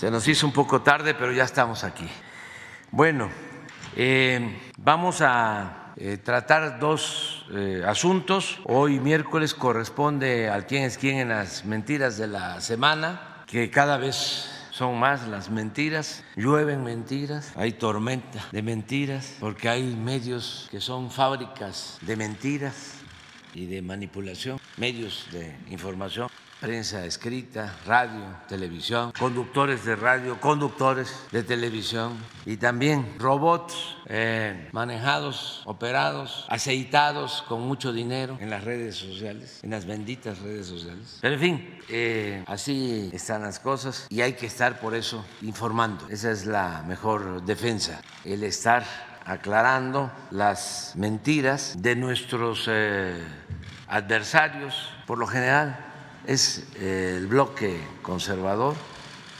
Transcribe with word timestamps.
Se 0.00 0.10
nos 0.10 0.26
hizo 0.28 0.46
un 0.46 0.52
poco 0.54 0.80
tarde, 0.80 1.12
pero 1.12 1.30
ya 1.30 1.44
estamos 1.44 1.84
aquí. 1.84 2.08
Bueno, 2.90 3.28
eh, 3.94 4.58
vamos 4.78 5.20
a 5.20 5.92
eh, 5.98 6.16
tratar 6.16 6.78
dos 6.78 7.44
eh, 7.52 7.82
asuntos. 7.86 8.60
Hoy 8.64 8.98
miércoles 8.98 9.52
corresponde 9.52 10.48
al 10.48 10.64
quién 10.64 10.84
es 10.84 10.96
quién 10.96 11.18
en 11.18 11.28
las 11.28 11.66
mentiras 11.66 12.16
de 12.16 12.28
la 12.28 12.62
semana, 12.62 13.44
que 13.46 13.68
cada 13.68 13.98
vez 13.98 14.48
son 14.70 14.98
más 14.98 15.28
las 15.28 15.50
mentiras, 15.50 16.24
llueven 16.34 16.82
mentiras, 16.82 17.52
hay 17.54 17.72
tormenta 17.72 18.42
de 18.52 18.62
mentiras, 18.62 19.36
porque 19.38 19.68
hay 19.68 19.82
medios 19.82 20.66
que 20.70 20.80
son 20.80 21.10
fábricas 21.10 21.98
de 22.00 22.16
mentiras 22.16 22.94
y 23.52 23.66
de 23.66 23.82
manipulación, 23.82 24.58
medios 24.78 25.26
de 25.30 25.54
información 25.68 26.30
prensa 26.60 27.06
escrita, 27.06 27.74
radio, 27.86 28.22
televisión, 28.46 29.12
conductores 29.18 29.84
de 29.86 29.96
radio, 29.96 30.38
conductores 30.38 31.26
de 31.32 31.42
televisión 31.42 32.18
y 32.44 32.58
también 32.58 33.14
robots 33.18 33.96
eh, 34.06 34.68
manejados, 34.72 35.62
operados, 35.64 36.44
aceitados 36.48 37.42
con 37.48 37.62
mucho 37.62 37.92
dinero 37.92 38.36
en 38.40 38.50
las 38.50 38.62
redes 38.62 38.96
sociales, 38.96 39.60
en 39.62 39.70
las 39.70 39.86
benditas 39.86 40.40
redes 40.40 40.66
sociales. 40.66 41.18
Pero 41.22 41.34
en 41.34 41.40
fin, 41.40 41.78
eh, 41.88 42.44
así 42.46 43.08
están 43.14 43.42
las 43.42 43.58
cosas 43.58 44.06
y 44.10 44.20
hay 44.20 44.34
que 44.34 44.46
estar 44.46 44.80
por 44.80 44.94
eso 44.94 45.24
informando. 45.40 46.06
Esa 46.10 46.30
es 46.30 46.44
la 46.44 46.82
mejor 46.86 47.42
defensa, 47.42 48.02
el 48.24 48.44
estar 48.44 48.84
aclarando 49.24 50.12
las 50.30 50.92
mentiras 50.96 51.76
de 51.80 51.96
nuestros 51.96 52.66
eh, 52.68 53.24
adversarios, 53.88 54.90
por 55.06 55.16
lo 55.18 55.26
general 55.26 55.89
es 56.30 56.62
eh, 56.76 57.16
el 57.18 57.26
bloque 57.26 57.80
conservador 58.02 58.76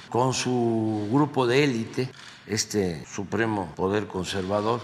con 0.09 0.35
su 0.35 1.09
grupo 1.13 1.47
de 1.47 1.63
élite, 1.63 2.11
este 2.49 3.07
supremo 3.07 3.73
poder 3.77 4.09
conservador, 4.09 4.81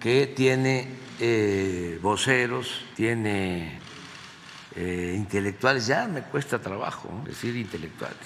que 0.00 0.26
tiene 0.26 0.88
eh, 1.20 1.98
voceros, 2.00 2.86
tiene 2.96 3.78
eh, 4.76 5.12
intelectuales, 5.14 5.86
ya 5.86 6.08
me 6.08 6.22
cuesta 6.22 6.58
trabajo 6.58 7.10
decir 7.26 7.54
intelectuales, 7.54 8.16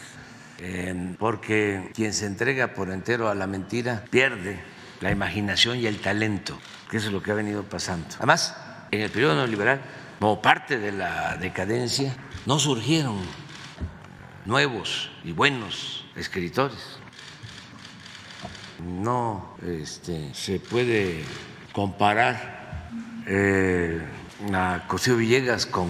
porque 1.18 1.90
quien 1.94 2.12
se 2.12 2.26
entrega 2.26 2.74
por 2.74 2.90
entero 2.90 3.28
a 3.28 3.34
la 3.34 3.48
mentira 3.48 4.04
pierde 4.08 4.60
la 5.00 5.10
imaginación 5.10 5.78
y 5.78 5.86
el 5.86 6.00
talento, 6.00 6.56
que 6.88 6.98
eso 6.98 7.08
es 7.08 7.12
lo 7.12 7.22
que 7.22 7.32
ha 7.32 7.34
venido 7.34 7.64
pasando. 7.64 8.06
Además, 8.18 8.56
en 8.92 9.00
el 9.00 9.10
periodo 9.10 9.34
neoliberal, 9.34 9.80
como 10.18 10.42
parte 10.42 10.78
de 10.78 10.92
la 10.92 11.36
decadencia, 11.36 12.16
no 12.46 12.58
surgieron 12.58 13.16
nuevos 14.44 15.10
y 15.24 15.32
buenos 15.32 16.04
escritores. 16.16 16.98
No 18.84 19.56
este, 19.62 20.32
se 20.34 20.60
puede 20.60 21.24
comparar 21.72 22.88
eh, 23.26 24.00
a 24.52 24.84
Cosío 24.88 25.16
Villegas 25.16 25.66
con 25.66 25.88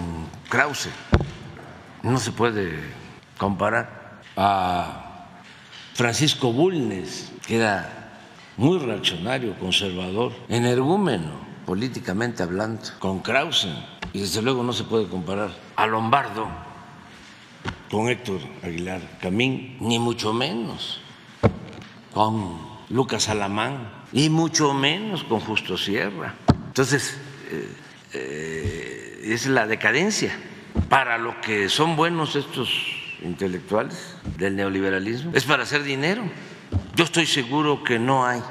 Krause. 0.49 0.91
No 2.03 2.19
se 2.19 2.33
puede 2.33 2.79
comparar 3.39 4.21
a 4.37 5.39
Francisco 5.95 6.53
Bulnes, 6.53 7.33
que 7.47 7.57
era 7.57 8.11
muy 8.57 8.79
reaccionario, 8.79 9.59
conservador, 9.59 10.33
energúmeno, 10.49 11.33
políticamente 11.67 12.43
hablando, 12.43 12.83
con 12.99 13.21
Krause 13.21 13.69
y 14.13 14.21
desde 14.21 14.43
luego 14.43 14.63
no 14.63 14.73
se 14.73 14.85
puede 14.85 15.07
comparar 15.07 15.51
a 15.77 15.87
Lombardo 15.87 16.49
con 17.91 18.09
Héctor 18.09 18.41
Aguilar 18.63 19.01
Camín, 19.21 19.77
ni 19.81 19.99
mucho 19.99 20.33
menos 20.33 21.01
con 22.13 22.59
Lucas 22.91 23.29
Alamán, 23.29 23.91
y 24.13 24.31
mucho 24.31 24.73
menos 24.73 25.25
con 25.25 25.41
Justo 25.41 25.77
Sierra. 25.77 26.35
Entonces, 26.67 27.19
eh, 27.51 27.69
eh, 28.15 29.21
es 29.25 29.47
la 29.47 29.67
decadencia. 29.67 30.37
Para 30.89 31.19
lo 31.19 31.41
que 31.41 31.69
son 31.69 31.97
buenos 31.97 32.37
estos 32.37 32.71
intelectuales 33.23 34.17
del 34.39 34.57
neoliberalismo, 34.57 35.33
es 35.35 35.45
para 35.45 35.65
hacer 35.65 35.83
dinero. 35.83 36.23
Yo 36.95 37.05
estoy 37.05 37.27
seguro 37.27 37.83
que 37.85 37.99
no 37.99 38.27
hay 38.27 38.43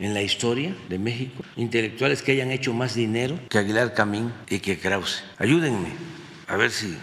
en 0.00 0.14
la 0.14 0.22
historia 0.22 0.74
de 0.88 0.98
México, 0.98 1.44
intelectuales 1.56 2.22
que 2.22 2.32
hayan 2.32 2.50
hecho 2.50 2.72
más 2.72 2.94
dinero 2.94 3.38
que 3.48 3.58
Aguilar 3.58 3.94
Camín 3.94 4.32
y 4.48 4.58
que 4.58 4.78
Krause. 4.78 5.22
Ayúdenme 5.38 5.90
a 6.48 6.56
ver 6.56 6.70
si 6.70 6.96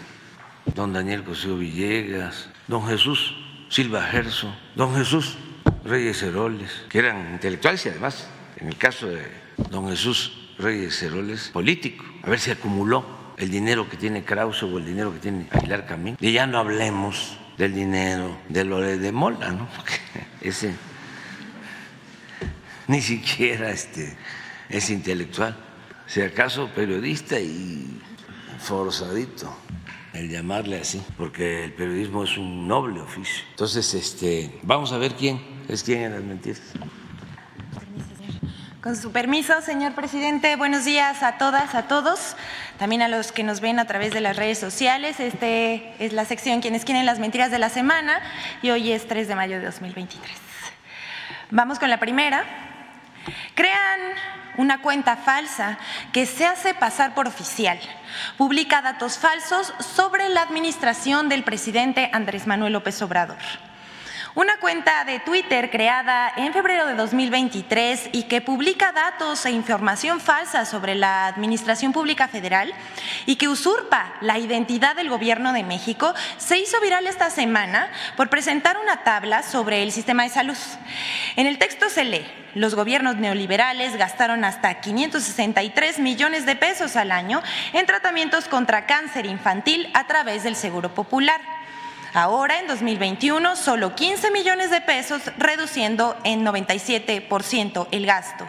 don 0.74 0.92
Daniel 0.92 1.22
Cosío 1.22 1.56
Villegas, 1.56 2.50
don 2.66 2.86
Jesús 2.86 3.34
Silva 3.68 4.02
Gerso, 4.02 4.54
don 4.74 4.94
Jesús 4.94 5.38
Reyes 5.84 6.22
Heroles, 6.22 6.70
que 6.88 6.98
eran 6.98 7.32
intelectuales 7.32 7.86
y 7.86 7.88
además, 7.90 8.28
en 8.56 8.68
el 8.68 8.76
caso 8.76 9.08
de 9.08 9.22
don 9.70 9.88
Jesús 9.88 10.50
Reyes 10.58 11.02
Heroles, 11.02 11.50
político, 11.50 12.04
a 12.22 12.30
ver 12.30 12.40
si 12.40 12.50
acumuló 12.50 13.04
el 13.36 13.50
dinero 13.50 13.88
que 13.88 13.96
tiene 13.96 14.24
Krause 14.24 14.64
o 14.64 14.78
el 14.78 14.84
dinero 14.84 15.12
que 15.12 15.20
tiene 15.20 15.46
Aguilar 15.50 15.86
Camín. 15.86 16.16
Y 16.20 16.32
ya 16.32 16.46
no 16.46 16.58
hablemos 16.58 17.38
del 17.56 17.74
dinero 17.74 18.36
de 18.48 18.64
Lore 18.64 18.98
de 18.98 19.12
Mola, 19.12 19.52
¿no? 19.52 19.68
ese 20.40 20.74
ni 22.98 23.00
siquiera 23.00 23.70
este, 23.70 24.16
es 24.68 24.90
intelectual, 24.90 25.56
si 26.06 26.22
acaso 26.22 26.70
periodista 26.74 27.38
y 27.38 28.00
forzadito 28.58 29.54
el 30.14 30.30
llamarle 30.30 30.80
así, 30.80 31.02
porque 31.16 31.64
el 31.64 31.72
periodismo 31.74 32.24
es 32.24 32.36
un 32.38 32.66
noble 32.66 33.00
oficio. 33.00 33.44
Entonces, 33.50 33.94
este, 33.94 34.58
vamos 34.62 34.90
a 34.92 34.98
ver 34.98 35.14
quién 35.14 35.40
es 35.68 35.82
quién 35.82 36.02
en 36.02 36.12
las 36.12 36.22
mentiras. 36.24 36.62
Con 38.82 38.96
su 38.96 39.12
permiso, 39.12 39.60
señor 39.60 39.94
presidente, 39.94 40.56
buenos 40.56 40.84
días 40.84 41.22
a 41.22 41.36
todas, 41.36 41.74
a 41.74 41.88
todos, 41.88 42.36
también 42.78 43.02
a 43.02 43.08
los 43.08 43.32
que 43.32 43.42
nos 43.42 43.60
ven 43.60 43.78
a 43.78 43.86
través 43.86 44.14
de 44.14 44.20
las 44.20 44.36
redes 44.36 44.58
sociales. 44.58 45.20
Este 45.20 45.94
es 45.98 46.12
la 46.12 46.24
sección 46.24 46.60
Quienes 46.62 46.84
quieren 46.84 47.04
las 47.04 47.18
mentiras 47.18 47.50
de 47.50 47.58
la 47.58 47.68
semana 47.68 48.20
y 48.62 48.70
hoy 48.70 48.92
es 48.92 49.06
3 49.06 49.28
de 49.28 49.34
mayo 49.34 49.58
de 49.58 49.66
2023. 49.66 50.32
Vamos 51.50 51.78
con 51.78 51.90
la 51.90 52.00
primera. 52.00 52.67
Crean 53.54 54.00
una 54.56 54.82
cuenta 54.82 55.16
falsa 55.16 55.78
que 56.12 56.26
se 56.26 56.46
hace 56.46 56.74
pasar 56.74 57.14
por 57.14 57.28
oficial. 57.28 57.78
Publica 58.36 58.82
datos 58.82 59.18
falsos 59.18 59.72
sobre 59.78 60.28
la 60.28 60.42
administración 60.42 61.28
del 61.28 61.44
presidente 61.44 62.10
Andrés 62.12 62.46
Manuel 62.46 62.72
López 62.72 63.00
Obrador. 63.02 63.38
Una 64.38 64.58
cuenta 64.58 65.04
de 65.04 65.18
Twitter 65.18 65.68
creada 65.68 66.32
en 66.36 66.52
febrero 66.52 66.86
de 66.86 66.94
2023 66.94 68.10
y 68.12 68.22
que 68.28 68.40
publica 68.40 68.92
datos 68.92 69.44
e 69.44 69.50
información 69.50 70.20
falsa 70.20 70.64
sobre 70.64 70.94
la 70.94 71.26
Administración 71.26 71.92
Pública 71.92 72.28
Federal 72.28 72.72
y 73.26 73.34
que 73.34 73.48
usurpa 73.48 74.14
la 74.20 74.38
identidad 74.38 74.94
del 74.94 75.08
Gobierno 75.08 75.52
de 75.52 75.64
México, 75.64 76.14
se 76.36 76.56
hizo 76.56 76.80
viral 76.80 77.08
esta 77.08 77.30
semana 77.30 77.90
por 78.16 78.30
presentar 78.30 78.78
una 78.78 79.02
tabla 79.02 79.42
sobre 79.42 79.82
el 79.82 79.90
sistema 79.90 80.22
de 80.22 80.28
salud. 80.28 80.56
En 81.34 81.48
el 81.48 81.58
texto 81.58 81.90
se 81.90 82.04
lee, 82.04 82.24
los 82.54 82.76
gobiernos 82.76 83.16
neoliberales 83.16 83.96
gastaron 83.96 84.44
hasta 84.44 84.80
563 84.80 85.98
millones 85.98 86.46
de 86.46 86.54
pesos 86.54 86.94
al 86.94 87.10
año 87.10 87.42
en 87.72 87.86
tratamientos 87.86 88.46
contra 88.46 88.86
cáncer 88.86 89.26
infantil 89.26 89.90
a 89.94 90.06
través 90.06 90.44
del 90.44 90.54
Seguro 90.54 90.94
Popular. 90.94 91.57
Ahora, 92.14 92.58
en 92.58 92.66
2021, 92.66 93.54
solo 93.56 93.94
15 93.94 94.30
millones 94.30 94.70
de 94.70 94.80
pesos, 94.80 95.20
reduciendo 95.36 96.16
en 96.24 96.44
97% 96.44 97.88
el 97.90 98.06
gasto. 98.06 98.48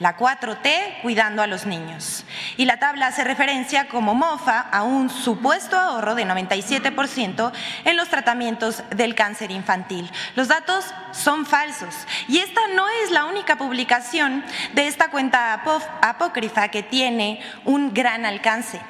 La 0.00 0.16
4T 0.16 1.02
cuidando 1.02 1.40
a 1.40 1.46
los 1.46 1.66
niños. 1.66 2.24
Y 2.56 2.64
la 2.64 2.78
tabla 2.78 3.06
hace 3.06 3.22
referencia 3.22 3.86
como 3.86 4.14
mofa 4.14 4.60
a 4.60 4.82
un 4.82 5.08
supuesto 5.08 5.76
ahorro 5.76 6.16
de 6.16 6.26
97% 6.26 7.52
en 7.84 7.96
los 7.96 8.08
tratamientos 8.08 8.82
del 8.90 9.14
cáncer 9.14 9.52
infantil. 9.52 10.10
Los 10.34 10.48
datos 10.48 10.84
son 11.12 11.46
falsos. 11.46 11.94
Y 12.26 12.38
esta 12.38 12.60
no 12.74 12.88
es 13.04 13.12
la 13.12 13.26
única 13.26 13.56
publicación 13.56 14.44
de 14.74 14.88
esta 14.88 15.10
cuenta 15.10 15.62
apócrifa 16.02 16.68
que 16.68 16.82
tiene 16.82 17.40
un 17.64 17.94
gran 17.94 18.26
alcance. 18.26 18.80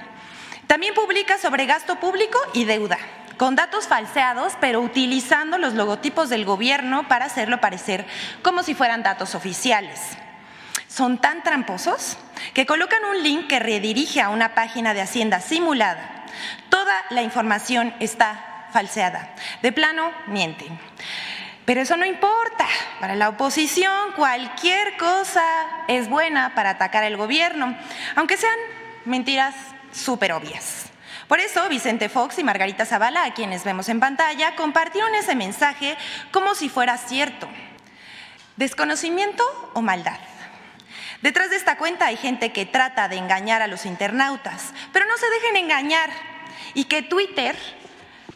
También 0.67 0.94
publica 0.94 1.37
sobre 1.38 1.67
gasto 1.67 1.96
público 1.96 2.38
y 2.55 2.64
deuda 2.64 2.99
con 3.37 3.55
datos 3.55 3.87
falseados, 3.87 4.55
pero 4.61 4.81
utilizando 4.81 5.59
los 5.59 5.75
logotipos 5.75 6.29
del 6.29 6.44
gobierno 6.44 7.06
para 7.09 7.27
hacerlo 7.27 7.61
parecer 7.61 8.06
como 8.43 8.62
si 8.62 8.75
fueran 8.75 9.03
datos 9.03 9.35
oficiales. 9.35 10.00
Son 10.88 11.19
tan 11.19 11.43
tramposos 11.43 12.17
que 12.55 12.67
colocan 12.67 13.05
un 13.05 13.23
link 13.23 13.49
que 13.49 13.59
redirige 13.59 14.21
a 14.21 14.31
una 14.31 14.55
página 14.55 14.94
de 14.94 15.03
Hacienda 15.03 15.41
simulada. 15.41 16.25
Toda 16.71 16.94
la 17.11 17.23
información 17.23 17.94
está 18.00 18.69
falseada. 18.73 19.35
De 19.62 19.73
plano, 19.73 20.11
mienten. 20.27 20.79
Pero 21.67 21.81
eso 21.81 21.97
no 21.97 22.06
importa. 22.06 22.67
Para 23.00 23.17
la 23.17 23.29
oposición, 23.29 24.12
cualquier 24.15 24.97
cosa 24.97 25.44
es 25.89 26.09
buena 26.09 26.55
para 26.55 26.71
atacar 26.71 27.05
al 27.05 27.17
gobierno, 27.17 27.77
aunque 28.15 28.37
sean 28.37 28.56
mentiras 29.05 29.55
súper 29.93 30.32
obvias. 30.32 30.86
Por 31.28 31.40
eso, 31.40 31.69
Vicente 31.69 32.08
Fox 32.08 32.38
y 32.38 32.44
Margarita 32.44 32.87
Zavala, 32.87 33.25
a 33.25 33.34
quienes 33.34 33.64
vemos 33.64 33.88
en 33.88 33.99
pantalla, 33.99 34.55
compartieron 34.55 35.14
ese 35.14 35.34
mensaje 35.34 35.96
como 36.31 36.55
si 36.55 36.69
fuera 36.69 36.96
cierto. 36.99 37.49
¿Desconocimiento 38.56 39.44
o 39.75 39.82
maldad? 39.82 40.19
Detrás 41.23 41.50
de 41.50 41.56
esta 41.56 41.78
cuenta 41.78 42.06
hay 42.06 42.17
gente 42.17 42.52
que 42.52 42.64
trata 42.64 43.08
de 43.08 43.17
engañar 43.17 43.61
a 43.61 43.67
los 43.67 43.87
internautas, 43.87 44.73
pero 44.93 45.06
no 45.06 45.17
se 45.17 45.28
dejen 45.31 45.56
engañar 45.56 46.11
y 46.75 46.84
que 46.84 47.02
Twitter, 47.02 47.56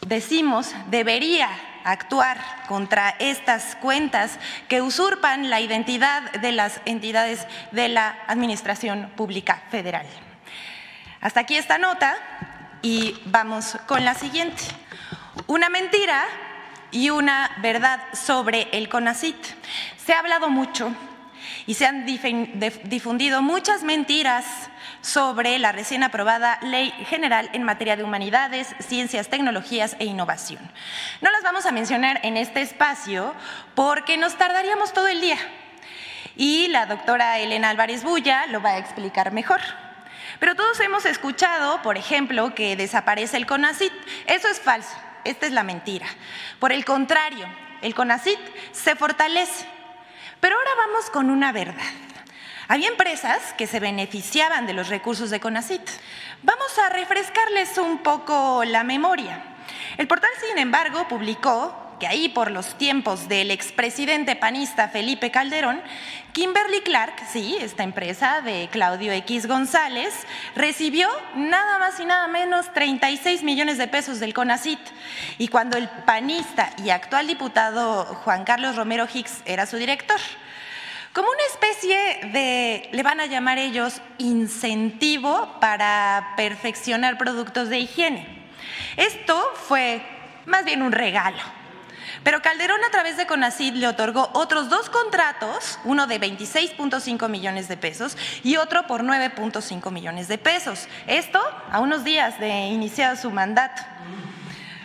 decimos, 0.07 0.75
debería 0.89 1.49
actuar 1.85 2.39
contra 2.67 3.15
estas 3.21 3.77
cuentas 3.77 4.39
que 4.69 4.83
usurpan 4.83 5.49
la 5.49 5.61
identidad 5.61 6.33
de 6.33 6.53
las 6.53 6.81
entidades 6.87 7.47
de 7.71 7.89
la 7.89 8.19
Administración 8.27 9.13
Pública 9.17 9.63
Federal. 9.71 10.07
Hasta 11.21 11.41
aquí 11.41 11.57
esta 11.57 11.79
nota 11.79 12.17
y 12.83 13.21
vamos 13.27 13.77
con 13.87 14.05
la 14.05 14.15
siguiente. 14.15 14.63
Una 15.47 15.69
mentira 15.69 16.25
y 16.91 17.11
una 17.11 17.51
verdad 17.59 18.01
sobre 18.13 18.69
el 18.73 18.89
CONACIT. 18.89 19.37
Se 20.05 20.13
ha 20.13 20.19
hablado 20.19 20.49
mucho 20.49 20.93
y 21.67 21.75
se 21.75 21.87
han 21.87 22.05
difundido 22.05 23.43
muchas 23.43 23.83
mentiras 23.83 24.45
sobre 25.03 25.59
la 25.59 25.73
recién 25.73 26.03
aprobada 26.03 26.59
Ley 26.63 26.91
General 27.09 27.49
en 27.53 27.63
materia 27.63 27.97
de 27.97 28.05
humanidades, 28.05 28.75
ciencias, 28.81 29.29
tecnologías 29.29 29.97
e 29.99 30.05
innovación. 30.05 30.61
No 31.21 31.31
las 31.31 31.43
vamos 31.43 31.67
a 31.67 31.73
mencionar 31.73 32.21
en 32.23 32.37
este 32.37 32.61
espacio 32.61 33.35
porque 33.75 34.17
nos 34.17 34.37
tardaríamos 34.37 34.93
todo 34.93 35.09
el 35.09 35.21
día 35.21 35.39
y 36.37 36.69
la 36.69 36.87
doctora 36.87 37.39
Elena 37.39 37.71
Álvarez 37.71 38.03
Bulla 38.03 38.47
lo 38.47 38.61
va 38.61 38.71
a 38.71 38.79
explicar 38.79 39.33
mejor. 39.33 39.61
Pero 40.41 40.57
todos 40.57 40.81
hemos 40.81 41.05
escuchado, 41.05 41.83
por 41.83 41.99
ejemplo, 41.99 42.55
que 42.55 42.75
desaparece 42.75 43.37
el 43.37 43.47
CONACIT. 43.47 43.93
Eso 44.27 44.49
es 44.49 44.59
falso, 44.59 44.97
esta 45.25 45.47
es 45.47 45.53
la 45.53 45.63
mentira. 45.63 46.07
Por 46.59 46.73
el 46.73 46.85
contrario, 46.87 47.47
el 47.83 47.95
CONACIT 47.95 48.39
se 48.73 48.97
fortalece. 48.97 49.67
Pero 50.41 50.57
ahora 50.57 50.71
vamos 50.79 51.11
con 51.11 51.29
una 51.29 51.53
verdad. 51.53 51.85
Había 52.69 52.89
empresas 52.89 53.53
que 53.59 53.67
se 53.67 53.81
beneficiaban 53.81 54.67
de 54.67 54.73
los 54.73 54.89
recursos 54.89 55.29
de 55.29 55.41
CONACIT. 55.41 55.83
Vamos 56.43 56.79
a 56.79 56.89
refrescarles 56.89 57.77
un 57.77 57.99
poco 57.99 58.65
la 58.65 58.83
memoria. 58.83 59.45
El 59.99 60.09
portal, 60.09 60.31
sin 60.49 60.57
embargo, 60.57 61.07
publicó 61.07 61.90
que 62.01 62.09
ahí 62.09 62.29
por 62.29 62.51
los 62.51 62.77
tiempos 62.77 63.29
del 63.29 63.53
expresidente 63.53 64.35
panista 64.35 64.89
Felipe 64.89 65.31
Calderón, 65.31 65.81
Kimberly 66.33 66.81
Clark, 66.81 67.15
sí, 67.31 67.57
esta 67.61 67.85
empresa 67.85 68.41
de 68.41 68.69
Claudio 68.73 69.13
X 69.13 69.47
González, 69.47 70.15
recibió 70.57 71.09
nada 71.37 71.79
más 71.79 72.01
y 72.01 72.05
nada 72.07 72.27
menos 72.27 72.73
36 72.73 73.45
millones 73.45 73.79
de 73.79 73.87
pesos 73.87 74.19
del 74.19 74.35
CONACIT. 74.35 74.81
Y 75.39 75.49
cuando 75.49 75.77
el 75.77 75.89
panista 75.89 76.71
y 76.83 76.91
actual 76.91 77.29
diputado 77.29 78.05
Juan 78.05 78.45
Carlos 78.45 78.75
Romero 78.75 79.07
Hicks 79.13 79.43
era 79.45 79.67
su 79.67 79.77
director 79.77 80.19
como 81.13 81.29
una 81.29 81.43
especie 81.53 82.31
de, 82.33 82.89
le 82.93 83.03
van 83.03 83.19
a 83.19 83.27
llamar 83.27 83.59
ellos, 83.59 84.01
incentivo 84.19 85.57
para 85.61 86.35
perfeccionar 86.37 87.19
productos 87.19 87.69
de 87.69 87.81
higiene. 87.81 88.29
Esto 88.97 89.51
fue 89.55 90.03
más 90.47 90.65
bien 90.65 90.83
un 90.83 90.93
regalo. 90.93 91.60
Pero 92.23 92.43
Calderón 92.43 92.85
a 92.85 92.91
través 92.91 93.17
de 93.17 93.27
CONACID 93.27 93.75
le 93.75 93.89
otorgó 93.89 94.31
otros 94.35 94.69
dos 94.69 94.91
contratos, 94.91 95.79
uno 95.85 96.07
de 96.07 96.21
26.5 96.21 97.29
millones 97.29 97.69
de 97.69 97.77
pesos 97.77 98.17
y 98.43 98.57
otro 98.57 98.87
por 98.87 99.03
9.5 99.03 99.91
millones 99.91 100.29
de 100.29 100.37
pesos. 100.37 100.87
Esto 101.07 101.41
a 101.71 101.81
unos 101.81 102.05
días 102.05 102.39
de 102.39 102.49
iniciar 102.49 103.17
su 103.17 103.31
mandato. 103.31 103.83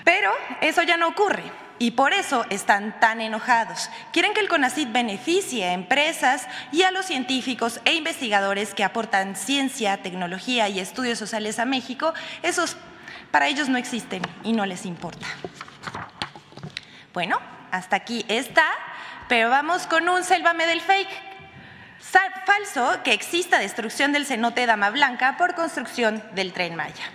Pero 0.05 0.31
eso 0.61 0.83
ya 0.83 0.97
no 0.97 1.07
ocurre. 1.07 1.43
Y 1.77 1.91
por 1.91 2.13
eso 2.13 2.45
están 2.49 2.97
tan 3.01 3.19
enojados. 3.19 3.89
Quieren 4.13 4.33
que 4.33 4.39
el 4.39 4.47
CONACID 4.47 4.87
beneficie 4.93 5.65
a 5.65 5.73
empresas 5.73 6.47
y 6.71 6.83
a 6.83 6.91
los 6.91 7.05
científicos 7.05 7.81
e 7.83 7.95
investigadores 7.95 8.73
que 8.73 8.85
aportan 8.85 9.35
ciencia, 9.35 10.01
tecnología 10.01 10.69
y 10.69 10.79
estudios 10.79 11.19
sociales 11.19 11.59
a 11.59 11.65
México. 11.65 12.13
Esos 12.43 12.77
para 13.29 13.49
ellos 13.49 13.67
no 13.67 13.77
existen 13.77 14.21
y 14.45 14.53
no 14.53 14.65
les 14.65 14.85
importa. 14.85 15.27
Bueno, 17.15 17.39
hasta 17.71 17.95
aquí 17.95 18.25
está, 18.27 18.67
pero 19.29 19.49
vamos 19.49 19.87
con 19.87 20.09
un 20.09 20.25
sélvame 20.25 20.67
del 20.67 20.81
fake. 20.81 21.07
Falso 22.45 23.01
que 23.05 23.13
exista 23.13 23.57
destrucción 23.57 24.11
del 24.11 24.25
cenote 24.25 24.65
Dama 24.65 24.89
Blanca 24.89 25.37
por 25.37 25.55
construcción 25.55 26.21
del 26.33 26.51
tren 26.51 26.75
Maya. 26.75 27.05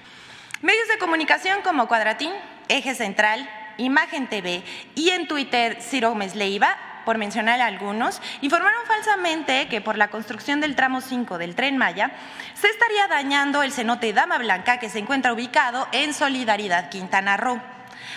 Medios 0.63 0.89
de 0.89 0.97
comunicación 0.97 1.61
como 1.61 1.87
Cuadratín, 1.87 2.33
Eje 2.69 2.95
Central, 2.95 3.47
Imagen 3.77 4.27
TV 4.27 4.65
y 4.95 5.11
en 5.11 5.29
Twitter 5.29 5.83
Ciro 5.83 6.09
Gómez 6.09 6.35
Leiva, 6.35 6.79
por 7.05 7.19
mencionar 7.19 7.61
algunos, 7.61 8.23
informaron 8.41 8.87
falsamente 8.87 9.69
que 9.69 9.83
por 9.83 9.99
la 9.99 10.09
construcción 10.09 10.63
del 10.63 10.77
tramo 10.77 11.03
5 11.03 11.37
del 11.37 11.55
tren 11.55 11.77
Maya 11.77 12.11
se 12.55 12.69
estaría 12.69 13.07
dañando 13.07 13.63
el 13.63 13.71
cenote 13.71 14.15
Dama 14.15 14.39
Blanca 14.39 14.79
que 14.79 14.89
se 14.89 14.99
encuentra 14.99 15.35
ubicado 15.35 15.89
en 15.93 16.15
Solidaridad 16.15 16.89
Quintana 16.89 17.37
Roo. 17.37 17.61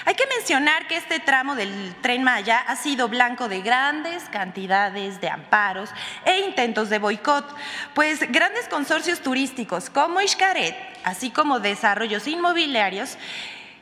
Hay 0.05 0.15
que 0.15 0.27
mencionar 0.27 0.87
que 0.87 0.97
este 0.97 1.19
tramo 1.19 1.55
del 1.55 1.95
tren 2.01 2.23
Maya 2.23 2.59
ha 2.59 2.75
sido 2.75 3.07
blanco 3.07 3.47
de 3.47 3.61
grandes 3.61 4.23
cantidades 4.25 5.21
de 5.21 5.29
amparos 5.29 5.89
e 6.25 6.39
intentos 6.41 6.89
de 6.89 6.99
boicot, 6.99 7.55
pues 7.93 8.19
grandes 8.31 8.67
consorcios 8.67 9.21
turísticos 9.21 9.89
como 9.89 10.19
Xcaret, 10.19 10.75
así 11.05 11.29
como 11.29 11.61
desarrollos 11.61 12.27
inmobiliarios, 12.27 13.17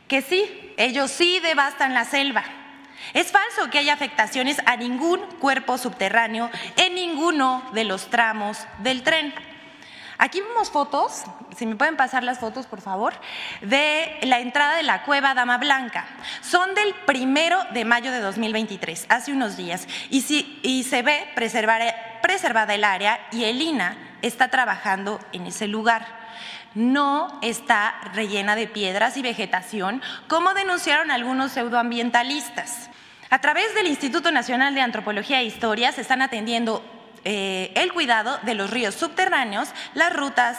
que 0.08 0.22
sí, 0.22 0.74
ellos 0.78 1.10
sí 1.10 1.40
devastan 1.40 1.96
la 1.96 2.06
selva. 2.06 2.44
Es 3.14 3.32
falso 3.32 3.72
que 3.72 3.80
haya 3.80 3.94
afectaciones 3.94 4.62
a 4.66 4.76
ningún 4.76 5.20
cuerpo 5.40 5.80
subterráneo 5.80 6.52
en 6.78 6.94
ninguno 6.94 7.68
de 7.74 7.84
los 7.84 8.12
tramos 8.12 8.60
del 8.80 9.02
tren. 9.02 9.34
Aquí 10.24 10.40
vemos 10.40 10.70
fotos, 10.70 11.24
si 11.58 11.66
me 11.66 11.76
pueden 11.76 11.98
pasar 11.98 12.22
las 12.22 12.38
fotos, 12.38 12.68
por 12.68 12.80
favor, 12.80 13.12
de 13.62 14.20
la 14.22 14.40
entrada 14.40 14.76
de 14.76 14.84
la 14.84 15.02
cueva 15.02 15.34
Dama 15.34 15.58
Blanca. 15.58 16.06
Son 16.42 16.76
del 16.76 16.94
primero 17.08 17.58
de 17.74 17.86
mayo 17.86 18.12
de 18.12 18.20
2023, 18.20 19.08
hace 19.10 19.32
unos 19.32 19.58
días, 19.58 19.88
y, 20.12 20.22
se 20.84 21.02
ve 21.02 21.28
preservada 21.34 22.76
el 22.76 22.84
área 22.84 23.20
y 23.32 23.46
el 23.46 23.64
INA 23.64 23.98
está 24.22 24.50
trabajando 24.50 25.20
en 25.34 25.48
ese 25.48 25.68
lugar 25.68 26.22
no 26.76 27.40
está 27.42 27.96
rellena 28.14 28.56
de 28.56 28.68
piedras 28.68 29.18
y 29.18 29.24
vegetación, 29.24 30.04
como 30.28 30.54
denunciaron 30.54 31.10
algunos 31.10 31.52
pseudoambientalistas. 31.52 32.90
A 33.32 33.42
través 33.42 33.74
del 33.74 33.88
Instituto 33.88 34.32
Nacional 34.32 34.76
de 34.76 34.82
Antropología 34.82 35.42
e 35.42 35.46
Historia 35.46 35.92
se 35.92 36.02
están 36.02 36.22
atendiendo 36.22 37.01
eh, 37.24 37.72
el 37.76 37.94
cuidado 37.94 38.40
de 38.44 38.56
los 38.56 38.70
ríos 38.70 38.96
subterráneos, 38.96 39.70
las 39.94 40.14
rutas, 40.16 40.58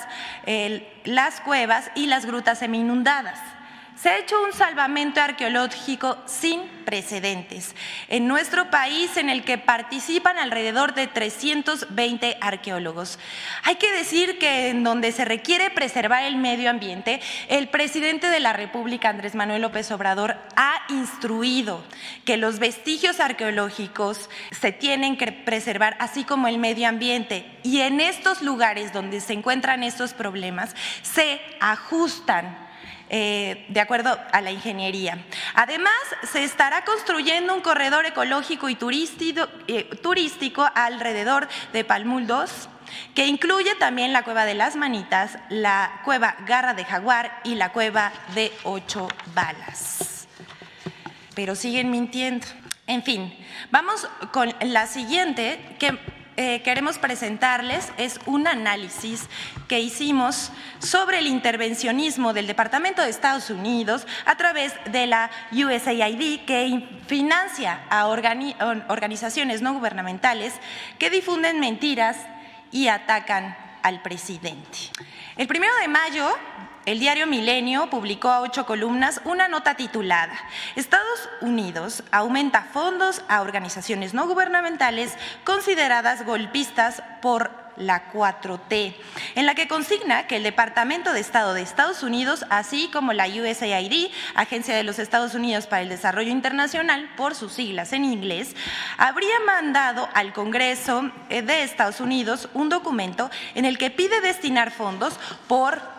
las 1.04 1.40
cuevas 1.40 1.90
y 1.94 2.06
las 2.06 2.26
grutas 2.26 2.58
semi-inundadas. 2.58 3.38
Se 4.02 4.08
ha 4.08 4.18
hecho 4.18 4.42
un 4.42 4.52
salvamento 4.52 5.20
arqueológico 5.20 6.18
sin 6.26 6.60
precedentes 6.84 7.76
en 8.08 8.26
nuestro 8.26 8.68
país 8.68 9.16
en 9.16 9.28
el 9.28 9.44
que 9.44 9.58
participan 9.58 10.38
alrededor 10.38 10.94
de 10.94 11.06
320 11.06 12.36
arqueólogos. 12.40 13.20
Hay 13.62 13.76
que 13.76 13.92
decir 13.92 14.40
que 14.40 14.70
en 14.70 14.82
donde 14.82 15.12
se 15.12 15.24
requiere 15.24 15.70
preservar 15.70 16.24
el 16.24 16.34
medio 16.34 16.68
ambiente, 16.68 17.20
el 17.46 17.68
presidente 17.68 18.26
de 18.26 18.40
la 18.40 18.52
República, 18.52 19.08
Andrés 19.08 19.36
Manuel 19.36 19.62
López 19.62 19.92
Obrador, 19.92 20.36
ha 20.56 20.82
instruido 20.88 21.84
que 22.24 22.36
los 22.36 22.58
vestigios 22.58 23.20
arqueológicos 23.20 24.28
se 24.60 24.72
tienen 24.72 25.16
que 25.16 25.30
preservar, 25.30 25.96
así 26.00 26.24
como 26.24 26.48
el 26.48 26.58
medio 26.58 26.88
ambiente. 26.88 27.56
Y 27.62 27.82
en 27.82 28.00
estos 28.00 28.42
lugares 28.42 28.92
donde 28.92 29.20
se 29.20 29.34
encuentran 29.34 29.84
estos 29.84 30.12
problemas, 30.12 30.74
se 31.02 31.40
ajustan 31.60 32.61
eh, 33.14 33.66
de 33.68 33.80
acuerdo 33.80 34.18
a 34.32 34.40
la 34.40 34.50
ingeniería. 34.50 35.22
Además, 35.54 35.92
se 36.32 36.44
estará 36.44 36.82
construyendo 36.82 37.54
un 37.54 37.60
corredor 37.60 38.06
ecológico 38.06 38.70
y 38.70 38.74
turístico, 38.74 39.46
eh, 39.68 39.84
turístico 40.02 40.66
alrededor 40.74 41.46
de 41.74 41.84
Palmul 41.84 42.26
2 42.26 42.70
que 43.14 43.26
incluye 43.26 43.74
también 43.74 44.14
la 44.14 44.22
cueva 44.22 44.46
de 44.46 44.54
las 44.54 44.76
manitas, 44.76 45.38
la 45.50 46.00
cueva 46.06 46.36
Garra 46.46 46.72
de 46.72 46.86
Jaguar 46.86 47.40
y 47.44 47.54
la 47.54 47.70
cueva 47.72 48.12
de 48.34 48.50
ocho 48.64 49.08
balas. 49.34 50.26
Pero 51.34 51.54
siguen 51.54 51.90
mintiendo. 51.90 52.46
En 52.86 53.02
fin, 53.02 53.34
vamos 53.70 54.08
con 54.32 54.54
la 54.60 54.86
siguiente, 54.86 55.76
que 55.78 55.98
eh, 56.36 56.62
queremos 56.62 56.98
presentarles 56.98 57.92
es 57.98 58.18
un 58.24 58.46
análisis 58.46 59.28
que 59.68 59.80
hicimos 59.80 60.50
sobre 60.78 61.18
el 61.18 61.26
intervencionismo 61.26 62.32
del 62.32 62.46
Departamento 62.46 63.02
de 63.02 63.10
Estados 63.10 63.50
Unidos 63.50 64.06
a 64.24 64.36
través 64.36 64.72
de 64.90 65.06
la 65.06 65.30
USAID 65.52 66.46
que 66.46 66.88
financia 67.06 67.84
a 67.90 68.06
organizaciones 68.06 69.60
no 69.60 69.74
gubernamentales 69.74 70.54
que 70.98 71.10
difunden 71.10 71.60
mentiras 71.60 72.16
y 72.70 72.88
atacan 72.88 73.54
al 73.82 74.00
presidente. 74.00 74.78
El 75.36 75.46
primero 75.46 75.72
de 75.80 75.88
mayo 75.88 76.30
el 76.86 76.98
diario 76.98 77.26
Milenio 77.26 77.88
publicó 77.90 78.28
a 78.28 78.40
ocho 78.40 78.66
columnas 78.66 79.20
una 79.24 79.48
nota 79.48 79.74
titulada 79.74 80.34
Estados 80.76 81.28
Unidos 81.40 82.02
aumenta 82.10 82.62
fondos 82.72 83.22
a 83.28 83.40
organizaciones 83.40 84.14
no 84.14 84.26
gubernamentales 84.26 85.16
consideradas 85.44 86.24
golpistas 86.24 87.02
por 87.20 87.62
la 87.76 88.12
4T, 88.12 88.94
en 89.34 89.46
la 89.46 89.54
que 89.54 89.68
consigna 89.68 90.26
que 90.26 90.36
el 90.36 90.42
Departamento 90.42 91.12
de 91.12 91.20
Estado 91.20 91.54
de 91.54 91.62
Estados 91.62 92.02
Unidos, 92.02 92.44
así 92.50 92.88
como 92.92 93.12
la 93.12 93.26
USAID, 93.26 94.10
Agencia 94.34 94.76
de 94.76 94.82
los 94.82 94.98
Estados 94.98 95.34
Unidos 95.34 95.66
para 95.66 95.82
el 95.82 95.88
Desarrollo 95.88 96.30
Internacional, 96.30 97.10
por 97.16 97.34
sus 97.34 97.52
siglas 97.52 97.92
en 97.92 98.04
inglés, 98.04 98.54
habría 98.98 99.40
mandado 99.46 100.08
al 100.14 100.32
Congreso 100.32 101.10
de 101.28 101.62
Estados 101.62 102.00
Unidos 102.00 102.48
un 102.54 102.68
documento 102.68 103.30
en 103.54 103.64
el 103.64 103.78
que 103.78 103.90
pide 103.90 104.20
destinar 104.20 104.70
fondos 104.70 105.18
por 105.48 105.91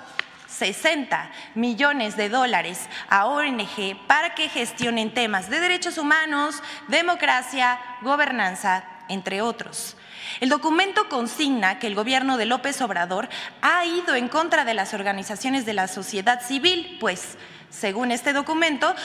60 0.57 1.31
millones 1.55 2.15
de 2.17 2.29
dólares 2.29 2.87
a 3.09 3.25
ONG 3.25 3.97
para 4.07 4.35
que 4.35 4.49
gestionen 4.49 5.13
temas 5.13 5.49
de 5.49 5.59
derechos 5.59 5.97
humanos, 5.97 6.61
democracia, 6.87 7.79
gobernanza, 8.01 8.85
entre 9.09 9.41
otros. 9.41 9.97
El 10.39 10.49
documento 10.49 11.09
consigna 11.09 11.79
que 11.79 11.87
el 11.87 11.95
gobierno 11.95 12.37
de 12.37 12.45
López 12.45 12.81
Obrador 12.81 13.29
ha 13.61 13.85
ido 13.85 14.15
en 14.15 14.29
contra 14.29 14.65
de 14.65 14.73
las 14.73 14.93
organizaciones 14.93 15.65
de 15.65 15.73
la 15.73 15.87
sociedad 15.87 16.41
civil, 16.41 16.97
pues 16.99 17.37
según 17.69 18.11
este 18.11 18.33
documento, 18.33 18.95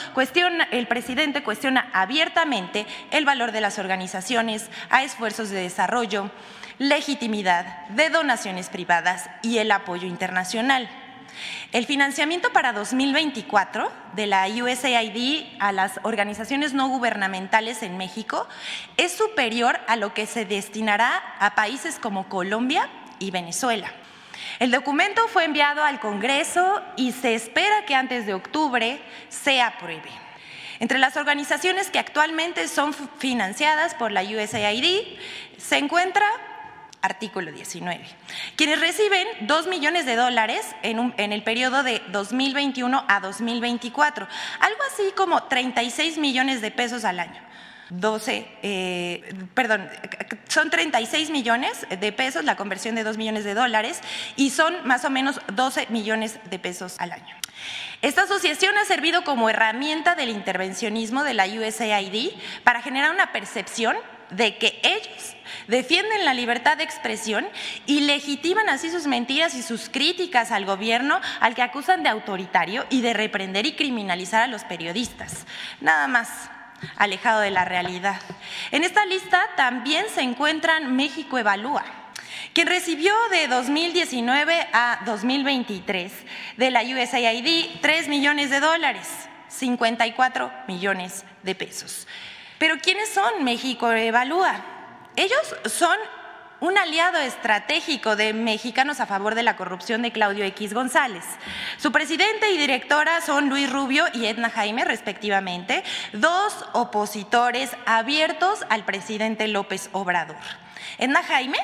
el 0.71 0.87
presidente 0.87 1.43
cuestiona 1.43 1.89
abiertamente 1.91 2.85
el 3.09 3.25
valor 3.25 3.51
de 3.51 3.61
las 3.61 3.79
organizaciones 3.79 4.69
a 4.91 5.03
esfuerzos 5.03 5.49
de 5.49 5.61
desarrollo, 5.61 6.29
legitimidad 6.77 7.87
de 7.89 8.09
donaciones 8.09 8.69
privadas 8.69 9.29
y 9.41 9.57
el 9.57 9.71
apoyo 9.71 10.07
internacional. 10.07 10.87
El 11.71 11.85
financiamiento 11.85 12.51
para 12.51 12.73
2024 12.73 13.91
de 14.13 14.27
la 14.27 14.47
USAID 14.47 15.45
a 15.59 15.71
las 15.71 15.99
organizaciones 16.03 16.73
no 16.73 16.87
gubernamentales 16.89 17.83
en 17.83 17.97
México 17.97 18.47
es 18.97 19.11
superior 19.11 19.79
a 19.87 19.95
lo 19.95 20.13
que 20.13 20.25
se 20.25 20.45
destinará 20.45 21.21
a 21.39 21.55
países 21.55 21.99
como 21.99 22.27
Colombia 22.29 22.89
y 23.19 23.31
Venezuela. 23.31 23.91
El 24.59 24.71
documento 24.71 25.27
fue 25.27 25.45
enviado 25.45 25.83
al 25.83 25.99
Congreso 25.99 26.81
y 26.95 27.11
se 27.11 27.35
espera 27.35 27.85
que 27.85 27.95
antes 27.95 28.25
de 28.25 28.33
octubre 28.33 29.01
se 29.29 29.61
apruebe. 29.61 30.09
Entre 30.79 30.97
las 30.97 31.17
organizaciones 31.17 31.89
que 31.89 31.99
actualmente 31.99 32.67
son 32.67 32.93
financiadas 32.93 33.95
por 33.95 34.11
la 34.11 34.23
USAID 34.23 35.03
se 35.57 35.77
encuentra 35.77 36.25
artículo 37.01 37.51
19. 37.51 38.05
Quienes 38.55 38.79
reciben 38.79 39.27
2 39.41 39.67
millones 39.67 40.05
de 40.05 40.15
dólares 40.15 40.61
en, 40.83 41.31
el 41.31 41.43
periodo 41.43 41.83
de 41.83 42.01
2021 42.11 43.05
a 43.07 43.19
2024, 43.19 44.27
algo 44.59 44.79
así 44.91 45.11
como 45.15 45.43
36 45.43 46.17
millones 46.17 46.61
de 46.61 46.71
pesos 46.71 47.05
al 47.05 47.19
año. 47.19 47.41
12, 47.91 48.47
eh, 48.61 49.33
perdón, 49.55 49.89
son 50.47 50.69
36 50.69 51.31
millones 51.31 51.87
de 51.89 52.11
pesos, 52.11 52.43
la 52.43 52.55
conversión 52.55 52.93
de 52.93 53.03
2 53.03 53.17
millones 53.17 53.43
de 53.43 53.55
dólares, 53.55 54.01
y 54.35 54.51
son 54.51 54.75
más 54.85 55.05
o 55.05 55.09
menos 55.09 55.41
12 55.53 55.87
millones 55.89 56.39
de 56.51 56.59
pesos 56.59 56.97
al 56.99 57.13
año. 57.13 57.35
Esta 58.01 58.23
asociación 58.23 58.77
ha 58.77 58.85
servido 58.85 59.23
como 59.23 59.49
herramienta 59.49 60.15
del 60.15 60.29
intervencionismo 60.29 61.23
de 61.23 61.33
la 61.33 61.45
USAID 61.47 62.31
para 62.63 62.81
generar 62.81 63.11
una 63.11 63.31
percepción 63.31 63.97
de 64.31 64.57
que 64.57 64.79
ellos 64.83 65.35
defienden 65.67 66.25
la 66.25 66.33
libertad 66.33 66.77
de 66.77 66.83
expresión 66.83 67.47
y 67.85 68.01
legitiman 68.01 68.69
así 68.69 68.89
sus 68.89 69.07
mentiras 69.07 69.55
y 69.55 69.61
sus 69.61 69.89
críticas 69.89 70.51
al 70.51 70.65
gobierno 70.65 71.19
al 71.39 71.55
que 71.55 71.61
acusan 71.61 72.03
de 72.03 72.09
autoritario 72.09 72.85
y 72.89 73.01
de 73.01 73.13
reprender 73.13 73.65
y 73.65 73.73
criminalizar 73.73 74.43
a 74.43 74.47
los 74.47 74.63
periodistas. 74.63 75.45
Nada 75.81 76.07
más 76.07 76.49
alejado 76.95 77.41
de 77.41 77.51
la 77.51 77.65
realidad. 77.65 78.19
En 78.71 78.83
esta 78.83 79.05
lista 79.05 79.41
también 79.55 80.05
se 80.13 80.21
encuentran 80.21 80.95
México 80.95 81.37
Evalúa, 81.37 81.83
quien 82.53 82.67
recibió 82.67 83.13
de 83.31 83.47
2019 83.47 84.67
a 84.73 85.01
2023 85.05 86.11
de 86.57 86.71
la 86.71 86.81
USAID 86.83 87.81
3 87.81 88.07
millones 88.07 88.49
de 88.49 88.59
dólares, 88.59 89.07
54 89.49 90.51
millones 90.67 91.25
de 91.43 91.55
pesos. 91.55 92.07
Pero 92.59 92.77
¿quiénes 92.77 93.09
son 93.09 93.43
México 93.43 93.91
Evalúa? 93.91 94.63
Ellos 95.15 95.55
son 95.65 95.97
un 96.59 96.77
aliado 96.77 97.17
estratégico 97.19 98.17
de 98.17 98.33
Mexicanos 98.33 98.99
a 98.99 99.05
favor 99.05 99.33
de 99.33 99.43
la 99.43 99.55
corrupción 99.55 100.01
de 100.01 100.11
Claudio 100.11 100.43
X 100.43 100.73
González. 100.73 101.23
Su 101.77 101.93
presidente 101.93 102.51
y 102.51 102.57
directora 102.57 103.21
son 103.21 103.47
Luis 103.47 103.71
Rubio 103.71 104.05
y 104.13 104.25
Edna 104.25 104.49
Jaime, 104.49 104.83
respectivamente, 104.83 105.83
dos 106.11 106.65
opositores 106.73 107.71
abiertos 107.85 108.65
al 108.69 108.83
presidente 108.83 109.47
López 109.47 109.89
Obrador. 109.93 110.35
Edna 110.97 111.23
Jaime 111.23 111.59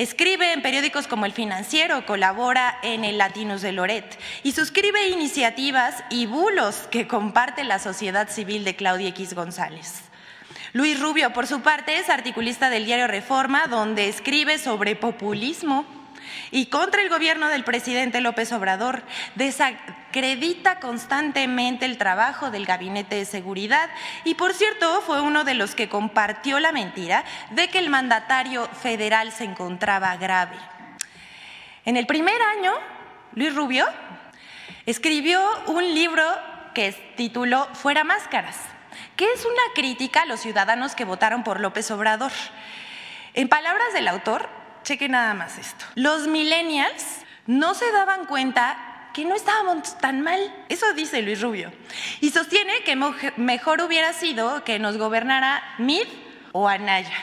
Escribe 0.00 0.54
en 0.54 0.62
periódicos 0.62 1.06
como 1.06 1.26
El 1.26 1.32
Financiero, 1.32 2.06
colabora 2.06 2.78
en 2.82 3.04
el 3.04 3.18
Latinos 3.18 3.60
de 3.60 3.72
Loret 3.72 4.18
y 4.42 4.52
suscribe 4.52 5.08
iniciativas 5.08 6.02
y 6.08 6.24
bulos 6.24 6.88
que 6.90 7.06
comparte 7.06 7.64
la 7.64 7.78
sociedad 7.78 8.30
civil 8.30 8.64
de 8.64 8.74
Claudia 8.74 9.10
X 9.10 9.34
González. 9.34 10.00
Luis 10.72 10.98
Rubio, 10.98 11.34
por 11.34 11.46
su 11.46 11.60
parte, 11.60 11.98
es 11.98 12.08
articulista 12.08 12.70
del 12.70 12.86
diario 12.86 13.08
Reforma, 13.08 13.66
donde 13.66 14.08
escribe 14.08 14.56
sobre 14.56 14.96
populismo 14.96 15.84
y 16.50 16.66
contra 16.66 17.02
el 17.02 17.08
gobierno 17.08 17.48
del 17.48 17.64
presidente 17.64 18.20
López 18.20 18.52
Obrador. 18.52 19.02
Desacredita 19.34 20.80
constantemente 20.80 21.86
el 21.86 21.98
trabajo 21.98 22.50
del 22.50 22.66
Gabinete 22.66 23.16
de 23.16 23.24
Seguridad 23.24 23.90
y, 24.24 24.34
por 24.34 24.54
cierto, 24.54 25.02
fue 25.02 25.20
uno 25.20 25.44
de 25.44 25.54
los 25.54 25.74
que 25.74 25.88
compartió 25.88 26.60
la 26.60 26.72
mentira 26.72 27.24
de 27.50 27.68
que 27.68 27.78
el 27.78 27.90
mandatario 27.90 28.66
federal 28.68 29.32
se 29.32 29.44
encontraba 29.44 30.16
grave. 30.16 30.56
En 31.84 31.96
el 31.96 32.06
primer 32.06 32.40
año, 32.58 32.72
Luis 33.34 33.54
Rubio 33.54 33.86
escribió 34.86 35.42
un 35.66 35.94
libro 35.94 36.24
que 36.74 36.92
tituló 37.16 37.68
Fuera 37.74 38.04
Máscaras 38.04 38.56
¿Qué 39.16 39.30
es 39.32 39.44
una 39.44 39.74
crítica 39.74 40.22
a 40.22 40.24
los 40.26 40.40
ciudadanos 40.40 40.94
que 40.94 41.04
votaron 41.04 41.44
por 41.44 41.60
López 41.60 41.90
Obrador? 41.90 42.32
En 43.34 43.48
palabras 43.48 43.92
del 43.92 44.08
autor, 44.08 44.48
cheque 44.90 45.08
nada 45.08 45.34
más 45.34 45.56
esto. 45.56 45.84
Los 45.94 46.26
millennials 46.26 47.20
no 47.46 47.74
se 47.74 47.92
daban 47.92 48.24
cuenta 48.24 48.76
que 49.14 49.24
no 49.24 49.36
estábamos 49.36 49.96
tan 49.98 50.20
mal. 50.20 50.40
Eso 50.68 50.92
dice 50.94 51.22
Luis 51.22 51.40
Rubio. 51.40 51.72
Y 52.20 52.30
sostiene 52.30 52.82
que 52.84 52.96
mejor 53.36 53.82
hubiera 53.82 54.12
sido 54.12 54.64
que 54.64 54.80
nos 54.80 54.98
gobernara 54.98 55.62
Mid 55.78 56.08
o 56.50 56.66
Anaya. 56.66 57.14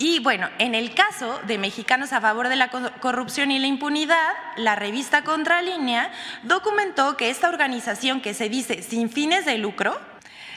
Y 0.00 0.18
bueno, 0.18 0.48
en 0.58 0.74
el 0.74 0.94
caso 0.94 1.38
de 1.46 1.58
Mexicanos 1.58 2.12
a 2.12 2.20
favor 2.20 2.48
de 2.48 2.56
la 2.56 2.70
corrupción 2.70 3.52
y 3.52 3.60
la 3.60 3.68
impunidad, 3.68 4.32
la 4.56 4.74
revista 4.74 5.22
Contralínea 5.22 6.10
documentó 6.42 7.16
que 7.16 7.30
esta 7.30 7.48
organización 7.48 8.20
que 8.20 8.34
se 8.34 8.48
dice 8.48 8.82
sin 8.82 9.10
fines 9.10 9.44
de 9.44 9.58
lucro 9.58 9.96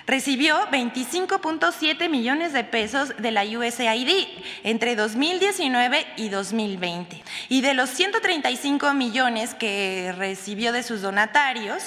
recibió 0.08 0.58
25.7 0.72 2.10
millones 2.10 2.54
de 2.54 2.64
pesos 2.64 3.14
de 3.18 3.32
la 3.32 3.44
USAID 3.44 4.28
entre 4.64 4.96
2019 4.96 6.06
y 6.18 6.30
2020. 6.30 7.24
Y 7.50 7.62
de 7.62 7.74
los 7.74 7.90
135 7.90 8.94
millones 8.94 9.54
que 9.54 10.14
recibió 10.18 10.72
de 10.72 10.84
sus 10.84 11.02
donatarios, 11.02 11.84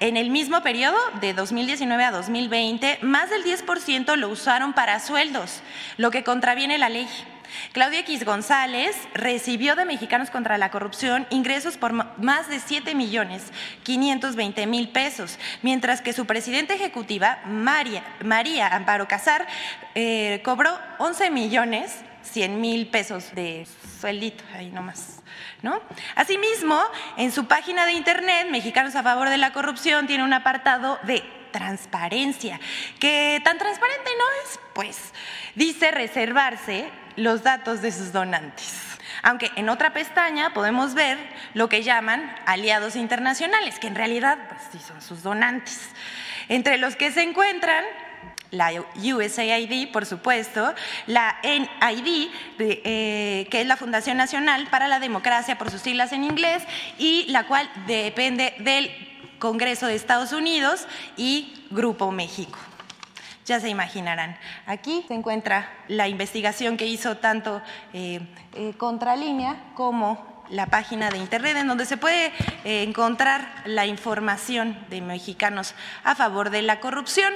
en 0.00 0.16
el 0.16 0.30
mismo 0.30 0.62
periodo, 0.62 0.96
de 1.20 1.34
2019 1.34 2.04
a 2.04 2.10
2020, 2.10 3.00
más 3.02 3.28
del 3.28 3.44
10% 3.44 4.16
lo 4.16 4.30
usaron 4.30 4.72
para 4.72 4.98
sueldos, 4.98 5.60
lo 5.98 6.10
que 6.10 6.24
contraviene 6.24 6.78
la 6.78 6.88
ley. 6.88 7.06
Claudia 7.72 8.00
X 8.00 8.24
González 8.24 8.96
recibió 9.14 9.76
de 9.76 9.84
Mexicanos 9.84 10.30
contra 10.30 10.58
la 10.58 10.70
Corrupción 10.70 11.26
ingresos 11.30 11.76
por 11.76 11.92
más 11.92 12.48
de 12.48 12.60
7 12.60 12.94
millones 12.94 13.42
520 13.84 14.66
mil 14.66 14.88
pesos, 14.90 15.38
mientras 15.62 16.00
que 16.00 16.12
su 16.12 16.26
presidenta 16.26 16.74
ejecutiva, 16.74 17.40
María, 17.46 18.04
María 18.24 18.68
Amparo 18.68 19.08
Casar, 19.08 19.46
eh, 19.94 20.40
cobró 20.44 20.78
11 20.98 21.30
millones 21.30 22.04
100 22.22 22.60
mil 22.60 22.86
pesos 22.88 23.34
de 23.34 23.66
sueldito, 24.00 24.44
ahí 24.54 24.70
nomás. 24.70 25.22
¿No? 25.62 25.80
Asimismo, 26.14 26.80
en 27.16 27.32
su 27.32 27.46
página 27.46 27.86
de 27.86 27.92
internet, 27.92 28.48
Mexicanos 28.50 28.94
a 28.96 29.02
favor 29.02 29.28
de 29.28 29.38
la 29.38 29.52
corrupción 29.52 30.06
tiene 30.06 30.24
un 30.24 30.32
apartado 30.32 30.98
de 31.02 31.22
transparencia, 31.50 32.60
que 32.98 33.40
tan 33.44 33.58
transparente 33.58 34.10
no 34.18 34.24
es, 34.44 34.60
pues 34.72 35.12
dice 35.54 35.90
reservarse 35.90 36.88
los 37.16 37.42
datos 37.42 37.82
de 37.82 37.92
sus 37.92 38.12
donantes. 38.12 38.74
Aunque 39.22 39.50
en 39.56 39.68
otra 39.68 39.92
pestaña 39.92 40.52
podemos 40.54 40.94
ver 40.94 41.18
lo 41.54 41.68
que 41.68 41.82
llaman 41.82 42.34
aliados 42.46 42.96
internacionales, 42.96 43.78
que 43.78 43.86
en 43.86 43.94
realidad 43.94 44.38
pues, 44.48 44.62
sí 44.72 44.78
son 44.86 45.02
sus 45.02 45.22
donantes, 45.22 45.90
entre 46.48 46.78
los 46.78 46.96
que 46.96 47.12
se 47.12 47.22
encuentran 47.22 47.84
la 48.50 48.72
USAID, 48.96 49.92
por 49.92 50.06
supuesto, 50.06 50.74
la 51.06 51.36
NID, 51.44 52.30
eh, 52.58 53.46
que 53.50 53.60
es 53.60 53.66
la 53.66 53.76
Fundación 53.76 54.16
Nacional 54.16 54.66
para 54.70 54.88
la 54.88 54.98
Democracia, 54.98 55.56
por 55.56 55.70
sus 55.70 55.82
siglas 55.82 56.12
en 56.12 56.24
inglés, 56.24 56.64
y 56.98 57.26
la 57.28 57.46
cual 57.46 57.70
depende 57.86 58.54
del 58.58 58.90
Congreso 59.38 59.86
de 59.86 59.94
Estados 59.94 60.32
Unidos 60.32 60.86
y 61.16 61.64
Grupo 61.70 62.10
México. 62.10 62.58
Ya 63.50 63.58
se 63.58 63.68
imaginarán. 63.68 64.36
Aquí 64.64 65.04
se 65.08 65.14
encuentra 65.14 65.68
la 65.88 66.06
investigación 66.06 66.76
que 66.76 66.86
hizo 66.86 67.16
tanto 67.16 67.60
eh, 67.92 68.20
eh, 68.54 68.74
Contralínea 68.78 69.72
como 69.74 70.44
la 70.50 70.66
página 70.66 71.10
de 71.10 71.18
internet 71.18 71.56
en 71.56 71.66
donde 71.66 71.84
se 71.84 71.96
puede 71.96 72.26
eh, 72.62 72.84
encontrar 72.84 73.48
la 73.64 73.86
información 73.86 74.78
de 74.88 75.00
mexicanos 75.00 75.74
a 76.04 76.14
favor 76.14 76.50
de 76.50 76.62
la 76.62 76.78
corrupción. 76.78 77.32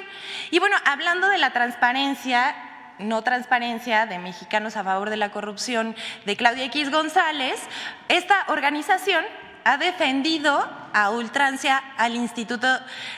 Y 0.52 0.60
bueno, 0.60 0.76
hablando 0.84 1.26
de 1.26 1.38
la 1.38 1.52
transparencia, 1.52 2.54
no 3.00 3.22
transparencia 3.22 4.06
de 4.06 4.20
mexicanos 4.20 4.76
a 4.76 4.84
favor 4.84 5.10
de 5.10 5.16
la 5.16 5.32
corrupción 5.32 5.96
de 6.26 6.36
Claudia 6.36 6.66
X 6.66 6.92
González, 6.92 7.60
esta 8.08 8.36
organización 8.46 9.24
ha 9.64 9.78
defendido 9.78 10.68
a 10.92 11.10
ultrancia 11.10 11.82
al 11.96 12.14
Instituto 12.14 12.68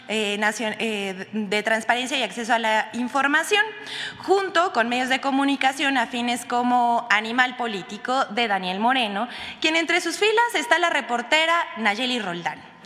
eh, 0.08 0.38
eh, 0.38 1.28
de 1.32 1.62
Transparencia 1.62 2.18
y 2.18 2.22
Acceso 2.22 2.54
a 2.54 2.58
la 2.58 2.88
Información, 2.94 3.62
junto 4.18 4.72
con 4.72 4.88
medios 4.88 5.10
de 5.10 5.20
comunicación 5.20 5.98
afines 5.98 6.46
como 6.46 7.06
Animal 7.10 7.56
Político 7.56 8.24
de 8.26 8.48
Daniel 8.48 8.80
Moreno, 8.80 9.28
quien 9.60 9.76
entre 9.76 10.00
sus 10.00 10.16
filas 10.16 10.54
está 10.54 10.78
la 10.78 10.90
reportera 10.90 11.54
Nayeli 11.76 12.18
Roldán 12.18 12.76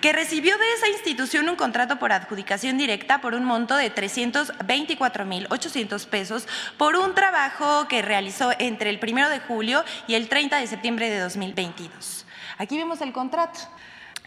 que 0.00 0.12
recibió 0.12 0.56
de 0.58 0.72
esa 0.76 0.88
institución 0.88 1.48
un 1.48 1.54
contrato 1.56 1.98
por 1.98 2.12
adjudicación 2.12 2.76
directa 2.76 3.20
por 3.20 3.34
un 3.34 3.44
monto 3.44 3.74
de 3.76 3.92
324.800 3.94 6.06
pesos 6.06 6.46
por 6.76 6.96
un 6.96 7.14
trabajo 7.14 7.88
que 7.88 8.02
realizó 8.02 8.50
entre 8.58 8.90
el 8.90 9.00
1 9.02 9.30
de 9.30 9.40
julio 9.40 9.82
y 10.06 10.14
el 10.14 10.28
30 10.28 10.58
de 10.58 10.66
septiembre 10.66 11.08
de 11.08 11.20
2022. 11.20 12.25
Aquí 12.58 12.76
vemos 12.76 13.00
el 13.00 13.12
contrato. 13.12 13.60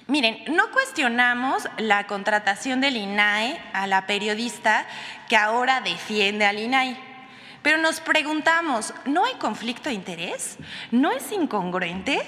Miren, 0.07 0.43
no 0.55 0.71
cuestionamos 0.71 1.67
la 1.77 2.07
contratación 2.07 2.81
del 2.81 2.97
INAE 2.97 3.61
a 3.73 3.85
la 3.85 4.07
periodista 4.07 4.87
que 5.27 5.37
ahora 5.37 5.81
defiende 5.81 6.45
al 6.45 6.57
INAE, 6.57 6.97
pero 7.61 7.77
nos 7.77 7.99
preguntamos, 7.99 8.93
¿no 9.05 9.25
hay 9.25 9.33
conflicto 9.35 9.89
de 9.89 9.95
interés? 9.95 10.57
¿No 10.91 11.11
es 11.11 11.31
incongruente? 11.31 12.21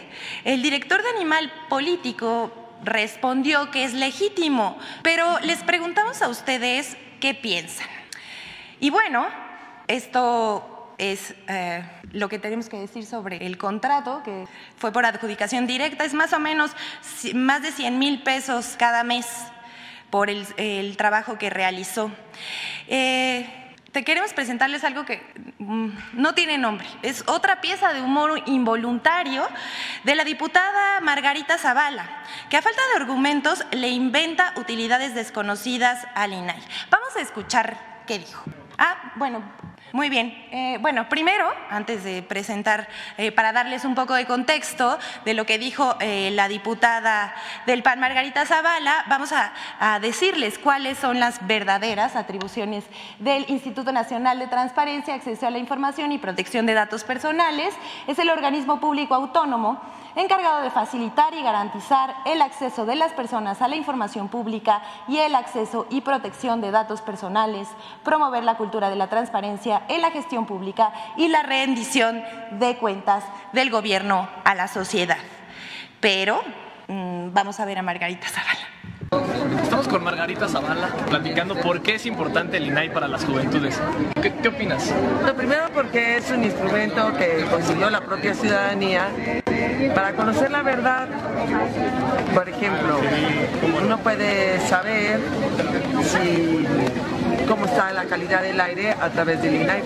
El 0.43 0.61
director 0.61 1.01
de 1.01 1.09
Animal 1.09 1.51
Político 1.69 2.51
respondió 2.83 3.71
que 3.71 3.83
es 3.83 3.93
legítimo, 3.93 4.77
pero 5.03 5.39
les 5.39 5.63
preguntamos 5.63 6.21
a 6.21 6.27
ustedes 6.27 6.97
qué 7.19 7.33
piensan. 7.33 7.87
Y 8.79 8.89
bueno, 8.89 9.27
esto 9.87 10.93
es 10.97 11.33
eh, 11.47 11.83
lo 12.11 12.29
que 12.29 12.39
tenemos 12.39 12.69
que 12.69 12.77
decir 12.77 13.05
sobre 13.05 13.45
el 13.45 13.57
contrato, 13.57 14.21
que 14.23 14.47
fue 14.77 14.91
por 14.91 15.05
adjudicación 15.05 15.67
directa, 15.67 16.03
es 16.03 16.13
más 16.13 16.33
o 16.33 16.39
menos 16.39 16.71
más 17.33 17.61
de 17.61 17.71
100 17.71 17.99
mil 17.99 18.23
pesos 18.23 18.75
cada 18.77 19.03
mes 19.03 19.27
por 20.09 20.29
el, 20.29 20.97
trabajo 20.97 21.37
que 21.37 21.49
realizó. 21.49 22.11
Eh, 22.87 23.61
te 23.91 24.05
queremos 24.05 24.33
presentarles 24.33 24.83
algo 24.83 25.05
que 25.05 25.21
mm, 25.59 25.89
no 26.13 26.33
tiene 26.33 26.57
nombre. 26.57 26.87
Es 27.01 27.23
otra 27.27 27.59
pieza 27.59 27.93
de 27.93 28.01
humor 28.01 28.41
involuntario 28.45 29.47
de 30.03 30.15
la 30.15 30.23
diputada 30.23 30.99
Margarita 31.01 31.57
Zavala, 31.57 32.23
que 32.49 32.57
a 32.57 32.61
falta 32.61 32.81
de 32.93 33.01
argumentos 33.01 33.65
le 33.71 33.89
inventa 33.89 34.53
utilidades 34.57 35.13
desconocidas 35.13 36.07
al 36.15 36.33
INAI. 36.33 36.61
Vamos 36.89 37.15
a 37.17 37.21
escuchar 37.21 38.03
qué 38.07 38.19
dijo. 38.19 38.45
Ah, 38.77 39.13
bueno, 39.15 39.43
muy 39.93 40.09
bien. 40.09 40.33
Eh, 40.51 40.77
bueno, 40.79 41.09
primero, 41.09 41.51
antes 41.69 42.05
de 42.05 42.23
presentar, 42.23 42.87
eh, 43.17 43.31
para 43.33 43.51
darles 43.51 43.83
un 43.83 43.93
poco 43.93 44.13
de 44.13 44.25
contexto 44.25 44.97
de 45.25 45.33
lo 45.33 45.45
que 45.45 45.57
dijo 45.57 45.95
eh, 45.99 46.31
la 46.31 46.47
diputada 46.47 47.35
del 47.65 47.83
PAN, 47.83 47.99
Margarita 47.99 48.45
Zavala, 48.45 49.03
vamos 49.09 49.33
a, 49.33 49.51
a, 49.79 49.99
decirles 49.99 50.59
cuáles 50.59 50.97
son 50.97 51.19
las 51.19 51.45
verdaderas 51.45 52.15
atribuciones 52.15 52.85
del 53.19 53.45
Instituto 53.49 53.91
Nacional 53.91 54.39
de 54.39 54.47
Transparencia, 54.47 55.13
Acceso 55.13 55.45
a 55.45 55.51
la 55.51 55.57
Información 55.57 56.13
y 56.13 56.17
Protección 56.17 56.65
de 56.65 56.73
Datos 56.73 57.03
Personales. 57.03 57.73
Es 58.07 58.17
el 58.17 58.29
organismo 58.29 58.79
público 58.79 59.13
autónomo 59.13 59.81
encargado 60.15 60.61
de 60.61 60.69
facilitar 60.69 61.33
y 61.33 61.41
garantizar 61.41 62.15
el 62.25 62.41
acceso 62.41 62.85
de 62.85 62.95
las 62.95 63.13
personas 63.13 63.61
a 63.61 63.67
la 63.67 63.75
información 63.75 64.27
pública 64.27 64.81
y 65.07 65.17
el 65.17 65.35
acceso 65.35 65.87
y 65.89 66.01
protección 66.01 66.61
de 66.61 66.71
datos 66.71 67.01
personales, 67.01 67.67
promover 68.03 68.43
la 68.43 68.57
cultura 68.57 68.89
de 68.89 68.95
la 68.95 69.07
transparencia 69.07 69.83
en 69.87 70.01
la 70.01 70.11
gestión 70.11 70.45
pública 70.45 70.91
y 71.17 71.27
la 71.27 71.43
rendición 71.43 72.23
de 72.51 72.77
cuentas 72.77 73.23
del 73.53 73.69
gobierno 73.69 74.27
a 74.43 74.55
la 74.55 74.67
sociedad. 74.67 75.17
Pero 75.99 76.41
mm, 76.87 77.33
vamos 77.33 77.59
a 77.59 77.65
ver 77.65 77.77
a 77.77 77.81
Margarita 77.81 78.27
Zavala. 78.27 78.80
Estamos 79.61 79.89
con 79.89 80.05
Margarita 80.05 80.47
Zavala 80.47 80.87
platicando 81.09 81.55
por 81.55 81.81
qué 81.81 81.95
es 81.95 82.05
importante 82.05 82.55
el 82.55 82.67
INAI 82.67 82.93
para 82.93 83.09
las 83.09 83.25
juventudes. 83.25 83.77
¿Qué, 84.21 84.33
¿Qué, 84.41 84.47
opinas? 84.47 84.93
Lo 85.25 85.35
primero 85.35 85.63
porque 85.73 86.15
es 86.15 86.31
un 86.31 86.45
instrumento 86.45 87.11
que 87.17 87.45
consiguió 87.49 87.89
la 87.89 87.99
propia 87.99 88.33
ciudadanía 88.33 89.09
para 89.93 90.13
conocer 90.13 90.49
la 90.49 90.61
verdad. 90.61 91.09
Por 92.33 92.47
ejemplo, 92.47 93.01
uno 93.83 93.97
puede 93.97 94.61
saber 94.61 95.19
si 96.03 96.65
cómo 97.51 97.65
está 97.65 97.91
la 97.91 98.05
calidad 98.05 98.41
del 98.43 98.61
aire 98.61 98.91
a 98.91 99.09
través 99.09 99.41
del 99.41 99.55
INAI. 99.55 99.83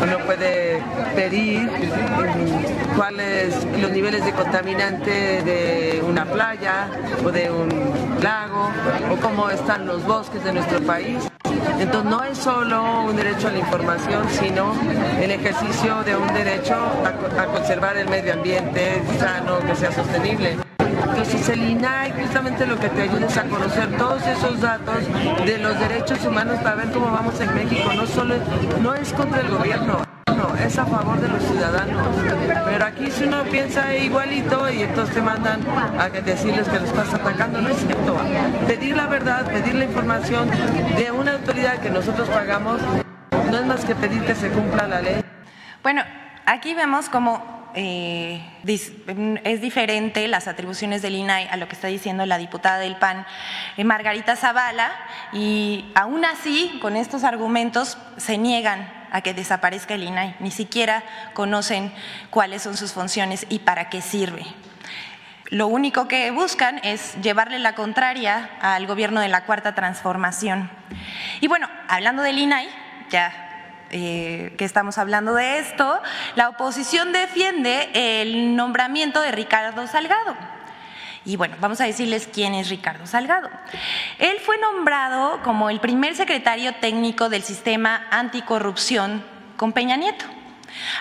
Uno 0.00 0.18
puede 0.26 0.80
pedir 1.16 1.68
cuáles 2.96 3.66
los 3.80 3.90
niveles 3.90 4.24
de 4.24 4.30
contaminante 4.30 5.42
de 5.42 6.00
una 6.06 6.24
playa 6.24 6.88
o 7.24 7.32
de 7.32 7.50
un 7.50 7.68
lago 8.22 8.70
o 9.10 9.16
cómo 9.16 9.50
están 9.50 9.88
los 9.88 10.04
bosques 10.04 10.44
de 10.44 10.52
nuestro 10.52 10.80
país. 10.82 11.18
Entonces 11.80 12.08
no 12.08 12.22
es 12.22 12.38
solo 12.38 13.02
un 13.02 13.16
derecho 13.16 13.48
a 13.48 13.50
la 13.50 13.58
información, 13.58 14.24
sino 14.30 14.72
el 15.20 15.32
ejercicio 15.32 16.04
de 16.04 16.14
un 16.14 16.32
derecho 16.32 16.76
a, 16.76 17.42
a 17.42 17.46
conservar 17.46 17.96
el 17.96 18.08
medio 18.08 18.34
ambiente 18.34 19.02
sano, 19.18 19.58
que 19.66 19.74
sea 19.74 19.90
sostenible. 19.90 20.65
Entonces 21.02 21.48
el 21.48 21.62
INAI 21.70 22.12
justamente 22.12 22.66
lo 22.66 22.78
que 22.78 22.88
te 22.88 23.02
ayuda 23.02 23.26
es 23.26 23.36
a 23.36 23.44
conocer 23.44 23.96
todos 23.96 24.26
esos 24.26 24.60
datos 24.60 24.96
de 25.44 25.58
los 25.58 25.78
derechos 25.78 26.24
humanos 26.24 26.58
para 26.62 26.76
ver 26.76 26.90
cómo 26.92 27.10
vamos 27.10 27.40
en 27.40 27.54
México. 27.54 27.92
No 27.94 28.06
solo 28.06 28.34
no 28.80 28.94
es 28.94 29.12
contra 29.12 29.40
el 29.40 29.48
gobierno, 29.48 30.02
no, 30.36 30.54
es 30.56 30.78
a 30.78 30.84
favor 30.86 31.20
de 31.20 31.28
los 31.28 31.42
ciudadanos. 31.42 32.06
Pero 32.66 32.84
aquí 32.84 33.10
si 33.10 33.24
uno 33.24 33.42
piensa 33.44 33.94
igualito 33.94 34.68
y 34.70 34.82
entonces 34.82 35.14
te 35.14 35.22
mandan 35.22 35.60
a 35.98 36.08
decirles 36.08 36.68
que 36.68 36.78
lo 36.78 36.84
estás 36.84 37.14
atacando, 37.14 37.60
no 37.60 37.68
es 37.68 37.78
cierto. 37.78 38.16
Pedir 38.66 38.96
la 38.96 39.06
verdad, 39.06 39.46
pedir 39.46 39.74
la 39.74 39.84
información 39.84 40.50
de 40.96 41.10
una 41.10 41.32
autoridad 41.32 41.78
que 41.78 41.90
nosotros 41.90 42.28
pagamos, 42.28 42.80
no 43.50 43.58
es 43.58 43.66
más 43.66 43.84
que 43.84 43.94
pedir 43.94 44.22
que 44.24 44.34
se 44.34 44.50
cumpla 44.50 44.86
la 44.86 45.00
ley. 45.00 45.24
Bueno, 45.82 46.02
aquí 46.44 46.74
vemos 46.74 47.08
como 47.08 47.55
eh, 47.78 48.40
es 48.64 49.60
diferente 49.60 50.26
las 50.28 50.48
atribuciones 50.48 51.02
del 51.02 51.14
INAI 51.14 51.46
a 51.48 51.58
lo 51.58 51.68
que 51.68 51.74
está 51.74 51.88
diciendo 51.88 52.24
la 52.24 52.38
diputada 52.38 52.78
del 52.78 52.96
PAN, 52.96 53.26
eh, 53.76 53.84
Margarita 53.84 54.34
Zavala, 54.34 54.92
y 55.32 55.84
aún 55.94 56.24
así, 56.24 56.78
con 56.80 56.96
estos 56.96 57.22
argumentos, 57.22 57.98
se 58.16 58.38
niegan 58.38 58.90
a 59.12 59.20
que 59.20 59.34
desaparezca 59.34 59.94
el 59.94 60.04
INAI, 60.04 60.36
ni 60.40 60.50
siquiera 60.50 61.04
conocen 61.34 61.92
cuáles 62.30 62.62
son 62.62 62.78
sus 62.78 62.92
funciones 62.92 63.46
y 63.50 63.58
para 63.58 63.90
qué 63.90 64.00
sirve. 64.00 64.46
Lo 65.50 65.66
único 65.68 66.08
que 66.08 66.30
buscan 66.30 66.80
es 66.82 67.14
llevarle 67.20 67.58
la 67.58 67.74
contraria 67.74 68.50
al 68.60 68.86
gobierno 68.86 69.20
de 69.20 69.28
la 69.28 69.44
Cuarta 69.44 69.74
Transformación. 69.74 70.70
Y 71.42 71.46
bueno, 71.46 71.68
hablando 71.88 72.22
del 72.22 72.38
INAI, 72.38 72.68
ya 73.10 73.45
eh, 73.90 74.54
que 74.58 74.64
estamos 74.64 74.98
hablando 74.98 75.34
de 75.34 75.58
esto, 75.58 76.00
la 76.34 76.48
oposición 76.48 77.12
defiende 77.12 77.90
el 78.20 78.56
nombramiento 78.56 79.20
de 79.20 79.32
Ricardo 79.32 79.86
Salgado. 79.86 80.36
Y 81.24 81.36
bueno, 81.36 81.56
vamos 81.60 81.80
a 81.80 81.84
decirles 81.84 82.28
quién 82.32 82.54
es 82.54 82.68
Ricardo 82.68 83.06
Salgado. 83.06 83.50
Él 84.18 84.38
fue 84.44 84.58
nombrado 84.58 85.42
como 85.42 85.70
el 85.70 85.80
primer 85.80 86.14
secretario 86.14 86.74
técnico 86.76 87.28
del 87.28 87.42
sistema 87.42 88.06
anticorrupción 88.10 89.24
con 89.56 89.72
Peña 89.72 89.96
Nieto, 89.96 90.24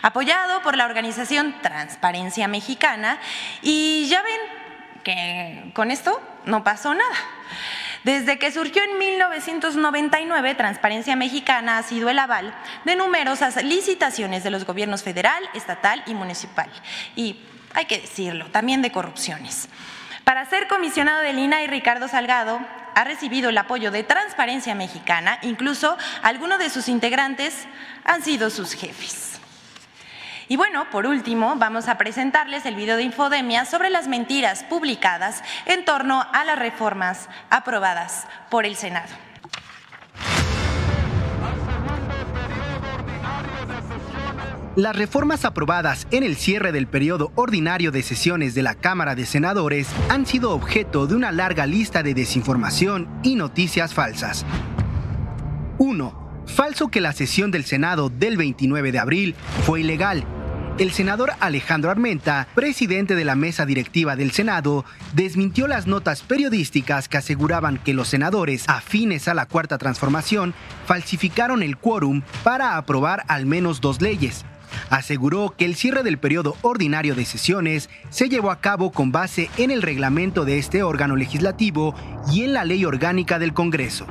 apoyado 0.01 0.61
por 0.63 0.77
la 0.77 0.85
organización 0.85 1.53
Transparencia 1.61 2.47
Mexicana. 2.47 3.19
Y 3.61 4.07
ya 4.09 4.23
ven 4.23 5.03
que 5.03 5.71
con 5.73 5.91
esto 5.91 6.19
no 6.45 6.63
pasó 6.63 6.95
nada. 6.95 7.15
Desde 8.05 8.37
que 8.37 8.51
surgió 8.51 8.83
en 8.83 8.99
1999, 8.99 10.53
Transparencia 10.53 11.15
Mexicana 11.15 11.79
ha 11.79 11.83
sido 11.83 12.07
el 12.07 12.19
aval 12.19 12.53
de 12.83 12.95
numerosas 12.95 13.63
licitaciones 13.63 14.43
de 14.43 14.51
los 14.51 14.63
gobiernos 14.63 15.01
federal, 15.01 15.43
estatal 15.55 16.03
y 16.05 16.13
municipal. 16.13 16.69
Y 17.15 17.39
hay 17.73 17.85
que 17.85 18.01
decirlo, 18.01 18.45
también 18.51 18.83
de 18.83 18.91
corrupciones. 18.91 19.69
Para 20.23 20.45
ser 20.45 20.67
comisionado 20.67 21.23
del 21.23 21.39
INAI, 21.39 21.65
Ricardo 21.65 22.07
Salgado 22.07 22.59
ha 22.93 23.03
recibido 23.05 23.49
el 23.49 23.57
apoyo 23.57 23.89
de 23.89 24.03
Transparencia 24.03 24.75
Mexicana, 24.75 25.39
incluso 25.41 25.97
algunos 26.21 26.59
de 26.59 26.69
sus 26.69 26.89
integrantes 26.89 27.65
han 28.03 28.21
sido 28.21 28.51
sus 28.51 28.73
jefes. 28.73 29.34
Y 30.47 30.57
bueno, 30.57 30.89
por 30.91 31.07
último, 31.07 31.55
vamos 31.57 31.87
a 31.87 31.97
presentarles 31.97 32.65
el 32.65 32.75
video 32.75 32.97
de 32.97 33.03
Infodemia 33.03 33.65
sobre 33.65 33.89
las 33.89 34.07
mentiras 34.07 34.63
publicadas 34.63 35.43
en 35.65 35.85
torno 35.85 36.25
a 36.33 36.43
las 36.43 36.59
reformas 36.59 37.29
aprobadas 37.49 38.27
por 38.49 38.65
el 38.65 38.75
Senado. 38.75 39.09
Las 44.75 44.93
reformas 44.93 45.45
aprobadas 45.45 46.05
en 46.11 46.23
el 46.23 46.35
cierre 46.35 46.73
del 46.73 46.85
periodo 46.85 47.31
ordinario 47.35 47.91
de 47.91 48.03
sesiones 48.03 48.53
de 48.55 48.61
la 48.61 48.75
Cámara 48.75 49.15
de 49.15 49.25
Senadores 49.25 49.87
han 50.09 50.25
sido 50.25 50.51
objeto 50.51 51.07
de 51.07 51.15
una 51.15 51.31
larga 51.31 51.65
lista 51.65 52.03
de 52.03 52.13
desinformación 52.13 53.07
y 53.23 53.35
noticias 53.35 53.93
falsas. 53.93 54.45
1. 55.77 56.43
Falso 56.45 56.89
que 56.89 56.99
la 56.99 57.13
sesión 57.13 57.51
del 57.51 57.63
Senado 57.63 58.09
del 58.09 58.35
29 58.35 58.91
de 58.91 58.99
abril 58.99 59.35
fue 59.65 59.79
ilegal. 59.79 60.25
El 60.77 60.91
senador 60.91 61.31
Alejandro 61.39 61.89
Armenta, 61.89 62.49
presidente 62.53 63.15
de 63.15 63.23
la 63.23 63.35
mesa 63.35 63.65
directiva 63.65 64.17
del 64.17 64.31
Senado, 64.31 64.83
desmintió 65.13 65.69
las 65.69 65.87
notas 65.87 66.21
periodísticas 66.21 67.07
que 67.07 67.15
aseguraban 67.15 67.77
que 67.77 67.93
los 67.93 68.09
senadores 68.09 68.65
afines 68.67 69.29
a 69.29 69.33
la 69.33 69.45
Cuarta 69.45 69.77
Transformación 69.77 70.53
falsificaron 70.85 71.63
el 71.63 71.77
quórum 71.77 72.23
para 72.43 72.75
aprobar 72.75 73.23
al 73.29 73.45
menos 73.45 73.79
dos 73.79 74.01
leyes, 74.01 74.43
aseguró 74.89 75.55
que 75.57 75.63
el 75.63 75.75
cierre 75.75 76.03
del 76.03 76.17
periodo 76.17 76.57
ordinario 76.61 77.15
de 77.15 77.23
sesiones 77.23 77.89
se 78.09 78.27
llevó 78.27 78.51
a 78.51 78.59
cabo 78.59 78.91
con 78.91 79.13
base 79.13 79.49
en 79.55 79.71
el 79.71 79.81
reglamento 79.81 80.43
de 80.43 80.57
este 80.57 80.83
órgano 80.83 81.15
legislativo 81.15 81.95
y 82.29 82.43
en 82.43 82.51
la 82.51 82.65
ley 82.65 82.83
orgánica 82.83 83.39
del 83.39 83.53
Congreso. 83.53 84.07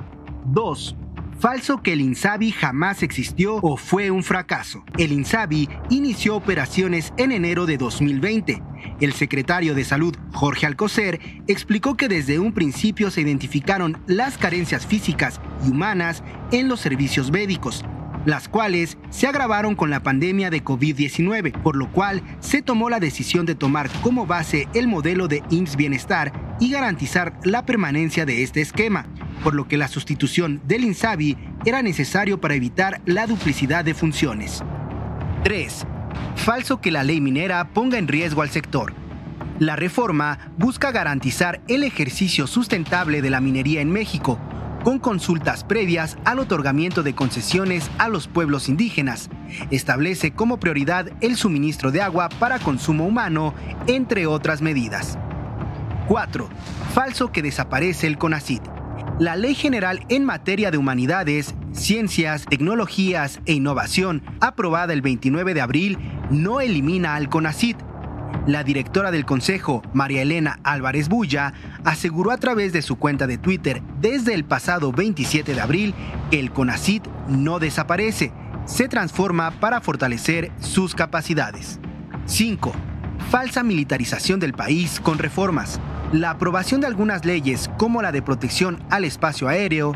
2. 0.46 0.96
Falso 1.44 1.82
que 1.82 1.92
el 1.92 2.00
INSABI 2.00 2.52
jamás 2.52 3.02
existió 3.02 3.56
o 3.56 3.76
fue 3.76 4.10
un 4.10 4.22
fracaso. 4.22 4.82
El 4.96 5.12
INSABI 5.12 5.68
inició 5.90 6.36
operaciones 6.36 7.12
en 7.18 7.32
enero 7.32 7.66
de 7.66 7.76
2020. 7.76 8.62
El 8.98 9.12
secretario 9.12 9.74
de 9.74 9.84
Salud, 9.84 10.16
Jorge 10.32 10.64
Alcocer, 10.64 11.20
explicó 11.46 11.98
que 11.98 12.08
desde 12.08 12.38
un 12.38 12.54
principio 12.54 13.10
se 13.10 13.20
identificaron 13.20 13.98
las 14.06 14.38
carencias 14.38 14.86
físicas 14.86 15.38
y 15.66 15.68
humanas 15.68 16.22
en 16.50 16.66
los 16.66 16.80
servicios 16.80 17.30
médicos, 17.30 17.84
las 18.24 18.48
cuales 18.48 18.96
se 19.10 19.26
agravaron 19.26 19.74
con 19.74 19.90
la 19.90 20.02
pandemia 20.02 20.50
de 20.50 20.64
COVID-19, 20.64 21.52
por 21.62 21.76
lo 21.76 21.90
cual 21.90 22.22
se 22.40 22.62
tomó 22.62 22.90
la 22.90 23.00
decisión 23.00 23.46
de 23.46 23.54
tomar 23.54 23.90
como 24.02 24.26
base 24.26 24.68
el 24.74 24.88
modelo 24.88 25.28
de 25.28 25.42
IMSS 25.50 25.76
Bienestar 25.76 26.32
y 26.60 26.70
garantizar 26.70 27.38
la 27.44 27.66
permanencia 27.66 28.24
de 28.24 28.42
este 28.42 28.60
esquema, 28.60 29.06
por 29.42 29.54
lo 29.54 29.68
que 29.68 29.76
la 29.76 29.88
sustitución 29.88 30.60
del 30.66 30.84
INSABI 30.84 31.36
era 31.64 31.82
necesario 31.82 32.40
para 32.40 32.54
evitar 32.54 33.00
la 33.04 33.26
duplicidad 33.26 33.84
de 33.84 33.94
funciones. 33.94 34.62
3. 35.42 35.86
Falso 36.36 36.80
que 36.80 36.90
la 36.90 37.04
ley 37.04 37.20
minera 37.20 37.68
ponga 37.72 37.98
en 37.98 38.08
riesgo 38.08 38.42
al 38.42 38.50
sector. 38.50 38.94
La 39.58 39.76
reforma 39.76 40.50
busca 40.58 40.90
garantizar 40.90 41.60
el 41.68 41.84
ejercicio 41.84 42.46
sustentable 42.46 43.22
de 43.22 43.30
la 43.30 43.40
minería 43.40 43.80
en 43.80 43.90
México, 43.90 44.40
con 44.84 44.98
consultas 44.98 45.64
previas 45.64 46.18
al 46.24 46.38
otorgamiento 46.38 47.02
de 47.02 47.14
concesiones 47.14 47.90
a 47.98 48.08
los 48.08 48.28
pueblos 48.28 48.68
indígenas. 48.68 49.30
Establece 49.70 50.32
como 50.32 50.60
prioridad 50.60 51.10
el 51.22 51.36
suministro 51.36 51.90
de 51.90 52.02
agua 52.02 52.28
para 52.28 52.58
consumo 52.58 53.06
humano, 53.06 53.54
entre 53.86 54.26
otras 54.26 54.60
medidas. 54.60 55.18
4. 56.06 56.48
Falso 56.92 57.32
que 57.32 57.42
desaparece 57.42 58.06
el 58.06 58.18
CONACIT. 58.18 58.62
La 59.18 59.36
Ley 59.36 59.54
General 59.54 60.04
en 60.10 60.24
materia 60.24 60.70
de 60.70 60.76
humanidades, 60.76 61.54
ciencias, 61.72 62.44
tecnologías 62.44 63.40
e 63.46 63.54
innovación, 63.54 64.22
aprobada 64.40 64.92
el 64.92 65.02
29 65.02 65.54
de 65.54 65.60
abril, 65.62 65.98
no 66.30 66.60
elimina 66.60 67.14
al 67.14 67.30
CONACIT, 67.30 67.78
la 68.46 68.62
directora 68.62 69.10
del 69.10 69.24
Consejo, 69.24 69.82
María 69.92 70.22
Elena 70.22 70.58
Álvarez 70.64 71.08
Bulla, 71.08 71.54
aseguró 71.84 72.30
a 72.30 72.36
través 72.36 72.72
de 72.72 72.82
su 72.82 72.96
cuenta 72.96 73.26
de 73.26 73.38
Twitter 73.38 73.82
desde 74.00 74.34
el 74.34 74.44
pasado 74.44 74.92
27 74.92 75.54
de 75.54 75.60
abril 75.60 75.94
que 76.30 76.40
el 76.40 76.50
CONACIT 76.50 77.06
no 77.28 77.58
desaparece, 77.58 78.32
se 78.66 78.88
transforma 78.88 79.50
para 79.60 79.80
fortalecer 79.80 80.52
sus 80.60 80.94
capacidades. 80.94 81.80
5. 82.26 82.72
Falsa 83.30 83.62
militarización 83.62 84.40
del 84.40 84.52
país 84.52 85.00
con 85.00 85.18
reformas. 85.18 85.80
La 86.12 86.30
aprobación 86.30 86.80
de 86.80 86.86
algunas 86.86 87.24
leyes 87.24 87.70
como 87.78 88.02
la 88.02 88.12
de 88.12 88.22
protección 88.22 88.82
al 88.90 89.04
espacio 89.04 89.48
aéreo, 89.48 89.94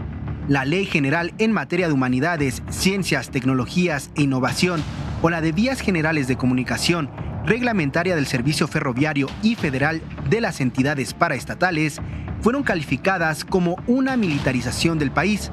la 0.49 0.65
Ley 0.65 0.87
General 0.87 1.35
en 1.39 1.53
materia 1.53 1.87
de 1.87 1.93
humanidades, 1.93 2.63
ciencias, 2.71 3.31
tecnologías 3.31 4.11
e 4.17 4.23
innovación 4.23 4.83
o 5.21 5.29
la 5.29 5.43
de 5.43 5.53
vías 5.53 5.81
generales 5.81 6.27
de 6.27 6.37
comunicación 6.37 7.11
reglamentaria 7.49 8.15
del 8.15 8.27
Servicio 8.27 8.69
Ferroviario 8.69 9.27
y 9.43 9.55
Federal 9.55 10.03
de 10.29 10.43
las 10.43 10.61
entidades 10.61 11.15
paraestatales 11.15 11.99
fueron 12.43 12.63
calificadas 12.63 13.45
como 13.45 13.77
una 13.87 14.19
militarización 14.19 14.99
del 14.99 15.11
país, 15.11 15.51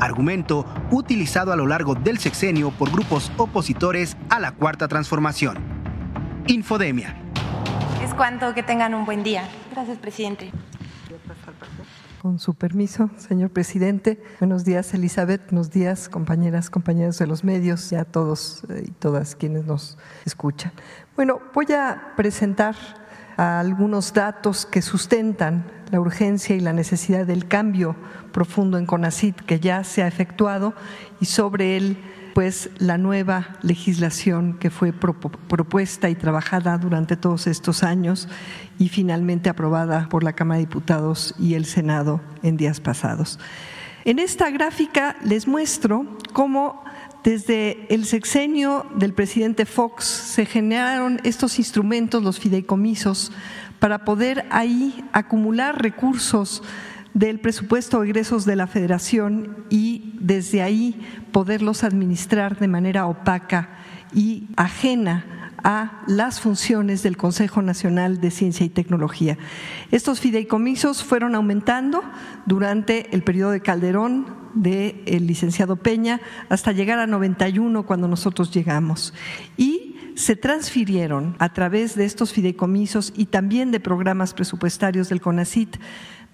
argumento 0.00 0.66
utilizado 0.90 1.52
a 1.52 1.56
lo 1.56 1.66
largo 1.66 1.94
del 1.94 2.18
sexenio 2.18 2.72
por 2.72 2.90
grupos 2.90 3.30
opositores 3.36 4.16
a 4.28 4.40
la 4.40 4.52
Cuarta 4.52 4.88
Transformación. 4.88 5.56
Infodemia. 6.48 7.14
Es 8.02 8.12
cuanto 8.12 8.52
que 8.52 8.64
tengan 8.64 8.92
un 8.94 9.04
buen 9.04 9.22
día. 9.22 9.44
Gracias, 9.70 9.98
presidente. 9.98 10.50
Con 12.20 12.40
su 12.40 12.54
permiso, 12.54 13.08
señor 13.18 13.50
presidente. 13.50 14.20
Buenos 14.40 14.64
días, 14.64 14.92
Elizabeth. 14.94 15.42
Buenos 15.44 15.70
días, 15.70 16.08
compañeras, 16.08 16.70
compañeros 16.70 17.18
de 17.18 17.28
los 17.28 17.44
medios 17.44 17.92
y 17.92 17.94
a 17.94 18.04
todos 18.04 18.64
eh, 18.68 18.86
y 18.88 18.90
todas 18.90 19.36
quienes 19.36 19.64
nos 19.64 19.96
escuchan. 20.24 20.72
Bueno, 21.16 21.40
voy 21.54 21.64
a 21.72 22.12
presentar 22.14 22.76
algunos 23.38 24.12
datos 24.12 24.66
que 24.66 24.82
sustentan 24.82 25.64
la 25.90 25.98
urgencia 25.98 26.54
y 26.54 26.60
la 26.60 26.74
necesidad 26.74 27.24
del 27.24 27.48
cambio 27.48 27.96
profundo 28.32 28.76
en 28.76 28.84
CONACIT 28.84 29.40
que 29.40 29.58
ya 29.58 29.82
se 29.82 30.02
ha 30.02 30.08
efectuado 30.08 30.74
y 31.18 31.24
sobre 31.24 31.78
él 31.78 31.96
pues 32.34 32.68
la 32.76 32.98
nueva 32.98 33.56
legislación 33.62 34.58
que 34.58 34.68
fue 34.68 34.92
propuesta 34.92 36.10
y 36.10 36.16
trabajada 36.16 36.76
durante 36.76 37.16
todos 37.16 37.46
estos 37.46 37.82
años 37.82 38.28
y 38.78 38.90
finalmente 38.90 39.48
aprobada 39.48 40.10
por 40.10 40.22
la 40.22 40.34
Cámara 40.34 40.58
de 40.58 40.66
Diputados 40.66 41.34
y 41.38 41.54
el 41.54 41.64
Senado 41.64 42.20
en 42.42 42.58
días 42.58 42.80
pasados. 42.80 43.38
En 44.04 44.18
esta 44.18 44.50
gráfica 44.50 45.16
les 45.24 45.48
muestro 45.48 46.04
cómo 46.34 46.84
desde 47.26 47.92
el 47.92 48.04
sexenio 48.04 48.86
del 48.94 49.12
presidente 49.12 49.66
Fox 49.66 50.04
se 50.04 50.46
generaron 50.46 51.20
estos 51.24 51.58
instrumentos, 51.58 52.22
los 52.22 52.38
fideicomisos, 52.38 53.32
para 53.80 54.04
poder 54.04 54.46
ahí 54.50 55.04
acumular 55.12 55.82
recursos 55.82 56.62
del 57.14 57.40
presupuesto 57.40 58.00
de 58.00 58.06
egresos 58.06 58.44
de 58.44 58.54
la 58.54 58.68
federación 58.68 59.64
y 59.70 60.14
desde 60.20 60.62
ahí 60.62 61.04
poderlos 61.32 61.82
administrar 61.82 62.60
de 62.60 62.68
manera 62.68 63.06
opaca 63.06 63.70
y 64.14 64.46
ajena 64.56 65.50
a 65.64 66.04
las 66.06 66.38
funciones 66.38 67.02
del 67.02 67.16
Consejo 67.16 67.60
Nacional 67.60 68.20
de 68.20 68.30
Ciencia 68.30 68.64
y 68.64 68.68
Tecnología. 68.68 69.36
Estos 69.90 70.20
fideicomisos 70.20 71.02
fueron 71.02 71.34
aumentando 71.34 72.04
durante 72.44 73.12
el 73.12 73.24
periodo 73.24 73.50
de 73.50 73.62
Calderón, 73.62 74.45
del 74.56 75.26
licenciado 75.26 75.76
Peña, 75.76 76.20
hasta 76.48 76.72
llegar 76.72 76.98
a 76.98 77.06
91 77.06 77.86
cuando 77.86 78.08
nosotros 78.08 78.50
llegamos. 78.50 79.14
Y 79.56 79.94
se 80.16 80.34
transfirieron 80.34 81.36
a 81.38 81.52
través 81.52 81.94
de 81.94 82.06
estos 82.06 82.32
fideicomisos 82.32 83.12
y 83.16 83.26
también 83.26 83.70
de 83.70 83.80
programas 83.80 84.34
presupuestarios 84.34 85.08
del 85.08 85.20
CONACIT 85.20 85.76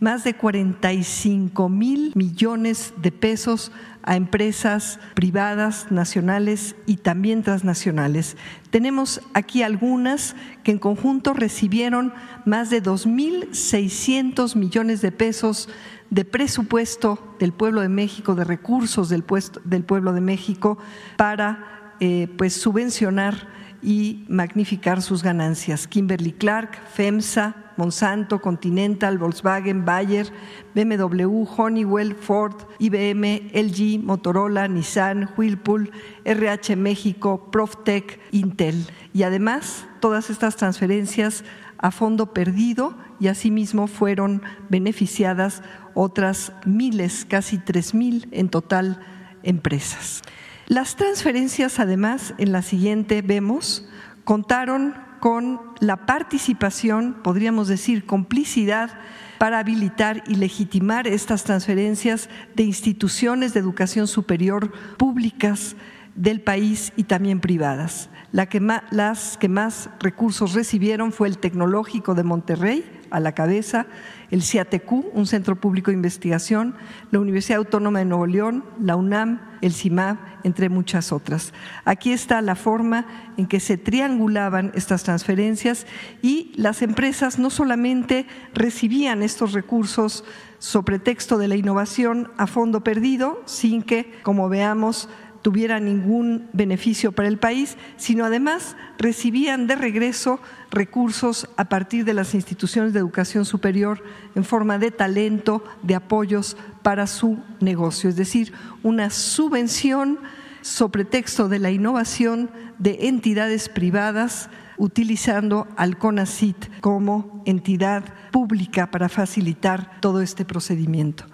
más 0.02 0.24
de 0.24 0.35
45 0.35 1.68
mil 1.68 2.11
millones 2.16 2.92
de 2.96 3.12
pesos 3.12 3.70
a 4.02 4.16
empresas 4.16 4.98
privadas, 5.14 5.92
nacionales 5.92 6.74
y 6.87 6.96
también 6.96 7.44
transnacionales. 7.44 8.37
Tenemos 8.70 9.20
aquí 9.32 9.62
algunas 9.62 10.35
que 10.64 10.72
en 10.72 10.80
conjunto 10.80 11.35
recibieron 11.35 12.12
más 12.44 12.68
de 12.68 12.82
2.600 12.82 14.56
millones 14.56 15.02
de 15.02 15.12
pesos 15.12 15.68
de 16.12 16.27
presupuesto 16.27 17.37
del 17.38 17.53
pueblo 17.53 17.81
de 17.81 17.88
México, 17.88 18.35
de 18.35 18.44
recursos 18.44 19.09
del, 19.09 19.25
del 19.64 19.83
pueblo 19.83 20.12
de 20.12 20.20
México 20.20 20.77
para 21.16 21.94
eh, 22.01 22.29
pues 22.37 22.53
subvencionar 22.53 23.48
y 23.83 24.27
magnificar 24.29 25.01
sus 25.01 25.22
ganancias. 25.22 25.88
Kimberly 25.88 26.33
Clark, 26.33 26.79
FEMSA, 26.92 27.57
Monsanto, 27.79 28.42
Continental, 28.42 29.16
Volkswagen, 29.16 29.87
Bayer, 29.87 30.31
BMW, 30.75 31.46
Honeywell, 31.57 32.14
Ford, 32.14 32.57
IBM, 32.79 33.51
LG, 33.55 34.05
Motorola, 34.05 34.68
Nissan, 34.68 35.31
Whirlpool, 35.35 35.90
RH 36.27 36.77
México, 36.77 37.48
Proftec, 37.51 38.20
Intel. 38.33 38.87
Y 39.14 39.22
además, 39.22 39.87
todas 40.01 40.29
estas 40.29 40.57
transferencias 40.57 41.42
a 41.83 41.90
fondo 41.90 42.33
perdido 42.33 42.97
y 43.21 43.29
asimismo 43.29 43.87
fueron 43.87 44.42
beneficiadas 44.71 45.62
otras 45.95 46.53
miles, 46.64 47.27
casi 47.29 47.59
tres 47.59 47.92
mil 47.92 48.29
en 48.33 48.49
total 48.49 49.01
empresas. 49.42 50.23
Las 50.66 50.97
transferencias, 50.97 51.81
además, 51.81 52.35
en 52.38 52.53
la 52.53 52.62
siguiente 52.62 53.21
vemos, 53.21 53.87
contaron 54.25 54.95
con 55.21 55.61
la 55.81 56.07
participación, 56.07 57.16
podríamos 57.23 57.68
decir, 57.68 58.07
complicidad 58.07 58.99
para 59.38 59.59
habilitar 59.59 60.23
y 60.27 60.37
legitimar 60.37 61.07
estas 61.07 61.45
transferencias 61.45 62.29
de 62.55 62.62
instituciones 62.62 63.55
de 63.55 63.61
educación 63.61 64.07
superior 64.07 64.73
públicas 64.97 65.77
del 66.14 66.40
país 66.40 66.92
y 66.97 67.05
también 67.05 67.40
privadas. 67.40 68.09
Las 68.33 69.37
que 69.37 69.49
más 69.49 69.90
recursos 70.01 70.55
recibieron 70.55 71.12
fue 71.12 71.29
el 71.29 71.38
Tecnológico 71.38 72.14
de 72.14 72.25
Monterrey, 72.25 73.01
a 73.11 73.21
la 73.21 73.33
cabeza, 73.33 73.87
el 74.31 74.42
CIATQ, 74.42 74.90
un 75.12 75.27
centro 75.27 75.57
público 75.57 75.90
de 75.90 75.97
investigación, 75.97 76.75
la 77.11 77.21
Universidad 77.21 77.59
Autónoma 77.59 77.99
de 77.99 78.07
Nuevo 78.07 78.27
León, 78.27 78.64
la 78.81 78.97
UNAM, 78.97 79.42
el 79.61 79.75
CIMAB, 79.75 80.16
entre 80.45 80.71
muchas 80.71 81.12
otras. 81.12 81.53
Aquí 81.85 82.11
está 82.11 82.40
la 82.40 82.57
forma 82.57 83.07
en 83.37 83.47
que 83.47 83.61
se 83.61 83.77
triangulaban 83.77 84.73
estas 84.75 85.03
transferencias 85.03 85.87
y 86.23 86.53
las 86.57 86.81
empresas 86.81 87.38
no 87.38 87.51
solamente 87.51 88.27
recibían 88.55 89.23
estos 89.23 89.53
recursos 89.53 90.25
sobre 90.59 90.99
texto 90.99 91.37
de 91.37 91.49
la 91.49 91.57
innovación 91.57 92.31
a 92.38 92.47
fondo 92.47 92.83
perdido, 92.83 93.42
sin 93.45 93.83
que, 93.83 94.11
como 94.23 94.49
veamos, 94.49 95.11
tuviera 95.42 95.81
ningún 95.81 96.48
beneficio 96.52 97.12
para 97.12 97.28
el 97.28 97.38
país, 97.38 97.76
sino 97.96 98.24
además 98.24 98.76
recibían 98.98 99.66
de 99.66 99.76
regreso 99.76 100.40
recursos 100.70 101.48
a 101.57 101.64
partir 101.64 102.05
de 102.05 102.14
las 102.14 102.35
instituciones 102.35 102.92
de 102.92 103.00
educación 103.00 103.44
superior 103.44 104.02
en 104.35 104.44
forma 104.44 104.78
de 104.78 104.90
talento, 104.90 105.64
de 105.83 105.96
apoyos 105.96 106.57
para 106.83 107.07
su 107.07 107.38
negocio, 107.61 108.09
es 108.09 108.16
decir, 108.16 108.52
una 108.83 109.11
subvención 109.11 110.18
sobre 110.62 111.05
texto 111.05 111.48
de 111.48 111.59
la 111.59 111.70
innovación 111.70 112.50
de 112.78 113.09
entidades 113.09 113.68
privadas 113.68 114.48
utilizando 114.78 115.68
al 115.76 115.98
CONACIT 115.98 116.81
como 116.81 117.42
entidad 117.46 118.05
pública 118.31 118.90
para 118.90 119.09
facilitar 119.09 120.00
todo 120.00 120.22
este 120.22 120.44
procedimiento. 120.44 121.26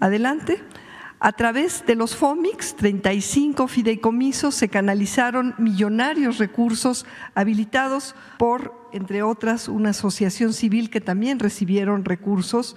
Adelante. 0.00 0.62
A 1.22 1.32
través 1.32 1.84
de 1.84 1.96
los 1.96 2.16
FOMIX, 2.16 2.76
35 2.76 3.68
fideicomisos 3.68 4.54
se 4.54 4.70
canalizaron 4.70 5.54
millonarios 5.58 6.38
recursos 6.38 7.04
habilitados 7.34 8.14
por, 8.38 8.88
entre 8.92 9.22
otras, 9.22 9.68
una 9.68 9.90
asociación 9.90 10.54
civil 10.54 10.88
que 10.88 11.02
también 11.02 11.38
recibieron 11.38 12.06
recursos 12.06 12.74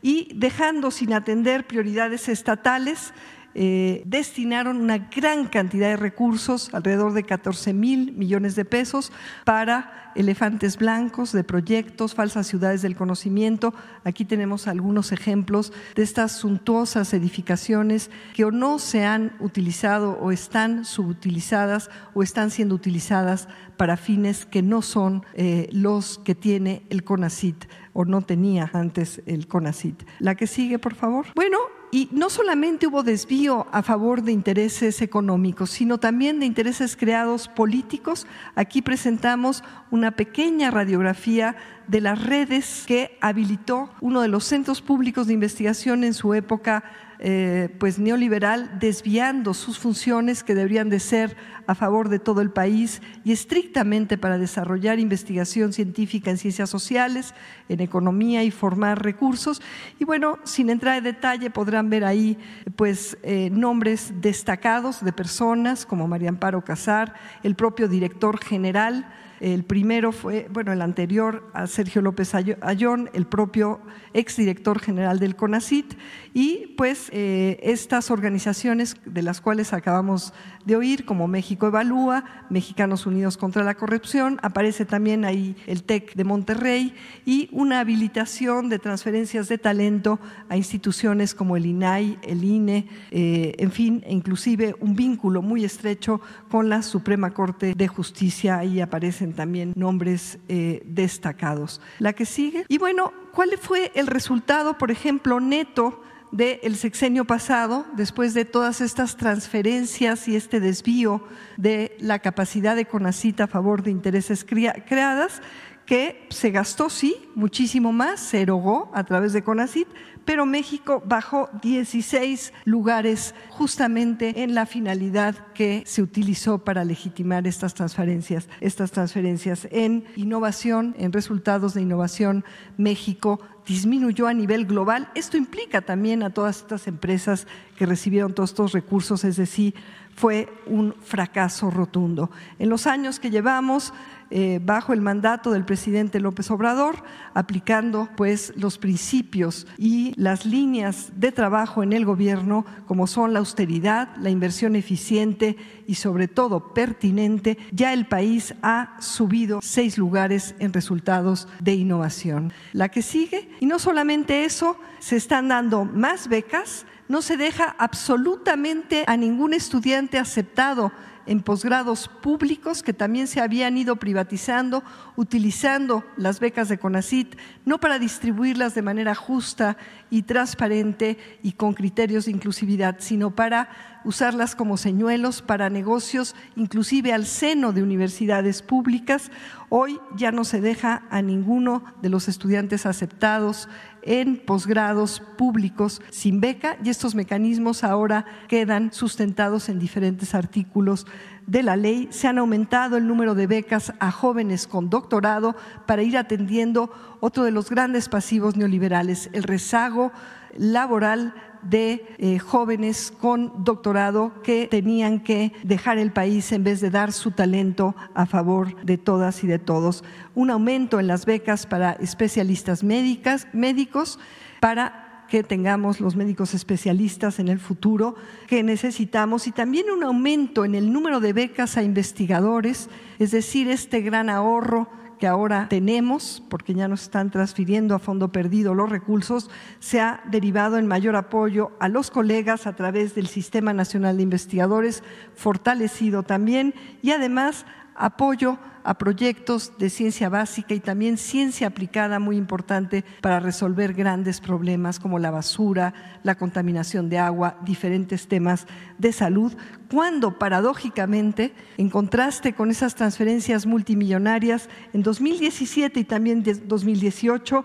y 0.00 0.30
dejando 0.34 0.90
sin 0.90 1.12
atender 1.12 1.66
prioridades 1.66 2.30
estatales 2.30 3.12
eh, 3.54 4.02
destinaron 4.06 4.78
una 4.78 4.96
gran 4.96 5.46
cantidad 5.46 5.90
de 5.90 5.98
recursos, 5.98 6.72
alrededor 6.72 7.12
de 7.12 7.24
14 7.24 7.74
mil 7.74 8.12
millones 8.12 8.56
de 8.56 8.64
pesos, 8.64 9.12
para 9.44 10.01
elefantes 10.14 10.76
blancos 10.76 11.32
de 11.32 11.44
proyectos, 11.44 12.14
falsas 12.14 12.46
ciudades 12.46 12.82
del 12.82 12.96
conocimiento. 12.96 13.74
Aquí 14.04 14.24
tenemos 14.24 14.68
algunos 14.68 15.12
ejemplos 15.12 15.72
de 15.94 16.02
estas 16.02 16.32
suntuosas 16.32 17.12
edificaciones 17.14 18.10
que 18.34 18.44
o 18.44 18.50
no 18.50 18.78
se 18.78 19.04
han 19.04 19.32
utilizado 19.40 20.18
o 20.20 20.32
están 20.32 20.84
subutilizadas 20.84 21.90
o 22.14 22.22
están 22.22 22.50
siendo 22.50 22.74
utilizadas 22.74 23.48
para 23.76 23.96
fines 23.96 24.46
que 24.46 24.62
no 24.62 24.82
son 24.82 25.24
eh, 25.34 25.68
los 25.72 26.18
que 26.18 26.34
tiene 26.34 26.82
el 26.90 27.04
CONACIT 27.04 27.64
o 27.92 28.04
no 28.04 28.22
tenía 28.22 28.70
antes 28.72 29.22
el 29.26 29.46
CONACIT. 29.46 30.02
La 30.18 30.34
que 30.34 30.46
sigue, 30.46 30.78
por 30.78 30.94
favor. 30.94 31.26
Bueno, 31.34 31.58
y 31.94 32.08
no 32.10 32.30
solamente 32.30 32.86
hubo 32.86 33.02
desvío 33.02 33.66
a 33.70 33.82
favor 33.82 34.22
de 34.22 34.32
intereses 34.32 35.02
económicos, 35.02 35.68
sino 35.68 35.98
también 35.98 36.40
de 36.40 36.46
intereses 36.46 36.96
creados 36.96 37.48
políticos. 37.48 38.26
Aquí 38.54 38.80
presentamos 38.80 39.62
una 39.90 40.12
pequeña 40.12 40.70
radiografía 40.70 41.54
de 41.88 42.00
las 42.00 42.24
redes 42.24 42.84
que 42.86 43.18
habilitó 43.20 43.90
uno 44.00 44.22
de 44.22 44.28
los 44.28 44.44
centros 44.44 44.80
públicos 44.80 45.26
de 45.26 45.34
investigación 45.34 46.02
en 46.02 46.14
su 46.14 46.32
época 46.32 46.82
eh, 47.24 47.68
pues 47.78 48.00
neoliberal 48.00 48.80
desviando 48.80 49.54
sus 49.54 49.78
funciones 49.78 50.42
que 50.42 50.56
deberían 50.56 50.90
de 50.90 50.98
ser 50.98 51.36
a 51.68 51.76
favor 51.76 52.08
de 52.08 52.18
todo 52.18 52.40
el 52.40 52.50
país 52.50 53.00
y 53.22 53.30
estrictamente 53.30 54.18
para 54.18 54.38
desarrollar 54.38 54.98
investigación 54.98 55.72
científica 55.72 56.32
en 56.32 56.38
ciencias 56.38 56.68
sociales, 56.68 57.32
en 57.68 57.78
economía 57.78 58.42
y 58.42 58.50
formar 58.50 59.04
recursos. 59.04 59.62
Y 60.00 60.04
bueno, 60.04 60.40
sin 60.42 60.68
entrar 60.68 60.98
en 60.98 61.04
detalle, 61.04 61.48
podrán 61.48 61.90
ver 61.90 62.04
ahí 62.04 62.38
pues 62.74 63.16
eh, 63.22 63.50
nombres 63.50 64.14
destacados 64.20 65.04
de 65.04 65.12
personas 65.12 65.86
como 65.86 66.08
María 66.08 66.28
Amparo 66.28 66.64
Casar, 66.64 67.14
el 67.44 67.54
propio 67.54 67.86
director 67.86 68.40
general 68.40 69.06
el 69.42 69.64
primero 69.64 70.12
fue, 70.12 70.46
bueno, 70.52 70.72
el 70.72 70.80
anterior 70.80 71.50
a 71.52 71.66
Sergio 71.66 72.00
López 72.00 72.32
Ayón, 72.34 73.10
el 73.12 73.26
propio 73.26 73.80
exdirector 74.14 74.78
general 74.78 75.18
del 75.18 75.34
CONACIT, 75.34 75.94
y 76.32 76.74
pues 76.76 77.10
eh, 77.12 77.58
estas 77.62 78.12
organizaciones 78.12 78.96
de 79.04 79.22
las 79.22 79.40
cuales 79.40 79.72
acabamos 79.72 80.32
de 80.64 80.76
oír, 80.76 81.04
como 81.04 81.26
México 81.26 81.66
Evalúa, 81.66 82.46
Mexicanos 82.50 83.04
Unidos 83.04 83.36
contra 83.36 83.64
la 83.64 83.74
Corrupción, 83.74 84.38
aparece 84.42 84.84
también 84.84 85.24
ahí 85.24 85.56
el 85.66 85.82
TEC 85.82 86.14
de 86.14 86.22
Monterrey 86.22 86.94
y 87.26 87.48
una 87.50 87.80
habilitación 87.80 88.68
de 88.68 88.78
transferencias 88.78 89.48
de 89.48 89.58
talento 89.58 90.20
a 90.48 90.56
instituciones 90.56 91.34
como 91.34 91.56
el 91.56 91.66
INAI, 91.66 92.16
el 92.22 92.44
INE, 92.44 92.86
eh, 93.10 93.54
en 93.58 93.72
fin, 93.72 94.04
e 94.06 94.12
inclusive 94.12 94.76
un 94.78 94.94
vínculo 94.94 95.42
muy 95.42 95.64
estrecho 95.64 96.20
con 96.48 96.68
la 96.68 96.82
Suprema 96.82 97.32
Corte 97.32 97.74
de 97.74 97.88
Justicia, 97.88 98.58
ahí 98.58 98.80
aparecen 98.80 99.31
también 99.32 99.72
nombres 99.76 100.38
eh, 100.48 100.82
destacados. 100.84 101.80
La 101.98 102.12
que 102.12 102.26
sigue. 102.26 102.64
Y 102.68 102.78
bueno, 102.78 103.12
¿cuál 103.32 103.50
fue 103.60 103.92
el 103.94 104.06
resultado, 104.06 104.78
por 104.78 104.90
ejemplo, 104.90 105.40
neto? 105.40 106.02
del 106.32 106.76
sexenio 106.76 107.26
pasado, 107.26 107.84
después 107.94 108.32
de 108.32 108.46
todas 108.46 108.80
estas 108.80 109.18
transferencias 109.18 110.26
y 110.28 110.34
este 110.34 110.60
desvío 110.60 111.22
de 111.58 111.94
la 112.00 112.20
capacidad 112.20 112.74
de 112.74 112.86
CONACIT 112.86 113.42
a 113.42 113.46
favor 113.46 113.82
de 113.82 113.90
intereses 113.90 114.42
creadas, 114.42 115.42
que 115.84 116.26
se 116.30 116.50
gastó, 116.50 116.88
sí, 116.88 117.28
muchísimo 117.34 117.92
más, 117.92 118.18
se 118.18 118.40
erogó 118.40 118.90
a 118.94 119.04
través 119.04 119.34
de 119.34 119.44
CONACIT, 119.44 119.88
pero 120.24 120.46
México 120.46 121.02
bajó 121.04 121.48
16 121.62 122.52
lugares 122.64 123.34
justamente 123.50 124.42
en 124.42 124.54
la 124.54 124.66
finalidad 124.66 125.36
que 125.54 125.82
se 125.86 126.02
utilizó 126.02 126.58
para 126.58 126.84
legitimar 126.84 127.46
estas 127.46 127.74
transferencias, 127.74 128.48
estas 128.60 128.92
transferencias 128.92 129.66
en 129.70 130.04
innovación, 130.16 130.94
en 130.98 131.12
resultados 131.12 131.74
de 131.74 131.82
innovación. 131.82 132.44
México 132.76 133.40
disminuyó 133.66 134.26
a 134.26 134.34
nivel 134.34 134.66
global. 134.66 135.10
Esto 135.14 135.36
implica 135.36 135.82
también 135.82 136.22
a 136.22 136.30
todas 136.30 136.58
estas 136.58 136.86
empresas 136.86 137.46
que 137.76 137.86
recibieron 137.86 138.34
todos 138.34 138.50
estos 138.50 138.72
recursos, 138.72 139.24
es 139.24 139.36
decir, 139.36 139.74
fue 140.14 140.52
un 140.66 140.94
fracaso 141.00 141.70
rotundo. 141.70 142.30
En 142.58 142.68
los 142.68 142.86
años 142.86 143.18
que 143.18 143.30
llevamos, 143.30 143.92
eh, 144.34 144.60
bajo 144.64 144.94
el 144.94 145.02
mandato 145.02 145.50
del 145.50 145.66
presidente 145.66 146.18
López 146.18 146.50
Obrador, 146.50 147.04
aplicando 147.34 148.08
pues 148.16 148.54
los 148.56 148.78
principios 148.78 149.66
y 149.76 150.14
las 150.16 150.46
líneas 150.46 151.12
de 151.16 151.32
trabajo 151.32 151.82
en 151.82 151.92
el 151.92 152.06
gobierno, 152.06 152.64
como 152.86 153.06
son 153.06 153.34
la 153.34 153.40
austeridad, 153.40 154.08
la 154.16 154.30
inversión 154.30 154.74
eficiente 154.74 155.58
y 155.86 155.96
sobre 155.96 156.28
todo 156.28 156.72
pertinente, 156.72 157.58
ya 157.72 157.92
el 157.92 158.06
país 158.06 158.54
ha 158.62 158.96
subido 159.00 159.60
seis 159.60 159.98
lugares 159.98 160.54
en 160.60 160.72
resultados 160.72 161.46
de 161.60 161.74
innovación. 161.74 162.54
La 162.72 162.88
que 162.88 163.02
sigue, 163.02 163.50
y 163.60 163.66
no 163.66 163.78
solamente 163.78 164.46
eso, 164.46 164.78
se 164.98 165.16
están 165.16 165.48
dando 165.48 165.84
más 165.84 166.28
becas, 166.28 166.86
no 167.06 167.20
se 167.20 167.36
deja 167.36 167.76
absolutamente 167.78 169.04
a 169.06 169.18
ningún 169.18 169.52
estudiante 169.52 170.18
aceptado 170.18 170.90
en 171.26 171.40
posgrados 171.40 172.08
públicos 172.08 172.82
que 172.82 172.92
también 172.92 173.26
se 173.26 173.40
habían 173.40 173.76
ido 173.76 173.96
privatizando, 173.96 174.82
utilizando 175.16 176.04
las 176.16 176.40
becas 176.40 176.68
de 176.68 176.78
CONACIT, 176.78 177.36
no 177.64 177.78
para 177.78 177.98
distribuirlas 177.98 178.74
de 178.74 178.82
manera 178.82 179.14
justa 179.14 179.76
y 180.10 180.22
transparente 180.22 181.18
y 181.42 181.52
con 181.52 181.74
criterios 181.74 182.26
de 182.26 182.32
inclusividad, 182.32 182.96
sino 182.98 183.30
para 183.30 183.68
usarlas 184.04 184.56
como 184.56 184.76
señuelos 184.76 185.42
para 185.42 185.70
negocios, 185.70 186.34
inclusive 186.56 187.12
al 187.12 187.26
seno 187.26 187.72
de 187.72 187.82
universidades 187.82 188.62
públicas. 188.62 189.30
Hoy 189.68 190.00
ya 190.16 190.32
no 190.32 190.44
se 190.44 190.60
deja 190.60 191.02
a 191.10 191.22
ninguno 191.22 191.84
de 192.02 192.08
los 192.08 192.28
estudiantes 192.28 192.84
aceptados 192.84 193.68
en 194.02 194.36
posgrados 194.36 195.20
públicos 195.36 196.02
sin 196.10 196.40
beca 196.40 196.76
y 196.84 196.90
estos 196.90 197.14
mecanismos 197.14 197.84
ahora 197.84 198.24
quedan 198.48 198.92
sustentados 198.92 199.68
en 199.68 199.78
diferentes 199.78 200.34
artículos 200.34 201.06
de 201.46 201.62
la 201.62 201.76
ley. 201.76 202.08
Se 202.10 202.28
han 202.28 202.38
aumentado 202.38 202.96
el 202.96 203.06
número 203.06 203.34
de 203.34 203.46
becas 203.46 203.92
a 204.00 204.10
jóvenes 204.10 204.66
con 204.66 204.90
doctorado 204.90 205.56
para 205.86 206.02
ir 206.02 206.16
atendiendo 206.16 206.90
otro 207.20 207.44
de 207.44 207.50
los 207.50 207.70
grandes 207.70 208.08
pasivos 208.08 208.56
neoliberales, 208.56 209.30
el 209.32 209.44
rezago 209.44 210.12
laboral 210.56 211.34
de 211.62 212.04
eh, 212.18 212.38
jóvenes 212.38 213.12
con 213.18 213.64
doctorado 213.64 214.32
que 214.42 214.66
tenían 214.66 215.20
que 215.20 215.52
dejar 215.62 215.98
el 215.98 216.12
país 216.12 216.52
en 216.52 216.64
vez 216.64 216.80
de 216.80 216.90
dar 216.90 217.12
su 217.12 217.30
talento 217.30 217.94
a 218.14 218.26
favor 218.26 218.84
de 218.84 218.98
todas 218.98 219.44
y 219.44 219.46
de 219.46 219.58
todos. 219.58 220.04
Un 220.34 220.50
aumento 220.50 221.00
en 221.00 221.06
las 221.06 221.24
becas 221.26 221.66
para 221.66 221.92
especialistas 221.92 222.82
médicas, 222.82 223.46
médicos 223.52 224.18
para 224.60 225.26
que 225.32 225.42
tengamos 225.42 225.98
los 225.98 226.14
médicos 226.14 226.52
especialistas 226.52 227.38
en 227.38 227.48
el 227.48 227.58
futuro 227.58 228.16
que 228.46 228.62
necesitamos 228.62 229.46
y 229.46 229.50
también 229.50 229.86
un 229.90 230.04
aumento 230.04 230.66
en 230.66 230.74
el 230.74 230.92
número 230.92 231.20
de 231.20 231.32
becas 231.32 231.78
a 231.78 231.82
investigadores, 231.82 232.90
es 233.18 233.30
decir, 233.30 233.68
este 233.68 234.02
gran 234.02 234.28
ahorro 234.28 234.88
que 235.22 235.28
ahora 235.28 235.68
tenemos, 235.70 236.42
porque 236.48 236.74
ya 236.74 236.88
nos 236.88 237.02
están 237.02 237.30
transfiriendo 237.30 237.94
a 237.94 238.00
fondo 238.00 238.32
perdido 238.32 238.74
los 238.74 238.90
recursos, 238.90 239.50
se 239.78 240.00
ha 240.00 240.20
derivado 240.28 240.78
en 240.78 240.88
mayor 240.88 241.14
apoyo 241.14 241.70
a 241.78 241.88
los 241.88 242.10
colegas 242.10 242.66
a 242.66 242.74
través 242.74 243.14
del 243.14 243.28
Sistema 243.28 243.72
Nacional 243.72 244.16
de 244.16 244.24
Investigadores, 244.24 245.04
fortalecido 245.36 246.24
también, 246.24 246.74
y 247.02 247.12
además 247.12 247.66
apoyo 247.94 248.58
a 248.84 248.98
proyectos 248.98 249.72
de 249.78 249.90
ciencia 249.90 250.28
básica 250.28 250.74
y 250.74 250.80
también 250.80 251.16
ciencia 251.16 251.68
aplicada 251.68 252.18
muy 252.18 252.36
importante 252.36 253.04
para 253.20 253.40
resolver 253.40 253.94
grandes 253.94 254.40
problemas 254.40 254.98
como 254.98 255.18
la 255.18 255.30
basura, 255.30 255.94
la 256.22 256.34
contaminación 256.36 257.08
de 257.08 257.18
agua, 257.18 257.58
diferentes 257.64 258.26
temas 258.28 258.66
de 258.98 259.12
salud, 259.12 259.52
cuando 259.90 260.38
paradójicamente, 260.38 261.52
en 261.76 261.90
contraste 261.90 262.54
con 262.54 262.70
esas 262.70 262.94
transferencias 262.94 263.66
multimillonarias, 263.66 264.68
en 264.92 265.02
2017 265.02 266.00
y 266.00 266.04
también 266.04 266.42
en 266.46 266.66
2018, 266.66 267.64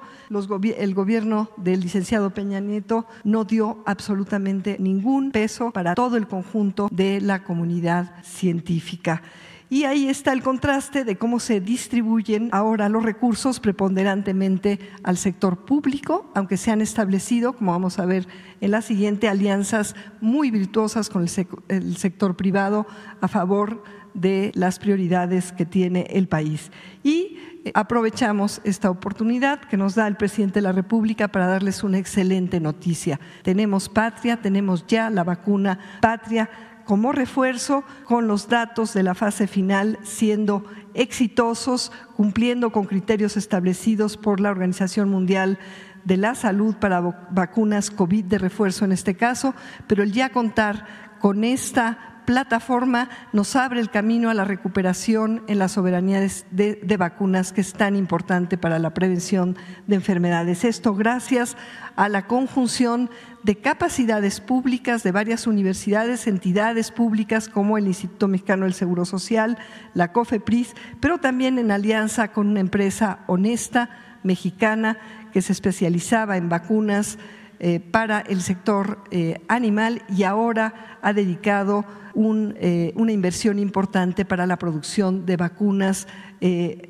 el 0.77 0.93
gobierno 0.93 1.49
del 1.57 1.79
licenciado 1.79 2.31
Peña 2.31 2.59
Nieto 2.59 3.07
no 3.23 3.45
dio 3.45 3.81
absolutamente 3.85 4.75
ningún 4.79 5.31
peso 5.31 5.71
para 5.71 5.95
todo 5.95 6.17
el 6.17 6.27
conjunto 6.27 6.89
de 6.91 7.21
la 7.21 7.43
comunidad 7.43 8.11
científica. 8.23 9.21
Y 9.69 9.83
ahí 9.83 10.07
está 10.07 10.31
el 10.31 10.43
contraste 10.43 11.03
de 11.03 11.17
cómo 11.17 11.41
se 11.41 11.59
distribuyen 11.59 12.49
ahora 12.53 12.87
los 12.87 13.03
recursos 13.03 13.59
preponderantemente 13.59 14.79
al 15.03 15.17
sector 15.17 15.65
público, 15.65 16.31
aunque 16.35 16.55
se 16.55 16.71
han 16.71 16.79
establecido, 16.79 17.51
como 17.51 17.73
vamos 17.73 17.99
a 17.99 18.05
ver 18.05 18.27
en 18.61 18.71
la 18.71 18.81
siguiente, 18.81 19.27
alianzas 19.27 19.93
muy 20.21 20.51
virtuosas 20.51 21.09
con 21.09 21.23
el, 21.67 21.97
sector 21.97 22.37
privado 22.37 22.87
a 23.19 23.27
favor 23.27 23.83
de 24.13 24.53
las 24.55 24.79
prioridades 24.79 25.51
que 25.51 25.65
tiene 25.65 26.07
el 26.11 26.29
país. 26.29 26.71
Y 27.03 27.37
eh, 27.65 27.71
aprovechamos 27.73 28.61
esta 28.63 28.89
oportunidad 28.89 29.59
que 29.59 29.75
nos 29.75 29.95
da 29.95 30.07
el 30.07 30.15
presidente 30.15 30.55
de 30.55 30.63
la 30.63 30.71
República 30.71 31.27
para 31.27 31.45
darles 31.45 31.83
una 31.83 31.97
excelente 31.97 32.61
noticia. 32.61 33.19
Tenemos 33.43 33.89
patria, 33.89 34.41
tenemos 34.41 34.87
ya 34.87 35.09
la 35.09 35.25
vacuna 35.25 35.77
patria 36.01 36.49
como 36.87 37.11
refuerzo 37.11 37.83
con 38.05 38.27
los 38.27 38.47
datos 38.47 38.93
de 38.93 39.03
la 39.03 39.13
fase 39.13 39.45
final 39.45 39.99
siendo 40.03 40.65
exitosos, 40.93 41.91
cumpliendo 42.15 42.71
con 42.71 42.85
criterios 42.85 43.35
establecidos 43.35 44.15
por 44.15 44.39
la 44.39 44.49
Organización 44.49 45.09
Mundial 45.09 45.59
de 46.05 46.15
la 46.15 46.33
Salud 46.33 46.75
para 46.77 47.01
vacunas 47.29 47.91
COVID 47.91 48.23
de 48.23 48.37
refuerzo 48.37 48.85
en 48.85 48.93
este 48.93 49.15
caso, 49.15 49.53
pero 49.85 50.01
el 50.01 50.13
ya 50.13 50.31
contar 50.31 50.85
con 51.19 51.43
esta 51.43 52.16
plataforma 52.27 53.07
nos 53.31 53.55
abre 53.55 53.79
el 53.79 53.89
camino 53.89 54.29
a 54.29 54.33
la 54.33 54.43
recuperación 54.43 55.43
en 55.47 55.59
las 55.59 55.71
soberanía 55.71 56.19
de, 56.51 56.97
vacunas, 56.99 57.53
que 57.53 57.61
es 57.61 57.71
tan 57.71 57.95
importante 57.95 58.57
para 58.57 58.79
la 58.79 58.93
prevención 58.93 59.55
de 59.87 59.95
enfermedades. 59.95 60.65
Esto 60.65 60.93
gracias 60.93 61.55
a 61.95 62.09
la 62.09 62.27
conjunción 62.27 63.09
de 63.43 63.55
capacidades 63.55 64.41
públicas 64.41 65.03
de 65.03 65.13
varias 65.13 65.47
universidades, 65.47 66.27
entidades 66.27 66.91
públicas 66.91 67.47
como 67.47 67.77
el 67.77 67.87
Instituto 67.87 68.27
Mexicano 68.27 68.65
del 68.65 68.73
Seguro 68.73 69.05
Social, 69.05 69.57
la 69.93 70.11
COFEPRIS, 70.11 70.75
pero 70.99 71.19
también 71.19 71.57
en 71.57 71.71
alianza 71.71 72.33
con 72.33 72.49
una 72.49 72.59
empresa 72.59 73.19
honesta, 73.27 73.89
mexicana, 74.23 74.97
que 75.31 75.41
se 75.41 75.53
especializaba 75.53 76.35
en 76.35 76.49
vacunas 76.49 77.19
eh, 77.59 77.79
para 77.79 78.19
el 78.19 78.41
sector 78.43 78.99
eh, 79.09 79.41
animal 79.47 80.03
y 80.15 80.23
ahora 80.23 80.99
ha 81.01 81.11
dedicado 81.11 81.85
eh, 82.15 82.93
una 82.95 83.11
inversión 83.11 83.57
importante 83.57 84.25
para 84.25 84.45
la 84.45 84.57
producción 84.57 85.25
de 85.25 85.37
vacunas 85.37 86.07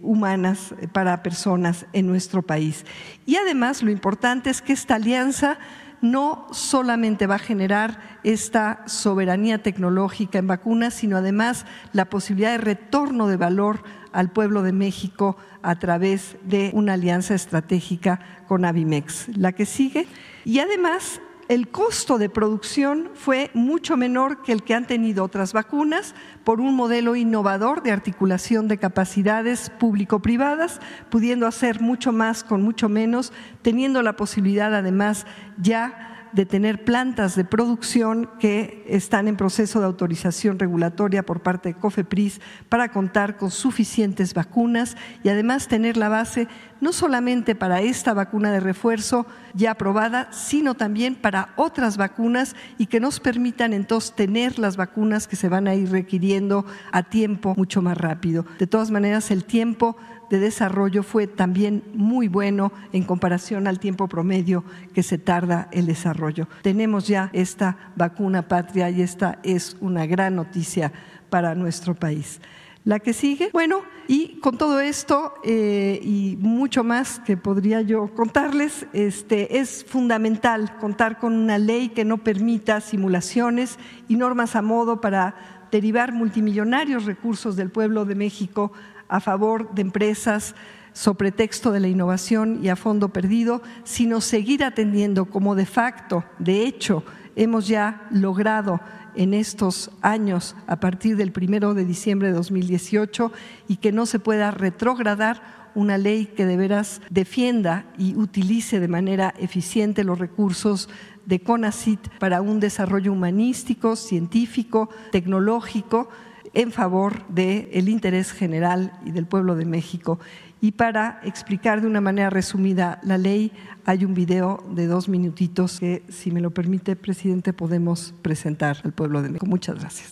humanas 0.01 0.75
para 0.91 1.23
personas 1.23 1.85
en 1.93 2.05
nuestro 2.05 2.41
país. 2.41 2.85
Y 3.25 3.37
además 3.37 3.81
lo 3.81 3.91
importante 3.91 4.49
es 4.49 4.61
que 4.61 4.73
esta 4.73 4.95
alianza 4.95 5.57
no 6.01 6.47
solamente 6.51 7.27
va 7.27 7.35
a 7.35 7.39
generar 7.39 8.19
esta 8.23 8.83
soberanía 8.87 9.63
tecnológica 9.63 10.37
en 10.37 10.47
vacunas, 10.47 10.93
sino 10.93 11.15
además 11.15 11.65
la 11.93 12.05
posibilidad 12.05 12.51
de 12.51 12.57
retorno 12.57 13.27
de 13.27 13.37
valor 13.37 13.83
al 14.11 14.31
pueblo 14.31 14.63
de 14.63 14.73
México 14.73 15.37
a 15.61 15.79
través 15.79 16.37
de 16.43 16.71
una 16.73 16.93
alianza 16.93 17.35
estratégica 17.35 18.19
con 18.47 18.65
Avimex. 18.65 19.29
La 19.37 19.51
que 19.51 19.65
sigue 19.65 20.07
y 20.45 20.59
además, 20.59 21.21
el 21.49 21.69
costo 21.69 22.17
de 22.17 22.29
producción 22.29 23.09
fue 23.13 23.51
mucho 23.53 23.95
menor 23.95 24.41
que 24.43 24.51
el 24.51 24.63
que 24.63 24.73
han 24.73 24.85
tenido 24.85 25.23
otras 25.23 25.53
vacunas 25.53 26.13
por 26.43 26.59
un 26.59 26.75
modelo 26.75 27.15
innovador 27.15 27.83
de 27.83 27.91
articulación 27.91 28.67
de 28.67 28.77
capacidades 28.77 29.69
público-privadas, 29.69 30.81
pudiendo 31.09 31.47
hacer 31.47 31.79
mucho 31.79 32.11
más 32.11 32.43
con 32.43 32.61
mucho 32.61 32.89
menos, 32.89 33.31
teniendo 33.61 34.01
la 34.01 34.17
posibilidad 34.17 34.75
además 34.75 35.25
ya 35.57 36.16
de 36.37 36.45
tener 36.45 36.85
plantas 36.85 37.35
de 37.35 37.43
producción 37.43 38.29
que 38.39 38.85
están 38.87 39.27
en 39.27 39.35
proceso 39.35 39.79
de 39.79 39.87
autorización 39.87 40.59
regulatoria 40.59 41.25
por 41.25 41.41
parte 41.41 41.69
de 41.69 41.79
COFEPRIS 41.79 42.41
para 42.69 42.89
contar 42.89 43.37
con 43.37 43.49
suficientes 43.49 44.35
vacunas 44.35 44.97
y 45.23 45.29
además 45.29 45.67
tener 45.67 45.97
la 45.97 46.09
base 46.09 46.47
no 46.79 46.93
solamente 46.93 47.55
para 47.55 47.81
esta 47.81 48.13
vacuna 48.13 48.51
de 48.51 48.59
refuerzo 48.59 49.25
ya 49.55 49.71
aprobada, 49.71 50.31
sino 50.31 50.75
también 50.75 51.15
para 51.15 51.53
otras 51.55 51.97
vacunas 51.97 52.55
y 52.77 52.85
que 52.85 52.99
nos 52.99 53.19
permitan 53.19 53.73
entonces 53.73 54.13
tener 54.15 54.59
las 54.59 54.77
vacunas 54.77 55.27
que 55.27 55.35
se 55.35 55.49
van 55.49 55.67
a 55.67 55.73
ir 55.73 55.89
requiriendo 55.89 56.67
a 56.91 57.01
tiempo 57.01 57.55
mucho 57.57 57.81
más 57.81 57.97
rápido. 57.97 58.45
De 58.59 58.67
todas 58.67 58.91
maneras, 58.91 59.31
el 59.31 59.43
tiempo 59.43 59.97
de 60.29 60.39
desarrollo 60.39 61.03
fue 61.03 61.27
también 61.27 61.83
muy 61.93 62.27
bueno 62.27 62.71
en 62.91 63.03
comparación 63.03 63.67
al 63.67 63.79
tiempo 63.79 64.07
promedio 64.07 64.63
que 64.93 65.03
se 65.03 65.17
tarda 65.17 65.67
el 65.71 65.85
desarrollo. 65.85 66.47
Tenemos 66.61 67.07
ya 67.07 67.29
esta 67.33 67.91
vacuna 67.95 68.47
patria 68.47 68.89
y 68.89 69.01
esta 69.01 69.39
es 69.43 69.77
una 69.79 70.05
gran 70.05 70.35
noticia 70.35 70.91
para 71.29 71.55
nuestro 71.55 71.95
país. 71.95 72.39
La 72.83 72.99
que 72.99 73.11
sigue, 73.11 73.49
bueno, 73.51 73.81
y 74.07 74.39
con 74.39 74.57
todo 74.57 74.79
esto 74.79 75.33
eh, 75.43 75.99
y 76.01 76.37
mucho 76.39 76.85
más 76.85 77.19
que 77.19 77.35
podría 77.35 77.81
yo 77.81 78.15
contarles, 78.15 78.87
este, 78.93 79.59
es 79.59 79.83
fundamental 79.83 80.77
contar 80.77 81.19
con 81.19 81.33
una 81.33 81.57
ley 81.57 81.89
que 81.89 82.05
no 82.05 82.19
permita 82.19 82.79
simulaciones 82.79 83.77
y 84.07 84.15
normas 84.15 84.55
a 84.55 84.61
modo 84.61 85.01
para 85.01 85.35
derivar 85.69 86.13
multimillonarios 86.13 87.03
recursos 87.03 87.57
del 87.57 87.71
pueblo 87.71 88.05
de 88.05 88.15
México 88.15 88.71
a 89.09 89.19
favor 89.19 89.73
de 89.73 89.81
empresas 89.81 90.55
sobre 90.93 91.31
texto 91.31 91.71
de 91.71 91.79
la 91.79 91.87
innovación 91.87 92.59
y 92.63 92.69
a 92.69 92.75
fondo 92.75 93.09
perdido, 93.09 93.61
sino 93.83 94.19
seguir 94.19 94.63
atendiendo 94.63 95.25
como 95.25 95.53
de 95.53 95.67
facto, 95.67 96.25
de 96.39 96.65
hecho, 96.65 97.03
hemos 97.35 97.67
ya 97.67 98.07
logrado 98.09 98.79
en 99.15 99.33
estos 99.33 99.91
años 100.01 100.55
a 100.65 100.79
partir 100.79 101.15
del 101.15 101.31
primero 101.31 101.73
de 101.73 101.85
diciembre 101.85 102.29
de 102.29 102.33
2018 102.33 103.31
y 103.67 103.77
que 103.77 103.91
no 103.91 104.05
se 104.05 104.19
pueda 104.19 104.51
retrogradar 104.51 105.69
una 105.75 105.99
ley 105.99 106.25
que 106.25 106.47
de 106.47 106.57
veras 106.57 107.01
defienda 107.11 107.85
y 107.99 108.15
utilice 108.15 108.79
de 108.79 108.87
manera 108.87 109.35
eficiente 109.37 110.03
los 110.03 110.17
recursos 110.17 110.89
de 111.27 111.39
CONACIT 111.41 111.99
para 112.17 112.41
un 112.41 112.59
desarrollo 112.59 113.13
humanístico, 113.13 113.95
científico, 113.95 114.89
tecnológico 115.11 116.09
en 116.53 116.71
favor 116.71 117.27
del 117.27 117.89
interés 117.89 118.31
general 118.31 118.91
y 119.05 119.11
del 119.11 119.25
pueblo 119.25 119.55
de 119.55 119.65
México. 119.65 120.19
Y 120.59 120.71
para 120.71 121.21
explicar 121.23 121.81
de 121.81 121.87
una 121.87 122.01
manera 122.01 122.29
resumida 122.29 122.99
la 123.03 123.17
ley, 123.17 123.51
hay 123.85 124.05
un 124.05 124.13
video 124.13 124.63
de 124.75 124.87
dos 124.87 125.07
minutitos 125.07 125.79
que, 125.79 126.03
si 126.09 126.31
me 126.31 126.41
lo 126.41 126.51
permite, 126.51 126.95
presidente, 126.95 127.53
podemos 127.53 128.13
presentar 128.21 128.77
al 128.83 128.93
pueblo 128.93 129.21
de 129.21 129.29
México. 129.29 129.45
Muchas 129.45 129.79
gracias. 129.79 130.11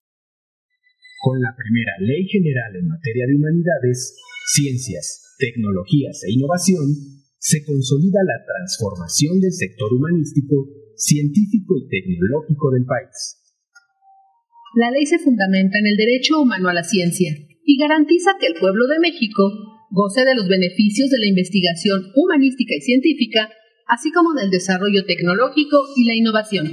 Con 1.21 1.41
la 1.41 1.55
primera 1.57 1.91
Ley 1.99 2.27
General 2.27 2.75
en 2.75 2.87
materia 2.87 3.25
de 3.25 3.35
humanidades, 3.35 4.15
ciencias, 4.53 5.35
tecnologías 5.39 6.21
e 6.23 6.33
innovación, 6.33 6.85
se 7.39 7.63
consolida 7.65 8.19
la 8.25 8.45
transformación 8.45 9.39
del 9.39 9.51
sector 9.51 9.91
humanístico, 9.93 10.67
científico 10.95 11.75
y 11.77 11.87
tecnológico 11.89 12.71
del 12.71 12.85
país. 12.85 13.44
La 14.75 14.91
ley 14.91 15.07
se 15.07 15.23
fundamenta 15.23 15.79
en 15.79 15.87
el 15.87 15.95
derecho 15.95 16.35
humano 16.35 16.67
a 16.67 16.75
la 16.75 16.83
ciencia 16.83 17.31
y 17.63 17.79
garantiza 17.79 18.35
que 18.35 18.51
el 18.51 18.59
pueblo 18.59 18.83
de 18.91 18.99
México 18.99 19.47
goce 19.89 20.27
de 20.27 20.35
los 20.35 20.51
beneficios 20.51 21.07
de 21.07 21.19
la 21.23 21.31
investigación 21.31 22.11
humanística 22.11 22.75
y 22.75 22.83
científica, 22.83 23.47
así 23.87 24.11
como 24.11 24.35
del 24.35 24.51
desarrollo 24.51 25.07
tecnológico 25.07 25.79
y 25.95 26.03
la 26.03 26.15
innovación. 26.19 26.67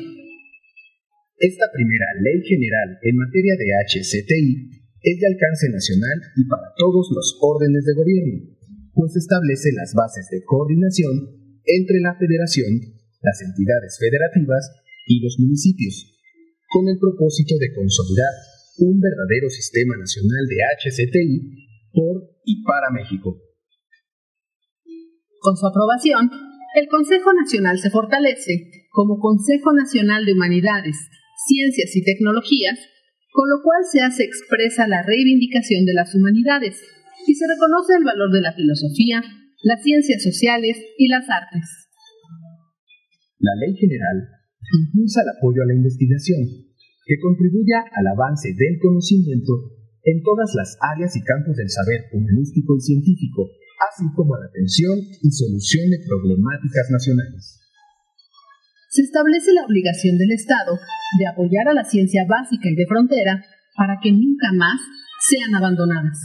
Esta 1.38 1.66
primera 1.70 2.07
ley 2.26 2.42
general 2.42 2.98
en 3.07 3.14
materia 3.22 3.55
de 3.55 3.70
HCTI 3.86 4.50
es 4.98 5.16
de 5.22 5.26
alcance 5.30 5.70
nacional 5.70 6.18
y 6.34 6.42
para 6.50 6.74
todos 6.74 7.07
los 7.14 7.38
órdenes 7.38 7.86
de 7.86 7.94
gobierno, 7.94 8.50
pues 8.94 9.14
establece 9.14 9.70
las 9.78 9.94
bases 9.94 10.26
de 10.26 10.42
coordinación 10.42 11.38
entre 11.62 12.03
la 12.03 12.18
federación, 12.18 12.82
las 13.22 13.38
entidades 13.46 13.94
federativas 14.03 14.74
y 15.07 15.22
los 15.22 15.38
municipios, 15.38 16.12
con 16.73 16.89
el 16.89 16.97
propósito 16.99 17.55
de 17.61 17.68
consolidar 17.77 18.33
un 18.81 18.97
verdadero 18.99 19.49
sistema 19.53 19.93
nacional 20.01 20.49
de 20.49 20.57
HCTI 20.81 21.37
por 21.93 22.16
y 22.45 22.64
para 22.64 22.89
México. 22.91 23.37
Con 25.39 25.57
su 25.57 25.66
aprobación, 25.66 26.31
el 26.75 26.89
Consejo 26.89 27.35
Nacional 27.35 27.79
se 27.79 27.91
fortalece 27.91 28.89
como 28.91 29.20
Consejo 29.20 29.73
Nacional 29.75 30.25
de 30.25 30.33
Humanidades, 30.33 30.97
Ciencias 31.47 31.95
y 31.95 32.05
Tecnologías, 32.05 32.79
con 33.33 33.51
lo 33.51 33.62
cual 33.62 33.85
se 33.85 34.01
hace 34.01 34.25
expresa 34.25 34.89
la 34.89 35.03
reivindicación 35.03 35.85
de 35.85 35.95
las 35.95 36.14
humanidades 36.14 36.81
y 37.27 37.35
se 37.35 37.45
reconoce 37.47 37.95
el 37.99 38.05
valor 38.05 38.33
de 38.33 38.41
la 38.41 38.53
filosofía, 38.55 39.23
las 39.62 39.83
ciencias 39.83 40.23
sociales 40.23 40.81
y 40.97 41.09
las 41.09 41.29
artes. 41.29 41.91
La 43.39 43.53
Ley 43.61 43.77
General 43.77 44.41
impulsa 44.73 45.20
el 45.23 45.37
apoyo 45.37 45.62
a 45.62 45.68
la 45.68 45.77
investigación, 45.77 46.41
que 47.05 47.20
contribuya 47.20 47.85
al 47.93 48.07
avance 48.09 48.49
del 48.55 48.79
conocimiento 48.81 49.53
en 50.05 50.23
todas 50.23 50.51
las 50.55 50.77
áreas 50.81 51.14
y 51.16 51.23
campos 51.23 51.57
del 51.57 51.70
saber 51.70 52.11
humanístico 52.12 52.77
y 52.77 52.81
científico, 52.81 53.51
así 53.91 54.05
como 54.14 54.35
a 54.35 54.41
la 54.41 54.47
atención 54.47 54.99
y 54.99 55.31
solución 55.31 55.91
de 55.91 56.03
problemáticas 56.07 56.91
nacionales. 56.91 57.62
Se 58.91 59.03
establece 59.03 59.53
la 59.55 59.64
obligación 59.64 60.18
del 60.18 60.33
Estado 60.33 60.77
de 61.18 61.27
apoyar 61.27 61.68
a 61.68 61.75
la 61.75 61.85
ciencia 61.85 62.27
básica 62.29 62.68
y 62.68 62.77
de 62.77 62.87
frontera 62.87 63.45
para 63.77 63.99
que 64.03 64.12
nunca 64.12 64.53
más 64.53 64.81
sean 65.20 65.55
abandonadas. 65.55 66.18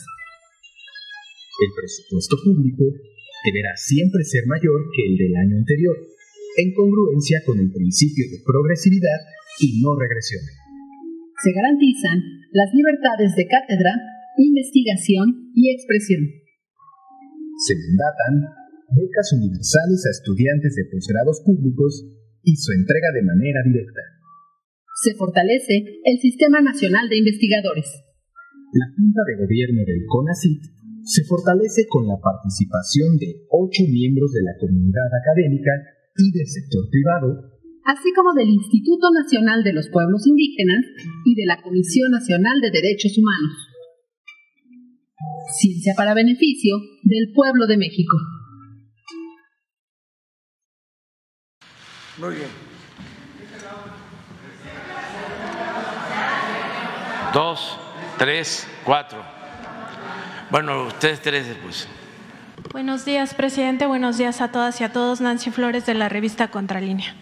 El 1.57 1.71
presupuesto 1.73 2.35
público 2.43 2.83
deberá 3.45 3.71
siempre 3.77 4.23
ser 4.23 4.45
mayor 4.47 4.83
que 4.93 5.03
el 5.07 5.15
del 5.17 5.35
año 5.37 5.57
anterior, 5.57 5.95
en 6.57 6.73
congruencia 6.73 7.45
con 7.45 7.61
el 7.61 7.69
principio 7.69 8.25
de 8.33 8.41
progresividad 8.41 9.21
y 9.61 9.77
no 9.81 9.93
regresión. 9.93 10.41
Se 11.37 11.53
garantizan 11.53 12.17
las 12.49 12.73
libertades 12.73 13.37
de 13.37 13.45
cátedra, 13.45 13.93
investigación 14.41 15.53
y 15.53 15.69
expresión. 15.69 16.25
Se 17.61 17.73
mandatan 17.77 18.57
becas 18.89 19.29
universales 19.37 20.01
a 20.09 20.13
estudiantes 20.17 20.73
de 20.73 20.89
posgrados 20.89 21.41
públicos 21.45 22.05
y 22.41 22.55
su 22.57 22.73
entrega 22.73 23.13
de 23.13 23.21
manera 23.21 23.61
directa. 23.65 24.01
Se 24.97 25.13
fortalece 25.13 26.01
el 26.05 26.17
Sistema 26.17 26.61
Nacional 26.61 27.05
de 27.09 27.21
Investigadores. 27.21 27.85
La 28.73 28.89
Junta 28.97 29.21
de 29.29 29.45
Gobierno 29.45 29.85
del 29.85 30.01
CONACIT 30.09 30.61
se 31.05 31.23
fortalece 31.23 31.85
con 31.87 32.07
la 32.07 32.17
participación 32.17 33.15
de 33.17 33.45
ocho 33.53 33.85
miembros 33.85 34.33
de 34.33 34.41
la 34.41 34.57
comunidad 34.57 35.07
académica 35.21 35.71
y 36.17 36.31
del 36.31 36.47
sector 36.47 36.89
privado 36.89 37.57
así 37.87 38.11
como 38.13 38.33
del 38.33 38.49
Instituto 38.49 39.07
Nacional 39.11 39.63
de 39.63 39.71
los 39.71 39.87
Pueblos 39.89 40.27
Indígenas 40.27 40.85
y 41.23 41.35
de 41.35 41.45
la 41.45 41.61
Comisión 41.61 42.11
Nacional 42.11 42.59
de 42.59 42.69
Derechos 42.69 43.17
Humanos. 43.17 43.55
Ciencia 45.57 45.93
para 45.95 46.13
beneficio 46.13 46.75
del 47.03 47.31
pueblo 47.33 47.65
de 47.65 47.77
México. 47.77 48.17
Muy 52.17 52.35
bien. 52.35 52.49
Dos, 57.33 57.77
tres, 58.17 58.67
cuatro. 58.83 59.23
Bueno, 60.51 60.87
ustedes 60.87 61.21
tres 61.21 61.47
después. 61.47 61.87
Buenos 62.77 63.05
días, 63.05 63.33
presidente. 63.33 63.87
Buenos 63.87 64.19
días 64.19 64.39
a 64.39 64.51
todas 64.51 64.79
y 64.81 64.83
a 64.83 64.93
todos. 64.93 65.19
Nancy 65.19 65.49
Flores 65.49 65.87
de 65.87 65.95
la 65.95 66.09
revista 66.09 66.49
Contralínea. 66.49 67.15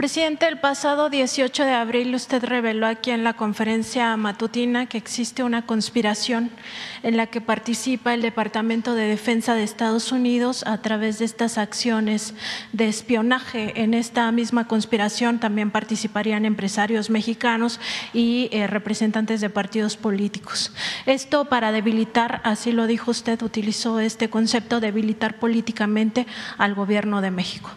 Presidente, 0.00 0.48
el 0.48 0.58
pasado 0.58 1.10
18 1.10 1.62
de 1.62 1.72
abril 1.72 2.14
usted 2.14 2.42
reveló 2.42 2.86
aquí 2.86 3.10
en 3.10 3.22
la 3.22 3.34
conferencia 3.34 4.16
matutina 4.16 4.86
que 4.86 4.96
existe 4.96 5.42
una 5.42 5.66
conspiración 5.66 6.50
en 7.02 7.18
la 7.18 7.26
que 7.26 7.42
participa 7.42 8.14
el 8.14 8.22
Departamento 8.22 8.94
de 8.94 9.04
Defensa 9.04 9.54
de 9.54 9.62
Estados 9.62 10.10
Unidos 10.10 10.64
a 10.66 10.78
través 10.78 11.18
de 11.18 11.26
estas 11.26 11.58
acciones 11.58 12.32
de 12.72 12.88
espionaje. 12.88 13.82
En 13.82 13.92
esta 13.92 14.32
misma 14.32 14.66
conspiración 14.66 15.38
también 15.38 15.70
participarían 15.70 16.46
empresarios 16.46 17.10
mexicanos 17.10 17.78
y 18.14 18.48
eh, 18.52 18.66
representantes 18.68 19.42
de 19.42 19.50
partidos 19.50 19.98
políticos. 19.98 20.72
Esto 21.04 21.44
para 21.44 21.72
debilitar, 21.72 22.40
así 22.44 22.72
lo 22.72 22.86
dijo 22.86 23.10
usted, 23.10 23.42
utilizó 23.42 24.00
este 24.00 24.30
concepto, 24.30 24.80
debilitar 24.90 25.38
políticamente 25.38 26.26
al 26.58 26.74
gobierno 26.74 27.20
de 27.20 27.30
México. 27.30 27.70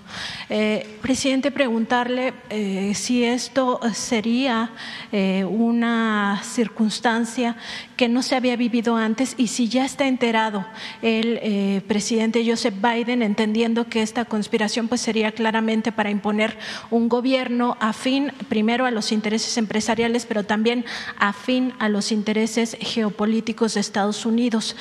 Eh, 0.50 0.98
presidente, 1.02 1.52
preguntarle 1.52 2.34
eh, 2.50 2.94
si 2.96 3.24
esto 3.24 3.80
sería 3.94 4.72
eh, 5.12 5.46
una 5.46 6.42
circunstancia 6.44 7.56
que 7.96 8.10
no 8.10 8.22
se 8.22 8.36
había 8.36 8.56
vivido 8.56 8.96
antes 8.96 9.36
y 9.38 9.48
si 9.48 9.70
ya 9.70 9.86
está 9.86 10.08
enterado 10.08 10.66
el 11.02 11.82
presidente 11.88 12.44
Joseph 12.46 12.74
Biden 12.82 13.22
entendiendo 13.22 13.88
que 13.88 14.02
esta 14.02 14.26
conspiración 14.26 14.88
pues 14.88 15.02
sería 15.02 15.32
claramente 15.32 15.92
para 15.92 16.10
imponer 16.10 16.58
un 16.90 17.08
gobierno 17.08 17.78
afín 17.80 18.32
primero 18.50 18.86
a 18.86 18.92
los 18.92 19.12
intereses 19.12 19.58
empresariales 19.58 20.26
pero 20.26 20.44
también 20.44 20.86
afín 21.18 21.74
a 21.80 21.88
los 21.88 22.12
intereses 22.12 22.76
geopolíticos 22.82 23.76
de 23.76 23.82
Estados 23.82 24.26
Unidos 24.26 24.76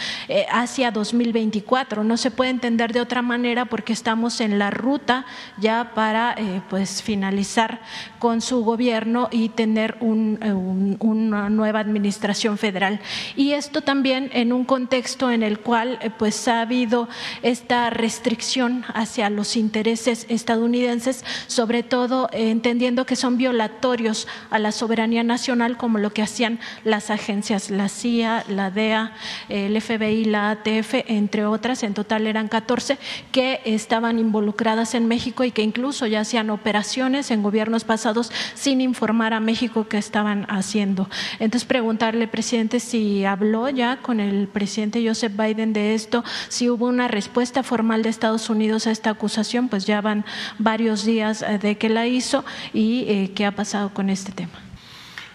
hacia 0.51 0.91
2024 0.91 2.03
no 2.03 2.17
se 2.23 2.31
puede 2.31 2.51
entender 2.51 2.93
de 2.93 3.01
otra 3.01 3.23
manera 3.23 3.65
porque 3.65 3.93
estamos 3.93 4.41
en 4.41 4.59
la 4.59 4.71
ruta 4.71 5.27
ya 5.59 5.93
para 5.95 6.37
pues 6.69 7.03
finalizar 7.03 7.81
con 8.19 8.41
su 8.41 8.63
gobierno 8.65 9.29
y 9.31 9.49
tener 9.49 9.97
eh, 10.01 10.53
una 10.53 11.51
nueva 11.51 11.81
administración 11.81 12.57
federal. 12.57 13.01
Y 13.37 13.53
esto 13.53 13.81
también 13.81 14.31
en 14.33 14.53
un 14.53 14.65
contexto 14.65 15.31
en 15.31 15.43
el 15.43 15.59
cual 15.59 15.99
eh, 16.01 16.11
pues 16.17 16.47
ha 16.49 16.61
habido 16.61 17.09
esta 17.43 17.91
restricción 17.91 18.85
hacia 18.95 19.29
los 19.31 19.57
intereses 19.57 20.27
estadounidenses, 20.29 21.25
sobre 21.47 21.83
todo 21.83 22.29
eh, 22.33 22.51
entendiendo 22.51 23.07
que 23.07 23.17
son 23.17 23.37
violatorios 23.37 24.29
a 24.51 24.59
la 24.59 24.73
soberanía 24.73 25.25
nacional 25.25 25.77
como 25.77 25.99
lo 25.99 26.13
que 26.13 26.23
hacían 26.23 26.61
las 26.85 27.11
agencias, 27.11 27.71
la 27.71 27.89
CIA, 27.89 28.45
la 28.49 28.71
DEA, 28.71 29.15
el 29.49 29.81
FBI, 29.81 30.27
la 30.27 30.51
ATF, 30.51 30.95
entre 31.09 31.47
otras, 31.47 31.83
en 31.83 31.95
total 32.03 32.27
eran 32.27 32.49
14, 32.49 32.99
que 33.31 33.61
estaban 33.65 34.19
involucradas 34.19 34.95
en 34.95 35.07
México 35.07 35.45
y 35.45 35.53
que 35.53 35.63
incluso 35.63 36.07
ya 36.07 36.21
hacían 36.21 36.51
operaciones 36.51 37.31
en 37.31 37.43
gobiernos 37.43 37.85
pasados 37.85 38.33
sin 38.55 38.81
informar 38.81 39.33
a 39.35 39.41
México 39.41 39.87
qué 39.89 39.99
estaban 39.99 40.47
haciendo. 40.49 41.09
Entonces, 41.39 41.65
preguntarle, 41.65 42.27
presidente, 42.27 42.81
si 42.81 43.25
habló 43.25 43.69
ya 43.69 43.99
con 43.99 44.19
el 44.19 44.49
presidente 44.49 45.07
Joseph 45.07 45.33
Biden 45.37 45.73
de 45.73 45.95
esto, 45.95 46.25
si 46.49 46.69
hubo 46.69 46.87
una 46.87 47.07
respuesta 47.07 47.63
formal 47.63 48.03
de 48.03 48.09
Estados 48.09 48.51
Unidos 48.51 48.87
a 48.87 48.91
esta 48.91 49.11
acusación, 49.11 49.69
pues 49.69 49.87
ya 49.87 50.01
van 50.01 50.25
varios 50.59 51.05
días 51.05 51.43
eh, 51.43 51.59
de 51.59 51.79
que 51.79 51.89
la 51.89 52.07
hizo 52.09 52.45
y 52.73 53.05
eh, 53.07 53.33
qué 53.35 53.47
ha 53.47 53.53
pasado 53.53 53.95
con 53.95 54.11
este 54.11 54.33
tema. 54.33 54.59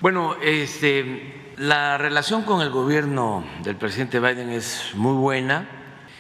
Bueno, 0.02 0.36
este, 0.44 1.54
la 1.58 1.98
relación 1.98 2.44
con 2.44 2.62
el 2.62 2.70
gobierno 2.70 3.44
del 3.64 3.78
presidente 3.78 4.20
Biden 4.20 4.50
es 4.50 4.92
muy 4.94 5.14
buena. 5.14 5.77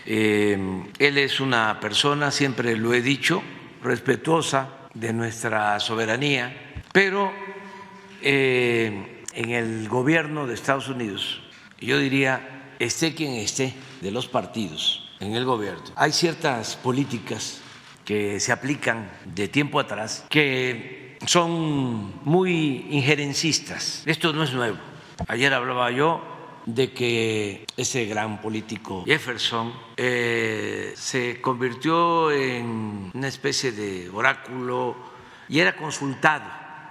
Eh, 0.09 0.57
él 0.99 1.17
es 1.17 1.41
una 1.41 1.81
persona, 1.81 2.31
siempre 2.31 2.77
lo 2.77 2.93
he 2.93 3.01
dicho, 3.01 3.43
respetuosa 3.83 4.69
de 4.93 5.11
nuestra 5.11 5.77
soberanía, 5.81 6.81
pero 6.93 7.29
eh, 8.21 9.23
en 9.33 9.49
el 9.49 9.89
gobierno 9.89 10.47
de 10.47 10.53
Estados 10.53 10.87
Unidos 10.87 11.41
yo 11.81 11.99
diría, 11.99 12.73
esté 12.79 13.13
quien 13.13 13.33
esté 13.33 13.73
de 13.99 14.11
los 14.11 14.29
partidos 14.29 15.13
en 15.19 15.35
el 15.35 15.43
gobierno, 15.43 15.83
hay 15.97 16.13
ciertas 16.13 16.77
políticas 16.77 17.59
que 18.05 18.39
se 18.39 18.53
aplican 18.53 19.11
de 19.25 19.49
tiempo 19.49 19.77
atrás 19.77 20.25
que 20.29 21.17
son 21.25 22.23
muy 22.23 22.87
injerencistas. 22.91 24.03
Esto 24.05 24.31
no 24.31 24.43
es 24.43 24.53
nuevo. 24.53 24.77
Ayer 25.27 25.53
hablaba 25.53 25.91
yo 25.91 26.36
de 26.67 26.91
que 26.91 27.65
ese 27.77 28.05
gran 28.05 28.41
político 28.41 29.03
Jefferson 29.05 29.73
eh, 29.95 30.93
se 30.95 31.39
convirtió 31.41 32.29
en 32.29 33.09
una 33.13 33.27
especie 33.27 33.71
de 33.71 34.09
oráculo 34.09 34.95
y 35.47 35.59
era 35.59 35.77
consultado 35.77 36.43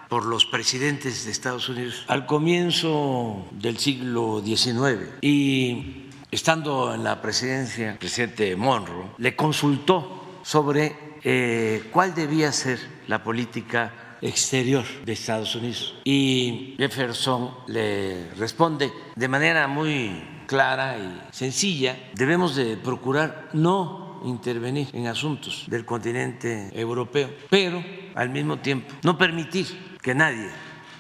por 0.09 0.25
los 0.25 0.47
presidentes 0.47 1.27
de 1.27 1.31
Estados 1.31 1.69
Unidos 1.69 2.05
al 2.09 2.25
comienzo 2.25 3.47
del 3.53 3.77
siglo 3.77 4.43
XIX 4.43 5.11
y 5.21 6.07
estando 6.31 6.95
en 6.95 7.05
la 7.05 7.21
presidencia 7.21 7.93
el 7.93 7.99
presidente 7.99 8.57
Monroe 8.57 9.11
le 9.19 9.37
consultó 9.37 10.41
sobre 10.43 11.19
eh, 11.23 11.85
cuál 11.93 12.15
debía 12.15 12.51
ser 12.51 12.79
la 13.09 13.23
política 13.23 14.06
exterior 14.21 14.85
de 15.05 15.13
Estados 15.13 15.55
Unidos. 15.55 15.95
Y 16.05 16.75
Jefferson 16.79 17.51
le 17.69 18.31
responde 18.35 18.93
de 19.15 19.29
manera 19.29 19.67
muy 19.69 20.23
clara 20.47 20.97
y 20.99 21.35
sencilla, 21.35 22.11
debemos 22.15 22.55
de 22.57 22.77
procurar 22.77 23.51
no 23.53 24.21
intervenir 24.25 24.89
en 24.93 25.07
asuntos 25.07 25.65
del 25.69 25.85
continente 25.85 26.71
europeo, 26.73 27.31
pero 27.51 27.83
al 28.15 28.31
mismo 28.31 28.59
tiempo 28.59 28.95
no 29.03 29.19
permitir 29.19 29.67
que 30.01 30.15
nadie 30.15 30.49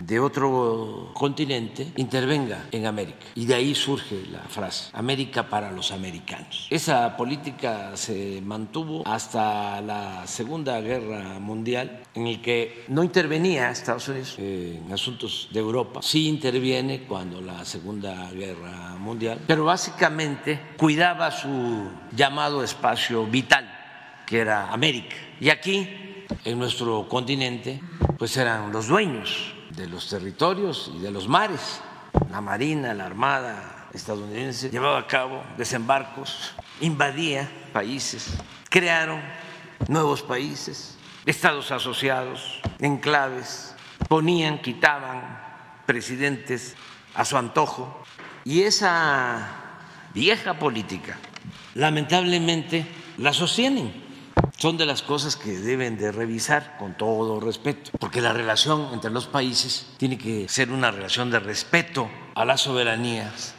de 0.00 0.20
otro 0.20 1.10
continente 1.14 1.92
intervenga 1.96 2.66
en 2.70 2.86
América. 2.86 3.26
Y 3.34 3.46
de 3.46 3.54
ahí 3.54 3.74
surge 3.74 4.24
la 4.30 4.40
frase, 4.40 4.90
América 4.92 5.48
para 5.48 5.72
los 5.72 5.92
americanos. 5.92 6.66
Esa 6.70 7.16
política 7.16 7.96
se 7.96 8.40
mantuvo 8.42 9.02
hasta 9.06 9.80
la 9.80 10.26
Segunda 10.26 10.80
Guerra 10.80 11.38
Mundial, 11.38 12.02
en 12.14 12.26
el 12.26 12.42
que 12.42 12.84
no 12.88 13.02
intervenía 13.02 13.70
Estados 13.70 14.08
Unidos 14.08 14.36
en 14.38 14.92
asuntos 14.92 15.48
de 15.52 15.60
Europa, 15.60 16.00
sí 16.02 16.28
interviene 16.28 17.02
cuando 17.02 17.40
la 17.40 17.64
Segunda 17.64 18.30
Guerra 18.32 18.96
Mundial, 18.98 19.40
pero 19.46 19.64
básicamente 19.64 20.60
cuidaba 20.76 21.30
su 21.30 21.90
llamado 22.14 22.62
espacio 22.62 23.26
vital, 23.26 23.70
que 24.26 24.38
era 24.38 24.72
América. 24.72 25.16
Y 25.40 25.50
aquí, 25.50 25.88
en 26.44 26.58
nuestro 26.58 27.08
continente, 27.08 27.80
pues 28.18 28.36
eran 28.36 28.72
los 28.72 28.88
dueños 28.88 29.55
de 29.76 29.86
los 29.86 30.08
territorios 30.08 30.90
y 30.94 31.00
de 31.00 31.10
los 31.10 31.28
mares. 31.28 31.80
La 32.30 32.40
Marina, 32.40 32.94
la 32.94 33.06
Armada 33.06 33.88
estadounidense 33.92 34.70
llevaba 34.70 34.98
a 34.98 35.06
cabo 35.06 35.42
desembarcos, 35.56 36.54
invadía 36.80 37.48
países, 37.72 38.34
crearon 38.70 39.20
nuevos 39.88 40.22
países, 40.22 40.96
estados 41.26 41.70
asociados, 41.70 42.60
enclaves, 42.78 43.74
ponían, 44.08 44.60
quitaban 44.60 45.38
presidentes 45.84 46.74
a 47.14 47.24
su 47.24 47.36
antojo. 47.36 48.02
Y 48.44 48.62
esa 48.62 49.46
vieja 50.14 50.58
política, 50.58 51.18
lamentablemente, 51.74 52.86
la 53.18 53.32
sostienen 53.32 54.05
son 54.56 54.78
de 54.78 54.86
las 54.86 55.02
cosas 55.02 55.36
que 55.36 55.58
deben 55.58 55.98
de 55.98 56.12
revisar 56.12 56.76
con 56.78 56.96
todo 56.96 57.40
respeto, 57.40 57.90
porque 57.98 58.20
la 58.20 58.32
relación 58.32 58.88
entre 58.92 59.10
los 59.10 59.26
países 59.26 59.86
tiene 59.98 60.16
que 60.16 60.48
ser 60.48 60.70
una 60.70 60.90
relación 60.90 61.30
de 61.30 61.38
respeto 61.38 62.10
a 62.34 62.44
las 62.44 62.62
soberanías 62.62 63.54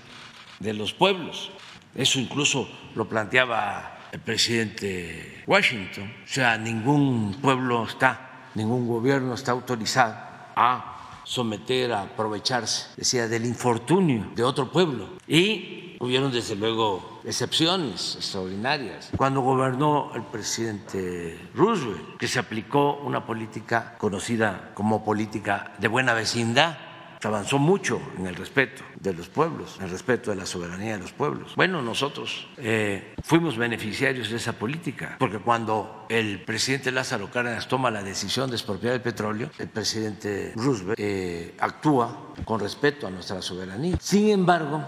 de 0.59 0.73
los 0.73 0.93
pueblos. 0.93 1.51
Eso 1.95 2.19
incluso 2.19 2.67
lo 2.95 3.07
planteaba 3.07 3.99
el 4.11 4.19
presidente 4.19 5.43
Washington. 5.45 6.11
O 6.23 6.27
sea, 6.27 6.57
ningún 6.57 7.37
pueblo 7.41 7.85
está, 7.85 8.49
ningún 8.55 8.87
gobierno 8.87 9.35
está 9.35 9.51
autorizado 9.51 10.15
a 10.55 11.21
someter, 11.23 11.91
a 11.91 12.03
aprovecharse, 12.03 12.87
decía, 12.95 13.27
del 13.27 13.45
infortunio 13.45 14.31
de 14.35 14.43
otro 14.43 14.71
pueblo. 14.71 15.09
Y 15.27 15.86
hubieron 15.99 16.31
desde 16.31 16.55
luego 16.55 17.21
excepciones 17.23 18.15
extraordinarias. 18.15 19.09
Cuando 19.15 19.41
gobernó 19.41 20.11
el 20.15 20.23
presidente 20.23 21.39
Roosevelt, 21.53 22.17
que 22.17 22.27
se 22.27 22.39
aplicó 22.39 22.99
una 23.03 23.25
política 23.25 23.95
conocida 23.97 24.71
como 24.73 25.03
política 25.03 25.73
de 25.79 25.87
buena 25.87 26.13
vecindad, 26.13 26.77
se 27.19 27.27
avanzó 27.27 27.57
mucho 27.57 27.99
en 28.17 28.27
el 28.27 28.35
respeto 28.35 28.83
de 28.99 29.13
los 29.13 29.27
pueblos, 29.27 29.75
en 29.79 29.85
el 29.85 29.89
respeto 29.89 30.29
de 30.29 30.37
la 30.37 30.45
soberanía 30.45 30.93
de 30.93 30.99
los 30.99 31.11
pueblos. 31.11 31.55
Bueno, 31.55 31.81
nosotros 31.81 32.47
eh, 32.57 33.15
fuimos 33.23 33.57
beneficiarios 33.57 34.29
de 34.29 34.37
esa 34.37 34.53
política, 34.53 35.15
porque 35.17 35.39
cuando 35.39 36.05
el 36.09 36.43
presidente 36.43 36.91
Lázaro 36.91 37.31
Cárdenas 37.31 37.67
toma 37.67 37.89
la 37.89 38.03
decisión 38.03 38.49
de 38.49 38.55
expropiar 38.55 38.93
el 38.93 39.01
petróleo, 39.01 39.49
el 39.57 39.67
presidente 39.67 40.53
Roosevelt 40.55 40.99
eh, 40.99 41.55
actúa 41.59 42.33
con 42.45 42.59
respeto 42.59 43.07
a 43.07 43.09
nuestra 43.09 43.41
soberanía. 43.41 43.97
Sin 43.99 44.29
embargo, 44.29 44.83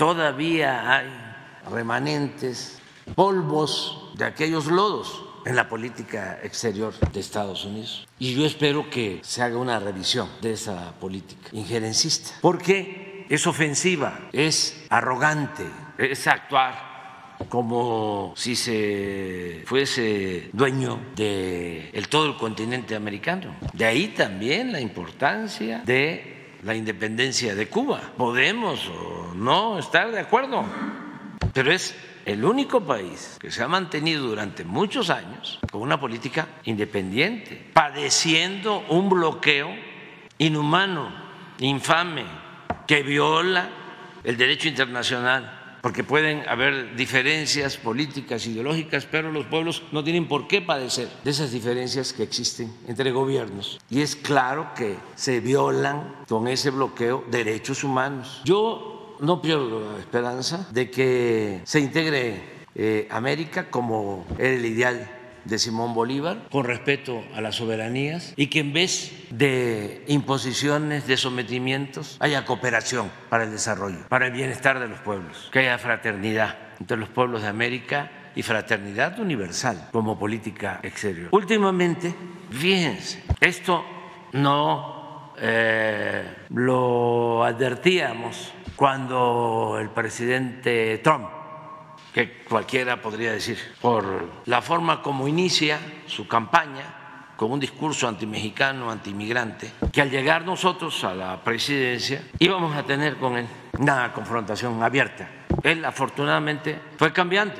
todavía 0.00 0.96
hay 0.96 1.10
remanentes, 1.70 2.78
polvos 3.14 4.14
de 4.16 4.24
aquellos 4.24 4.64
lodos 4.64 5.22
en 5.44 5.54
la 5.54 5.68
política 5.68 6.38
exterior 6.42 6.94
de 7.12 7.20
Estados 7.20 7.66
Unidos. 7.66 8.08
Y 8.18 8.34
yo 8.34 8.46
espero 8.46 8.88
que 8.88 9.20
se 9.22 9.42
haga 9.42 9.58
una 9.58 9.78
revisión 9.78 10.26
de 10.40 10.54
esa 10.54 10.92
política 10.98 11.50
injerencista, 11.52 12.30
porque 12.40 13.26
es 13.28 13.46
ofensiva, 13.46 14.30
es 14.32 14.86
arrogante, 14.88 15.66
es 15.98 16.26
actuar 16.26 17.36
como 17.50 18.32
si 18.36 18.56
se 18.56 19.64
fuese 19.66 20.48
dueño 20.54 20.98
de 21.14 21.92
todo 22.08 22.24
el 22.24 22.38
continente 22.38 22.94
americano. 22.94 23.54
De 23.74 23.84
ahí 23.84 24.08
también 24.08 24.72
la 24.72 24.80
importancia 24.80 25.82
de 25.84 26.39
la 26.62 26.74
independencia 26.74 27.54
de 27.54 27.68
Cuba. 27.68 28.00
Podemos 28.16 28.88
o 28.88 29.34
no 29.34 29.78
estar 29.78 30.10
de 30.10 30.20
acuerdo 30.20 30.64
pero 31.52 31.72
es 31.72 31.96
el 32.24 32.44
único 32.44 32.80
país 32.80 33.36
que 33.40 33.50
se 33.50 33.62
ha 33.62 33.68
mantenido 33.68 34.26
durante 34.26 34.64
muchos 34.64 35.10
años 35.10 35.58
con 35.70 35.82
una 35.82 35.98
política 35.98 36.46
independiente, 36.64 37.70
padeciendo 37.72 38.84
un 38.88 39.08
bloqueo 39.08 39.70
inhumano, 40.38 41.12
infame, 41.58 42.24
que 42.86 43.02
viola 43.02 43.68
el 44.22 44.36
derecho 44.36 44.68
internacional 44.68 45.59
porque 45.80 46.04
pueden 46.04 46.48
haber 46.48 46.96
diferencias 46.96 47.76
políticas, 47.76 48.46
ideológicas, 48.46 49.06
pero 49.06 49.32
los 49.32 49.46
pueblos 49.46 49.82
no 49.92 50.04
tienen 50.04 50.28
por 50.28 50.46
qué 50.48 50.60
padecer 50.60 51.08
de 51.24 51.30
esas 51.30 51.52
diferencias 51.52 52.12
que 52.12 52.22
existen 52.22 52.72
entre 52.86 53.10
gobiernos. 53.12 53.78
Y 53.90 54.00
es 54.00 54.16
claro 54.16 54.72
que 54.76 54.96
se 55.14 55.40
violan 55.40 56.14
con 56.28 56.48
ese 56.48 56.70
bloqueo 56.70 57.24
derechos 57.30 57.84
humanos. 57.84 58.42
Yo 58.44 59.16
no 59.20 59.42
pierdo 59.42 59.92
la 59.92 59.98
esperanza 59.98 60.68
de 60.70 60.90
que 60.90 61.60
se 61.64 61.80
integre 61.80 62.60
eh, 62.74 63.08
América 63.10 63.70
como 63.70 64.26
el 64.38 64.64
ideal 64.64 65.19
de 65.44 65.58
Simón 65.58 65.94
Bolívar, 65.94 66.48
con 66.50 66.64
respeto 66.64 67.24
a 67.34 67.40
las 67.40 67.56
soberanías, 67.56 68.34
y 68.36 68.48
que 68.48 68.60
en 68.60 68.72
vez 68.72 69.12
de 69.30 70.04
imposiciones, 70.08 71.06
de 71.06 71.16
sometimientos, 71.16 72.16
haya 72.20 72.44
cooperación 72.44 73.10
para 73.28 73.44
el 73.44 73.50
desarrollo, 73.50 74.08
para 74.08 74.26
el 74.26 74.32
bienestar 74.32 74.80
de 74.80 74.88
los 74.88 75.00
pueblos, 75.00 75.48
que 75.52 75.60
haya 75.60 75.78
fraternidad 75.78 76.56
entre 76.78 76.96
los 76.96 77.08
pueblos 77.08 77.42
de 77.42 77.48
América 77.48 78.10
y 78.34 78.42
fraternidad 78.42 79.18
universal 79.18 79.88
como 79.92 80.18
política 80.18 80.80
exterior. 80.82 81.28
Últimamente, 81.32 82.14
fíjense, 82.50 83.22
esto 83.40 83.84
no 84.32 85.32
eh, 85.38 86.24
lo 86.50 87.44
advertíamos 87.44 88.52
cuando 88.76 89.78
el 89.80 89.90
presidente 89.90 90.98
Trump, 90.98 91.28
que 92.12 92.42
cualquiera 92.48 93.00
podría 93.00 93.32
decir, 93.32 93.58
por 93.80 94.28
la 94.46 94.62
forma 94.62 95.02
como 95.02 95.28
inicia 95.28 95.78
su 96.06 96.26
campaña, 96.26 97.34
con 97.36 97.52
un 97.52 97.60
discurso 97.60 98.06
antimexicano, 98.06 98.90
antimigrante, 98.90 99.72
que 99.92 100.02
al 100.02 100.10
llegar 100.10 100.44
nosotros 100.44 101.02
a 101.04 101.14
la 101.14 101.42
presidencia 101.42 102.22
íbamos 102.38 102.76
a 102.76 102.82
tener 102.82 103.16
con 103.16 103.36
él 103.36 103.46
una 103.78 104.12
confrontación 104.12 104.82
abierta. 104.82 105.28
Él 105.62 105.84
afortunadamente 105.84 106.78
fue 106.98 107.12
cambiando 107.12 107.54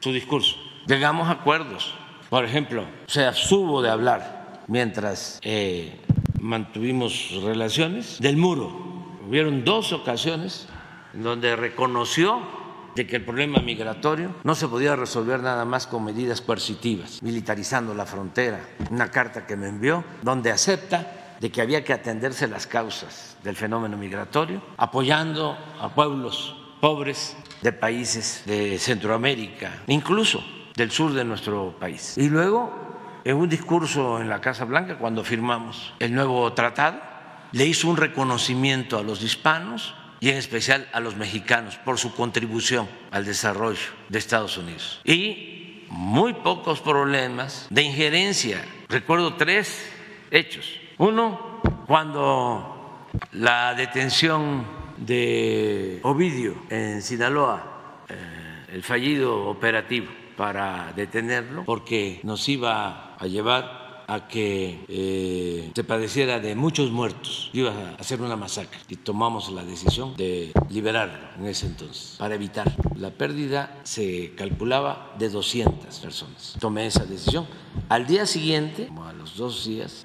su 0.00 0.12
discurso. 0.12 0.56
Llegamos 0.86 1.28
a 1.28 1.32
acuerdos. 1.32 1.94
Por 2.30 2.44
ejemplo, 2.44 2.86
se 3.06 3.24
abstuvo 3.24 3.82
de 3.82 3.90
hablar 3.90 4.62
mientras 4.66 5.40
eh, 5.42 6.00
mantuvimos 6.40 7.30
relaciones 7.42 8.18
del 8.20 8.36
muro 8.36 8.88
hubieron 9.28 9.62
dos 9.62 9.92
ocasiones 9.92 10.66
donde 11.12 11.54
reconoció 11.54 12.40
de 12.98 13.06
que 13.06 13.14
el 13.14 13.24
problema 13.24 13.60
migratorio 13.60 14.34
no 14.42 14.56
se 14.56 14.66
podía 14.66 14.96
resolver 14.96 15.38
nada 15.40 15.64
más 15.64 15.86
con 15.86 16.04
medidas 16.04 16.40
coercitivas, 16.40 17.22
militarizando 17.22 17.94
la 17.94 18.04
frontera. 18.04 18.58
Una 18.90 19.08
carta 19.08 19.46
que 19.46 19.56
me 19.56 19.68
envió 19.68 20.02
donde 20.22 20.50
acepta 20.50 21.36
de 21.38 21.48
que 21.48 21.62
había 21.62 21.84
que 21.84 21.92
atenderse 21.92 22.48
las 22.48 22.66
causas 22.66 23.36
del 23.44 23.54
fenómeno 23.54 23.96
migratorio, 23.96 24.60
apoyando 24.76 25.56
a 25.80 25.94
pueblos 25.94 26.56
pobres 26.80 27.36
de 27.62 27.72
países 27.72 28.42
de 28.46 28.76
Centroamérica, 28.80 29.84
incluso 29.86 30.42
del 30.74 30.90
sur 30.90 31.12
de 31.12 31.24
nuestro 31.24 31.76
país. 31.78 32.18
Y 32.18 32.28
luego, 32.28 32.72
en 33.22 33.36
un 33.36 33.48
discurso 33.48 34.20
en 34.20 34.28
la 34.28 34.40
Casa 34.40 34.64
Blanca, 34.64 34.98
cuando 34.98 35.22
firmamos 35.22 35.94
el 36.00 36.12
nuevo 36.12 36.52
tratado, 36.52 37.00
le 37.52 37.64
hizo 37.64 37.88
un 37.88 37.96
reconocimiento 37.96 38.98
a 38.98 39.04
los 39.04 39.22
hispanos 39.22 39.94
y 40.20 40.30
en 40.30 40.36
especial 40.36 40.88
a 40.92 41.00
los 41.00 41.16
mexicanos 41.16 41.76
por 41.76 41.98
su 41.98 42.14
contribución 42.14 42.88
al 43.10 43.24
desarrollo 43.24 43.80
de 44.08 44.18
Estados 44.18 44.56
Unidos. 44.58 45.00
Y 45.04 45.84
muy 45.90 46.34
pocos 46.34 46.80
problemas 46.80 47.66
de 47.70 47.82
injerencia. 47.82 48.64
Recuerdo 48.88 49.34
tres 49.34 49.90
hechos. 50.30 50.68
Uno, 50.98 51.60
cuando 51.86 53.06
la 53.32 53.74
detención 53.74 54.66
de 54.96 56.00
Ovidio 56.02 56.56
en 56.70 57.02
Sinaloa, 57.02 58.04
eh, 58.08 58.66
el 58.72 58.82
fallido 58.82 59.46
operativo 59.46 60.08
para 60.36 60.92
detenerlo, 60.94 61.64
porque 61.64 62.20
nos 62.22 62.48
iba 62.48 63.16
a 63.16 63.26
llevar 63.26 63.87
a 64.08 64.26
que 64.26 64.84
eh, 64.88 65.70
se 65.74 65.84
padeciera 65.84 66.40
de 66.40 66.54
muchos 66.54 66.90
muertos, 66.90 67.50
iba 67.52 67.70
a 67.70 67.94
hacer 68.00 68.22
una 68.22 68.36
masacre 68.36 68.80
y 68.88 68.96
tomamos 68.96 69.52
la 69.52 69.62
decisión 69.62 70.16
de 70.16 70.50
liberarlo 70.70 71.28
en 71.38 71.46
ese 71.46 71.66
entonces 71.66 72.16
para 72.18 72.34
evitar. 72.34 72.74
La 72.96 73.10
pérdida 73.10 73.78
se 73.84 74.34
calculaba 74.34 75.14
de 75.18 75.28
200 75.28 75.98
personas. 75.98 76.56
Tomé 76.58 76.86
esa 76.86 77.04
decisión. 77.04 77.46
Al 77.90 78.06
día 78.06 78.24
siguiente, 78.24 78.86
como 78.86 79.04
a 79.04 79.12
los 79.12 79.36
dos 79.36 79.66
días, 79.66 80.04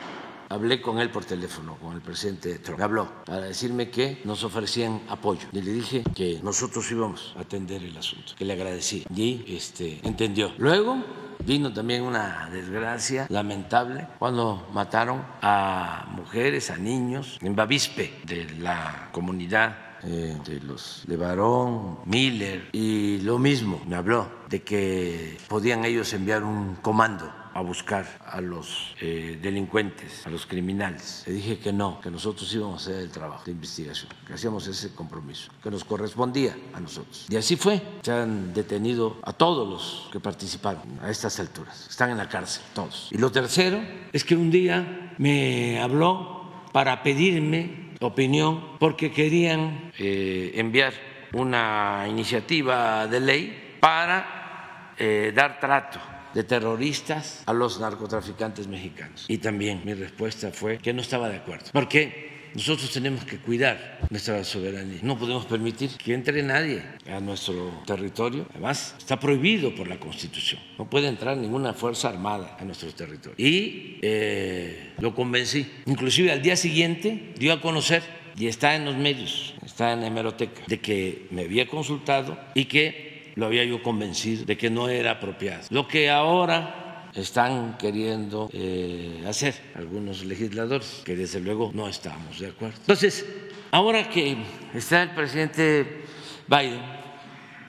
hablé 0.49 0.82
con 0.82 0.99
él 0.99 1.10
por 1.10 1.24
teléfono, 1.24 1.78
con 1.78 1.93
el 1.93 2.01
presidente 2.01 2.60
Trump. 2.60 2.82
Habló 2.82 3.10
para 3.26 3.41
decirme 3.41 3.89
que 3.89 4.22
nos 4.26 4.43
ofrecían 4.43 5.01
apoyo. 5.08 5.47
Y 5.54 5.62
le 5.62 5.72
dije 5.72 6.04
que 6.14 6.41
nosotros 6.43 6.91
íbamos 6.91 7.34
a 7.38 7.41
atender 7.41 7.82
el 7.82 7.95
asunto, 7.95 8.34
que 8.38 8.43
le 8.43 8.51
agradecí. 8.51 9.06
Y 9.16 9.43
este, 9.47 10.01
entendió. 10.04 10.51
Luego 10.58 10.97
Vino 11.45 11.73
también 11.73 12.03
una 12.03 12.49
desgracia 12.51 13.27
lamentable 13.29 14.07
cuando 14.19 14.67
mataron 14.73 15.23
a 15.41 16.05
mujeres, 16.11 16.71
a 16.71 16.77
niños 16.77 17.38
en 17.41 17.55
Bavispe 17.55 18.21
de 18.25 18.45
la 18.59 19.09
comunidad 19.11 19.75
eh, 20.03 20.38
de 20.45 20.59
los 20.59 21.03
Levarón, 21.07 21.99
Miller, 22.05 22.69
y 22.73 23.19
lo 23.21 23.39
mismo 23.39 23.81
me 23.88 23.95
habló 23.95 24.27
de 24.49 24.61
que 24.61 25.38
podían 25.47 25.86
ellos 25.86 26.11
enviar 26.13 26.43
un 26.43 26.75
comando 26.75 27.42
a 27.54 27.62
buscar 27.62 28.06
a 28.26 28.41
los 28.41 28.95
eh, 28.99 29.38
delincuentes, 29.41 30.26
a 30.26 30.30
los 30.30 30.45
criminales. 30.45 31.24
Le 31.28 31.34
dije 31.34 31.60
que 31.60 31.72
no, 31.72 32.01
que 32.01 32.10
nosotros 32.10 32.51
íbamos 32.54 32.88
a 32.88 32.91
hacer 32.91 33.01
el 33.01 33.12
trabajo 33.12 33.45
de 33.45 33.51
investigación, 33.51 34.12
que 34.26 34.34
hacíamos 34.34 34.68
ese 34.68 34.93
compromiso, 34.93 35.51
que 35.62 35.70
nos 35.70 35.84
correspondía 35.84 36.56
a 36.74 36.80
nosotros. 36.80 37.28
Y 37.30 37.36
así 37.36 37.56
fue. 37.56 37.82
Se 38.01 38.12
han 38.12 38.54
detenido 38.54 39.18
a 39.24 39.34
todos 39.34 39.68
los 39.68 40.10
que 40.12 40.20
participaron 40.20 40.99
a 41.01 41.10
estas 41.10 41.39
alturas. 41.39 41.88
Están 41.89 42.10
en 42.10 42.18
la 42.18 42.28
cárcel, 42.28 42.64
todos. 42.74 43.10
Y 43.12 43.18
lo 43.18 43.32
tercero 43.32 43.80
es 44.12 44.24
que 44.24 44.36
un 44.36 44.49
día 44.49 45.14
me 45.18 45.80
habló 45.80 46.51
para 46.72 47.04
pedirme 47.04 47.93
opinión 48.01 48.78
porque 48.80 49.12
querían 49.12 49.91
eh, 49.97 50.51
enviar 50.56 50.93
una 51.34 52.06
iniciativa 52.08 53.08
de 53.08 53.20
ley 53.20 53.78
para 53.80 54.93
eh, 54.97 55.32
dar 55.36 55.60
trato 55.60 56.12
de 56.34 56.43
terroristas 56.43 57.43
a 57.45 57.53
los 57.53 57.79
narcotraficantes 57.79 58.67
mexicanos. 58.67 59.25
Y 59.27 59.38
también 59.38 59.81
mi 59.86 59.93
respuesta 59.93 60.51
fue 60.51 60.77
que 60.77 60.93
no 60.93 61.01
estaba 61.01 61.29
de 61.29 61.38
acuerdo. 61.38 61.65
Porque 61.71 62.34
nosotros 62.55 62.91
tenemos 62.91 63.25
que 63.25 63.38
cuidar 63.38 63.99
nuestra 64.09 64.43
soberanía. 64.43 64.99
No 65.01 65.17
podemos 65.17 65.45
permitir 65.45 65.91
que 65.97 66.13
entre 66.13 66.43
nadie 66.43 66.84
a 67.11 67.19
nuestro 67.19 67.81
territorio. 67.86 68.45
Además, 68.51 68.95
está 68.97 69.19
prohibido 69.19 69.73
por 69.73 69.88
la 69.88 69.99
Constitución. 69.99 70.61
No 70.77 70.88
puede 70.89 71.07
entrar 71.07 71.36
ninguna 71.38 71.73
fuerza 71.73 72.09
armada 72.09 72.55
a 72.59 72.63
nuestro 72.63 72.91
territorio. 72.93 73.36
Y 73.38 73.97
eh, 74.01 74.93
lo 74.99 75.15
convencí. 75.15 75.67
Inclusive 75.86 76.31
al 76.31 76.41
día 76.41 76.55
siguiente 76.55 77.34
dio 77.38 77.53
a 77.53 77.61
conocer, 77.61 78.03
y 78.38 78.47
está 78.47 78.75
en 78.75 78.86
los 78.86 78.95
medios, 78.95 79.53
está 79.63 79.93
en 79.93 80.01
la 80.01 80.07
hemeroteca, 80.07 80.63
de 80.67 80.79
que 80.79 81.27
me 81.29 81.43
había 81.43 81.67
consultado 81.67 82.38
y 82.55 82.65
que 82.65 83.12
lo 83.36 83.45
había 83.45 83.63
yo 83.63 83.81
convencido 83.81 84.45
de 84.45 84.57
que 84.57 84.69
no 84.69 84.89
era 84.89 85.11
apropiado. 85.11 85.63
Lo 85.69 85.88
que 85.88 86.09
ahora 86.09 87.09
están 87.13 87.77
queriendo 87.77 88.49
eh, 88.53 89.23
hacer 89.27 89.71
algunos 89.75 90.23
legisladores, 90.25 91.01
que 91.05 91.15
desde 91.15 91.39
luego 91.39 91.71
no 91.73 91.88
estamos 91.88 92.39
de 92.39 92.47
acuerdo. 92.47 92.77
Entonces, 92.79 93.25
ahora 93.71 94.09
que 94.09 94.38
está 94.73 95.03
el 95.03 95.11
presidente 95.11 96.05
Biden, 96.47 96.81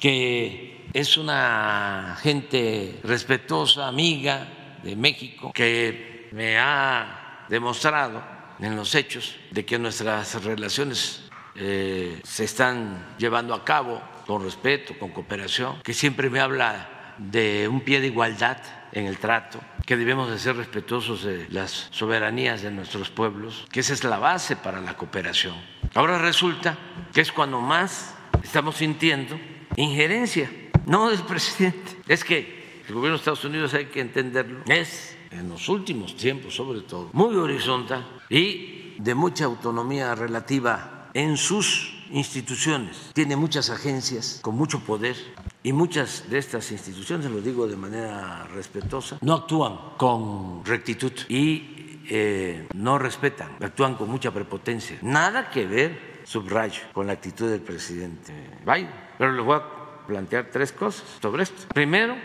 que 0.01 0.87
es 0.93 1.17
una 1.17 2.17
gente 2.23 3.01
respetuosa, 3.03 3.89
amiga 3.89 4.79
de 4.83 4.97
México, 4.97 5.53
que 5.53 6.29
me 6.33 6.59
ha 6.59 7.47
demostrado 7.49 8.23
en 8.61 8.77
los 8.77 8.95
hechos 8.95 9.37
de 9.51 9.65
que 9.65 9.79
nuestras 9.79 10.43
relaciones 10.43 11.23
eh, 11.57 12.21
se 12.25 12.45
están 12.45 13.15
llevando 13.19 13.55
a 13.55 13.65
cabo 13.65 14.14
con 14.27 14.43
respeto, 14.43 14.99
con 14.99 15.11
cooperación, 15.11 15.81
que 15.83 15.95
siempre 15.95 16.31
me 16.31 16.41
habla 16.41 17.15
de 17.19 17.69
un 17.69 17.81
pie 17.81 18.01
de 18.01 18.09
igualdad 18.09 18.59
en 18.93 19.07
el 19.07 19.19
trato, 19.19 19.61
que 19.87 19.97
debemos 19.97 20.31
de 20.31 20.39
ser 20.39 20.57
respetuosos 20.57 21.25
de 21.25 21.47
las 21.51 21.89
soberanías 21.91 22.63
de 22.63 22.71
nuestros 22.71 23.11
pueblos, 23.11 23.67
que 23.71 23.81
esa 23.81 23.93
es 23.93 24.05
la 24.05 24.19
base 24.19 24.57
para 24.57 24.81
la 24.81 24.97
cooperación. 24.97 25.55
Ahora 25.95 26.19
resulta 26.19 26.77
que 27.13 27.21
es 27.21 27.33
cuando 27.33 27.61
más 27.61 28.15
estamos 28.43 28.77
sintiendo 28.77 29.39
injerencia, 29.77 30.51
no 30.87 31.11
del 31.11 31.23
presidente, 31.23 31.97
es 32.09 32.25
que 32.25 32.83
el 32.87 32.95
gobierno 32.95 33.17
de 33.17 33.21
Estados 33.21 33.45
Unidos 33.45 33.75
hay 33.75 33.87
que 33.87 34.01
entenderlo, 34.01 34.63
es 34.67 35.17
en 35.31 35.49
los 35.49 35.69
últimos 35.69 36.17
tiempos 36.17 36.55
sobre 36.55 36.83
todo, 36.83 37.11
muy 37.13 37.35
horizontal 37.35 38.07
y 38.29 38.95
de 38.99 39.15
mucha 39.15 39.45
autonomía 39.47 40.15
relativa 40.15 40.94
en 41.15 41.37
sus 41.37 41.95
instituciones, 42.11 43.11
tiene 43.13 43.37
muchas 43.37 43.71
agencias 43.71 44.41
con 44.43 44.57
mucho 44.57 44.81
poder 44.81 45.17
y 45.63 45.73
muchas 45.73 46.29
de 46.29 46.39
estas 46.39 46.71
instituciones, 46.73 47.31
lo 47.31 47.41
digo 47.41 47.67
de 47.67 47.77
manera 47.77 48.45
respetuosa, 48.53 49.19
no 49.23 49.35
actúan 49.35 49.79
con 49.97 50.65
rectitud 50.65 51.13
y 51.29 52.03
eh, 52.09 52.67
no 52.75 52.99
respetan, 52.99 53.57
actúan 53.61 53.95
con 53.95 54.11
mucha 54.11 54.31
prepotencia. 54.31 54.99
Nada 55.03 55.49
que 55.49 55.67
ver, 55.67 56.21
subrayo, 56.25 56.83
con 56.93 57.07
la 57.07 57.15
actitud 57.15 57.49
del 57.49 57.63
presidente 57.63 58.33
Biden. 58.67 58.91
Pero 59.17 59.33
les 59.33 59.45
voy 59.45 59.57
a 59.57 60.07
plantear 60.07 60.51
tres 60.51 60.73
cosas 60.73 61.05
sobre 61.23 61.45
esto. 61.45 61.63
Primero, 61.73 62.17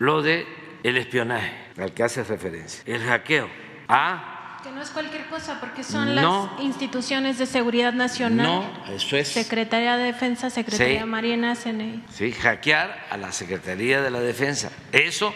lo 0.00 0.22
de 0.22 0.46
el 0.82 0.96
espionaje 0.96 1.52
al 1.76 1.92
que 1.92 2.02
hace 2.02 2.24
referencia, 2.24 2.82
el 2.86 3.02
hackeo 3.02 3.48
a 3.88 4.37
que 4.62 4.70
no 4.70 4.82
es 4.82 4.90
cualquier 4.90 5.26
cosa, 5.26 5.60
porque 5.60 5.84
son 5.84 6.14
las 6.14 6.26
instituciones 6.60 7.38
de 7.38 7.46
seguridad 7.46 7.92
nacional. 7.92 8.46
No, 8.46 8.92
eso 8.94 9.16
es. 9.16 9.28
Secretaría 9.28 9.96
de 9.96 10.04
Defensa, 10.04 10.50
Secretaría 10.50 11.06
Marina, 11.06 11.54
CNI. 11.54 12.04
Sí, 12.10 12.32
hackear 12.32 13.06
a 13.10 13.16
la 13.16 13.32
Secretaría 13.32 14.00
de 14.02 14.10
la 14.10 14.20
Defensa. 14.20 14.70
Eso 14.92 15.32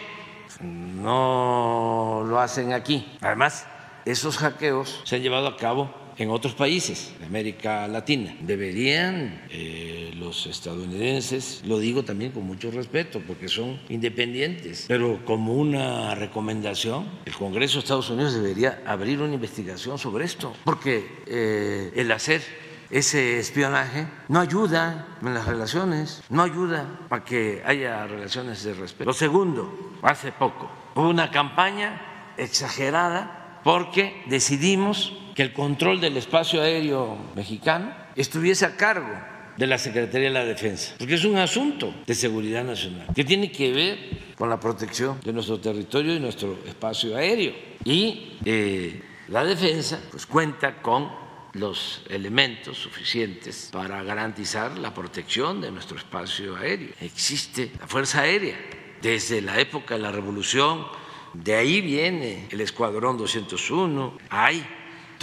no 0.61 2.23
lo 2.27 2.39
hacen 2.39 2.73
aquí. 2.73 3.17
Además, 3.21 3.65
esos 4.05 4.37
hackeos 4.37 5.01
se 5.05 5.15
han 5.15 5.21
llevado 5.21 5.47
a 5.47 5.57
cabo 5.57 6.02
en 6.17 6.29
otros 6.29 6.53
países 6.53 7.13
de 7.19 7.25
América 7.25 7.87
Latina. 7.87 8.35
Deberían 8.41 9.41
eh, 9.49 10.11
los 10.15 10.45
estadounidenses, 10.45 11.61
lo 11.65 11.79
digo 11.79 12.03
también 12.03 12.31
con 12.31 12.45
mucho 12.45 12.71
respeto 12.71 13.21
porque 13.25 13.47
son 13.47 13.79
independientes, 13.89 14.85
pero 14.87 15.23
como 15.25 15.53
una 15.53 16.15
recomendación, 16.15 17.07
el 17.25 17.33
Congreso 17.33 17.75
de 17.75 17.79
Estados 17.79 18.09
Unidos 18.09 18.33
debería 18.33 18.81
abrir 18.85 19.21
una 19.21 19.33
investigación 19.33 19.97
sobre 19.97 20.25
esto, 20.25 20.53
porque 20.63 21.05
eh, 21.25 21.91
el 21.95 22.11
hacer 22.11 22.41
ese 22.89 23.39
espionaje 23.39 24.07
no 24.27 24.39
ayuda 24.39 25.17
en 25.21 25.33
las 25.33 25.47
relaciones, 25.47 26.21
no 26.29 26.43
ayuda 26.43 26.99
para 27.09 27.23
que 27.23 27.63
haya 27.65 28.05
relaciones 28.05 28.63
de 28.63 28.75
respeto. 28.75 29.05
Lo 29.05 29.13
segundo, 29.13 29.93
hace 30.03 30.31
poco 30.31 30.69
hubo 30.95 31.09
una 31.09 31.31
campaña 31.31 32.33
exagerada 32.37 33.61
porque 33.63 34.23
decidimos 34.27 35.13
que 35.35 35.43
el 35.43 35.53
control 35.53 35.99
del 35.99 36.17
espacio 36.17 36.61
aéreo 36.61 37.17
mexicano 37.35 37.93
estuviese 38.15 38.65
a 38.65 38.75
cargo 38.75 39.13
de 39.57 39.67
la 39.67 39.77
Secretaría 39.77 40.27
de 40.29 40.33
la 40.33 40.45
Defensa, 40.45 40.95
porque 40.97 41.15
es 41.15 41.25
un 41.25 41.37
asunto 41.37 41.93
de 42.05 42.15
seguridad 42.15 42.63
nacional 42.63 43.07
que 43.13 43.23
tiene 43.23 43.51
que 43.51 43.71
ver 43.71 43.97
con 44.35 44.49
la 44.49 44.59
protección 44.59 45.19
de 45.23 45.31
nuestro 45.31 45.59
territorio 45.59 46.15
y 46.15 46.19
nuestro 46.19 46.57
espacio 46.65 47.15
aéreo. 47.15 47.53
Y 47.85 48.33
eh, 48.45 49.01
la 49.27 49.43
defensa 49.43 50.01
pues, 50.11 50.25
cuenta 50.25 50.81
con 50.81 51.09
los 51.53 52.01
elementos 52.09 52.77
suficientes 52.77 53.69
para 53.71 54.01
garantizar 54.03 54.77
la 54.79 54.93
protección 54.93 55.61
de 55.61 55.71
nuestro 55.71 55.97
espacio 55.97 56.55
aéreo. 56.55 56.89
Existe 56.99 57.71
la 57.79 57.87
Fuerza 57.87 58.21
Aérea 58.21 58.57
desde 59.01 59.41
la 59.41 59.59
época 59.59 59.95
de 59.95 60.01
la 60.01 60.11
Revolución, 60.11 60.85
de 61.33 61.55
ahí 61.55 61.81
viene 61.81 62.47
el 62.51 62.61
Escuadrón 62.61 63.17
201, 63.17 64.17
hay 64.29 64.65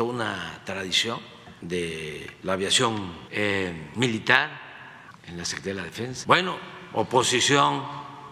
una 0.05 0.61
tradición 0.65 1.21
de 1.61 2.31
la 2.43 2.55
aviación 2.55 3.13
eh, 3.31 3.91
militar 3.97 4.51
en 5.27 5.37
la 5.37 5.45
Secretaría 5.45 5.75
de 5.75 5.81
la 5.81 5.87
Defensa. 5.87 6.25
Bueno, 6.27 6.57
oposición 6.93 7.83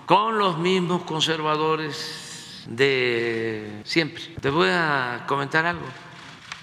con 0.07 0.39
los 0.39 0.59
mismos 0.59 1.03
conservadores 1.03 2.65
de 2.69 3.83
siempre. 3.85 4.23
Te 4.41 4.51
voy 4.51 4.69
a 4.71 5.25
comentar 5.27 5.67
algo. 5.67 5.87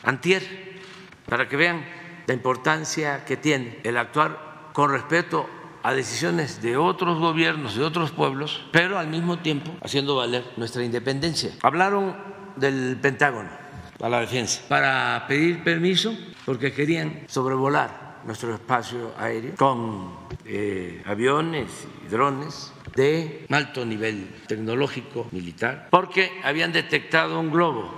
Antier, 0.04 0.82
para 1.28 1.48
que 1.48 1.56
vean 1.56 1.86
la 2.28 2.34
importancia 2.34 3.26
que 3.26 3.38
tiene 3.38 3.80
el 3.84 3.98
actuar 3.98 4.70
con 4.74 4.92
respeto 4.92 5.48
a 5.84 5.94
decisiones 5.94 6.62
de 6.62 6.78
otros 6.78 7.20
gobiernos, 7.20 7.76
de 7.76 7.84
otros 7.84 8.12
pueblos, 8.12 8.66
pero 8.72 8.98
al 8.98 9.08
mismo 9.08 9.38
tiempo 9.38 9.72
haciendo 9.84 10.16
valer 10.16 10.44
nuestra 10.58 10.84
independencia. 10.84 11.52
Hablaron 11.62 12.18
del 12.56 12.98
Pentágono 13.00 13.65
a 14.02 14.10
la 14.10 14.20
defensa 14.20 14.62
para 14.68 15.26
pedir 15.28 15.64
permiso 15.64 16.16
porque 16.46 16.74
querían 16.74 17.24
sobrevolar 17.28 18.22
nuestro 18.26 18.54
espacio 18.54 19.14
aéreo 19.18 19.56
con 19.56 20.16
eh, 20.46 21.02
aviones 21.06 21.88
y 22.06 22.10
drones 22.10 22.74
de 22.96 23.46
alto 23.50 23.86
nivel 23.86 24.30
tecnológico 24.48 25.28
militar, 25.32 25.88
porque 25.92 26.32
habían 26.44 26.72
detectado 26.72 27.40
un 27.40 27.52
globo 27.52 27.94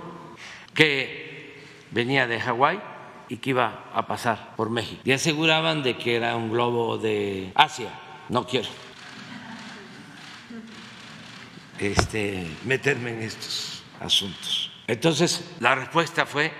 que 0.74 1.62
venía 1.90 2.26
de 2.26 2.40
Hawái 2.40 2.80
y 3.28 3.36
que 3.38 3.50
iba 3.50 3.90
a 3.92 4.06
pasar 4.06 4.54
por 4.56 4.70
México. 4.70 5.00
Y 5.04 5.12
aseguraban 5.12 5.82
de 5.82 5.96
que 5.96 6.16
era 6.16 6.36
un 6.36 6.50
globo 6.50 6.98
de 6.98 7.52
Asia. 7.54 7.90
No 8.28 8.46
quiero 8.46 8.68
este, 11.78 12.46
meterme 12.64 13.10
en 13.12 13.22
estos 13.22 13.82
asuntos. 14.00 14.67
Entonces, 14.88 15.44
la 15.60 15.74
respuesta 15.74 16.24
fue 16.24 16.50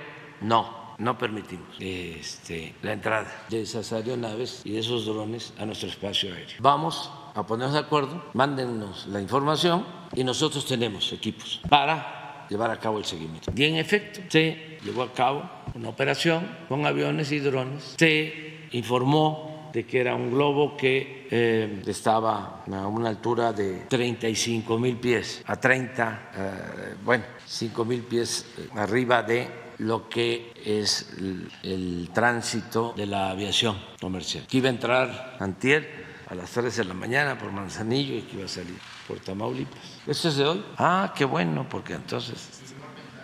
no, 0.43 0.95
no 0.99 1.17
permitimos 1.17 1.69
este, 1.81 2.75
la 2.83 2.93
entrada 2.93 3.47
de 3.49 3.63
esas 3.63 3.91
aeronaves 3.93 4.61
y 4.65 4.73
de 4.73 4.81
esos 4.81 5.07
drones 5.07 5.55
a 5.59 5.65
nuestro 5.65 5.89
espacio 5.89 6.35
aéreo. 6.35 6.59
Vamos 6.61 7.11
a 7.35 7.47
ponernos 7.47 7.73
de 7.73 7.81
acuerdo, 7.81 8.23
mándennos 8.35 9.07
la 9.07 9.21
información 9.21 9.87
y 10.15 10.25
nosotros 10.25 10.67
tenemos 10.67 11.11
equipos 11.13 11.61
para 11.71 12.47
llevar 12.51 12.71
a 12.71 12.79
cabo 12.79 12.99
el 12.99 13.05
seguimiento. 13.05 13.51
Y 13.57 13.65
en 13.65 13.77
efecto, 13.77 14.21
se 14.29 14.79
llevó 14.85 15.03
a 15.05 15.13
cabo 15.13 15.49
una 15.75 15.89
operación 15.89 16.49
con 16.69 16.85
aviones 16.85 17.33
y 17.33 17.39
drones. 17.39 17.95
Se 17.97 18.69
informó 18.73 19.58
de 19.73 19.87
que 19.87 20.01
era 20.01 20.15
un 20.15 20.31
globo 20.31 20.77
que 20.77 21.27
eh, 21.31 21.83
estaba 21.87 22.65
a 22.67 22.87
una 22.87 23.09
altura 23.09 23.53
de 23.53 23.87
35 23.89 24.79
mil 24.79 24.97
pies, 24.97 25.43
a 25.47 25.57
30, 25.57 26.31
eh, 26.35 26.95
bueno, 27.05 27.25
5 27.47 27.85
mil 27.85 28.03
pies 28.03 28.47
eh, 28.59 28.69
arriba 28.77 29.23
de 29.23 29.49
lo 29.79 30.09
que 30.09 30.53
es 30.65 31.15
el, 31.63 32.11
tránsito 32.13 32.95
de 32.97 33.07
la 33.07 33.31
aviación 33.31 33.79
comercial. 34.01 34.47
Que 34.49 34.59
iba 34.59 34.69
a 34.69 34.73
entrar 34.73 35.37
antier 35.39 36.07
a 36.29 36.35
las 36.35 36.51
3 36.51 36.77
de 36.77 36.85
la 36.85 36.95
mañana 36.95 37.39
por 37.39 37.53
Manzanillo 37.53 38.17
y 38.17 38.23
que 38.23 38.37
iba 38.37 38.47
a 38.47 38.49
salir 38.49 38.77
por 39.07 39.21
Tamaulipas. 39.21 40.01
¿Esto 40.07 40.29
es 40.29 40.37
de 40.37 40.45
hoy? 40.45 40.65
Ah, 40.77 41.13
qué 41.17 41.25
bueno, 41.25 41.67
porque 41.69 41.95
entonces... 41.95 42.63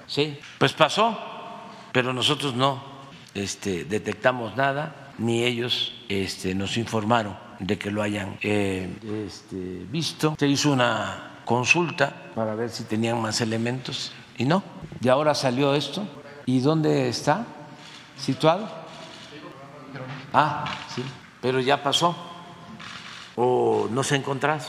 Sí, 0.06 0.38
pues 0.58 0.72
pasó, 0.74 1.18
pero 1.92 2.12
nosotros 2.12 2.54
no 2.54 2.82
este, 3.34 3.84
detectamos 3.84 4.56
nada, 4.56 5.12
ni 5.18 5.44
ellos 5.44 5.93
este, 6.08 6.54
nos 6.54 6.76
informaron 6.76 7.36
de 7.58 7.78
que 7.78 7.90
lo 7.90 8.02
hayan 8.02 8.38
eh, 8.42 8.88
este, 9.26 9.86
visto. 9.90 10.36
Se 10.38 10.46
hizo 10.46 10.72
una 10.72 11.40
consulta 11.44 12.30
para 12.34 12.54
ver 12.54 12.70
si 12.70 12.84
tenían 12.84 13.20
más 13.20 13.40
elementos 13.40 14.12
y 14.38 14.44
no. 14.44 14.62
Y 15.00 15.08
ahora 15.08 15.34
salió 15.34 15.74
esto. 15.74 16.06
¿Y 16.46 16.60
dónde 16.60 17.08
está 17.08 17.46
situado? 18.18 18.68
Ah, 20.32 20.64
sí, 20.94 21.02
pero 21.40 21.60
ya 21.60 21.82
pasó 21.82 22.14
o 23.36 23.88
no 23.90 24.02
se 24.02 24.14
ha 24.14 24.18
encontrado. 24.18 24.64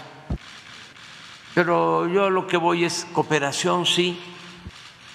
Pero 1.53 2.07
yo 2.07 2.29
lo 2.29 2.47
que 2.47 2.57
voy 2.57 2.83
es 2.83 3.07
cooperación 3.13 3.86
sí, 3.86 4.19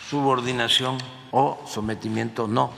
subordinación 0.08 0.98
o 1.30 1.62
sometimiento 1.66 2.48
no. 2.48 2.72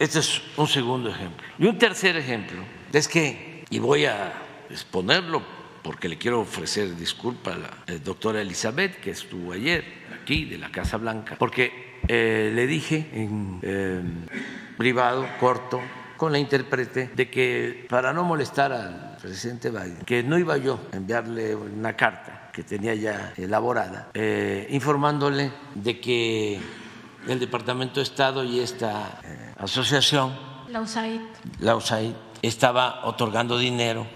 Este 0.00 0.20
es 0.20 0.40
un 0.56 0.66
segundo 0.66 1.10
ejemplo. 1.10 1.46
Y 1.58 1.66
un 1.66 1.76
tercer 1.76 2.16
ejemplo 2.16 2.62
es 2.90 3.06
que, 3.06 3.66
y 3.68 3.78
voy 3.78 4.06
a 4.06 4.32
exponerlo 4.70 5.42
porque 5.82 6.08
le 6.08 6.16
quiero 6.16 6.40
ofrecer 6.40 6.96
disculpas 6.96 7.54
a 7.54 7.58
la 7.58 7.70
eh, 7.86 8.00
doctora 8.02 8.40
Elizabeth, 8.40 8.98
que 8.98 9.10
estuvo 9.10 9.52
ayer 9.52 9.84
aquí 10.18 10.46
de 10.46 10.56
la 10.56 10.70
Casa 10.70 10.96
Blanca, 10.96 11.36
porque 11.38 11.98
eh, 12.08 12.50
le 12.54 12.66
dije 12.66 13.10
en 13.12 13.58
eh, 13.60 14.00
privado, 14.78 15.28
corto, 15.38 15.82
con 16.16 16.32
la 16.32 16.38
intérprete, 16.38 17.10
de 17.14 17.28
que 17.28 17.84
para 17.86 18.14
no 18.14 18.24
molestar 18.24 18.72
al 18.72 19.18
presidente 19.20 19.68
Biden, 19.68 19.98
que 20.06 20.22
no 20.22 20.38
iba 20.38 20.56
yo 20.56 20.80
a 20.94 20.96
enviarle 20.96 21.54
una 21.54 21.94
carta 21.94 22.50
que 22.54 22.62
tenía 22.62 22.94
ya 22.94 23.34
elaborada, 23.36 24.08
eh, 24.14 24.66
informándole 24.70 25.52
de 25.74 26.00
que 26.00 26.58
el 27.28 27.38
Departamento 27.38 28.00
de 28.00 28.04
Estado 28.04 28.44
y 28.44 28.60
esta 28.60 29.20
eh, 29.24 29.54
asociación, 29.58 30.32
la 30.68 30.80
USAID. 30.80 31.20
la 31.60 31.76
USAID, 31.76 32.12
estaba 32.42 33.04
otorgando 33.04 33.58
dinero 33.58 34.06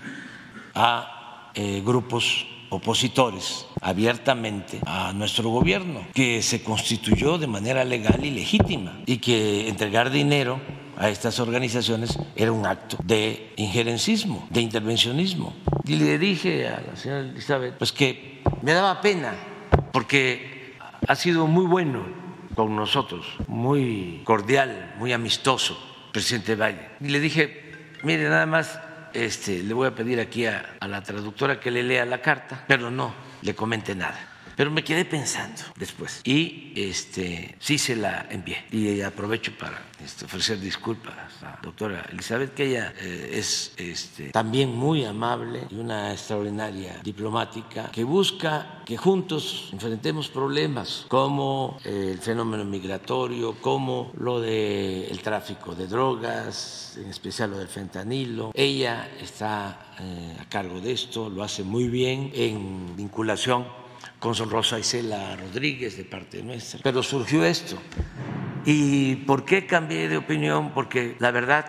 a 0.75 1.51
eh, 1.55 1.83
grupos 1.85 2.47
opositores 2.71 3.67
abiertamente 3.81 4.81
a 4.87 5.13
nuestro 5.13 5.51
gobierno, 5.51 6.07
que 6.15 6.43
se 6.43 6.63
constituyó 6.63 7.39
de 7.39 7.47
manera 7.47 7.85
legal 7.85 8.25
y 8.25 8.31
legítima, 8.31 9.01
y 9.07 9.19
que 9.19 9.69
entregar 9.69 10.11
dinero 10.11 10.61
a 10.97 11.11
estas 11.11 11.39
organizaciones 11.41 12.19
era 12.35 12.53
un 12.53 12.67
acto 12.67 12.97
de 13.05 13.53
injerencismo, 13.57 14.47
de 14.51 14.63
intervencionismo. 14.63 15.55
Y 15.85 15.97
le 15.97 16.19
dije 16.19 16.69
a 16.69 16.81
la 16.81 16.97
señora 16.97 17.21
Elizabeth, 17.21 17.75
pues 17.77 17.93
que 17.93 18.43
me 18.63 18.73
daba 18.73 19.01
pena, 19.01 19.35
porque 19.93 20.75
ha 21.07 21.15
sido 21.15 21.47
muy 21.47 21.67
bueno 21.67 22.24
con 22.55 22.75
nosotros, 22.77 23.27
muy 23.49 24.23
cordial, 24.25 24.95
muy 24.99 25.13
amistoso, 25.13 25.79
presidente 26.13 26.55
Valle. 26.55 26.91
Y 27.01 27.09
le 27.09 27.21
dije, 27.21 27.73
mire, 28.03 28.29
nada 28.29 28.47
más 28.47 28.79
este, 29.13 29.63
le 29.63 29.75
voy 29.75 29.89
a 29.89 29.95
pedir 29.95 30.21
aquí 30.21 30.47
a, 30.47 30.77
a 30.81 30.89
la 30.89 31.03
traductora 31.03 31.61
que 31.61 31.71
le 31.71 31.83
lea 31.83 32.05
la 32.05 32.21
carta, 32.21 32.65
pero 32.67 32.91
no 32.91 33.15
le 33.43 33.55
comente 33.55 33.95
nada. 33.95 34.34
Pero 34.57 34.71
me 34.71 34.85
quedé 34.85 35.05
pensando 35.05 35.63
después 35.77 36.21
y 36.25 36.73
este, 36.77 37.57
sí 37.59 37.79
se 37.79 37.97
la 37.97 38.27
envié. 38.31 38.65
Y 38.71 39.01
aprovecho 39.01 39.53
para 39.59 39.83
este, 40.03 40.25
ofrecer 40.25 40.61
disculpas 40.61 41.15
a 41.43 41.45
la 41.45 41.59
doctora 41.63 42.07
Elizabeth, 42.11 42.55
que 42.55 42.67
ella 42.67 42.95
eh, 43.01 43.31
es 43.35 43.73
este, 43.77 44.31
también 44.31 44.75
muy 44.75 45.05
amable 45.05 45.67
y 45.71 45.77
una 45.77 46.13
extraordinaria 46.13 47.01
diplomática 47.03 47.91
que 47.91 48.05
busca 48.05 48.83
que 48.85 48.97
juntos 48.97 49.71
enfrentemos 49.73 50.29
problemas 50.29 51.07
como 51.09 51.79
eh, 51.85 52.11
el 52.13 52.19
fenómeno 52.19 52.65
migratorio, 52.65 53.57
como 53.61 54.13
lo 54.19 54.41
del 54.41 55.21
tráfico 55.23 55.75
de 55.75 55.87
drogas, 55.87 56.97
en 56.97 57.09
especial 57.09 57.51
lo 57.51 57.59
del 57.59 57.69
fentanilo. 57.69 58.53
Ella 58.55 59.11
está 59.21 59.95
eh, 60.01 60.37
a 60.41 60.49
cargo 60.49 60.81
de 60.81 60.93
esto, 60.93 61.31
lo 61.31 61.43
hace 61.43 61.63
muy 61.63 61.89
bien 61.89 62.31
en 62.35 62.97
vinculación 62.97 63.84
con 64.25 64.35
Rosa 64.49 64.79
Isela 64.79 65.37
Rodríguez 65.37 65.99
de 65.99 66.05
parte 66.05 66.43
nuestra. 66.43 66.81
Pero 66.83 67.03
surgió 67.03 67.45
esto. 67.45 67.77
¿Y 68.65 69.17
por 69.17 69.45
qué 69.45 69.67
cambié 69.67 70.09
de 70.09 70.17
opinión? 70.17 70.73
Porque 70.73 71.15
la 71.19 71.31
verdad 71.31 71.67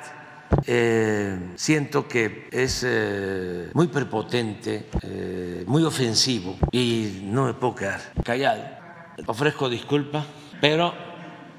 eh, 0.65 1.37
siento 1.55 2.07
que 2.07 2.47
es 2.53 2.85
eh, 2.87 3.71
muy 3.73 3.87
prepotente, 3.87 4.85
eh, 5.01 5.65
muy 5.67 5.83
ofensivo 5.83 6.57
y 6.71 7.23
no 7.23 7.43
me 7.43 7.55
puedo 7.55 7.75
quedar 7.75 7.99
callado. 8.23 8.63
Ofrezco 9.27 9.67
disculpas, 9.67 10.25
pero 10.61 10.93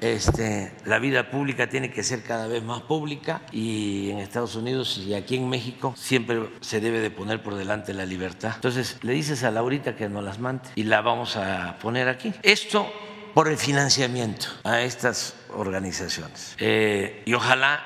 este, 0.01 0.71
la 0.85 0.99
vida 0.99 1.29
pública 1.29 1.69
tiene 1.69 1.91
que 1.91 2.03
ser 2.03 2.23
cada 2.23 2.47
vez 2.47 2.63
más 2.63 2.81
pública 2.81 3.41
y 3.51 4.11
en 4.11 4.19
Estados 4.19 4.55
Unidos 4.55 4.97
y 4.97 5.13
aquí 5.13 5.35
en 5.35 5.49
México 5.49 5.93
siempre 5.97 6.49
se 6.61 6.79
debe 6.79 6.99
de 6.99 7.09
poner 7.09 7.41
por 7.41 7.55
delante 7.55 7.93
la 7.93 8.05
libertad. 8.05 8.53
Entonces 8.55 8.97
le 9.01 9.13
dices 9.13 9.43
a 9.43 9.51
Laurita 9.51 9.95
que 9.95 10.07
nos 10.09 10.23
las 10.23 10.39
mande 10.39 10.69
y 10.75 10.83
la 10.83 11.01
vamos 11.01 11.35
a 11.35 11.77
poner 11.81 12.09
aquí. 12.09 12.33
Esto 12.43 12.91
por 13.33 13.47
el 13.47 13.57
financiamiento 13.57 14.47
a 14.63 14.81
estas 14.81 15.35
organizaciones. 15.53 16.55
Eh, 16.59 17.23
y 17.25 17.33
ojalá 17.33 17.81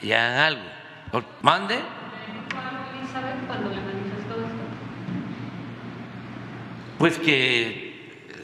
y 0.00 0.12
hagan 0.12 0.38
algo. 0.38 0.62
Mande. 1.42 1.78
Pues 6.98 7.18
que, 7.18 8.34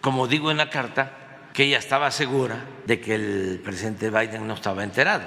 como 0.00 0.28
digo 0.28 0.52
en 0.52 0.56
la 0.56 0.70
carta, 0.70 1.21
que 1.52 1.64
ella 1.64 1.78
estaba 1.78 2.10
segura 2.10 2.64
de 2.86 3.00
que 3.00 3.14
el 3.14 3.60
presidente 3.62 4.10
Biden 4.10 4.46
no 4.46 4.54
estaba 4.54 4.84
enterado. 4.84 5.24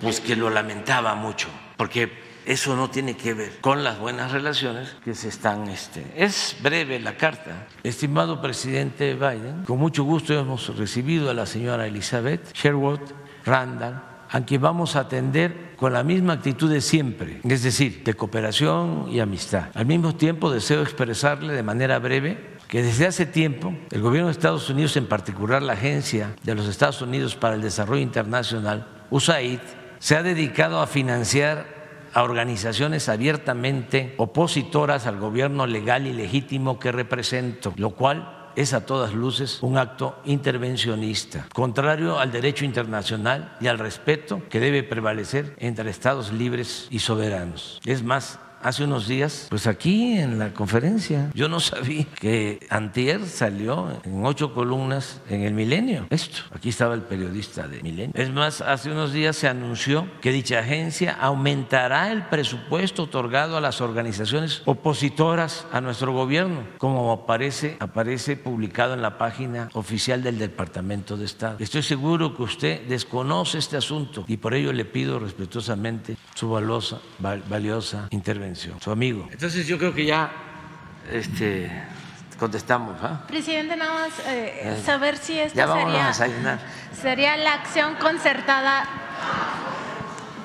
Pues 0.00 0.20
que 0.20 0.36
lo 0.36 0.50
lamentaba 0.50 1.14
mucho, 1.14 1.48
porque 1.76 2.12
eso 2.44 2.76
no 2.76 2.90
tiene 2.90 3.16
que 3.16 3.32
ver 3.32 3.60
con 3.60 3.82
las 3.82 3.98
buenas 3.98 4.32
relaciones 4.32 4.96
que 5.02 5.14
se 5.14 5.28
están. 5.28 5.68
Este, 5.68 6.04
es 6.14 6.56
breve 6.60 7.00
la 7.00 7.16
carta. 7.16 7.66
Estimado 7.82 8.42
presidente 8.42 9.14
Biden, 9.14 9.64
con 9.64 9.78
mucho 9.78 10.04
gusto 10.04 10.38
hemos 10.38 10.76
recibido 10.76 11.30
a 11.30 11.34
la 11.34 11.46
señora 11.46 11.86
Elizabeth 11.86 12.52
Sherwood 12.54 13.00
Randall, 13.46 14.13
a 14.34 14.44
quien 14.44 14.60
vamos 14.60 14.96
a 14.96 15.00
atender 15.00 15.74
con 15.76 15.92
la 15.92 16.02
misma 16.02 16.32
actitud 16.32 16.68
de 16.68 16.80
siempre, 16.80 17.40
es 17.44 17.62
decir, 17.62 18.02
de 18.02 18.14
cooperación 18.14 19.06
y 19.08 19.20
amistad. 19.20 19.66
Al 19.74 19.86
mismo 19.86 20.16
tiempo 20.16 20.50
deseo 20.50 20.82
expresarle 20.82 21.52
de 21.52 21.62
manera 21.62 22.00
breve 22.00 22.56
que 22.66 22.82
desde 22.82 23.06
hace 23.06 23.26
tiempo 23.26 23.72
el 23.92 24.02
gobierno 24.02 24.26
de 24.26 24.32
Estados 24.32 24.68
Unidos, 24.68 24.96
en 24.96 25.06
particular 25.06 25.62
la 25.62 25.74
Agencia 25.74 26.34
de 26.42 26.56
los 26.56 26.66
Estados 26.66 27.00
Unidos 27.00 27.36
para 27.36 27.54
el 27.54 27.62
Desarrollo 27.62 28.02
Internacional, 28.02 28.88
USAID, 29.10 29.60
se 30.00 30.16
ha 30.16 30.24
dedicado 30.24 30.80
a 30.80 30.88
financiar 30.88 32.10
a 32.12 32.24
organizaciones 32.24 33.08
abiertamente 33.08 34.14
opositoras 34.16 35.06
al 35.06 35.20
gobierno 35.20 35.64
legal 35.68 36.08
y 36.08 36.12
legítimo 36.12 36.80
que 36.80 36.90
represento, 36.90 37.72
lo 37.76 37.90
cual 37.90 38.43
es 38.56 38.72
a 38.72 38.86
todas 38.86 39.12
luces 39.12 39.58
un 39.62 39.78
acto 39.78 40.20
intervencionista, 40.24 41.46
contrario 41.52 42.18
al 42.18 42.32
derecho 42.32 42.64
internacional 42.64 43.56
y 43.60 43.66
al 43.66 43.78
respeto 43.78 44.42
que 44.48 44.60
debe 44.60 44.82
prevalecer 44.82 45.54
entre 45.58 45.90
Estados 45.90 46.32
libres 46.32 46.86
y 46.90 46.98
soberanos. 46.98 47.80
Es 47.84 48.02
más, 48.02 48.38
hace 48.64 48.82
unos 48.84 49.06
días, 49.06 49.46
pues 49.50 49.66
aquí 49.66 50.16
en 50.16 50.38
la 50.38 50.54
conferencia, 50.54 51.30
yo 51.34 51.48
no 51.48 51.60
sabía 51.60 52.06
que 52.18 52.66
Antier 52.70 53.24
salió 53.26 54.00
en 54.04 54.24
ocho 54.24 54.54
columnas 54.54 55.20
en 55.28 55.42
el 55.42 55.52
Milenio. 55.52 56.06
Esto, 56.10 56.38
aquí 56.50 56.70
estaba 56.70 56.94
el 56.94 57.02
periodista 57.02 57.68
de 57.68 57.82
Milenio. 57.82 58.12
Es 58.14 58.30
más, 58.30 58.62
hace 58.62 58.90
unos 58.90 59.12
días 59.12 59.36
se 59.36 59.48
anunció 59.48 60.08
que 60.22 60.32
dicha 60.32 60.60
agencia 60.60 61.12
aumentará 61.12 62.10
el 62.10 62.24
presupuesto 62.24 63.04
otorgado 63.04 63.58
a 63.58 63.60
las 63.60 63.82
organizaciones 63.82 64.62
opositoras 64.64 65.66
a 65.70 65.82
nuestro 65.82 66.12
gobierno, 66.12 66.66
como 66.78 67.12
aparece, 67.12 67.76
aparece 67.80 68.36
publicado 68.36 68.94
en 68.94 69.02
la 69.02 69.18
página 69.18 69.68
oficial 69.74 70.22
del 70.22 70.38
Departamento 70.38 71.18
de 71.18 71.26
Estado. 71.26 71.56
Estoy 71.60 71.82
seguro 71.82 72.34
que 72.34 72.42
usted 72.42 72.86
desconoce 72.86 73.58
este 73.58 73.76
asunto 73.76 74.24
y 74.26 74.38
por 74.38 74.54
ello 74.54 74.72
le 74.72 74.86
pido 74.86 75.18
respetuosamente 75.18 76.16
su 76.34 76.48
valiosa, 76.48 77.00
valiosa 77.18 78.08
intervención 78.10 78.53
su 78.54 78.90
amigo. 78.90 79.28
Entonces 79.30 79.66
yo 79.66 79.78
creo 79.78 79.94
que 79.94 80.04
ya 80.04 80.30
este, 81.10 81.70
contestamos. 82.38 82.96
¿ah? 83.02 83.24
Presidente, 83.26 83.76
nada 83.76 83.92
más 83.94 84.18
eh, 84.26 84.60
eh, 84.62 84.82
saber 84.84 85.16
si 85.16 85.38
esta 85.38 85.66
sería, 85.66 86.12
sería 87.00 87.36
la 87.36 87.54
acción 87.54 87.94
concertada 87.96 88.86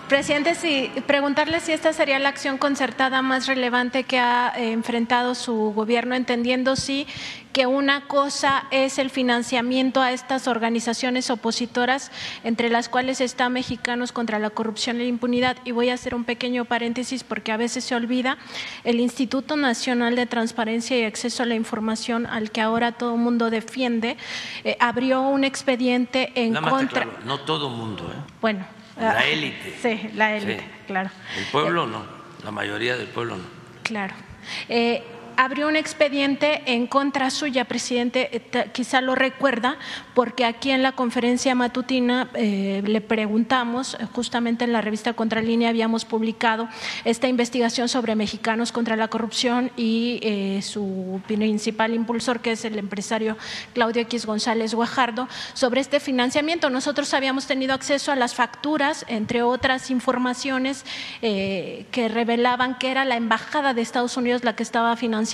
Presidente, 0.09 0.55
sí, 0.55 0.91
preguntarle 1.05 1.59
si 1.59 1.71
esta 1.71 1.93
sería 1.93 2.17
la 2.17 2.29
acción 2.29 2.57
concertada 2.57 3.21
más 3.21 3.45
relevante 3.45 4.05
que 4.05 4.17
ha 4.17 4.51
eh, 4.57 4.71
enfrentado 4.71 5.35
su 5.35 5.71
gobierno, 5.75 6.15
entendiendo 6.15 6.75
sí 6.75 7.05
que 7.53 7.67
una 7.67 8.07
cosa 8.07 8.63
es 8.71 8.97
el 8.97 9.11
financiamiento 9.11 10.01
a 10.01 10.11
estas 10.11 10.47
organizaciones 10.47 11.29
opositoras, 11.29 12.11
entre 12.43 12.69
las 12.69 12.89
cuales 12.89 13.21
está 13.21 13.49
Mexicanos 13.49 14.11
contra 14.11 14.39
la 14.39 14.49
Corrupción 14.49 14.95
y 14.95 14.99
la 14.99 15.05
Impunidad. 15.05 15.57
Y 15.63 15.73
voy 15.73 15.89
a 15.89 15.93
hacer 15.93 16.15
un 16.15 16.23
pequeño 16.23 16.65
paréntesis 16.65 17.23
porque 17.23 17.51
a 17.51 17.57
veces 17.57 17.83
se 17.83 17.93
olvida, 17.93 18.39
el 18.85 18.99
Instituto 18.99 19.57
Nacional 19.57 20.15
de 20.15 20.25
Transparencia 20.25 20.97
y 20.97 21.03
Acceso 21.03 21.43
a 21.43 21.45
la 21.45 21.53
Información, 21.53 22.25
al 22.25 22.49
que 22.49 22.61
ahora 22.61 22.93
todo 22.93 23.13
el 23.13 23.21
mundo 23.21 23.51
defiende, 23.51 24.17
eh, 24.63 24.75
abrió 24.79 25.21
un 25.21 25.43
expediente 25.43 26.31
en 26.33 26.55
contra. 26.55 27.05
no 27.25 27.41
todo 27.41 27.69
mundo. 27.69 28.11
¿eh? 28.11 28.31
Bueno 28.41 28.78
la 28.99 29.11
ah, 29.11 29.25
élite. 29.25 29.75
Sí, 29.81 30.09
la 30.15 30.35
élite, 30.35 30.63
claro. 30.87 31.09
El 31.37 31.45
pueblo 31.45 31.87
no, 31.87 32.05
la 32.43 32.51
mayoría 32.51 32.97
del 32.97 33.07
pueblo 33.07 33.37
no. 33.37 33.43
Claro. 33.83 34.13
Eh, 34.67 35.03
abrió 35.39 35.69
un 35.69 35.77
expediente 35.77 36.63
en 36.65 36.85
contra 36.85 37.29
suya, 37.29 37.63
presidente, 37.63 38.29
eh, 38.33 38.69
quizá 38.73 38.99
lo 38.99 39.15
recuerda, 39.15 39.77
porque 40.13 40.43
aquí 40.43 40.69
en 40.69 40.83
la 40.83 40.91
conferencia 40.91 41.55
matutina 41.55 42.29
eh, 42.33 42.83
le 42.85 42.99
preguntamos, 42.99 43.93
eh, 43.93 44.05
justamente 44.13 44.65
en 44.65 44.73
la 44.73 44.81
revista 44.81 45.13
Contralínea 45.13 45.69
habíamos 45.69 46.03
publicado 46.03 46.67
esta 47.05 47.29
investigación 47.29 47.87
sobre 47.87 48.17
mexicanos 48.17 48.73
contra 48.73 48.97
la 48.97 49.07
corrupción 49.07 49.71
y 49.77 50.59
su 50.61 51.21
principal 51.25 51.93
impulsor, 51.93 52.41
que 52.41 52.51
es 52.51 52.65
el 52.65 52.77
empresario 52.77 53.37
Claudio 53.73 54.01
X 54.01 54.25
González 54.25 54.73
Guajardo, 54.73 55.29
sobre 55.53 55.79
este 55.79 56.01
financiamiento. 56.01 56.69
Nosotros 56.69 57.13
habíamos 57.13 57.47
tenido 57.47 57.73
acceso 57.73 58.11
a 58.11 58.17
las 58.17 58.35
facturas, 58.35 59.05
entre 59.07 59.41
otras 59.41 59.89
informaciones 59.89 60.83
que 61.21 62.09
revelaban 62.13 62.77
que 62.77 62.91
era 62.91 63.05
la 63.05 63.15
Embajada 63.15 63.73
de 63.73 63.81
Estados 63.81 64.17
Unidos 64.17 64.43
la 64.43 64.55
que 64.57 64.63
estaba 64.63 64.97
financiando 64.97 65.28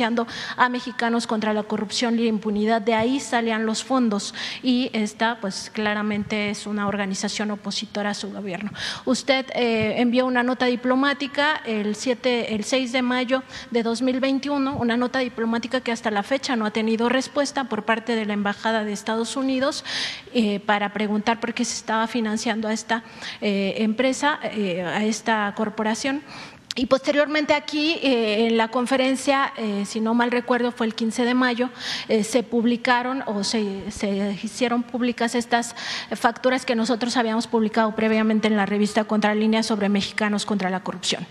a 0.57 0.69
mexicanos 0.69 1.27
contra 1.27 1.53
la 1.53 1.63
corrupción 1.63 2.15
y 2.15 2.23
la 2.23 2.29
impunidad. 2.29 2.81
De 2.81 2.93
ahí 2.93 3.19
salían 3.19 3.65
los 3.65 3.83
fondos 3.83 4.33
y 4.61 4.89
esta, 4.93 5.39
pues 5.39 5.71
claramente 5.73 6.49
es 6.49 6.67
una 6.67 6.87
organización 6.87 7.51
opositora 7.51 8.11
a 8.11 8.13
su 8.13 8.31
gobierno. 8.31 8.71
Usted 9.05 9.45
eh, 9.55 9.95
envió 9.97 10.25
una 10.25 10.43
nota 10.43 10.65
diplomática 10.65 11.61
el, 11.65 11.95
7, 11.95 12.55
el 12.55 12.63
6 12.63 12.91
de 12.91 13.01
mayo 13.01 13.43
de 13.71 13.83
2021, 13.83 14.75
una 14.75 14.97
nota 14.97 15.19
diplomática 15.19 15.81
que 15.81 15.91
hasta 15.91 16.11
la 16.11 16.23
fecha 16.23 16.55
no 16.55 16.65
ha 16.65 16.71
tenido 16.71 17.09
respuesta 17.09 17.65
por 17.65 17.83
parte 17.85 18.15
de 18.15 18.25
la 18.25 18.33
Embajada 18.33 18.83
de 18.83 18.93
Estados 18.93 19.35
Unidos 19.35 19.85
eh, 20.33 20.59
para 20.59 20.93
preguntar 20.93 21.39
por 21.39 21.53
qué 21.53 21.63
se 21.63 21.75
estaba 21.75 22.07
financiando 22.07 22.67
a 22.67 22.73
esta 22.73 23.03
eh, 23.41 23.75
empresa, 23.77 24.39
a 24.41 25.03
esta 25.03 25.53
corporación. 25.55 26.23
Y 26.77 26.87
posteriormente 26.87 27.53
aquí, 27.53 27.93
eh, 28.03 28.47
en 28.47 28.57
la 28.57 28.67
conferencia, 28.67 29.53
eh, 29.55 29.85
si 29.85 30.01
no 30.01 30.13
mal 30.13 30.29
recuerdo, 30.29 30.73
fue 30.73 30.85
el 30.85 30.93
15 30.93 31.23
de 31.23 31.33
mayo, 31.33 31.69
eh, 32.09 32.25
se 32.25 32.43
publicaron 32.43 33.23
o 33.27 33.45
se, 33.45 33.89
se, 33.91 34.37
hicieron 34.43 34.83
públicas 34.83 35.35
estas 35.35 35.73
facturas 36.11 36.65
que 36.65 36.75
nosotros 36.75 37.15
habíamos 37.15 37.47
publicado 37.47 37.95
previamente 37.95 38.49
en 38.49 38.57
la 38.57 38.65
revista 38.65 39.05
Contralínea 39.05 39.63
sobre 39.63 39.87
mexicanos 39.87 40.45
contra 40.45 40.69
la 40.69 40.81
corrupción. 40.81 41.25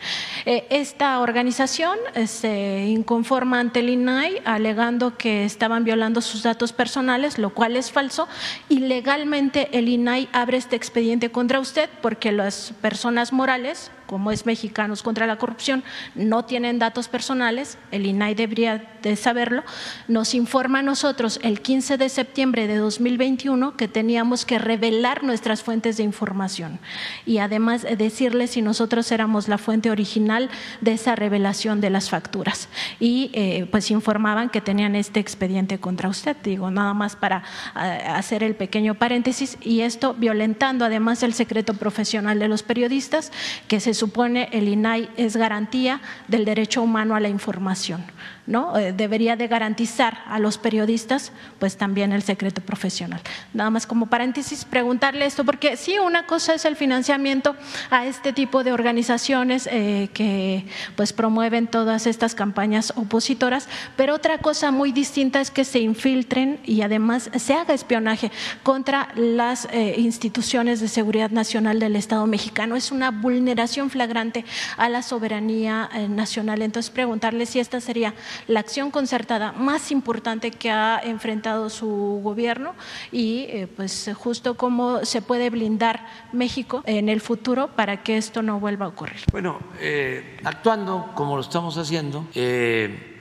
esta 0.47 1.20
organización 1.20 1.99
se 2.26 2.86
inconforma 2.86 3.61
ante 3.61 3.80
el 3.80 3.90
INAI 3.90 4.40
alegando 4.47 5.18
que 5.18 5.45
estaban 5.45 5.84
violando 5.84 6.22
sus 6.22 6.42
datos 6.42 6.72
personales, 6.72 7.38
lo 7.38 7.51
cual 7.51 7.76
es 7.76 7.92
falso, 7.92 8.28
y 8.70 8.78
legalmente 8.78 9.68
el 9.76 9.88
INAI 9.88 10.28
abre 10.32 10.57
este 10.57 10.76
expediente 10.76 11.30
contra 11.30 11.61
usted 11.61 11.90
porque 12.01 12.32
las 12.32 12.72
personas 12.80 13.32
morales 13.32 13.90
como 14.14 14.30
es 14.30 14.46
Mexicanos 14.46 15.02
contra 15.02 15.26
la 15.26 15.38
Corrupción, 15.38 15.82
no 16.14 16.44
tienen 16.44 16.78
datos 16.78 17.08
personales, 17.08 17.78
el 17.90 18.06
INAI 18.06 18.36
debería 18.36 18.92
de 19.02 19.16
saberlo, 19.16 19.64
nos 20.06 20.34
informa 20.34 20.78
a 20.78 20.82
nosotros 20.82 21.40
el 21.42 21.60
15 21.60 21.98
de 21.98 22.08
septiembre 22.08 22.68
de 22.68 22.76
2021 22.76 23.76
que 23.76 23.88
teníamos 23.88 24.46
que 24.46 24.60
revelar 24.60 25.24
nuestras 25.24 25.64
fuentes 25.64 25.96
de 25.96 26.04
información 26.04 26.78
y 27.26 27.38
además 27.38 27.84
decirles 27.98 28.52
si 28.52 28.62
nosotros 28.62 29.10
éramos 29.10 29.48
la 29.48 29.58
fuente 29.58 29.90
original 29.90 30.48
de 30.80 30.92
esa 30.92 31.16
revelación 31.16 31.80
de 31.80 31.90
las 31.90 32.08
facturas. 32.08 32.68
Y 33.00 33.32
eh, 33.32 33.66
pues 33.68 33.90
informaban 33.90 34.48
que 34.48 34.60
tenían 34.60 34.94
este 34.94 35.18
expediente 35.18 35.80
contra 35.80 36.08
usted, 36.08 36.36
digo, 36.44 36.70
nada 36.70 36.94
más 36.94 37.16
para 37.16 37.42
eh, 37.74 38.04
hacer 38.06 38.44
el 38.44 38.54
pequeño 38.54 38.94
paréntesis, 38.94 39.58
y 39.60 39.80
esto 39.80 40.14
violentando 40.14 40.84
además 40.84 41.24
el 41.24 41.34
secreto 41.34 41.74
profesional 41.74 42.38
de 42.38 42.46
los 42.46 42.62
periodistas 42.62 43.32
que 43.66 43.80
se 43.80 43.92
supone 44.05 44.50
el 44.52 44.68
INAI 44.68 45.09
es 45.16 45.34
garantía 45.34 46.02
del 46.28 46.44
derecho 46.44 46.82
humano 46.82 47.14
a 47.14 47.20
la 47.20 47.30
información. 47.30 48.05
¿No? 48.47 48.76
Eh, 48.78 48.92
debería 48.92 49.36
de 49.36 49.49
garantizar 49.49 50.18
a 50.26 50.38
los 50.38 50.59
periodistas 50.59 51.32
pues 51.59 51.76
también 51.76 52.12
el 52.12 52.22
secreto 52.22 52.61
profesional. 52.61 53.20
Nada 53.53 53.70
más 53.70 53.86
como 53.86 54.07
paréntesis 54.07 54.64
preguntarle 54.64 55.24
esto, 55.24 55.45
porque 55.45 55.76
sí, 55.76 55.99
una 55.99 56.26
cosa 56.26 56.55
es 56.55 56.64
el 56.64 56.76
financiamiento 56.76 57.57
a 57.90 58.07
este 58.07 58.32
tipo 58.32 58.64
de 58.64 58.72
organizaciones 58.72 59.68
eh, 59.70 60.11
que 60.12 60.66
pues 60.97 61.12
promueven 61.12 61.66
todas 61.66 62.07
estas 62.07 62.34
campañas 62.34 62.92
opositoras, 62.97 63.68
pero 63.97 64.14
otra 64.14 64.38
cosa 64.38 64.70
muy 64.70 64.92
distinta 64.92 65.40
es 65.40 65.51
que 65.51 65.64
se 65.64 65.78
infiltren 65.78 66.61
y 66.64 66.82
además 66.82 67.30
se 67.36 67.55
haga 67.55 67.74
espionaje 67.74 68.30
contra 68.62 69.09
las 69.16 69.68
eh, 69.72 69.95
instituciones 69.99 70.80
de 70.80 70.88
seguridad 70.88 71.30
nacional 71.30 71.80
del 71.80 71.97
Estado 71.97 72.26
mexicano. 72.26 72.76
Es 72.76 72.92
una 72.92 73.11
vulneración 73.11 73.90
flagrante 73.90 74.45
a 74.76 74.88
la 74.88 75.03
soberanía 75.03 75.88
nacional. 76.09 76.62
Entonces, 76.62 76.90
preguntarle 76.90 77.47
si 77.47 77.59
esta 77.59 77.80
sería 77.80 78.14
la 78.47 78.61
acción 78.61 78.91
concertada 78.91 79.53
más 79.53 79.91
importante 79.91 80.51
que 80.51 80.70
ha 80.70 81.01
enfrentado 81.03 81.70
su 81.70 82.20
gobierno 82.22 82.74
y 83.12 83.47
eh, 83.49 83.68
pues 83.74 84.11
justo 84.14 84.57
cómo 84.57 85.05
se 85.05 85.22
puede 85.22 85.51
blindar 85.51 86.07
México 86.32 86.82
en 86.87 87.09
el 87.09 87.20
futuro 87.20 87.68
para 87.68 88.03
que 88.03 88.16
esto 88.16 88.43
no 88.43 88.61
vuelva 88.61 88.87
a 88.87 88.89
ocurrir. 88.89 89.20
Bueno, 89.30 89.59
eh, 89.80 90.39
actuando 90.45 91.12
como 91.14 91.37
lo 91.37 91.43
estamos 91.43 91.76
haciendo, 91.78 92.26
eh, 92.35 93.20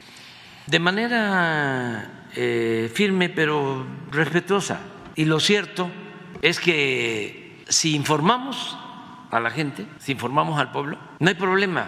de 0.68 0.80
manera 0.80 2.20
firme 2.34 3.30
pero 3.30 3.86
respetuosa. 4.10 4.80
Y 5.16 5.26
lo 5.26 5.40
cierto 5.40 5.92
es 6.42 6.60
que 6.60 7.64
si 7.70 7.96
informamos 7.96 8.76
a 9.30 9.40
la 9.40 9.52
gente, 9.52 9.86
si 10.00 10.14
informamos 10.14 10.60
al 10.60 10.72
pueblo, 10.72 10.98
no 11.20 11.30
hay 11.30 11.36
problema, 11.36 11.88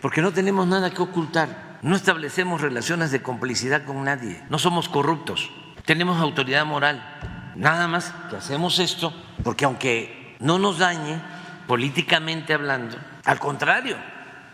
porque 0.00 0.22
no 0.22 0.32
tenemos 0.32 0.66
nada 0.66 0.90
que 0.90 1.02
ocultar, 1.02 1.78
no 1.82 1.96
establecemos 1.96 2.60
relaciones 2.60 3.10
de 3.10 3.22
complicidad 3.22 3.84
con 3.84 4.04
nadie, 4.04 4.42
no 4.48 4.58
somos 4.58 4.88
corruptos, 4.88 5.50
tenemos 5.84 6.20
autoridad 6.20 6.66
moral, 6.66 7.02
nada 7.56 7.88
más 7.88 8.14
que 8.28 8.36
hacemos 8.36 8.78
esto, 8.78 9.12
porque 9.42 9.64
aunque 9.64 10.36
no 10.40 10.58
nos 10.58 10.78
dañe 10.78 11.20
políticamente 11.66 12.54
hablando, 12.54 12.96
al 13.24 13.38
contrario, 13.38 13.96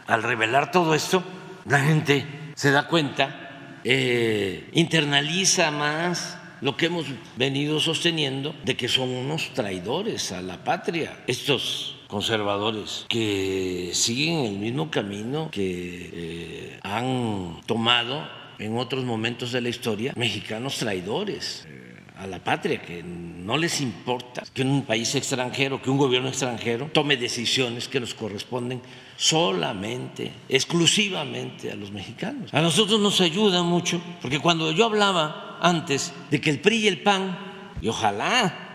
al 0.06 0.22
revelar 0.22 0.70
todo 0.70 0.94
esto, 0.94 1.22
la 1.64 1.80
gente 1.80 2.52
se 2.54 2.70
da 2.70 2.86
cuenta, 2.86 3.80
eh, 3.84 4.70
internaliza 4.72 5.70
más 5.70 6.38
lo 6.60 6.76
que 6.76 6.86
hemos 6.86 7.06
venido 7.36 7.80
sosteniendo 7.80 8.54
de 8.64 8.76
que 8.76 8.88
son 8.88 9.10
unos 9.10 9.52
traidores 9.54 10.32
a 10.32 10.40
la 10.40 10.64
patria, 10.64 11.18
estos 11.26 11.95
conservadores 12.08 13.06
que 13.08 13.90
siguen 13.92 14.44
el 14.44 14.58
mismo 14.58 14.90
camino 14.90 15.50
que 15.50 16.10
eh, 16.12 16.78
han 16.82 17.60
tomado 17.66 18.28
en 18.58 18.78
otros 18.78 19.04
momentos 19.04 19.52
de 19.52 19.60
la 19.60 19.68
historia 19.68 20.12
mexicanos 20.16 20.78
traidores 20.78 21.66
eh, 21.68 21.86
a 22.16 22.26
la 22.26 22.42
patria, 22.42 22.80
que 22.80 23.02
no 23.02 23.58
les 23.58 23.80
importa 23.80 24.42
que 24.54 24.62
un 24.62 24.86
país 24.86 25.14
extranjero, 25.14 25.82
que 25.82 25.90
un 25.90 25.98
gobierno 25.98 26.28
extranjero 26.28 26.88
tome 26.92 27.16
decisiones 27.16 27.88
que 27.88 28.00
nos 28.00 28.14
corresponden 28.14 28.80
solamente, 29.16 30.32
exclusivamente 30.48 31.70
a 31.70 31.74
los 31.76 31.92
mexicanos. 31.92 32.52
A 32.54 32.62
nosotros 32.62 33.00
nos 33.00 33.20
ayuda 33.20 33.62
mucho, 33.62 34.00
porque 34.22 34.38
cuando 34.38 34.72
yo 34.72 34.86
hablaba 34.86 35.58
antes 35.60 36.12
de 36.30 36.40
que 36.40 36.50
el 36.50 36.60
PRI 36.60 36.76
y 36.76 36.88
el 36.88 37.02
PAN, 37.02 37.38
y 37.82 37.88
ojalá 37.88 38.65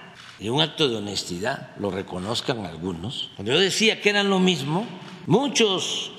y 0.42 0.50
un 0.50 0.60
acto 0.60 0.89
de 0.89 0.98
honestidad 0.98 1.70
lo 1.78 1.92
reconozcan 1.92 2.66
algunos, 2.66 3.30
cuando 3.36 3.54
yo 3.54 3.60
decía 3.60 4.02
que 4.02 4.10
eran 4.10 4.28
lo 4.28 4.39
mismo, 4.39 4.88
muchos, 5.28 6.12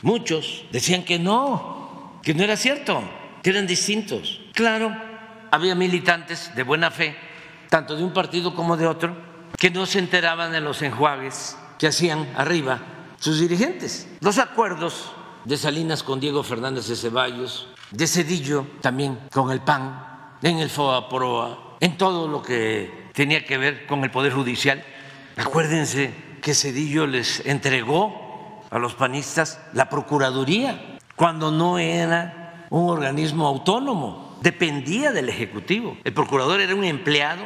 muchos 0.00 0.64
decían 0.72 1.04
que 1.04 1.18
no, 1.18 2.18
que 2.22 2.32
no 2.32 2.42
era 2.42 2.56
cierto, 2.56 3.02
que 3.42 3.50
eran 3.50 3.66
distintos. 3.66 4.40
Claro, 4.54 4.96
había 5.50 5.74
militantes 5.74 6.52
de 6.56 6.62
buena 6.62 6.90
fe, 6.90 7.14
tanto 7.68 7.94
de 7.94 8.02
un 8.02 8.14
partido 8.14 8.54
como 8.54 8.78
de 8.78 8.86
otro, 8.86 9.14
que 9.58 9.70
no 9.70 9.84
se 9.84 9.98
enteraban 9.98 10.50
de 10.50 10.62
los 10.62 10.80
enjuagues 10.80 11.58
que 11.78 11.86
hacían 11.86 12.32
arriba 12.36 12.80
sus 13.20 13.40
dirigentes. 13.40 14.08
Los 14.20 14.38
acuerdos 14.38 15.12
de 15.44 15.58
Salinas 15.58 16.02
con 16.02 16.18
Diego 16.18 16.42
Fernández 16.42 16.88
de 16.88 16.96
Ceballos, 16.96 17.68
de 17.90 18.06
Cedillo 18.06 18.66
también 18.80 19.18
con 19.30 19.50
el 19.50 19.60
PAN, 19.60 20.38
en 20.40 20.58
el 20.60 20.70
FOA 20.70 21.08
en 21.80 21.98
todo 21.98 22.26
lo 22.26 22.42
que 22.42 23.03
tenía 23.14 23.46
que 23.46 23.56
ver 23.56 23.86
con 23.86 24.04
el 24.04 24.10
Poder 24.10 24.32
Judicial. 24.32 24.84
Acuérdense 25.36 26.12
que 26.42 26.52
Cedillo 26.52 27.06
les 27.06 27.46
entregó 27.46 28.62
a 28.70 28.78
los 28.78 28.94
panistas 28.94 29.60
la 29.72 29.88
Procuraduría 29.88 30.98
cuando 31.16 31.50
no 31.50 31.78
era 31.78 32.66
un 32.70 32.90
organismo 32.90 33.46
autónomo, 33.46 34.38
dependía 34.42 35.12
del 35.12 35.28
Ejecutivo. 35.28 35.96
El 36.04 36.12
procurador 36.12 36.60
era 36.60 36.74
un 36.74 36.84
empleado 36.84 37.44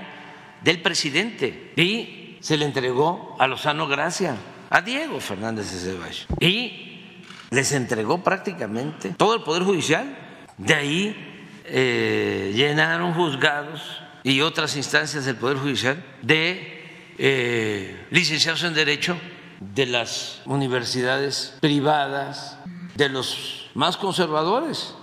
del 0.62 0.80
presidente 0.80 1.72
y 1.76 2.38
se 2.40 2.56
le 2.56 2.64
entregó 2.64 3.36
a 3.38 3.46
Lozano 3.46 3.86
Gracia 3.86 4.36
a 4.70 4.80
Diego 4.80 5.20
Fernández 5.20 5.70
de 5.70 5.92
Ceballos 5.92 6.26
y 6.40 7.02
les 7.50 7.72
entregó 7.72 8.22
prácticamente 8.22 9.10
todo 9.10 9.34
el 9.34 9.42
Poder 9.42 9.64
Judicial. 9.64 10.16
De 10.56 10.74
ahí 10.74 11.50
eh, 11.66 12.52
llenaron 12.54 13.12
juzgados 13.12 14.00
y 14.28 14.42
otras 14.42 14.76
instancias 14.76 15.24
del 15.24 15.36
Poder 15.36 15.56
Judicial 15.56 16.04
de 16.20 16.84
eh, 17.16 18.06
licenciados 18.10 18.62
en 18.62 18.74
Derecho 18.74 19.16
de 19.58 19.86
las 19.86 20.42
universidades 20.44 21.56
privadas, 21.60 22.58
de 22.94 23.08
los 23.08 23.70
más 23.74 23.96
conservadores, 23.96 24.94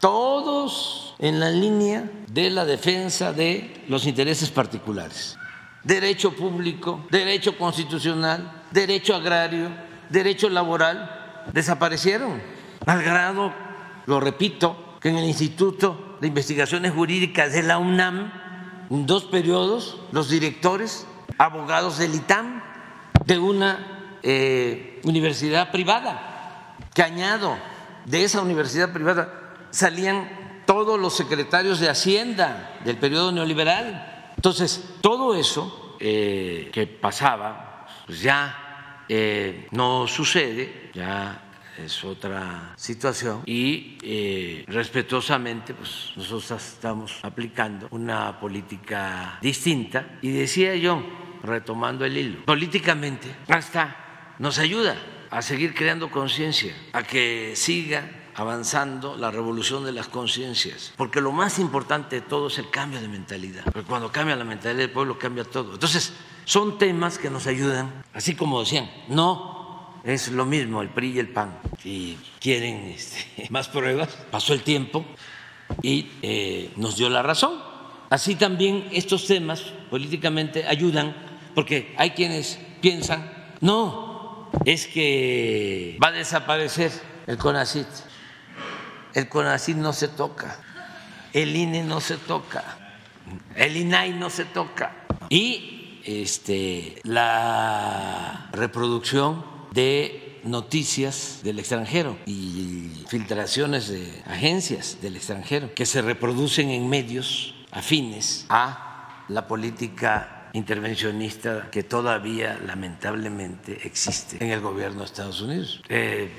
todos 0.00 1.14
en 1.20 1.38
la 1.38 1.50
línea 1.50 2.10
de 2.26 2.50
la 2.50 2.64
defensa 2.64 3.32
de 3.32 3.84
los 3.88 4.06
intereses 4.06 4.50
particulares. 4.50 5.36
Derecho 5.84 6.34
público, 6.34 7.06
derecho 7.10 7.56
constitucional, 7.56 8.64
derecho 8.72 9.14
agrario, 9.14 9.68
derecho 10.10 10.48
laboral, 10.48 11.44
desaparecieron, 11.52 12.42
al 12.86 13.02
grado, 13.04 13.54
lo 14.06 14.18
repito, 14.18 14.96
que 15.00 15.10
en 15.10 15.18
el 15.18 15.26
Instituto 15.26 16.16
de 16.20 16.26
Investigaciones 16.26 16.92
Jurídicas 16.92 17.52
de 17.52 17.62
la 17.62 17.78
UNAM, 17.78 18.43
en 18.90 19.06
dos 19.06 19.24
periodos, 19.24 19.98
los 20.12 20.28
directores, 20.28 21.06
abogados 21.38 21.98
del 21.98 22.14
ITAM, 22.14 22.62
de 23.24 23.38
una 23.38 24.18
eh, 24.22 25.00
universidad 25.04 25.70
privada, 25.70 26.76
que 26.94 27.02
añado, 27.02 27.56
de 28.04 28.24
esa 28.24 28.42
universidad 28.42 28.92
privada 28.92 29.66
salían 29.70 30.62
todos 30.66 30.98
los 30.98 31.14
secretarios 31.14 31.80
de 31.80 31.88
Hacienda 31.88 32.78
del 32.84 32.96
periodo 32.98 33.32
neoliberal. 33.32 34.32
Entonces, 34.36 34.84
todo 35.00 35.34
eso 35.34 35.96
eh, 36.00 36.70
que 36.72 36.86
pasaba, 36.86 37.86
pues 38.06 38.20
ya 38.20 39.02
eh, 39.08 39.68
no 39.70 40.06
sucede, 40.06 40.90
ya 40.94 41.43
es 41.78 42.04
otra 42.04 42.74
situación. 42.76 43.42
Y 43.46 43.98
eh, 44.02 44.64
respetuosamente 44.68 45.74
pues 45.74 46.12
nosotros 46.16 46.50
estamos 46.50 47.18
aplicando 47.22 47.88
una 47.90 48.38
política 48.38 49.38
distinta. 49.40 50.18
Y 50.22 50.30
decía 50.30 50.74
yo 50.76 51.02
retomando 51.42 52.04
el 52.04 52.16
hilo 52.16 52.44
políticamente 52.46 53.28
hasta 53.48 54.34
nos 54.38 54.58
ayuda 54.58 54.96
a 55.30 55.42
seguir 55.42 55.74
creando 55.74 56.10
conciencia 56.10 56.74
a 56.92 57.02
que 57.02 57.52
siga 57.54 58.24
avanzando 58.34 59.16
la 59.16 59.30
revolución 59.30 59.84
de 59.84 59.92
las 59.92 60.08
conciencias, 60.08 60.92
porque 60.96 61.20
lo 61.20 61.32
más 61.32 61.58
importante 61.58 62.16
de 62.16 62.22
todo 62.22 62.48
es 62.48 62.58
el 62.58 62.68
cambio 62.70 63.00
de 63.00 63.08
mentalidad, 63.08 63.64
porque 63.64 63.82
cuando 63.82 64.10
cambia 64.10 64.36
la 64.36 64.44
mentalidad 64.44 64.80
del 64.80 64.90
pueblo 64.90 65.18
cambia 65.18 65.44
todo. 65.44 65.74
Entonces, 65.74 66.12
son 66.44 66.78
temas 66.78 67.18
que 67.18 67.30
nos 67.30 67.46
ayudan, 67.46 68.04
así 68.12 68.34
como 68.34 68.60
decían, 68.60 68.90
no 69.08 69.63
es 70.04 70.28
lo 70.28 70.44
mismo 70.44 70.82
el 70.82 70.90
PRI 70.90 71.12
y 71.12 71.18
el 71.18 71.28
PAN. 71.28 71.58
Si 71.82 72.18
quieren 72.40 72.92
este, 72.94 73.46
más 73.50 73.68
pruebas, 73.68 74.10
pasó 74.30 74.52
el 74.52 74.62
tiempo 74.62 75.04
y 75.82 76.10
eh, 76.22 76.70
nos 76.76 76.96
dio 76.96 77.08
la 77.08 77.22
razón. 77.22 77.58
Así 78.10 78.36
también 78.36 78.88
estos 78.92 79.26
temas 79.26 79.62
políticamente 79.90 80.66
ayudan, 80.66 81.16
porque 81.54 81.94
hay 81.96 82.10
quienes 82.10 82.60
piensan, 82.80 83.32
no, 83.60 84.50
es 84.64 84.86
que 84.86 85.98
va 86.02 86.08
a 86.08 86.12
desaparecer 86.12 86.92
el 87.26 87.38
CONACIT. 87.38 87.86
El 89.14 89.28
CONACIT 89.28 89.76
no 89.76 89.92
se 89.92 90.08
toca, 90.08 90.60
el 91.32 91.56
INE 91.56 91.82
no 91.82 92.00
se 92.00 92.18
toca, 92.18 92.96
el 93.56 93.76
INAI 93.76 94.12
no 94.12 94.28
se 94.28 94.44
toca. 94.44 95.06
Y 95.30 96.00
este, 96.04 97.00
la 97.04 98.50
reproducción 98.52 99.53
de 99.74 100.40
noticias 100.44 101.40
del 101.42 101.58
extranjero 101.58 102.16
y 102.26 103.04
filtraciones 103.08 103.88
de 103.88 104.22
agencias 104.26 104.98
del 105.02 105.16
extranjero 105.16 105.74
que 105.74 105.84
se 105.84 106.00
reproducen 106.00 106.70
en 106.70 106.88
medios 106.88 107.54
afines 107.72 108.46
a 108.48 109.24
la 109.28 109.48
política 109.48 110.50
intervencionista 110.52 111.70
que 111.72 111.82
todavía 111.82 112.60
lamentablemente 112.64 113.80
existe 113.84 114.42
en 114.44 114.52
el 114.52 114.60
gobierno 114.60 115.00
de 115.00 115.06
Estados 115.06 115.40
Unidos. 115.40 115.82
Eh, 115.88 116.30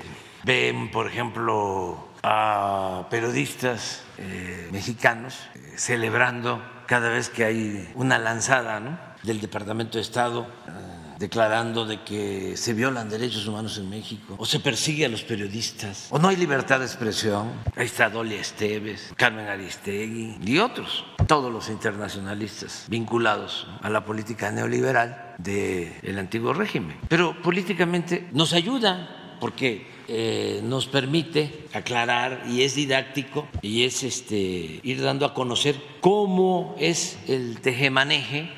ven, 0.44 0.90
por 0.90 1.06
ejemplo, 1.06 2.08
a 2.22 3.06
periodistas 3.10 4.04
eh, 4.16 4.68
mexicanos 4.72 5.36
eh, 5.54 5.74
celebrando 5.76 6.62
cada 6.86 7.10
vez 7.10 7.28
que 7.28 7.44
hay 7.44 7.92
una 7.96 8.18
lanzada, 8.18 9.14
del 9.22 9.40
Departamento 9.40 9.98
de 9.98 10.02
Estado 10.02 10.46
declarando 11.18 11.84
de 11.84 12.02
que 12.02 12.56
se 12.56 12.74
violan 12.74 13.08
derechos 13.08 13.46
humanos 13.46 13.78
en 13.78 13.88
México, 13.88 14.34
o 14.38 14.46
se 14.46 14.60
persigue 14.60 15.06
a 15.06 15.08
los 15.08 15.22
periodistas, 15.22 16.08
o 16.10 16.18
no 16.18 16.28
hay 16.28 16.36
libertad 16.36 16.80
de 16.80 16.86
expresión. 16.86 17.52
Ahí 17.76 17.86
está 17.86 18.10
Dolia 18.10 18.40
Esteves, 18.40 19.12
Carmen 19.16 19.46
Aristegui 19.46 20.38
y 20.44 20.58
otros, 20.58 21.04
todos 21.26 21.52
los 21.52 21.68
internacionalistas 21.68 22.86
vinculados 22.88 23.66
a 23.82 23.90
la 23.90 24.04
política 24.04 24.50
neoliberal 24.50 25.34
del 25.38 26.18
antiguo 26.18 26.52
régimen. 26.52 26.96
Pero 27.08 27.40
políticamente 27.42 28.28
nos 28.32 28.52
ayuda 28.52 29.36
porque 29.40 29.86
eh, 30.08 30.60
nos 30.62 30.86
permite 30.86 31.66
aclarar 31.72 32.44
y 32.48 32.62
es 32.62 32.74
didáctico 32.74 33.48
y 33.60 33.84
es 33.84 34.02
este, 34.02 34.80
ir 34.82 35.02
dando 35.02 35.26
a 35.26 35.34
conocer 35.34 35.76
cómo 36.00 36.76
es 36.78 37.18
el 37.26 37.60
tejemaneje 37.60 38.50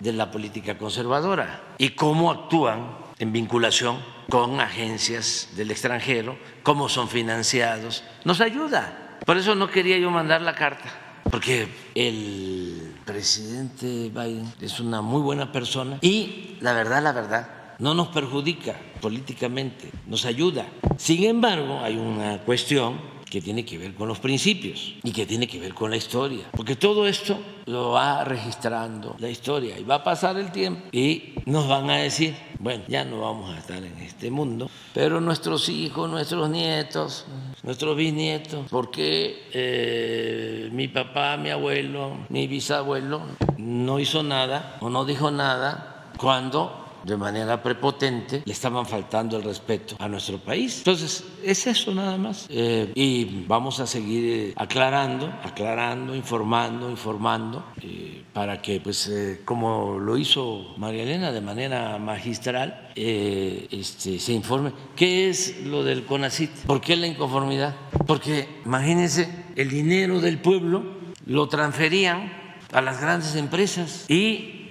de 0.00 0.12
la 0.12 0.30
política 0.30 0.78
conservadora 0.78 1.62
y 1.78 1.90
cómo 1.90 2.30
actúan 2.30 2.98
en 3.18 3.32
vinculación 3.32 3.98
con 4.28 4.60
agencias 4.60 5.50
del 5.56 5.70
extranjero, 5.70 6.36
cómo 6.62 6.88
son 6.88 7.08
financiados. 7.08 8.04
Nos 8.24 8.40
ayuda. 8.40 9.18
Por 9.24 9.36
eso 9.36 9.54
no 9.54 9.70
quería 9.70 9.98
yo 9.98 10.10
mandar 10.10 10.42
la 10.42 10.54
carta, 10.54 10.84
porque 11.30 11.68
el 11.94 12.94
presidente 13.04 14.10
Biden 14.10 14.52
es 14.60 14.78
una 14.78 15.00
muy 15.00 15.20
buena 15.20 15.50
persona 15.50 15.98
y 16.00 16.56
la 16.60 16.72
verdad, 16.72 17.02
la 17.02 17.12
verdad, 17.12 17.50
no 17.78 17.94
nos 17.94 18.08
perjudica 18.08 18.76
políticamente, 19.00 19.90
nos 20.06 20.24
ayuda. 20.26 20.66
Sin 20.96 21.24
embargo, 21.24 21.80
hay 21.82 21.96
una 21.96 22.38
cuestión 22.38 23.00
que 23.28 23.40
tiene 23.40 23.64
que 23.64 23.76
ver 23.76 23.94
con 23.94 24.08
los 24.08 24.18
principios 24.18 24.94
y 25.02 25.12
que 25.12 25.26
tiene 25.26 25.48
que 25.48 25.58
ver 25.58 25.74
con 25.74 25.90
la 25.90 25.96
historia, 25.96 26.44
porque 26.52 26.76
todo 26.76 27.06
esto 27.06 27.38
lo 27.66 27.90
va 27.90 28.22
registrando 28.24 29.16
la 29.18 29.28
historia 29.28 29.78
y 29.78 29.82
va 29.82 29.96
a 29.96 30.04
pasar 30.04 30.36
el 30.36 30.52
tiempo 30.52 30.82
y 30.92 31.34
nos 31.44 31.66
van 31.68 31.90
a 31.90 31.96
decir, 31.96 32.36
bueno, 32.60 32.84
ya 32.86 33.04
no 33.04 33.20
vamos 33.20 33.50
a 33.54 33.58
estar 33.58 33.82
en 33.82 33.98
este 33.98 34.30
mundo, 34.30 34.70
pero 34.94 35.20
nuestros 35.20 35.68
hijos, 35.68 36.08
nuestros 36.08 36.48
nietos, 36.48 37.26
nuestros 37.64 37.96
bisnietos, 37.96 38.68
¿por 38.70 38.90
qué 38.90 39.48
eh, 39.52 40.68
mi 40.72 40.86
papá, 40.86 41.36
mi 41.36 41.50
abuelo, 41.50 42.16
mi 42.28 42.46
bisabuelo 42.46 43.22
no 43.58 43.98
hizo 43.98 44.22
nada 44.22 44.76
o 44.80 44.88
no 44.88 45.04
dijo 45.04 45.32
nada 45.32 46.12
cuando 46.16 46.85
de 47.06 47.16
manera 47.16 47.62
prepotente, 47.62 48.42
le 48.44 48.52
estaban 48.52 48.84
faltando 48.84 49.36
el 49.36 49.44
respeto 49.44 49.94
a 49.98 50.08
nuestro 50.08 50.38
país. 50.38 50.78
Entonces, 50.78 51.24
es 51.42 51.66
eso 51.66 51.94
nada 51.94 52.18
más. 52.18 52.46
Eh, 52.50 52.90
y 52.94 53.44
vamos 53.46 53.78
a 53.78 53.86
seguir 53.86 54.52
aclarando, 54.56 55.32
aclarando, 55.44 56.16
informando, 56.16 56.90
informando, 56.90 57.64
eh, 57.80 58.24
para 58.32 58.60
que, 58.60 58.80
pues, 58.80 59.06
eh, 59.06 59.42
como 59.44 59.98
lo 60.00 60.18
hizo 60.18 60.74
María 60.78 61.04
Elena 61.04 61.30
de 61.30 61.40
manera 61.40 61.96
magistral, 61.98 62.90
este, 62.96 64.18
se 64.18 64.32
informe 64.32 64.72
qué 64.96 65.28
es 65.28 65.64
lo 65.64 65.84
del 65.84 66.04
CONACIT, 66.04 66.50
por 66.66 66.80
qué 66.80 66.96
la 66.96 67.06
inconformidad. 67.06 67.76
Porque, 68.06 68.48
imagínense, 68.64 69.28
el 69.54 69.70
dinero 69.70 70.20
del 70.20 70.38
pueblo 70.38 70.82
lo 71.24 71.48
transferían 71.48 72.32
a 72.72 72.80
las 72.80 73.00
grandes 73.00 73.36
empresas 73.36 74.06
y 74.08 74.66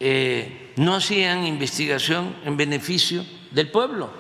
no 0.78 0.96
hacían 0.96 1.46
investigación 1.46 2.36
en 2.44 2.58
beneficio 2.58 3.26
del 3.52 3.72
pueblo. 3.72 4.12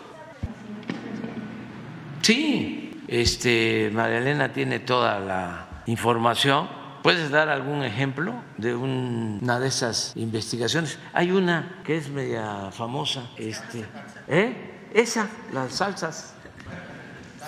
Sí, 2.21 3.03
este, 3.07 3.91
María 3.93 4.17
Elena 4.17 4.51
tiene 4.51 4.79
toda 4.79 5.19
la 5.19 5.83
información. 5.85 6.67
¿Puedes 7.03 7.29
dar 7.29 7.49
algún 7.49 7.83
ejemplo 7.83 8.33
de 8.57 8.73
una 8.73 9.59
de 9.59 9.67
esas 9.67 10.13
investigaciones? 10.15 10.97
Hay 11.13 11.31
una 11.31 11.81
que 11.83 11.97
es 11.97 12.09
media 12.09 12.71
famosa, 12.71 13.29
este, 13.37 13.85
¿eh? 14.27 14.71
Esa, 14.91 15.27
las 15.53 15.73
salsas. 15.73 16.33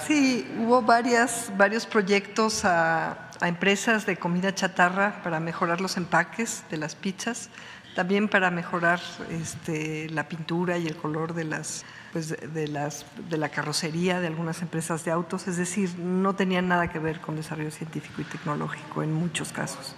Sí, 0.06 0.48
hubo 0.60 0.84
varias, 0.84 1.52
varios 1.58 1.88
proyectos 1.88 2.66
a, 2.66 3.32
a 3.40 3.48
empresas 3.48 4.06
de 4.06 4.18
comida 4.18 4.54
chatarra 4.54 5.22
para 5.24 5.40
mejorar 5.40 5.82
los 5.82 5.98
empaques 5.98 6.64
de 6.70 6.78
las 6.78 6.94
pizzas 6.94 7.50
también 7.98 8.28
para 8.28 8.52
mejorar 8.52 9.00
este, 9.32 10.08
la 10.12 10.28
pintura 10.30 10.78
y 10.78 10.86
el 10.86 10.96
color 10.96 11.34
de 11.34 11.46
las, 11.46 11.84
pues, 12.14 12.30
de, 12.30 12.68
las, 12.68 13.08
de 13.28 13.38
la 13.38 13.50
carrocería 13.50 14.20
de 14.20 14.28
algunas 14.28 14.62
empresas 14.62 15.04
de 15.04 15.10
autos, 15.10 15.48
es 15.48 15.58
decir, 15.58 15.98
no 15.98 16.36
tenían 16.36 16.68
nada 16.68 16.90
que 16.90 17.00
ver 17.00 17.20
con 17.20 17.36
desarrollo 17.36 17.72
científico 17.72 18.22
y 18.22 18.26
tecnológico 18.26 19.02
en 19.02 19.14
muchos 19.14 19.52
casos. 19.52 19.96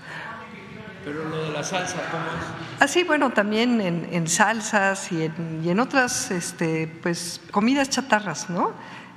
Pero 1.04 1.26
lo 1.26 1.44
de 1.44 1.52
la 1.52 1.62
salsa, 1.62 1.98
¿cómo 2.10 2.24
es? 2.24 2.82
Así, 2.82 3.02
ah, 3.02 3.06
bueno, 3.06 3.32
también 3.32 3.82
en, 3.82 4.08
en 4.14 4.30
salsas 4.30 5.12
y 5.12 5.24
en, 5.24 5.62
y 5.66 5.70
en 5.70 5.82
otras 5.82 6.32
este, 6.32 6.88
pues, 7.04 7.42
comidas 7.52 7.90
chatarras, 7.90 8.50
¿no? 8.50 8.72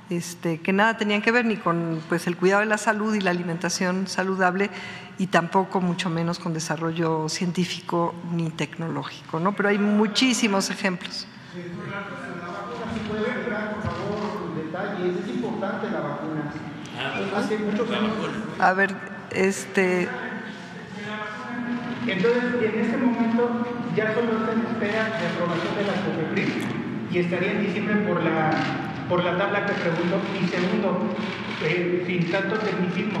Este, 0.09 0.59
que 0.59 0.73
nada 0.73 0.97
tenían 0.97 1.21
que 1.21 1.31
ver 1.31 1.45
ni 1.45 1.55
con 1.55 2.01
pues, 2.09 2.27
el 2.27 2.35
cuidado 2.35 2.59
de 2.59 2.67
la 2.67 2.77
salud 2.77 3.15
y 3.15 3.21
la 3.21 3.31
alimentación 3.31 4.07
saludable 4.07 4.69
y 5.17 5.27
tampoco 5.27 5.79
mucho 5.79 6.09
menos 6.09 6.39
con 6.39 6.53
desarrollo 6.53 7.29
científico 7.29 8.13
ni 8.33 8.49
tecnológico, 8.49 9.39
¿no? 9.39 9.55
Pero 9.55 9.69
hay 9.69 9.79
muchísimos 9.79 10.69
ejemplos. 10.69 11.25
A 18.59 18.73
ver, 18.73 18.95
este. 19.31 20.09
Entonces, 22.05 22.43
en 22.61 22.79
este 22.81 22.97
momento 22.97 23.65
ya 23.95 24.13
solo 24.13 24.39
está 24.39 24.51
en 24.51 24.59
espera 24.59 25.03
de 25.19 25.27
aprobación 25.27 25.75
de 25.77 25.83
la 25.83 25.93
COFEPRIS 26.03 26.53
y 27.11 27.17
estaría 27.19 27.51
en 27.51 27.65
diciembre 27.65 27.95
por 28.07 28.21
la 28.21 28.51
por 29.09 29.23
la 29.23 29.37
tabla 29.37 29.65
que 29.65 29.73
pregunto. 29.73 30.21
Y 30.41 30.47
segundo, 30.47 30.99
eh, 31.63 32.03
sin 32.07 32.31
tanto 32.31 32.57
tecnicismo, 32.59 33.19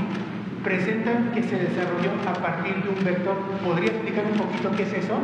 presentan 0.63 1.31
que 1.33 1.43
se 1.43 1.57
desarrolló 1.57 2.11
a 2.27 2.33
partir 2.33 2.75
de 2.83 2.89
un 2.89 3.03
vector. 3.03 3.37
¿Podría 3.63 3.91
explicar 3.91 4.25
un 4.25 4.37
poquito 4.37 4.71
qué 4.71 4.83
es 4.83 4.93
eso? 4.93 5.19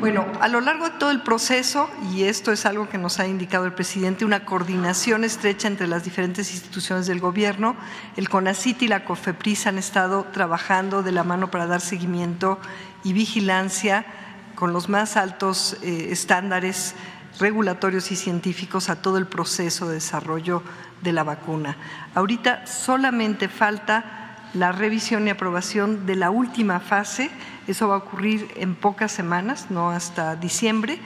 Bueno, 0.00 0.26
a 0.40 0.46
lo 0.46 0.60
largo 0.60 0.84
de 0.84 0.98
todo 0.98 1.10
el 1.10 1.22
proceso, 1.22 1.90
y 2.12 2.24
esto 2.24 2.52
es 2.52 2.66
algo 2.66 2.88
que 2.88 2.98
nos 2.98 3.18
ha 3.18 3.26
indicado 3.26 3.64
el 3.64 3.72
presidente, 3.72 4.24
una 4.24 4.44
coordinación 4.44 5.24
estrecha 5.24 5.66
entre 5.66 5.88
las 5.88 6.04
diferentes 6.04 6.52
instituciones 6.52 7.06
del 7.06 7.18
gobierno. 7.18 7.74
El 8.16 8.28
CONACIT 8.28 8.82
y 8.82 8.88
la 8.88 9.04
COFEPRIS 9.04 9.66
han 9.66 9.78
estado 9.78 10.26
trabajando 10.32 11.02
de 11.02 11.12
la 11.12 11.24
mano 11.24 11.50
para 11.50 11.66
dar 11.66 11.80
seguimiento 11.80 12.60
y 13.02 13.12
vigilancia 13.12 14.06
con 14.54 14.72
los 14.72 14.88
más 14.88 15.16
altos 15.16 15.76
eh, 15.82 16.08
estándares 16.10 16.94
regulatorios 17.38 18.10
y 18.10 18.16
científicos 18.16 18.88
a 18.88 19.02
todo 19.02 19.18
el 19.18 19.26
proceso 19.26 19.88
de 19.88 19.94
desarrollo 19.94 20.62
de 21.02 21.12
la 21.12 21.24
vacuna. 21.24 21.76
Ahorita 22.14 22.66
solamente 22.66 23.48
falta 23.48 24.38
la 24.54 24.72
revisión 24.72 25.26
y 25.26 25.30
aprobación 25.30 26.06
de 26.06 26.16
la 26.16 26.30
última 26.30 26.80
fase. 26.80 27.30
Eso 27.66 27.88
va 27.88 27.96
a 27.96 27.98
ocurrir 27.98 28.48
en 28.56 28.74
pocas 28.74 29.12
semanas, 29.12 29.66
no 29.70 29.90
hasta 29.90 30.36
diciembre, 30.36 30.98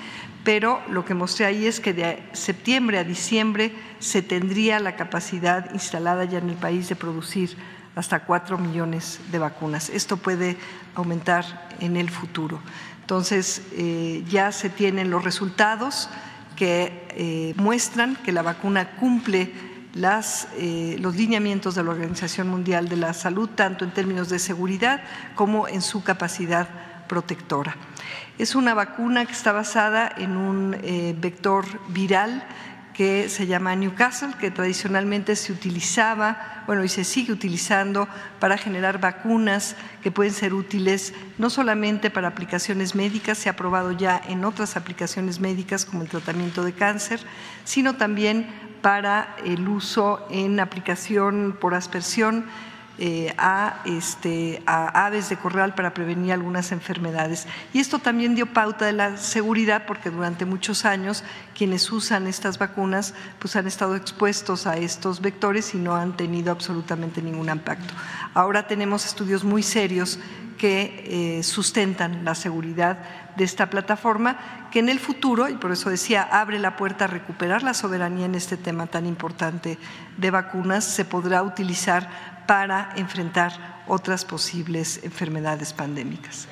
pero 0.44 0.80
lo 0.88 1.04
que 1.04 1.14
mostré 1.14 1.46
ahí 1.46 1.66
es 1.66 1.80
que 1.80 1.92
de 1.92 2.22
septiembre 2.32 2.98
a 2.98 3.04
diciembre 3.04 3.74
se 3.98 4.22
tendría 4.22 4.80
la 4.80 4.96
capacidad 4.96 5.72
instalada 5.72 6.24
ya 6.24 6.38
en 6.38 6.50
el 6.50 6.56
país 6.56 6.88
de 6.88 6.96
producir 6.96 7.56
hasta 7.94 8.20
cuatro 8.20 8.58
millones 8.58 9.20
de 9.30 9.38
vacunas. 9.38 9.90
Esto 9.90 10.16
puede 10.16 10.56
aumentar 10.94 11.68
en 11.80 11.96
el 11.96 12.10
futuro. 12.10 12.60
Entonces, 13.12 13.60
eh, 13.72 14.24
ya 14.30 14.52
se 14.52 14.70
tienen 14.70 15.10
los 15.10 15.22
resultados 15.22 16.08
que 16.56 17.06
eh, 17.10 17.52
muestran 17.58 18.16
que 18.16 18.32
la 18.32 18.40
vacuna 18.40 18.92
cumple 18.92 19.52
eh, 19.94 20.96
los 20.98 21.14
lineamientos 21.14 21.74
de 21.74 21.84
la 21.84 21.90
Organización 21.90 22.48
Mundial 22.48 22.88
de 22.88 22.96
la 22.96 23.12
Salud, 23.12 23.50
tanto 23.50 23.84
en 23.84 23.90
términos 23.90 24.30
de 24.30 24.38
seguridad 24.38 25.02
como 25.34 25.68
en 25.68 25.82
su 25.82 26.02
capacidad 26.02 26.70
protectora. 27.06 27.76
Es 28.38 28.54
una 28.54 28.72
vacuna 28.72 29.26
que 29.26 29.32
está 29.32 29.52
basada 29.52 30.10
en 30.16 30.38
un 30.38 30.70
vector 31.20 31.66
viral 31.88 32.42
que 33.02 33.28
se 33.28 33.48
llama 33.48 33.74
Newcastle, 33.74 34.34
que 34.38 34.52
tradicionalmente 34.52 35.34
se 35.34 35.50
utilizaba, 35.52 36.62
bueno, 36.68 36.84
y 36.84 36.88
se 36.88 37.02
sigue 37.02 37.32
utilizando 37.32 38.06
para 38.38 38.56
generar 38.56 39.00
vacunas 39.00 39.74
que 40.04 40.12
pueden 40.12 40.32
ser 40.32 40.54
útiles 40.54 41.12
no 41.36 41.50
solamente 41.50 42.10
para 42.10 42.28
aplicaciones 42.28 42.94
médicas, 42.94 43.38
se 43.38 43.48
ha 43.48 43.56
probado 43.56 43.90
ya 43.90 44.22
en 44.28 44.44
otras 44.44 44.76
aplicaciones 44.76 45.40
médicas 45.40 45.84
como 45.84 46.04
el 46.04 46.08
tratamiento 46.08 46.62
de 46.62 46.74
cáncer, 46.74 47.18
sino 47.64 47.96
también 47.96 48.46
para 48.82 49.34
el 49.44 49.66
uso 49.66 50.24
en 50.30 50.60
aplicación 50.60 51.56
por 51.60 51.74
aspersión 51.74 52.46
eh, 53.04 53.34
a, 53.36 53.82
este, 53.84 54.62
a 54.64 55.06
aves 55.06 55.28
de 55.28 55.36
corral 55.36 55.74
para 55.74 55.92
prevenir 55.92 56.32
algunas 56.32 56.70
enfermedades. 56.70 57.48
Y 57.72 57.80
esto 57.80 57.98
también 57.98 58.36
dio 58.36 58.46
pauta 58.46 58.86
de 58.86 58.92
la 58.92 59.16
seguridad 59.16 59.86
porque 59.88 60.08
durante 60.08 60.44
muchos 60.44 60.84
años 60.84 61.24
quienes 61.52 61.90
usan 61.90 62.28
estas 62.28 62.58
vacunas 62.58 63.14
pues 63.40 63.56
han 63.56 63.66
estado 63.66 63.96
expuestos 63.96 64.68
a 64.68 64.76
estos 64.76 65.20
vectores 65.20 65.74
y 65.74 65.78
no 65.78 65.96
han 65.96 66.16
tenido 66.16 66.52
absolutamente 66.52 67.20
ningún 67.22 67.48
impacto. 67.48 67.92
Ahora 68.34 68.68
tenemos 68.68 69.04
estudios 69.04 69.42
muy 69.42 69.64
serios 69.64 70.20
que 70.56 71.38
eh, 71.38 71.42
sustentan 71.42 72.24
la 72.24 72.36
seguridad 72.36 72.98
de 73.36 73.42
esta 73.42 73.68
plataforma, 73.68 74.68
que 74.70 74.78
en 74.78 74.88
el 74.88 75.00
futuro, 75.00 75.48
y 75.48 75.54
por 75.54 75.72
eso 75.72 75.90
decía, 75.90 76.22
abre 76.22 76.60
la 76.60 76.76
puerta 76.76 77.06
a 77.06 77.08
recuperar 77.08 77.64
la 77.64 77.74
soberanía 77.74 78.26
en 78.26 78.36
este 78.36 78.56
tema 78.56 78.86
tan 78.86 79.06
importante 79.06 79.76
de 80.16 80.30
vacunas, 80.30 80.84
se 80.84 81.04
podrá 81.04 81.42
utilizar 81.42 82.31
para 82.46 82.90
enfrentar 82.96 83.82
otras 83.86 84.24
posibles 84.24 85.00
enfermedades 85.02 85.72
pandémicas. 85.72 86.48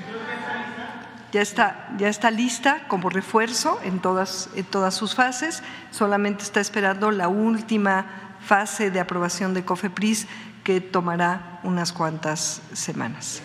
Ya 1.32 1.42
está, 1.42 1.88
ya 1.96 2.08
está 2.08 2.30
lista 2.30 2.88
como 2.88 3.08
refuerzo 3.08 3.78
en 3.84 4.00
todas, 4.00 4.48
en 4.56 4.64
todas 4.64 4.94
sus 4.94 5.14
fases, 5.14 5.62
solamente 5.92 6.42
está 6.42 6.60
esperando 6.60 7.12
la 7.12 7.28
última 7.28 8.06
fase 8.40 8.90
de 8.90 8.98
aprobación 8.98 9.54
de 9.54 9.64
COFEPRIS 9.64 10.26
que 10.64 10.80
tomará 10.80 11.60
unas 11.62 11.92
cuantas 11.92 12.62
semanas. 12.72 13.42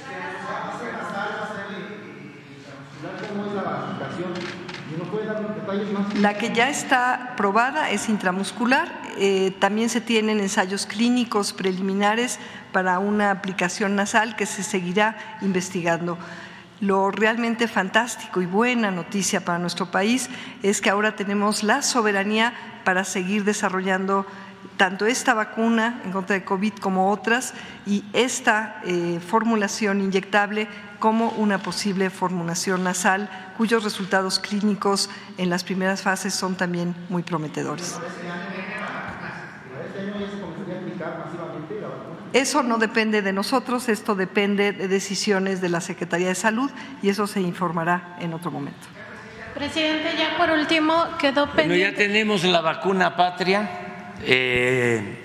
La 6.19 6.37
que 6.37 6.53
ya 6.53 6.69
está 6.69 7.33
probada 7.35 7.89
es 7.89 8.09
intramuscular 8.09 9.05
eh, 9.17 9.51
también 9.59 9.89
se 9.89 10.01
tienen 10.01 10.41
ensayos 10.41 10.85
clínicos 10.85 11.53
preliminares 11.53 12.37
para 12.73 12.99
una 12.99 13.31
aplicación 13.31 13.95
nasal 13.95 14.35
que 14.35 14.45
se 14.45 14.61
seguirá 14.61 15.15
investigando. 15.41 16.17
Lo 16.81 17.09
realmente 17.11 17.69
fantástico 17.69 18.41
y 18.41 18.45
buena 18.45 18.91
noticia 18.91 19.45
para 19.45 19.59
nuestro 19.59 19.89
país 19.89 20.29
es 20.61 20.81
que 20.81 20.89
ahora 20.89 21.15
tenemos 21.15 21.63
la 21.63 21.81
soberanía 21.81 22.53
para 22.83 23.05
seguir 23.05 23.45
desarrollando 23.45 24.25
tanto 24.77 25.05
esta 25.05 25.33
vacuna 25.33 26.01
en 26.03 26.11
contra 26.11 26.35
de 26.35 26.43
COVID 26.43 26.73
como 26.73 27.11
otras 27.11 27.53
y 27.85 28.03
esta 28.13 28.81
eh, 28.85 29.19
formulación 29.25 30.01
inyectable 30.01 30.67
como 30.99 31.29
una 31.31 31.59
posible 31.59 32.09
formulación 32.09 32.83
nasal 32.83 33.29
cuyos 33.57 33.83
resultados 33.83 34.39
clínicos 34.39 35.09
en 35.37 35.49
las 35.49 35.63
primeras 35.63 36.01
fases 36.01 36.33
son 36.33 36.55
también 36.55 36.95
muy 37.09 37.23
prometedores. 37.23 37.99
Eso 42.33 42.63
no 42.63 42.77
depende 42.77 43.21
de 43.21 43.31
nosotros, 43.31 43.87
esto 43.87 44.13
depende 44.13 44.73
de 44.73 44.89
decisiones 44.89 45.61
de 45.61 45.69
la 45.69 45.79
Secretaría 45.79 46.27
de 46.27 46.35
Salud 46.35 46.69
y 47.01 47.09
eso 47.09 47.27
se 47.27 47.39
informará 47.39 48.17
en 48.19 48.33
otro 48.33 48.51
momento. 48.51 48.87
Presidente, 49.53 50.15
ya 50.17 50.37
por 50.37 50.49
último 50.49 51.05
quedó 51.17 51.45
pendiente. 51.45 51.67
Bueno, 51.67 51.91
ya 51.91 51.95
tenemos 51.95 52.43
la 52.43 52.59
vacuna 52.59 53.15
patria, 53.15 53.94
eh, 54.23 55.17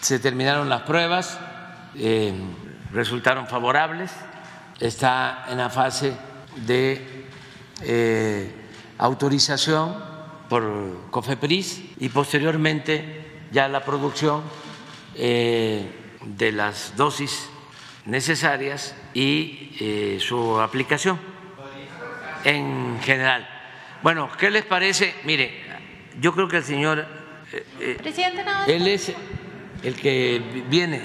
se 0.00 0.18
terminaron 0.18 0.68
las 0.68 0.82
pruebas, 0.82 1.38
eh, 1.96 2.32
resultaron 2.92 3.46
favorables, 3.46 4.10
está 4.78 5.46
en 5.48 5.58
la 5.58 5.70
fase 5.70 6.16
de 6.56 7.26
eh, 7.82 8.52
autorización 8.98 9.96
por 10.48 11.10
COFEPRIS 11.10 11.82
y 11.98 12.08
posteriormente 12.08 13.42
ya 13.52 13.68
la 13.68 13.84
producción 13.84 14.42
de 15.14 16.52
las 16.52 16.96
dosis 16.96 17.50
necesarias 18.06 18.94
y 19.12 20.18
su 20.20 20.60
aplicación 20.60 21.18
en 22.44 22.98
general. 23.02 23.46
Bueno, 24.02 24.30
¿qué 24.38 24.50
les 24.50 24.64
parece? 24.64 25.14
Mire, 25.24 25.62
yo 26.20 26.32
creo 26.32 26.48
que 26.48 26.58
el 26.58 26.64
señor... 26.64 27.19
Eh, 27.52 27.66
eh, 27.80 27.96
Presidente, 28.00 28.44
no. 28.44 28.64
Él 28.66 28.86
es 28.86 29.12
el 29.82 29.94
que 29.96 30.40
viene. 30.68 31.02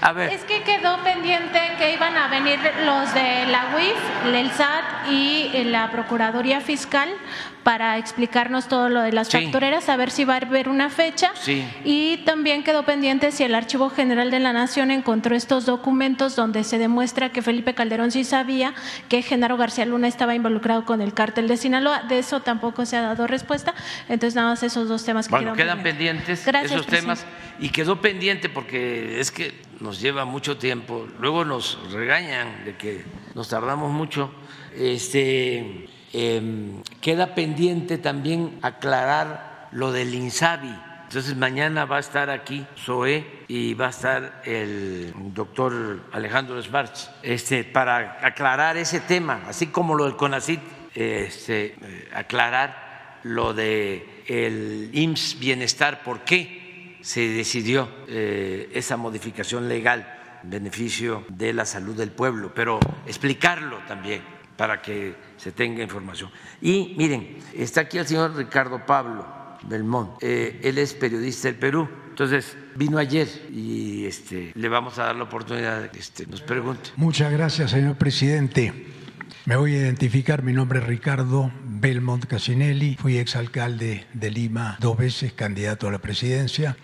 A 0.00 0.12
ver. 0.12 0.32
Es 0.32 0.44
que 0.44 0.62
quedó 0.62 1.02
pendiente 1.02 1.60
que 1.76 1.92
iban 1.92 2.16
a 2.16 2.28
venir 2.28 2.58
los 2.84 3.12
de 3.14 3.46
la 3.46 3.74
UIF, 3.74 4.32
el 4.32 4.50
SAT 4.52 5.10
y 5.10 5.64
la 5.64 5.90
Procuraduría 5.90 6.60
Fiscal 6.60 7.08
para 7.68 7.98
explicarnos 7.98 8.66
todo 8.66 8.88
lo 8.88 9.02
de 9.02 9.12
las 9.12 9.28
factureras, 9.28 9.90
a 9.90 9.96
ver 9.98 10.10
si 10.10 10.24
va 10.24 10.36
a 10.36 10.38
haber 10.38 10.70
una 10.70 10.88
fecha. 10.88 11.32
Y 11.84 12.16
también 12.24 12.64
quedó 12.64 12.86
pendiente 12.86 13.30
si 13.30 13.44
el 13.44 13.54
Archivo 13.54 13.90
General 13.90 14.30
de 14.30 14.38
la 14.38 14.54
Nación 14.54 14.90
encontró 14.90 15.36
estos 15.36 15.66
documentos 15.66 16.34
donde 16.34 16.64
se 16.64 16.78
demuestra 16.78 17.30
que 17.30 17.42
Felipe 17.42 17.74
Calderón 17.74 18.10
sí 18.10 18.24
sabía 18.24 18.72
que 19.10 19.20
Genaro 19.20 19.58
García 19.58 19.84
Luna 19.84 20.08
estaba 20.08 20.34
involucrado 20.34 20.86
con 20.86 21.02
el 21.02 21.12
cártel 21.12 21.46
de 21.46 21.58
Sinaloa. 21.58 22.04
De 22.04 22.18
eso 22.18 22.40
tampoco 22.40 22.86
se 22.86 22.96
ha 22.96 23.02
dado 23.02 23.26
respuesta. 23.26 23.74
Entonces, 24.08 24.34
nada 24.34 24.48
más 24.48 24.62
esos 24.62 24.88
dos 24.88 25.04
temas 25.04 25.28
que 25.28 25.32
bueno, 25.32 25.52
quedan 25.52 25.82
pendientes. 25.82 26.48
esos 26.48 26.86
temas. 26.86 27.26
Y 27.60 27.68
quedó 27.68 28.00
pendiente 28.00 28.48
porque 28.48 29.20
es 29.20 29.30
que 29.30 29.52
nos 29.80 30.00
lleva 30.00 30.24
mucho 30.24 30.56
tiempo. 30.56 31.06
Luego 31.20 31.44
nos 31.44 31.92
regañan 31.92 32.64
de 32.64 32.78
que 32.78 33.04
nos 33.34 33.50
tardamos 33.50 33.92
mucho. 33.92 34.32
Este 34.74 35.86
Em, 36.12 36.82
queda 37.00 37.34
pendiente 37.34 37.98
también 37.98 38.58
aclarar 38.62 39.68
lo 39.72 39.92
del 39.92 40.14
INSABI. 40.14 40.74
Entonces 41.04 41.36
mañana 41.36 41.84
va 41.84 41.96
a 41.96 42.00
estar 42.00 42.28
aquí 42.30 42.66
Zoe 42.76 43.24
y 43.48 43.74
va 43.74 43.86
a 43.86 43.90
estar 43.90 44.42
el 44.44 45.12
doctor 45.32 46.02
Alejandro 46.12 46.62
Sbarch 46.62 47.08
este, 47.22 47.64
para 47.64 48.18
aclarar 48.22 48.76
ese 48.76 49.00
tema, 49.00 49.42
así 49.48 49.68
como 49.68 49.94
lo 49.94 50.04
del 50.04 50.16
CONACIT, 50.16 50.60
este, 50.94 51.76
aclarar 52.12 53.20
lo 53.22 53.54
de 53.54 54.22
el 54.26 54.90
IMSS 54.92 55.38
Bienestar, 55.38 56.02
por 56.02 56.20
qué 56.20 56.98
se 57.00 57.28
decidió 57.28 57.88
eh, 58.06 58.70
esa 58.74 58.96
modificación 58.96 59.68
legal 59.68 60.14
en 60.42 60.50
beneficio 60.50 61.24
de 61.28 61.52
la 61.52 61.64
salud 61.64 61.96
del 61.96 62.10
pueblo, 62.10 62.52
pero 62.54 62.78
explicarlo 63.06 63.78
también 63.88 64.22
para 64.56 64.82
que 64.82 65.14
se 65.38 65.52
tenga 65.52 65.82
información. 65.82 66.30
Y 66.60 66.94
miren, 66.98 67.38
está 67.54 67.82
aquí 67.82 67.98
el 67.98 68.06
señor 68.06 68.36
Ricardo 68.36 68.84
Pablo 68.84 69.38
Belmont, 69.66 70.10
eh, 70.20 70.60
él 70.62 70.78
es 70.78 70.94
periodista 70.94 71.48
del 71.48 71.56
Perú, 71.56 71.88
entonces 72.10 72.56
vino 72.76 72.98
ayer 72.98 73.28
y 73.52 74.06
este, 74.06 74.52
le 74.54 74.68
vamos 74.68 74.98
a 74.98 75.04
dar 75.04 75.16
la 75.16 75.24
oportunidad 75.24 75.82
de 75.82 75.90
que 75.90 75.98
este, 75.98 76.26
nos 76.26 76.40
pregunte. 76.42 76.90
Muchas 76.96 77.32
gracias, 77.32 77.70
señor 77.70 77.96
presidente. 77.96 78.72
Me 79.46 79.56
voy 79.56 79.74
a 79.74 79.78
identificar, 79.78 80.42
mi 80.42 80.52
nombre 80.52 80.80
es 80.80 80.86
Ricardo 80.86 81.50
Belmont 81.64 82.26
Casinelli, 82.26 82.96
fui 82.96 83.18
exalcalde 83.18 84.06
de 84.12 84.30
Lima 84.30 84.76
dos 84.80 84.96
veces, 84.96 85.32
candidato 85.32 85.88
a 85.88 85.92
la 85.92 85.98
presidencia. 85.98 86.76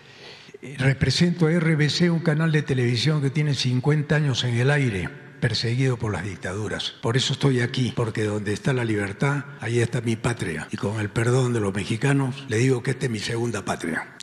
Represento 0.78 1.46
a 1.46 1.50
RBC, 1.50 2.10
un 2.10 2.20
canal 2.20 2.50
de 2.50 2.62
televisión 2.62 3.20
que 3.20 3.28
tiene 3.28 3.54
50 3.54 4.16
años 4.16 4.44
en 4.44 4.54
el 4.54 4.70
aire 4.70 5.23
perseguido 5.44 5.98
por 5.98 6.10
las 6.10 6.24
dictaduras. 6.24 6.94
Por 7.02 7.18
eso 7.18 7.34
estoy 7.34 7.60
aquí, 7.60 7.92
porque 7.94 8.24
donde 8.24 8.54
está 8.54 8.72
la 8.72 8.82
libertad, 8.82 9.44
ahí 9.60 9.78
está 9.80 10.00
mi 10.00 10.16
patria. 10.16 10.66
Y 10.70 10.78
con 10.78 10.98
el 11.00 11.10
perdón 11.10 11.52
de 11.52 11.60
los 11.60 11.74
mexicanos, 11.74 12.46
le 12.48 12.56
digo 12.56 12.82
que 12.82 12.92
esta 12.92 13.04
es 13.04 13.12
mi 13.12 13.18
segunda 13.18 13.62
patria. 13.62 14.13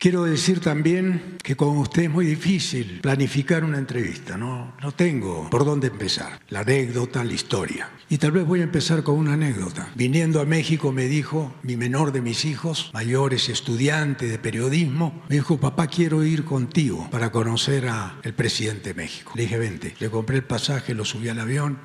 Quiero 0.00 0.24
decir 0.24 0.60
también 0.60 1.36
que 1.42 1.56
con 1.56 1.76
usted 1.76 2.04
es 2.04 2.10
muy 2.10 2.24
difícil 2.24 3.00
planificar 3.02 3.64
una 3.64 3.76
entrevista, 3.76 4.38
no, 4.38 4.72
no 4.80 4.92
tengo 4.92 5.50
por 5.50 5.66
dónde 5.66 5.88
empezar, 5.88 6.40
la 6.48 6.60
anécdota, 6.60 7.22
la 7.22 7.34
historia. 7.34 7.90
Y 8.08 8.16
tal 8.16 8.32
vez 8.32 8.46
voy 8.46 8.60
a 8.60 8.62
empezar 8.62 9.02
con 9.02 9.16
una 9.16 9.34
anécdota. 9.34 9.90
Viniendo 9.94 10.40
a 10.40 10.46
México 10.46 10.90
me 10.90 11.04
dijo 11.04 11.54
mi 11.62 11.76
menor 11.76 12.12
de 12.12 12.22
mis 12.22 12.46
hijos, 12.46 12.90
mayores 12.94 13.50
estudiantes 13.50 14.30
de 14.30 14.38
periodismo, 14.38 15.22
me 15.28 15.34
dijo, 15.34 15.60
papá, 15.60 15.86
quiero 15.88 16.24
ir 16.24 16.46
contigo 16.46 17.06
para 17.10 17.30
conocer 17.30 17.86
al 17.86 18.32
presidente 18.34 18.94
de 18.94 19.02
México. 19.02 19.32
Le 19.34 19.42
dije, 19.42 19.58
vente, 19.58 19.94
le 20.00 20.08
compré 20.08 20.36
el 20.38 20.44
pasaje, 20.44 20.94
lo 20.94 21.04
subí 21.04 21.28
al 21.28 21.40
avión 21.40 21.78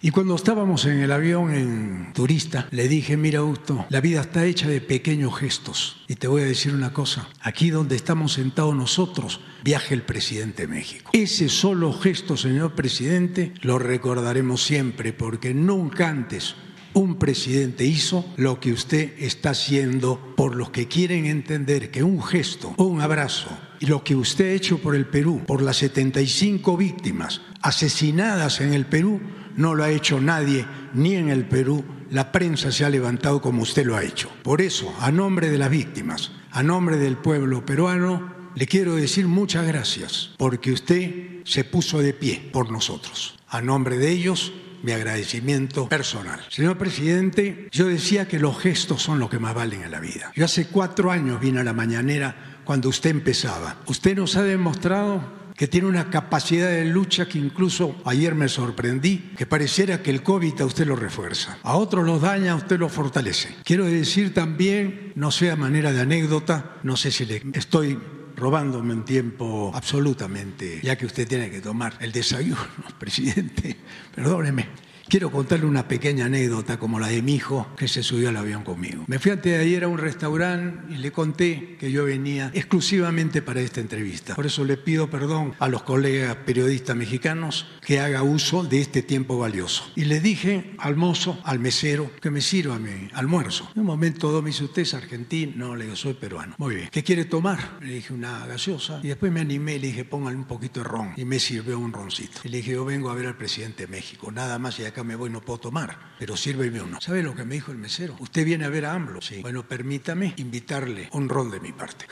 y 0.00 0.10
cuando 0.10 0.36
estábamos 0.36 0.84
en 0.84 1.00
el 1.00 1.10
avión 1.10 1.52
en 1.52 2.12
turista, 2.12 2.68
le 2.70 2.86
dije, 2.86 3.16
mira 3.16 3.40
Augusto, 3.40 3.86
la 3.88 4.00
vida 4.00 4.20
está 4.20 4.44
hecha 4.46 4.68
de 4.68 4.80
pequeños 4.80 5.36
gestos. 5.36 6.04
Y 6.06 6.14
te 6.14 6.28
voy 6.28 6.42
a 6.42 6.46
decir 6.46 6.72
una 6.72 6.92
cosa, 6.92 7.28
aquí 7.40 7.70
donde 7.70 7.96
estamos 7.96 8.34
sentados 8.34 8.76
nosotros, 8.76 9.40
viaja 9.64 9.94
el 9.94 10.02
presidente 10.02 10.62
de 10.62 10.74
México. 10.74 11.10
Ese 11.12 11.48
solo 11.48 11.92
gesto, 11.92 12.36
señor 12.36 12.74
presidente, 12.74 13.52
lo 13.62 13.78
recordaremos 13.78 14.62
siempre, 14.62 15.12
porque 15.12 15.52
nunca 15.52 16.08
antes 16.08 16.54
un 16.94 17.18
presidente 17.18 17.84
hizo 17.84 18.24
lo 18.36 18.60
que 18.60 18.72
usted 18.72 19.14
está 19.18 19.50
haciendo 19.50 20.34
por 20.36 20.54
los 20.56 20.70
que 20.70 20.88
quieren 20.88 21.26
entender 21.26 21.90
que 21.90 22.02
un 22.02 22.22
gesto, 22.22 22.74
un 22.78 23.00
abrazo, 23.00 23.50
lo 23.80 24.02
que 24.02 24.16
usted 24.16 24.46
ha 24.46 24.54
hecho 24.54 24.78
por 24.78 24.94
el 24.94 25.06
Perú, 25.06 25.42
por 25.46 25.62
las 25.62 25.76
75 25.78 26.76
víctimas 26.76 27.40
asesinadas 27.62 28.60
en 28.60 28.74
el 28.74 28.86
Perú, 28.86 29.20
no 29.56 29.74
lo 29.74 29.84
ha 29.84 29.90
hecho 29.90 30.20
nadie, 30.20 30.66
ni 30.94 31.14
en 31.14 31.28
el 31.28 31.44
Perú. 31.46 31.84
La 32.10 32.32
prensa 32.32 32.72
se 32.72 32.84
ha 32.84 32.90
levantado 32.90 33.40
como 33.40 33.62
usted 33.62 33.84
lo 33.84 33.96
ha 33.96 34.02
hecho. 34.02 34.30
Por 34.42 34.60
eso, 34.60 34.94
a 35.00 35.10
nombre 35.10 35.50
de 35.50 35.58
las 35.58 35.70
víctimas, 35.70 36.32
a 36.50 36.62
nombre 36.62 36.96
del 36.96 37.16
pueblo 37.16 37.64
peruano, 37.66 38.32
le 38.54 38.66
quiero 38.66 38.96
decir 38.96 39.28
muchas 39.28 39.66
gracias, 39.66 40.30
porque 40.38 40.72
usted 40.72 41.44
se 41.44 41.64
puso 41.64 42.00
de 42.00 42.12
pie 42.12 42.48
por 42.52 42.70
nosotros. 42.70 43.38
A 43.48 43.60
nombre 43.60 43.98
de 43.98 44.10
ellos, 44.10 44.52
mi 44.82 44.92
agradecimiento 44.92 45.88
personal. 45.88 46.40
Señor 46.50 46.78
presidente, 46.78 47.68
yo 47.70 47.86
decía 47.86 48.28
que 48.28 48.38
los 48.38 48.58
gestos 48.58 49.02
son 49.02 49.18
lo 49.18 49.28
que 49.28 49.38
más 49.38 49.54
valen 49.54 49.82
en 49.82 49.90
la 49.90 50.00
vida. 50.00 50.32
Yo 50.34 50.44
hace 50.44 50.66
cuatro 50.66 51.10
años 51.10 51.40
vine 51.40 51.60
a 51.60 51.64
la 51.64 51.72
mañanera 51.72 52.60
cuando 52.64 52.88
usted 52.88 53.10
empezaba. 53.10 53.76
Usted 53.86 54.16
nos 54.16 54.36
ha 54.36 54.42
demostrado 54.42 55.22
que 55.58 55.66
tiene 55.66 55.88
una 55.88 56.08
capacidad 56.08 56.68
de 56.68 56.84
lucha 56.84 57.26
que 57.28 57.36
incluso 57.36 58.00
ayer 58.04 58.36
me 58.36 58.48
sorprendí, 58.48 59.32
que 59.36 59.44
pareciera 59.44 60.00
que 60.04 60.10
el 60.10 60.22
COVID 60.22 60.60
a 60.60 60.64
usted 60.64 60.86
lo 60.86 60.94
refuerza. 60.94 61.58
A 61.64 61.76
otros 61.76 62.06
los 62.06 62.22
daña, 62.22 62.52
a 62.52 62.54
usted 62.54 62.78
lo 62.78 62.88
fortalece. 62.88 63.56
Quiero 63.64 63.84
decir 63.84 64.32
también, 64.32 65.12
no 65.16 65.32
sea 65.32 65.56
manera 65.56 65.92
de 65.92 66.00
anécdota, 66.00 66.76
no 66.84 66.96
sé 66.96 67.10
si 67.10 67.26
le 67.26 67.42
estoy 67.54 67.98
robándome 68.36 68.94
un 68.94 69.04
tiempo 69.04 69.72
absolutamente, 69.74 70.78
ya 70.80 70.96
que 70.96 71.06
usted 71.06 71.26
tiene 71.26 71.50
que 71.50 71.60
tomar 71.60 71.94
el 71.98 72.12
desayuno, 72.12 72.60
presidente, 73.00 73.76
perdóneme. 74.14 74.87
Quiero 75.08 75.32
contarle 75.32 75.64
una 75.64 75.88
pequeña 75.88 76.26
anécdota 76.26 76.78
como 76.78 77.00
la 77.00 77.06
de 77.06 77.22
mi 77.22 77.34
hijo 77.34 77.66
que 77.78 77.88
se 77.88 78.02
subió 78.02 78.28
al 78.28 78.36
avión 78.36 78.62
conmigo. 78.62 79.04
Me 79.06 79.18
fui 79.18 79.30
antes 79.30 79.50
de 79.50 79.58
ayer 79.58 79.84
a 79.84 79.88
un 79.88 79.96
restaurante 79.96 80.92
y 80.92 80.98
le 80.98 81.12
conté 81.12 81.78
que 81.80 81.90
yo 81.90 82.04
venía 82.04 82.50
exclusivamente 82.52 83.40
para 83.40 83.62
esta 83.62 83.80
entrevista. 83.80 84.34
Por 84.34 84.44
eso 84.44 84.66
le 84.66 84.76
pido 84.76 85.08
perdón 85.08 85.54
a 85.60 85.68
los 85.68 85.82
colegas 85.82 86.36
periodistas 86.44 86.94
mexicanos 86.94 87.66
que 87.80 88.00
haga 88.00 88.22
uso 88.22 88.64
de 88.64 88.82
este 88.82 89.00
tiempo 89.00 89.38
valioso. 89.38 89.90
Y 89.96 90.04
le 90.04 90.20
dije 90.20 90.74
al 90.76 90.96
mozo, 90.96 91.40
al 91.42 91.58
mesero, 91.58 92.10
que 92.20 92.30
me 92.30 92.42
sirva 92.42 92.78
mi 92.78 93.08
almuerzo. 93.14 93.70
En 93.74 93.80
un 93.80 93.86
momento 93.86 94.42
me 94.42 94.50
dice, 94.50 94.64
¿usted 94.64 94.82
es 94.82 94.92
argentino? 94.92 95.52
No, 95.56 95.74
le 95.74 95.84
digo, 95.84 95.96
soy 95.96 96.14
peruano. 96.14 96.54
Muy 96.58 96.74
bien. 96.74 96.88
¿Qué 96.92 97.02
quiere 97.02 97.24
tomar? 97.24 97.78
Le 97.80 97.94
dije 97.94 98.12
una 98.12 98.46
gaseosa. 98.46 99.00
Y 99.02 99.08
después 99.08 99.32
me 99.32 99.40
animé 99.40 99.76
y 99.76 99.78
le 99.78 99.86
dije, 99.86 100.04
póngale 100.04 100.36
un 100.36 100.44
poquito 100.44 100.80
de 100.80 100.84
ron. 100.84 101.14
Y 101.16 101.24
me 101.24 101.38
sirvió 101.38 101.78
un 101.78 101.94
roncito. 101.94 102.40
Y 102.44 102.50
le 102.50 102.58
dije, 102.58 102.72
yo 102.72 102.84
vengo 102.84 103.08
a 103.08 103.14
ver 103.14 103.26
al 103.26 103.38
presidente 103.38 103.86
de 103.86 103.88
México, 103.90 104.30
nada 104.30 104.58
más 104.58 104.78
y 104.78 104.84
acá 104.84 104.97
acá 104.98 105.04
me 105.04 105.14
voy, 105.14 105.30
no 105.30 105.40
puedo 105.40 105.60
tomar, 105.60 105.96
pero 106.18 106.36
sírveme 106.36 106.82
uno. 106.82 107.00
¿Sabe 107.00 107.22
lo 107.22 107.34
que 107.34 107.44
me 107.44 107.54
dijo 107.54 107.70
el 107.70 107.78
mesero? 107.78 108.16
Usted 108.18 108.44
viene 108.44 108.64
a 108.64 108.68
ver 108.68 108.84
a 108.84 108.94
AMLO. 108.94 109.22
Sí. 109.22 109.40
Bueno, 109.42 109.62
permítame 109.62 110.34
invitarle 110.38 111.08
un 111.12 111.28
rol 111.28 111.52
de 111.52 111.60
mi 111.60 111.72
parte. 111.72 112.06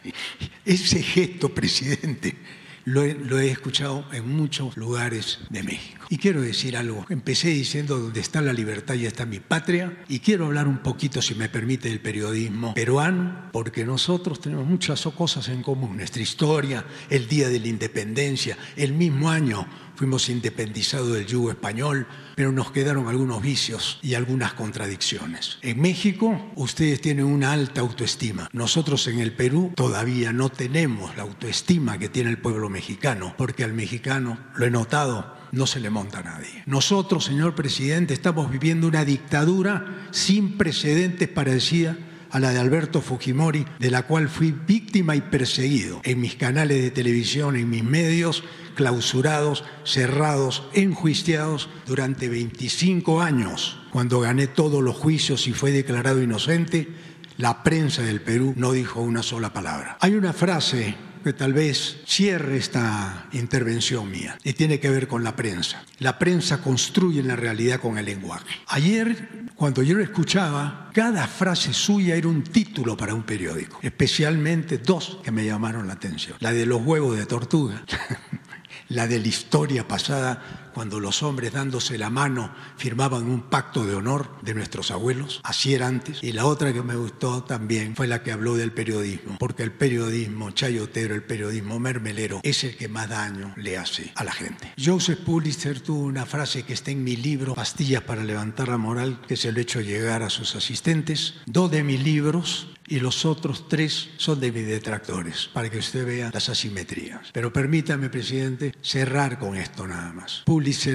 Ese 0.64 1.02
gesto, 1.02 1.52
presidente, 1.52 2.36
lo 2.84 3.02
he, 3.40 3.50
escuchado 3.50 4.04
en 4.12 4.28
muchos 4.28 4.76
lugares 4.76 5.40
de 5.50 5.62
México. 5.62 6.06
Y 6.08 6.18
quiero 6.18 6.40
decir 6.40 6.76
algo. 6.76 7.04
Empecé 7.08 7.48
diciendo 7.48 7.98
donde 7.98 8.20
está 8.20 8.40
la 8.40 8.52
libertad 8.52 8.94
y 8.94 9.06
está 9.06 9.26
mi 9.26 9.40
patria. 9.40 10.04
Y 10.08 10.20
quiero 10.20 10.46
hablar 10.46 10.68
un 10.68 10.78
poquito, 10.78 11.20
si 11.20 11.34
me 11.34 11.48
permite, 11.48 11.88
del 11.88 12.00
periodismo 12.00 12.74
peruano, 12.74 13.50
porque 13.52 13.84
nosotros 13.84 14.40
tenemos 14.40 14.66
muchas 14.66 15.02
cosas 15.16 15.48
en 15.48 15.62
común. 15.62 15.96
Nuestra 15.96 16.22
historia, 16.22 16.84
el 17.08 17.28
Día 17.28 17.48
de 17.48 17.60
la 17.60 17.68
Independencia, 17.68 18.56
el 18.76 18.92
mismo 18.92 19.30
año 19.30 19.66
fuimos 20.00 20.30
independizados 20.30 21.12
del 21.12 21.26
yugo 21.26 21.50
español, 21.50 22.06
pero 22.34 22.52
nos 22.52 22.72
quedaron 22.72 23.06
algunos 23.08 23.42
vicios 23.42 23.98
y 24.00 24.14
algunas 24.14 24.54
contradicciones. 24.54 25.58
En 25.60 25.78
México 25.78 26.40
ustedes 26.56 27.02
tienen 27.02 27.26
una 27.26 27.52
alta 27.52 27.82
autoestima. 27.82 28.48
Nosotros 28.54 29.06
en 29.08 29.18
el 29.18 29.34
Perú 29.34 29.74
todavía 29.76 30.32
no 30.32 30.48
tenemos 30.48 31.14
la 31.18 31.24
autoestima 31.24 31.98
que 31.98 32.08
tiene 32.08 32.30
el 32.30 32.38
pueblo 32.38 32.70
mexicano, 32.70 33.34
porque 33.36 33.62
al 33.62 33.74
mexicano, 33.74 34.38
lo 34.54 34.64
he 34.64 34.70
notado, 34.70 35.36
no 35.52 35.66
se 35.66 35.80
le 35.80 35.90
monta 35.90 36.20
a 36.20 36.22
nadie. 36.22 36.62
Nosotros, 36.64 37.26
señor 37.26 37.54
presidente, 37.54 38.14
estamos 38.14 38.50
viviendo 38.50 38.88
una 38.88 39.04
dictadura 39.04 40.08
sin 40.12 40.56
precedentes 40.56 41.28
parecida 41.28 41.98
a 42.30 42.38
la 42.38 42.52
de 42.52 42.58
Alberto 42.58 43.02
Fujimori, 43.02 43.66
de 43.78 43.90
la 43.90 44.04
cual 44.06 44.30
fui 44.30 44.52
víctima 44.52 45.16
y 45.16 45.20
perseguido 45.20 46.00
en 46.04 46.20
mis 46.20 46.36
canales 46.36 46.80
de 46.80 46.90
televisión, 46.90 47.56
en 47.56 47.68
mis 47.68 47.84
medios, 47.84 48.44
clausurados, 48.80 49.62
cerrados, 49.84 50.62
enjuiciados 50.72 51.68
durante 51.86 52.30
25 52.30 53.20
años. 53.20 53.78
Cuando 53.90 54.20
gané 54.20 54.46
todos 54.46 54.82
los 54.82 54.96
juicios 54.96 55.46
y 55.48 55.52
fue 55.52 55.70
declarado 55.70 56.22
inocente, 56.22 56.88
la 57.36 57.62
prensa 57.62 58.00
del 58.00 58.22
Perú 58.22 58.54
no 58.56 58.72
dijo 58.72 59.02
una 59.02 59.22
sola 59.22 59.52
palabra. 59.52 59.98
Hay 60.00 60.14
una 60.14 60.32
frase 60.32 60.94
que 61.22 61.34
tal 61.34 61.52
vez 61.52 61.98
cierre 62.06 62.56
esta 62.56 63.28
intervención 63.32 64.10
mía 64.10 64.38
y 64.44 64.54
tiene 64.54 64.80
que 64.80 64.88
ver 64.88 65.08
con 65.08 65.24
la 65.24 65.36
prensa. 65.36 65.84
La 65.98 66.18
prensa 66.18 66.62
construye 66.62 67.22
la 67.22 67.36
realidad 67.36 67.80
con 67.80 67.98
el 67.98 68.06
lenguaje. 68.06 68.46
Ayer, 68.68 69.28
cuando 69.56 69.82
yo 69.82 69.94
lo 69.94 70.02
escuchaba, 70.02 70.88
cada 70.94 71.26
frase 71.26 71.74
suya 71.74 72.16
era 72.16 72.28
un 72.28 72.44
título 72.44 72.96
para 72.96 73.12
un 73.12 73.24
periódico, 73.24 73.78
especialmente 73.82 74.78
dos 74.78 75.18
que 75.22 75.30
me 75.32 75.44
llamaron 75.44 75.86
la 75.86 75.92
atención. 75.92 76.38
La 76.40 76.52
de 76.52 76.64
los 76.64 76.80
huevos 76.80 77.18
de 77.18 77.26
tortuga 77.26 77.84
la 78.90 79.06
de 79.06 79.18
la 79.18 79.28
historia 79.28 79.88
pasada, 79.88 80.69
cuando 80.80 80.98
los 80.98 81.22
hombres 81.22 81.52
dándose 81.52 81.98
la 81.98 82.08
mano 82.08 82.54
firmaban 82.78 83.24
un 83.24 83.42
pacto 83.42 83.84
de 83.84 83.94
honor 83.94 84.30
de 84.40 84.54
nuestros 84.54 84.90
abuelos, 84.90 85.42
así 85.42 85.74
era 85.74 85.86
antes. 85.86 86.22
Y 86.22 86.32
la 86.32 86.46
otra 86.46 86.72
que 86.72 86.80
me 86.80 86.96
gustó 86.96 87.42
también 87.42 87.94
fue 87.94 88.06
la 88.06 88.22
que 88.22 88.32
habló 88.32 88.56
del 88.56 88.72
periodismo, 88.72 89.36
porque 89.38 89.62
el 89.62 89.72
periodismo 89.72 90.52
chayotero, 90.52 91.14
el 91.14 91.22
periodismo 91.22 91.78
mermelero, 91.78 92.40
es 92.42 92.64
el 92.64 92.78
que 92.78 92.88
más 92.88 93.10
daño 93.10 93.52
le 93.58 93.76
hace 93.76 94.10
a 94.14 94.24
la 94.24 94.32
gente. 94.32 94.72
Joseph 94.82 95.18
Pulitzer 95.18 95.80
tuvo 95.80 96.00
una 96.00 96.24
frase 96.24 96.62
que 96.62 96.72
está 96.72 96.92
en 96.92 97.04
mi 97.04 97.14
libro, 97.14 97.54
Pastillas 97.54 98.02
para 98.02 98.24
levantar 98.24 98.68
la 98.68 98.78
moral, 98.78 99.20
que 99.28 99.36
se 99.36 99.52
lo 99.52 99.58
he 99.58 99.62
hecho 99.64 99.82
llegar 99.82 100.22
a 100.22 100.30
sus 100.30 100.56
asistentes. 100.56 101.34
Dos 101.44 101.70
de 101.70 101.82
mis 101.82 102.02
libros 102.02 102.68
y 102.90 102.98
los 102.98 103.24
otros 103.24 103.68
tres 103.68 104.10
son 104.16 104.40
de 104.40 104.50
mis 104.50 104.66
detractores, 104.66 105.48
para 105.52 105.70
que 105.70 105.78
usted 105.78 106.04
vea 106.04 106.30
las 106.34 106.48
asimetrías. 106.48 107.20
Pero 107.32 107.52
permítame, 107.52 108.10
presidente, 108.10 108.74
cerrar 108.82 109.38
con 109.38 109.56
esto 109.56 109.86
nada 109.86 110.12
más. 110.12 110.42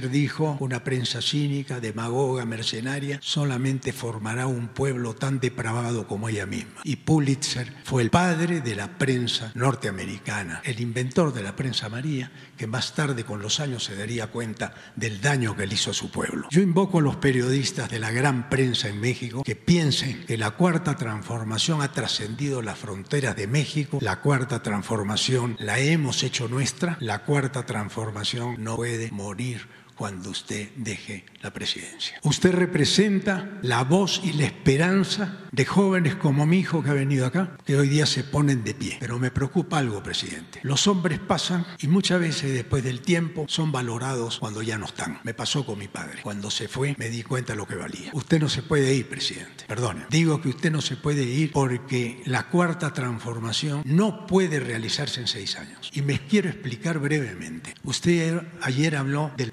Dijo, 0.10 0.58
una 0.60 0.84
prensa 0.84 1.22
cínica, 1.22 1.80
demagoga, 1.80 2.46
mercenaria, 2.46 3.20
solamente 3.22 3.94
formará 3.94 4.48
un 4.48 4.68
pueblo 4.70 5.16
tan 5.16 5.40
depravado 5.40 6.08
como 6.08 6.30
ella 6.30 6.46
misma. 6.46 6.82
Y 6.84 6.98
Pulitzer 6.98 7.74
fue 7.84 8.04
el 8.04 8.10
padre 8.10 8.62
de 8.62 8.76
la 8.76 8.98
prensa 8.98 9.52
norteamericana, 9.56 10.62
el 10.64 10.80
inventor 10.80 11.34
de 11.34 11.44
la 11.44 11.56
prensa 11.56 11.90
María, 11.90 12.32
que 12.58 12.68
más 12.68 12.94
tarde 12.94 13.24
con 13.24 13.42
los 13.42 13.60
años 13.60 13.84
se 13.84 13.96
daría 13.96 14.28
cuenta 14.28 14.74
del 14.96 15.22
daño 15.22 15.56
que 15.56 15.68
le 15.68 15.76
hizo 15.76 15.92
a 15.92 15.94
su 15.94 16.12
pueblo. 16.12 16.48
Yo 16.52 16.62
invoco 16.62 17.00
a 17.00 17.02
los 17.02 17.18
periodistas 17.18 17.90
de 17.90 18.00
la 18.00 18.12
gran 18.12 18.50
prensa 18.50 18.90
en 18.90 19.00
México 19.00 19.44
que 19.44 19.56
piensen 19.56 20.26
que 20.26 20.38
la 20.38 20.52
cuarta 20.52 20.96
transformación 20.96 21.82
ha 21.82 21.92
trascendido 21.92 22.62
las 22.62 22.78
fronteras 22.78 23.36
de 23.36 23.48
México. 23.48 24.00
La 24.02 24.22
cuarta 24.22 24.62
transformación 24.62 25.58
la 25.60 25.80
hemos 25.80 26.24
hecho 26.24 26.48
nuestra. 26.48 26.98
La 27.00 27.24
cuarta 27.24 27.66
transformación 27.66 28.64
no 28.64 28.76
puede 28.76 29.12
morir 29.12 29.68
cuando 29.96 30.30
usted 30.30 30.70
deje 30.76 31.26
la 31.42 31.52
presidencia. 31.52 32.20
Usted 32.24 32.52
representa 32.54 33.60
la 33.62 33.84
voz 33.84 34.22
y 34.24 34.34
la 34.34 34.46
esperanza 34.46 35.40
de 35.52 35.66
jóvenes 35.66 36.16
como 36.16 36.46
mi 36.46 36.60
hijo 36.60 36.84
que 36.84 36.90
ha 36.90 36.94
venido 36.94 37.26
acá, 37.26 37.58
que 37.66 37.78
hoy 37.78 37.88
día 37.88 38.06
se 38.06 38.24
ponen 38.24 38.64
de 38.64 38.74
pie. 38.74 38.98
Pero 39.00 39.20
me 39.20 39.32
preocupa 39.32 39.78
algo, 39.78 40.04
presidente. 40.04 40.60
Los 40.64 40.88
hombres 40.88 41.20
pasan 41.20 41.66
y 41.80 41.88
muchas 41.88 42.20
veces 42.20 42.54
después 42.54 42.84
del 42.84 43.02
tiempo 43.02 43.46
son 43.48 43.72
valorados 43.72 44.40
cuando 44.40 44.62
ya 44.62 44.78
no 44.78 44.86
están. 44.86 45.20
Me 45.24 45.34
pasó 45.34 45.66
con 45.66 45.80
mi 45.80 45.88
padre. 45.88 46.22
Cuando 46.24 46.52
se 46.52 46.68
fue 46.68 46.96
me 46.98 47.10
di 47.10 47.24
cuenta 47.24 47.54
de 47.54 47.58
lo 47.58 47.68
que 47.68 47.76
valía. 47.76 48.12
Usted 48.14 48.40
no 48.40 48.50
se 48.50 48.64
puede 48.64 48.94
ir, 48.94 49.08
presidente. 49.08 49.66
Perdone. 49.68 50.06
Digo 50.10 50.42
que 50.42 50.50
usted 50.50 50.72
no 50.72 50.82
se 50.82 50.98
puede 50.98 51.24
ir 51.24 51.52
porque 51.52 52.22
la 52.26 52.50
cuarta 52.50 52.94
transformación 52.94 53.82
no 53.86 54.28
puede 54.28 54.60
realizarse 54.60 55.22
en 55.22 55.28
seis 55.28 55.58
años. 55.58 55.90
Y 55.94 56.02
me 56.02 56.20
quiero 56.20 56.50
explicar 56.50 57.00
brevemente. 57.00 57.74
Usted 57.84 58.42
ayer 58.62 58.96
habló 58.96 59.32
del 59.38 59.52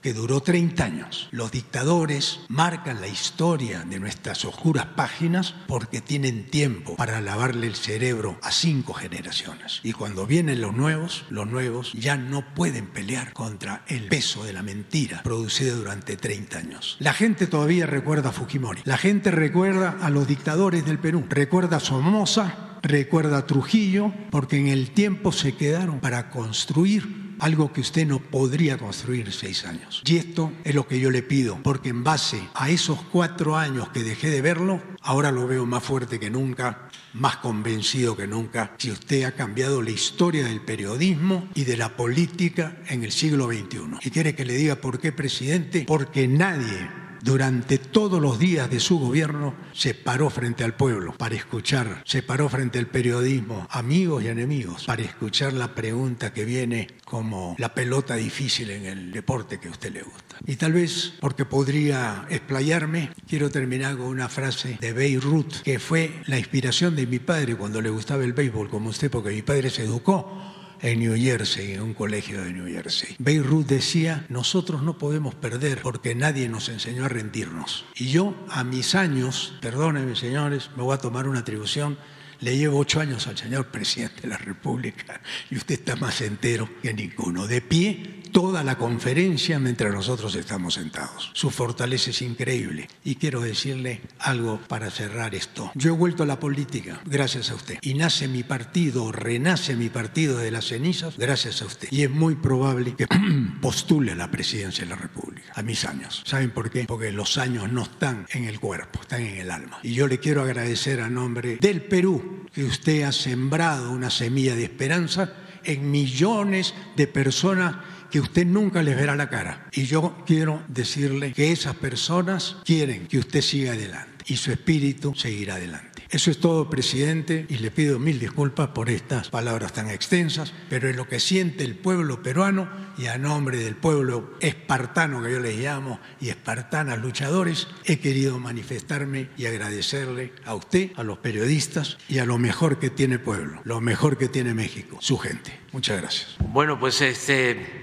que 0.00 0.14
duró 0.14 0.40
30 0.40 0.82
años. 0.84 1.28
Los 1.30 1.52
dictadores 1.52 2.40
marcan 2.48 3.00
la 3.00 3.06
historia 3.06 3.84
de 3.84 4.00
nuestras 4.00 4.44
oscuras 4.44 4.86
páginas 4.96 5.54
porque 5.68 6.00
tienen 6.00 6.46
tiempo 6.46 6.96
para 6.96 7.20
lavarle 7.20 7.66
el 7.66 7.74
cerebro 7.74 8.38
a 8.42 8.50
cinco 8.50 8.94
generaciones. 8.94 9.80
Y 9.82 9.92
cuando 9.92 10.26
vienen 10.26 10.62
los 10.62 10.74
nuevos, 10.74 11.26
los 11.28 11.46
nuevos 11.46 11.92
ya 11.92 12.16
no 12.16 12.54
pueden 12.54 12.86
pelear 12.86 13.34
contra 13.34 13.84
el 13.88 14.08
peso 14.08 14.42
de 14.44 14.54
la 14.54 14.62
mentira 14.62 15.22
producida 15.22 15.74
durante 15.74 16.16
30 16.16 16.58
años. 16.58 16.96
La 16.98 17.12
gente 17.12 17.46
todavía 17.46 17.86
recuerda 17.86 18.30
a 18.30 18.32
Fujimori. 18.32 18.80
La 18.84 18.96
gente 18.96 19.30
recuerda 19.30 19.98
a 20.00 20.08
los 20.08 20.26
dictadores 20.26 20.86
del 20.86 20.98
Perú. 20.98 21.26
Recuerda 21.28 21.76
a 21.76 21.80
Somoza, 21.80 22.78
recuerda 22.82 23.38
a 23.38 23.46
Trujillo, 23.46 24.12
porque 24.30 24.58
en 24.58 24.68
el 24.68 24.92
tiempo 24.92 25.30
se 25.30 25.54
quedaron 25.54 26.00
para 26.00 26.30
construir 26.30 27.21
algo 27.42 27.72
que 27.72 27.80
usted 27.80 28.06
no 28.06 28.20
podría 28.20 28.78
construir 28.78 29.26
en 29.26 29.32
seis 29.32 29.64
años. 29.64 30.00
Y 30.06 30.16
esto 30.16 30.52
es 30.62 30.76
lo 30.76 30.86
que 30.86 31.00
yo 31.00 31.10
le 31.10 31.22
pido, 31.22 31.58
porque 31.64 31.88
en 31.88 32.04
base 32.04 32.40
a 32.54 32.70
esos 32.70 33.02
cuatro 33.02 33.56
años 33.56 33.88
que 33.88 34.04
dejé 34.04 34.30
de 34.30 34.40
verlo, 34.40 34.80
ahora 35.00 35.32
lo 35.32 35.48
veo 35.48 35.66
más 35.66 35.82
fuerte 35.82 36.20
que 36.20 36.30
nunca, 36.30 36.88
más 37.14 37.38
convencido 37.38 38.16
que 38.16 38.28
nunca, 38.28 38.76
si 38.78 38.92
usted 38.92 39.24
ha 39.24 39.32
cambiado 39.32 39.82
la 39.82 39.90
historia 39.90 40.44
del 40.44 40.60
periodismo 40.60 41.48
y 41.54 41.64
de 41.64 41.76
la 41.76 41.96
política 41.96 42.76
en 42.86 43.02
el 43.02 43.10
siglo 43.10 43.48
XXI. 43.48 43.98
¿Y 44.02 44.10
quiere 44.10 44.36
que 44.36 44.44
le 44.44 44.54
diga 44.54 44.76
por 44.76 45.00
qué, 45.00 45.10
presidente? 45.10 45.84
Porque 45.84 46.28
nadie 46.28 47.01
durante 47.22 47.78
todos 47.78 48.20
los 48.20 48.38
días 48.38 48.68
de 48.70 48.80
su 48.80 48.98
gobierno 48.98 49.54
se 49.72 49.94
paró 49.94 50.28
frente 50.28 50.64
al 50.64 50.74
pueblo 50.74 51.14
para 51.16 51.34
escuchar, 51.34 52.02
se 52.04 52.22
paró 52.22 52.48
frente 52.48 52.78
al 52.78 52.88
periodismo, 52.88 53.66
amigos 53.70 54.24
y 54.24 54.28
enemigos, 54.28 54.84
para 54.84 55.02
escuchar 55.02 55.52
la 55.52 55.74
pregunta 55.74 56.32
que 56.32 56.44
viene 56.44 56.88
como 57.04 57.54
la 57.58 57.74
pelota 57.74 58.16
difícil 58.16 58.70
en 58.70 58.86
el 58.86 59.12
deporte 59.12 59.60
que 59.60 59.68
a 59.68 59.70
usted 59.70 59.92
le 59.92 60.02
gusta. 60.02 60.36
Y 60.46 60.56
tal 60.56 60.72
vez, 60.72 61.14
porque 61.20 61.44
podría 61.44 62.26
explayarme, 62.28 63.10
quiero 63.28 63.50
terminar 63.50 63.96
con 63.96 64.06
una 64.06 64.28
frase 64.28 64.78
de 64.80 64.92
Beirut, 64.92 65.62
que 65.62 65.78
fue 65.78 66.22
la 66.26 66.38
inspiración 66.38 66.96
de 66.96 67.06
mi 67.06 67.20
padre 67.20 67.54
cuando 67.54 67.80
le 67.80 67.90
gustaba 67.90 68.24
el 68.24 68.32
béisbol, 68.32 68.68
como 68.68 68.90
usted, 68.90 69.10
porque 69.10 69.30
mi 69.30 69.42
padre 69.42 69.70
se 69.70 69.84
educó 69.84 70.52
en 70.82 70.98
New 70.98 71.16
Jersey, 71.16 71.72
en 71.72 71.82
un 71.82 71.94
colegio 71.94 72.42
de 72.42 72.52
New 72.52 72.66
Jersey. 72.66 73.14
Beirut 73.18 73.66
decía, 73.66 74.26
nosotros 74.28 74.82
no 74.82 74.98
podemos 74.98 75.34
perder 75.34 75.80
porque 75.80 76.14
nadie 76.14 76.48
nos 76.48 76.68
enseñó 76.68 77.04
a 77.04 77.08
rendirnos. 77.08 77.84
Y 77.94 78.08
yo, 78.08 78.34
a 78.50 78.64
mis 78.64 78.94
años, 78.94 79.54
perdónenme 79.60 80.16
señores, 80.16 80.70
me 80.76 80.82
voy 80.82 80.94
a 80.94 80.98
tomar 80.98 81.28
una 81.28 81.40
atribución, 81.40 81.96
le 82.40 82.56
llevo 82.56 82.80
ocho 82.80 83.00
años 83.00 83.28
al 83.28 83.38
señor 83.38 83.66
presidente 83.66 84.22
de 84.22 84.28
la 84.28 84.36
República 84.36 85.20
y 85.48 85.56
usted 85.56 85.76
está 85.76 85.94
más 85.94 86.20
entero 86.20 86.68
que 86.82 86.92
ninguno. 86.92 87.46
De 87.46 87.60
pie, 87.60 88.21
toda 88.32 88.64
la 88.64 88.76
conferencia 88.76 89.58
mientras 89.58 89.92
nosotros 89.92 90.34
estamos 90.34 90.74
sentados. 90.74 91.30
Su 91.34 91.50
fortaleza 91.50 92.10
es 92.10 92.22
increíble. 92.22 92.88
Y 93.04 93.16
quiero 93.16 93.42
decirle 93.42 94.00
algo 94.18 94.58
para 94.68 94.90
cerrar 94.90 95.34
esto. 95.34 95.70
Yo 95.74 95.90
he 95.90 95.96
vuelto 95.96 96.22
a 96.22 96.26
la 96.26 96.40
política 96.40 97.00
gracias 97.04 97.50
a 97.50 97.54
usted. 97.54 97.78
Y 97.82 97.94
nace 97.94 98.28
mi 98.28 98.42
partido, 98.42 99.12
renace 99.12 99.76
mi 99.76 99.90
partido 99.90 100.38
de 100.38 100.50
las 100.50 100.66
cenizas 100.66 101.16
gracias 101.16 101.62
a 101.62 101.66
usted. 101.66 101.88
Y 101.90 102.02
es 102.02 102.10
muy 102.10 102.34
probable 102.34 102.96
que 102.96 103.06
postule 103.60 104.12
a 104.12 104.16
la 104.16 104.30
presidencia 104.30 104.84
de 104.84 104.90
la 104.90 104.96
República 104.96 105.52
a 105.54 105.62
mis 105.62 105.84
años. 105.84 106.22
¿Saben 106.24 106.50
por 106.50 106.70
qué? 106.70 106.84
Porque 106.84 107.12
los 107.12 107.38
años 107.38 107.70
no 107.70 107.82
están 107.82 108.26
en 108.32 108.44
el 108.44 108.58
cuerpo, 108.58 109.00
están 109.02 109.22
en 109.22 109.36
el 109.36 109.50
alma. 109.50 109.78
Y 109.82 109.92
yo 109.92 110.06
le 110.06 110.18
quiero 110.18 110.42
agradecer 110.42 111.00
a 111.00 111.10
nombre 111.10 111.58
del 111.60 111.82
Perú 111.82 112.46
que 112.52 112.64
usted 112.64 113.02
ha 113.02 113.12
sembrado 113.12 113.90
una 113.92 114.10
semilla 114.10 114.54
de 114.54 114.64
esperanza 114.64 115.34
en 115.64 115.90
millones 115.90 116.74
de 116.96 117.06
personas 117.06 117.76
que 118.12 118.20
usted 118.20 118.46
nunca 118.46 118.82
les 118.82 118.94
verá 118.94 119.16
la 119.16 119.30
cara. 119.30 119.66
Y 119.72 119.84
yo 119.84 120.22
quiero 120.26 120.62
decirle 120.68 121.32
que 121.32 121.50
esas 121.50 121.74
personas 121.74 122.58
quieren 122.64 123.08
que 123.08 123.18
usted 123.18 123.40
siga 123.40 123.72
adelante 123.72 124.24
y 124.26 124.36
su 124.36 124.52
espíritu 124.52 125.14
seguirá 125.14 125.54
adelante. 125.54 126.02
Eso 126.10 126.30
es 126.30 126.40
todo, 126.40 126.68
presidente, 126.68 127.46
y 127.48 127.56
le 127.56 127.70
pido 127.70 127.98
mil 127.98 128.20
disculpas 128.20 128.68
por 128.68 128.90
estas 128.90 129.30
palabras 129.30 129.72
tan 129.72 129.88
extensas, 129.88 130.52
pero 130.68 130.90
es 130.90 130.94
lo 130.94 131.08
que 131.08 131.18
siente 131.18 131.64
el 131.64 131.74
pueblo 131.74 132.22
peruano 132.22 132.68
y 132.98 133.06
a 133.06 133.16
nombre 133.16 133.56
del 133.56 133.76
pueblo 133.76 134.34
espartano 134.40 135.22
que 135.22 135.32
yo 135.32 135.40
les 135.40 135.56
llamo 135.56 135.98
y 136.20 136.28
espartanas 136.28 136.98
luchadores, 136.98 137.66
he 137.86 137.98
querido 137.98 138.38
manifestarme 138.38 139.30
y 139.38 139.46
agradecerle 139.46 140.34
a 140.44 140.54
usted, 140.54 140.90
a 140.96 141.02
los 141.02 141.16
periodistas 141.16 141.96
y 142.10 142.18
a 142.18 142.26
lo 142.26 142.36
mejor 142.36 142.78
que 142.78 142.90
tiene 142.90 143.18
pueblo, 143.18 143.62
lo 143.64 143.80
mejor 143.80 144.18
que 144.18 144.28
tiene 144.28 144.52
México, 144.52 144.98
su 145.00 145.16
gente. 145.16 145.58
Muchas 145.72 145.98
gracias. 145.98 146.36
Bueno, 146.40 146.78
pues 146.78 147.00
este, 147.00 147.81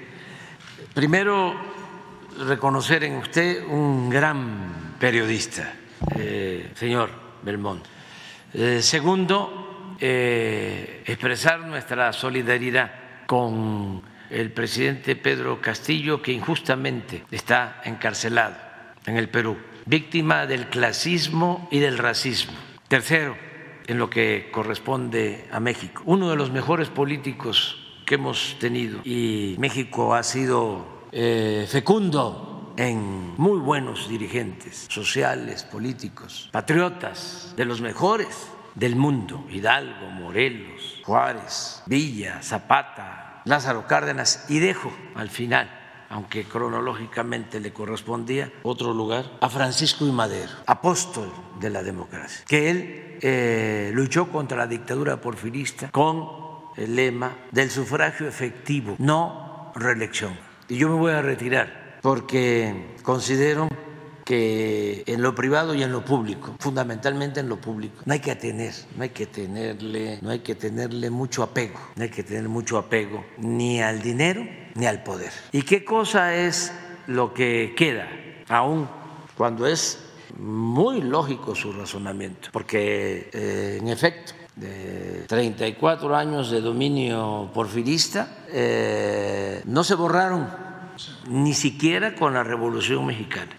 primero 1.00 1.56
reconocer 2.46 3.06
en 3.06 3.16
usted 3.16 3.64
un 3.66 4.10
gran 4.10 4.98
periodista, 5.00 5.74
eh, 6.18 6.74
señor 6.76 7.10
Belmont. 7.42 7.86
Eh, 8.54 8.82
segundo, 8.82 9.96
eh, 9.98 11.02
expresar 11.06 11.62
nuestra 11.62 12.12
solidaridad 12.12 12.92
con 13.26 14.02
el 14.30 14.52
presidente 14.52 15.16
Pedro 15.16 15.62
Castillo, 15.62 16.22
que 16.22 16.34
injustamente 16.34 17.24
está 17.32 17.80
encarcelado 17.86 18.58
en 19.06 19.16
el 19.16 19.30
Perú, 19.30 19.56
víctima 19.86 20.48
del 20.48 20.68
clasismo 20.68 21.70
y 21.72 21.80
del 21.80 21.98
racismo. 21.98 22.58
Tercero, 22.90 23.38
en 23.88 24.00
lo 24.00 24.10
que 24.10 24.50
corresponde 24.52 25.48
a 25.50 25.62
México, 25.62 26.04
uno 26.06 26.30
de 26.30 26.36
los 26.36 26.52
mejores 26.52 26.90
políticos 26.90 27.89
que 28.10 28.16
hemos 28.16 28.58
tenido. 28.58 29.02
Y 29.04 29.56
México 29.60 30.16
ha 30.16 30.24
sido 30.24 31.06
eh, 31.12 31.68
fecundo 31.70 32.74
en 32.76 33.36
muy 33.38 33.60
buenos 33.60 34.10
dirigentes 34.10 34.88
sociales, 34.90 35.64
políticos, 35.64 36.50
patriotas, 36.52 37.54
de 37.56 37.66
los 37.66 37.82
mejores 37.82 38.50
del 38.74 38.96
mundo, 38.96 39.46
Hidalgo, 39.52 40.08
Morelos, 40.10 41.04
Juárez, 41.06 41.84
Villa, 41.86 42.42
Zapata, 42.42 43.44
Lázaro 43.46 43.86
Cárdenas, 43.86 44.46
y 44.50 44.58
dejo 44.58 44.92
al 45.14 45.30
final 45.30 45.76
aunque 46.12 46.44
cronológicamente 46.46 47.60
le 47.60 47.72
correspondía 47.72 48.52
otro 48.64 48.96
lugar, 48.96 49.38
a 49.42 49.48
Francisco 49.48 50.08
y 50.08 50.12
Madero, 50.12 50.50
apóstol 50.66 51.32
de 51.60 51.70
la 51.70 51.84
democracia, 51.84 52.44
que 52.48 52.72
él 52.72 53.20
eh, 53.22 53.92
luchó 53.94 54.32
contra 54.32 54.58
la 54.58 54.66
dictadura 54.66 55.22
porfirista 55.22 55.92
con 55.92 56.49
el 56.80 56.96
lema 56.96 57.36
del 57.52 57.70
sufragio 57.70 58.28
efectivo, 58.28 58.96
no 58.98 59.72
reelección. 59.76 60.38
Y 60.68 60.78
yo 60.78 60.90
me 60.90 60.96
voy 60.96 61.12
a 61.12 61.22
retirar 61.22 62.00
porque 62.02 62.96
considero 63.04 63.68
que 64.24 65.04
en 65.08 65.24
lo 65.24 65.34
privado 65.34 65.74
y 65.74 65.82
en 65.82 65.92
lo 65.92 66.06
público, 66.06 66.56
fundamentalmente 66.60 67.40
en 67.40 67.50
lo 67.50 67.60
público, 67.60 67.96
no 68.06 68.14
hay 68.14 68.20
que 68.20 68.36
tener, 68.36 68.74
no 68.96 69.04
hay 69.04 69.10
que 69.10 69.26
tenerle, 69.26 70.20
no 70.22 70.30
hay 70.30 70.40
que 70.40 70.54
tenerle 70.54 71.10
mucho 71.10 71.42
apego, 71.42 71.80
no 71.96 72.04
hay 72.04 72.10
que 72.10 72.24
tener 72.24 72.48
mucho 72.48 72.78
apego 72.78 73.26
ni 73.40 73.82
al 73.82 74.02
dinero 74.02 74.48
ni 74.76 74.86
al 74.86 75.04
poder. 75.04 75.32
¿Y 75.52 75.64
qué 75.64 75.84
cosa 75.84 76.36
es 76.36 76.72
lo 77.08 77.34
que 77.34 77.74
queda 77.76 78.08
aún 78.48 78.88
cuando 79.36 79.66
es 79.66 79.98
muy 80.38 81.02
lógico 81.02 81.56
su 81.56 81.74
razonamiento? 81.74 82.50
Porque 82.52 83.32
eh, 83.34 83.80
en 83.82 83.88
efecto, 83.88 84.34
de 84.60 85.26
34 85.28 86.16
años 86.16 86.52
de 86.52 86.62
dominio 86.62 87.50
porfirista, 87.54 88.40
eh, 88.50 89.62
no 89.66 89.84
se 89.84 89.96
borraron 89.96 90.50
ni 91.30 91.54
siquiera 91.54 92.16
con 92.16 92.34
la 92.34 92.44
Revolución 92.44 93.06
Mexicana. 93.06 93.56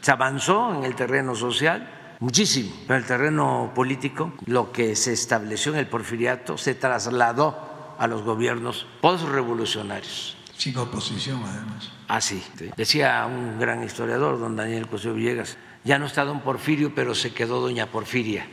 Se 0.00 0.10
avanzó 0.10 0.74
en 0.74 0.84
el 0.84 0.94
terreno 0.94 1.34
social 1.34 2.16
muchísimo, 2.18 2.72
en 2.88 2.96
el 2.96 3.04
terreno 3.04 3.72
político 3.74 4.32
lo 4.46 4.72
que 4.72 4.96
se 4.96 5.12
estableció 5.12 5.72
en 5.72 5.78
el 5.78 5.86
porfiriato 5.86 6.58
se 6.58 6.74
trasladó 6.74 7.94
a 7.98 8.06
los 8.06 8.22
gobiernos 8.22 8.86
postrevolucionarios. 9.00 10.36
Sin 10.56 10.76
oposición, 10.76 11.42
además. 11.44 11.90
Así. 12.08 12.42
Ah, 12.44 12.74
Decía 12.76 13.26
un 13.26 13.58
gran 13.58 13.84
historiador, 13.84 14.38
don 14.38 14.56
Daniel 14.56 14.88
Cosío 14.88 15.14
Villegas, 15.14 15.56
ya 15.84 15.98
no 15.98 16.06
está 16.06 16.24
don 16.24 16.40
Porfirio, 16.40 16.94
pero 16.94 17.14
se 17.14 17.32
quedó 17.32 17.60
doña 17.60 17.86
Porfiria, 17.86 18.46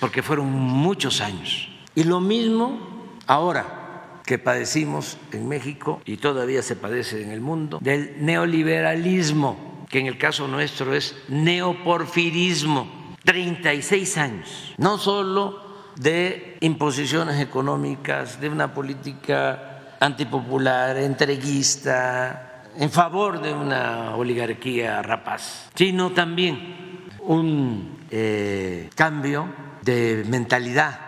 porque 0.00 0.22
fueron 0.22 0.50
muchos 0.50 1.20
años. 1.20 1.68
Y 1.94 2.04
lo 2.04 2.20
mismo 2.20 2.78
ahora 3.26 4.20
que 4.24 4.38
padecimos 4.38 5.16
en 5.32 5.48
México 5.48 6.02
y 6.04 6.18
todavía 6.18 6.62
se 6.62 6.76
padece 6.76 7.22
en 7.22 7.30
el 7.30 7.40
mundo 7.40 7.78
del 7.80 8.24
neoliberalismo 8.24 9.68
que 9.88 10.00
en 10.00 10.06
el 10.06 10.18
caso 10.18 10.46
nuestro 10.46 10.94
es 10.94 11.16
neoporfirismo, 11.28 13.16
36 13.24 14.18
años, 14.18 14.74
no 14.76 14.98
solo 14.98 15.66
de 15.96 16.58
imposiciones 16.60 17.40
económicas, 17.40 18.40
de 18.40 18.48
una 18.48 18.74
política 18.74 19.96
antipopular, 19.98 20.96
entreguista, 20.98 22.64
en 22.76 22.90
favor 22.90 23.40
de 23.40 23.52
una 23.52 24.14
oligarquía 24.14 25.02
rapaz, 25.02 25.70
sino 25.74 26.10
también 26.10 27.08
un 27.20 27.98
eh, 28.10 28.90
cambio 28.94 29.67
de 29.82 30.24
mentalidad, 30.28 31.00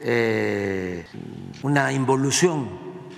eh, 0.00 1.06
una 1.62 1.92
involución 1.92 2.68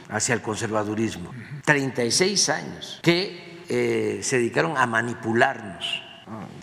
hacia 0.09 0.35
el 0.35 0.43
conservadurismo. 0.43 1.31
36 1.65 2.49
años 2.49 3.01
que 3.03 3.63
eh, 3.69 4.21
se 4.23 4.39
dedicaron 4.39 4.77
a 4.77 4.87
manipularnos, 4.87 6.03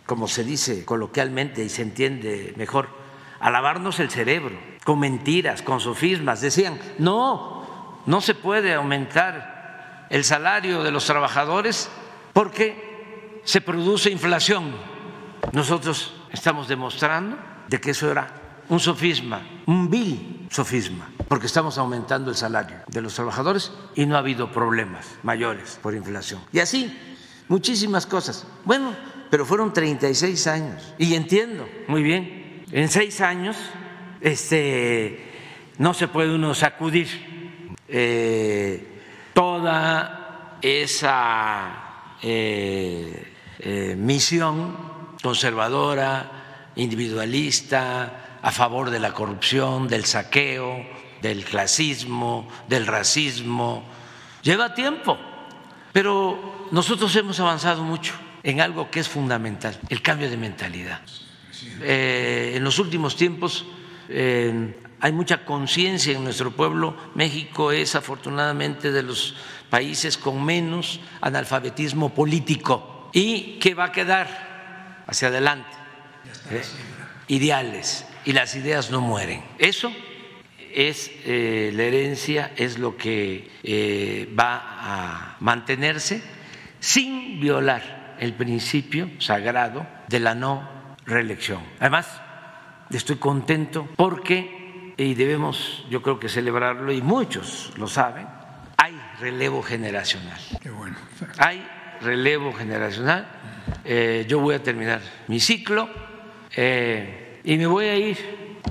como 0.05 0.27
se 0.27 0.43
dice 0.43 0.85
coloquialmente 0.85 1.63
y 1.63 1.69
se 1.69 1.81
entiende 1.81 2.53
mejor, 2.57 2.89
a 3.39 3.49
lavarnos 3.51 3.99
el 3.99 4.09
cerebro 4.09 4.57
con 4.83 4.99
mentiras, 4.99 5.61
con 5.61 5.79
sofismas. 5.79 6.41
Decían, 6.41 6.79
no, 6.97 8.01
no 8.05 8.21
se 8.21 8.35
puede 8.35 8.73
aumentar 8.73 10.07
el 10.09 10.23
salario 10.23 10.83
de 10.83 10.91
los 10.91 11.05
trabajadores 11.05 11.89
porque 12.33 13.41
se 13.43 13.61
produce 13.61 14.09
inflación. 14.09 14.75
Nosotros 15.51 16.13
estamos 16.31 16.67
demostrando 16.67 17.37
de 17.68 17.80
que 17.80 17.91
eso 17.91 18.11
era 18.11 18.64
un 18.69 18.80
sofisma, 18.80 19.41
un 19.65 19.89
vil 19.89 20.48
sofisma, 20.49 21.10
porque 21.27 21.48
estamos 21.48 21.77
aumentando 21.77 22.30
el 22.30 22.38
salario 22.38 22.77
de 22.88 23.02
los 23.02 23.14
trabajadores 23.14 23.72
y 23.95 24.06
no 24.06 24.15
ha 24.15 24.19
habido 24.19 24.52
problemas 24.52 25.06
mayores 25.23 25.80
por 25.81 25.94
inflación. 25.94 26.41
Y 26.52 26.60
así, 26.60 26.95
muchísimas 27.48 28.06
cosas. 28.06 28.45
Bueno, 28.65 28.94
pero 29.30 29.45
fueron 29.45 29.73
36 29.73 30.48
años. 30.48 30.94
Y 30.98 31.15
entiendo, 31.15 31.68
muy 31.88 32.03
bien, 32.03 32.64
en 32.72 32.89
seis 32.89 33.22
años 33.22 33.57
este, 34.22 35.31
no 35.77 35.94
se 35.94 36.07
puede 36.07 36.34
uno 36.34 36.53
sacudir 36.53 37.07
eh, 37.88 39.02
toda 39.34 40.57
esa 40.61 42.15
eh, 42.22 43.34
eh, 43.60 43.95
misión 43.98 44.76
conservadora, 45.22 46.36
individualista, 46.77 48.39
a 48.41 48.51
favor 48.51 48.89
de 48.89 48.99
la 48.99 49.13
corrupción, 49.13 49.87
del 49.87 50.05
saqueo, 50.05 50.85
del 51.21 51.43
clasismo, 51.43 52.47
del 52.67 52.87
racismo. 52.87 53.83
Lleva 54.41 54.73
tiempo, 54.73 55.17
pero 55.91 56.67
nosotros 56.71 57.15
hemos 57.15 57.39
avanzado 57.39 57.83
mucho 57.83 58.13
en 58.43 58.61
algo 58.61 58.89
que 58.89 58.99
es 58.99 59.09
fundamental, 59.09 59.77
el 59.89 60.01
cambio 60.01 60.29
de 60.29 60.37
mentalidad. 60.37 61.01
Eh, 61.81 62.53
en 62.55 62.63
los 62.63 62.79
últimos 62.79 63.15
tiempos 63.15 63.65
eh, 64.09 64.75
hay 64.99 65.11
mucha 65.11 65.43
conciencia 65.43 66.15
en 66.15 66.23
nuestro 66.23 66.51
pueblo. 66.51 66.95
México 67.15 67.71
es 67.71 67.95
afortunadamente 67.95 68.91
de 68.91 69.03
los 69.03 69.35
países 69.69 70.17
con 70.17 70.43
menos 70.43 70.99
analfabetismo 71.21 72.13
político 72.13 73.09
y 73.13 73.59
que 73.59 73.73
va 73.73 73.85
a 73.85 73.91
quedar 73.91 75.03
hacia 75.07 75.27
adelante. 75.27 75.86
Ideales 77.27 78.05
y 78.25 78.33
las 78.33 78.55
ideas 78.55 78.91
no 78.91 79.01
mueren. 79.01 79.41
Eso 79.59 79.91
es 80.73 81.11
eh, 81.25 81.71
la 81.73 81.83
herencia, 81.83 82.51
es 82.55 82.77
lo 82.77 82.97
que 82.97 83.49
eh, 83.63 84.33
va 84.37 84.61
a 84.79 85.37
mantenerse 85.39 86.21
sin 86.79 87.39
violar 87.39 88.15
el 88.19 88.33
principio 88.33 89.09
sagrado 89.19 89.87
de 90.07 90.19
la 90.19 90.35
no 90.35 90.95
reelección. 91.05 91.61
Además, 91.79 92.21
estoy 92.91 93.17
contento 93.17 93.87
porque, 93.95 94.93
y 94.97 95.15
debemos 95.15 95.85
yo 95.89 96.01
creo 96.01 96.19
que 96.19 96.29
celebrarlo, 96.29 96.91
y 96.91 97.01
muchos 97.01 97.73
lo 97.77 97.87
saben, 97.87 98.27
hay 98.77 98.99
relevo 99.19 99.63
generacional. 99.63 100.39
Qué 100.61 100.69
bueno. 100.69 100.97
Hay 101.37 101.65
relevo 102.01 102.53
generacional. 102.53 103.27
Eh, 103.83 104.25
yo 104.27 104.39
voy 104.39 104.55
a 104.55 104.63
terminar 104.63 105.01
mi 105.27 105.39
ciclo. 105.39 106.06
Y 106.57 107.57
me 107.57 107.67
voy 107.67 107.85
a 107.85 107.95
ir 107.95 108.17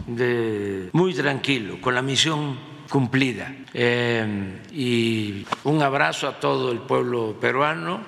de, 0.06 0.90
muy 0.92 1.14
tranquilo, 1.14 1.80
con 1.80 1.94
la 1.94 2.02
misión 2.02 2.58
cumplida. 2.88 3.52
Eh, 3.72 4.60
y 4.72 5.46
un 5.64 5.82
abrazo 5.82 6.28
a 6.28 6.40
todo 6.40 6.72
el 6.72 6.78
pueblo 6.80 7.36
peruano, 7.40 8.00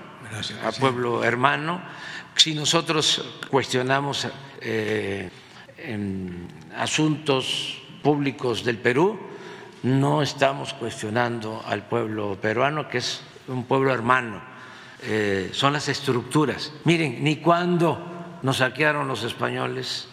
al 0.65 0.75
pueblo 0.75 1.25
hermano. 1.25 1.81
Si 2.35 2.55
nosotros 2.55 3.41
cuestionamos 3.51 4.29
eh, 4.61 5.31
en 5.79 6.49
asuntos 6.77 7.83
públicos 8.03 8.65
del 8.65 8.79
Perú, 8.79 9.19
no 9.83 10.23
estamos 10.23 10.75
cuestionando 10.75 11.63
al 11.67 11.87
pueblo 11.87 12.37
peruano, 12.41 12.89
que 12.89 12.99
es 12.99 13.23
un 13.49 13.65
pueblo 13.65 13.93
hermano, 13.93 14.41
eh, 15.03 15.51
son 15.53 15.73
las 15.73 15.89
estructuras. 15.89 16.73
Miren, 16.85 17.23
ni 17.23 17.37
cuando 17.37 18.18
nos 18.43 18.59
saquearon 18.59 19.09
los 19.09 19.25
españoles 19.25 20.09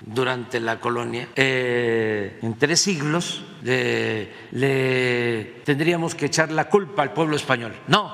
durante 0.00 0.60
la 0.60 0.80
colonia, 0.80 1.28
eh, 1.36 2.38
en 2.42 2.58
tres 2.58 2.80
siglos 2.80 3.42
le 3.62 5.62
tendríamos 5.64 6.14
que 6.14 6.26
echar 6.26 6.50
la 6.50 6.68
culpa 6.68 7.02
al 7.02 7.12
pueblo 7.12 7.36
español. 7.36 7.74
No, 7.86 8.12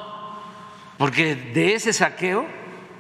porque 0.99 1.35
de 1.35 1.75
ese 1.75 1.93
saqueo 1.93 2.47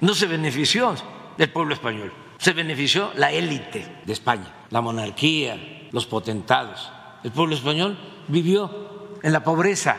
no 0.01 0.15
se 0.15 0.27
benefició 0.27 0.95
el 1.39 1.51
pueblo 1.51 1.75
español, 1.75 2.13
se 2.39 2.53
benefició 2.53 3.11
la 3.17 3.33
élite 3.33 4.01
de 4.05 4.13
España, 4.13 4.53
la 4.71 4.81
monarquía, 4.81 5.89
los 5.93 6.07
potentados. 6.07 6.93
El 7.25 7.33
pueblo 7.33 7.55
español 7.55 7.99
vivió 8.29 9.19
en 9.23 9.33
la 9.33 9.43
pobreza 9.43 9.97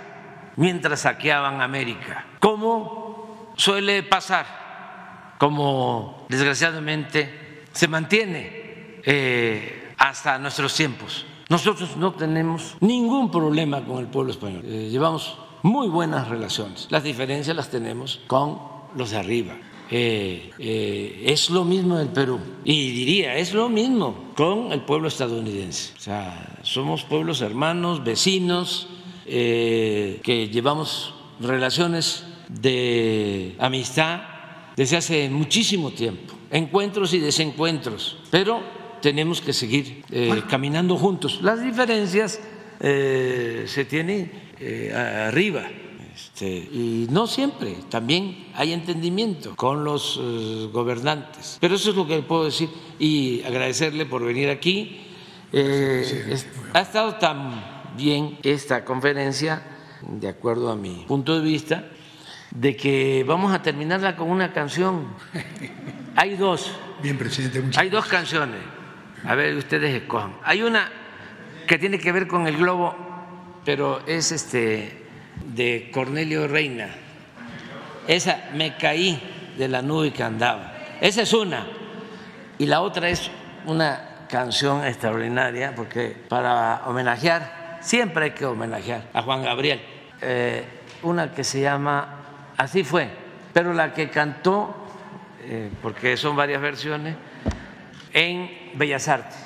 mientras 0.55 1.01
saqueaban 1.01 1.61
América. 1.61 2.25
¿Cómo 2.39 3.53
suele 3.55 4.03
pasar? 4.03 5.35
Como 5.37 6.16
desgraciadamente 6.27 7.47
se 7.71 7.87
mantiene 7.87 9.01
eh, 9.03 9.93
hasta 9.97 10.37
nuestros 10.39 10.73
tiempos. 10.75 11.25
Nosotros 11.49 11.95
no 11.95 12.13
tenemos 12.13 12.75
ningún 12.81 13.31
problema 13.31 13.85
con 13.85 13.99
el 13.99 14.07
pueblo 14.07 14.31
español. 14.31 14.63
Eh, 14.65 14.89
llevamos 14.91 15.37
muy 15.63 15.87
buenas 15.87 16.27
relaciones. 16.27 16.87
Las 16.89 17.03
diferencias 17.03 17.55
las 17.55 17.69
tenemos 17.69 18.19
con 18.27 18.59
los 18.95 19.11
de 19.11 19.17
arriba. 19.17 19.55
Eh, 19.89 21.23
es 21.25 21.49
lo 21.49 21.63
mismo 21.63 21.95
en 21.95 22.01
el 22.01 22.09
Perú. 22.09 22.39
Y 22.65 22.91
diría, 22.91 23.35
es 23.35 23.53
lo 23.53 23.69
mismo 23.69 24.33
con 24.35 24.73
el 24.73 24.81
pueblo 24.81 25.07
estadounidense. 25.07 25.93
O 25.97 26.01
sea, 26.01 26.57
somos 26.63 27.03
pueblos 27.03 27.41
hermanos, 27.41 28.03
vecinos, 28.03 28.89
que 29.25 30.49
llevamos 30.51 31.13
relaciones 31.39 32.25
de 32.49 33.55
amistad 33.59 34.36
desde 34.77 34.95
hace 34.95 35.29
muchísimo 35.29 35.91
tiempo, 35.91 36.33
encuentros 36.49 37.13
y 37.13 37.19
desencuentros, 37.19 38.19
pero 38.31 38.63
tenemos 39.01 39.41
que 39.41 39.51
seguir 39.51 40.05
caminando 40.49 40.95
juntos. 40.95 41.39
Las 41.41 41.61
diferencias 41.61 42.39
se 42.79 43.85
tienen 43.89 44.31
arriba 45.27 45.67
este, 46.17 46.47
y 46.47 47.07
no 47.11 47.27
siempre, 47.27 47.75
también 47.89 48.47
hay 48.55 48.73
entendimiento 48.73 49.55
con 49.55 49.83
los 49.83 50.19
eh, 50.19 50.67
gobernantes. 50.73 51.59
Pero 51.61 51.75
eso 51.75 51.91
es 51.91 51.95
lo 51.95 52.07
que 52.07 52.23
puedo 52.23 52.45
decir 52.45 52.69
y 52.97 53.43
agradecerle 53.43 54.07
por 54.07 54.25
venir 54.25 54.49
aquí. 54.49 54.99
Eh, 55.53 56.35
ha 56.73 56.81
estado 56.81 57.15
tan 57.15 57.63
bien 57.95 58.39
esta 58.41 58.83
conferencia, 58.83 59.61
de 60.07 60.27
acuerdo 60.27 60.71
a 60.71 60.75
mi 60.75 61.05
punto 61.07 61.39
de 61.39 61.45
vista, 61.45 61.87
de 62.59 62.75
que 62.75 63.23
vamos 63.27 63.53
a 63.53 63.61
terminarla 63.61 64.15
con 64.15 64.29
una 64.31 64.51
canción. 64.51 65.07
Hay 66.15 66.35
dos. 66.35 66.71
Bien, 67.03 67.17
presidente. 67.17 67.61
Hay 67.79 67.89
dos 67.89 68.07
canciones. 68.07 68.59
A 69.23 69.35
ver, 69.35 69.55
ustedes 69.55 69.93
escojan. 69.93 70.33
Hay 70.43 70.63
una 70.63 70.89
que 71.67 71.77
tiene 71.77 71.99
que 71.99 72.11
ver 72.11 72.27
con 72.27 72.47
el 72.47 72.57
globo, 72.57 72.95
pero 73.63 74.01
es 74.07 74.31
este 74.31 75.05
de 75.53 75.91
Cornelio 75.93 76.47
Reina. 76.47 76.89
Esa 78.07 78.49
me 78.55 78.75
caí 78.75 79.21
de 79.55 79.67
la 79.67 79.83
nube 79.83 80.11
que 80.11 80.23
andaba. 80.23 80.73
Esa 80.99 81.21
es 81.21 81.33
una. 81.33 81.67
Y 82.57 82.65
la 82.65 82.81
otra 82.81 83.09
es 83.09 83.29
una 83.67 84.25
canción 84.29 84.83
extraordinaria, 84.83 85.75
porque 85.75 86.15
para 86.27 86.81
homenajear, 86.87 87.77
siempre 87.81 88.25
hay 88.25 88.31
que 88.31 88.45
homenajear 88.45 89.09
a 89.13 89.21
Juan 89.21 89.43
Gabriel. 89.43 89.79
Eh, 90.21 90.63
una 91.03 91.31
que 91.31 91.43
se 91.43 91.61
llama 91.61 92.16
Así 92.57 92.83
fue, 92.83 93.09
pero 93.53 93.71
la 93.71 93.93
que 93.93 94.09
cantó, 94.09 94.75
eh, 95.43 95.69
porque 95.81 96.17
son 96.17 96.35
varias 96.35 96.59
versiones, 96.59 97.15
en 98.13 98.49
Bellas 98.73 99.07
Artes. 99.07 99.37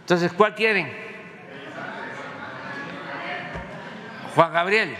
Entonces, 0.00 0.32
¿cuál 0.32 0.56
quieren? 0.56 0.92
Juan 4.34 4.52
Gabriel. 4.52 4.96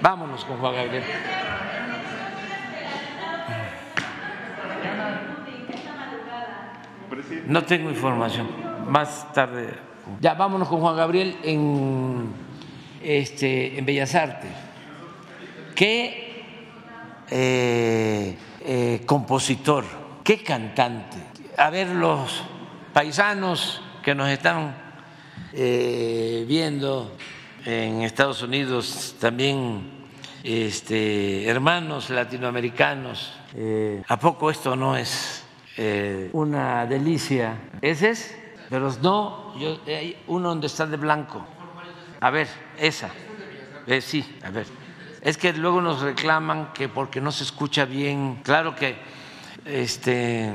Vámonos 0.00 0.44
con 0.44 0.58
Juan 0.58 0.74
Gabriel. 0.74 1.04
No 7.46 7.64
tengo 7.64 7.90
información. 7.90 8.48
Más 8.88 9.32
tarde. 9.32 9.74
Ya, 10.20 10.34
vámonos 10.34 10.68
con 10.68 10.80
Juan 10.80 10.96
Gabriel 10.96 11.36
en, 11.44 12.32
este, 13.02 13.78
en 13.78 13.86
Bellas 13.86 14.14
Artes. 14.14 14.50
Qué 15.74 16.27
eh, 17.30 18.38
eh, 18.60 19.02
compositor, 19.04 19.84
qué 20.24 20.42
cantante. 20.42 21.18
A 21.56 21.70
ver, 21.70 21.88
los 21.88 22.42
paisanos 22.92 23.82
que 24.02 24.14
nos 24.14 24.28
están 24.28 24.74
eh, 25.52 26.44
viendo 26.48 27.16
en 27.64 28.02
Estados 28.02 28.42
Unidos 28.42 29.16
también 29.20 30.06
este, 30.42 31.46
hermanos 31.46 32.10
latinoamericanos. 32.10 33.34
¿A 34.06 34.18
poco 34.18 34.50
esto 34.50 34.76
no 34.76 34.96
es 34.96 35.44
una 36.32 36.86
delicia? 36.86 37.58
¿Ese 37.82 38.10
es? 38.10 38.38
Pero 38.70 38.94
no, 39.02 39.58
yo, 39.58 39.80
hay 39.86 40.16
uno 40.28 40.50
donde 40.50 40.66
está 40.66 40.86
de 40.86 40.96
blanco. 40.96 41.44
A 42.20 42.30
ver, 42.30 42.48
esa. 42.78 43.10
Sí, 44.00 44.38
a 44.44 44.50
ver. 44.50 44.77
Es 45.22 45.36
que 45.36 45.52
luego 45.52 45.80
nos 45.80 46.00
reclaman 46.00 46.72
que 46.72 46.88
porque 46.88 47.20
no 47.20 47.32
se 47.32 47.44
escucha 47.44 47.84
bien. 47.84 48.40
Claro 48.44 48.74
que 48.74 48.96
este, 49.64 50.50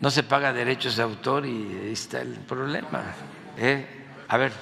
no 0.00 0.10
se 0.10 0.22
paga 0.22 0.52
derechos 0.52 0.96
de 0.96 1.02
autor 1.02 1.46
y 1.46 1.80
ahí 1.82 1.92
está 1.92 2.20
el 2.20 2.34
problema. 2.34 3.02
A 4.28 4.36
ver. 4.36 4.52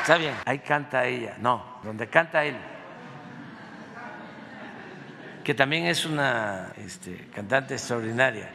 Está 0.00 0.16
bien, 0.16 0.34
ahí 0.44 0.58
canta 0.58 1.06
ella. 1.06 1.36
No, 1.38 1.78
donde 1.82 2.08
canta 2.08 2.44
él. 2.44 2.56
Que 5.42 5.54
también 5.54 5.86
es 5.86 6.04
una 6.04 6.72
este, 6.76 7.28
cantante 7.34 7.74
extraordinaria. 7.74 8.50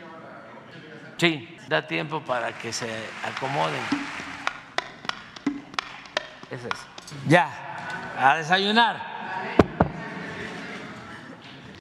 Sí, 1.18 1.58
da 1.68 1.88
tiempo 1.88 2.22
para 2.22 2.52
que 2.52 2.72
se 2.72 2.88
acomoden. 3.24 3.82
Es. 6.50 6.62
Ya, 7.28 7.50
a 8.18 8.38
desayunar. 8.38 9.17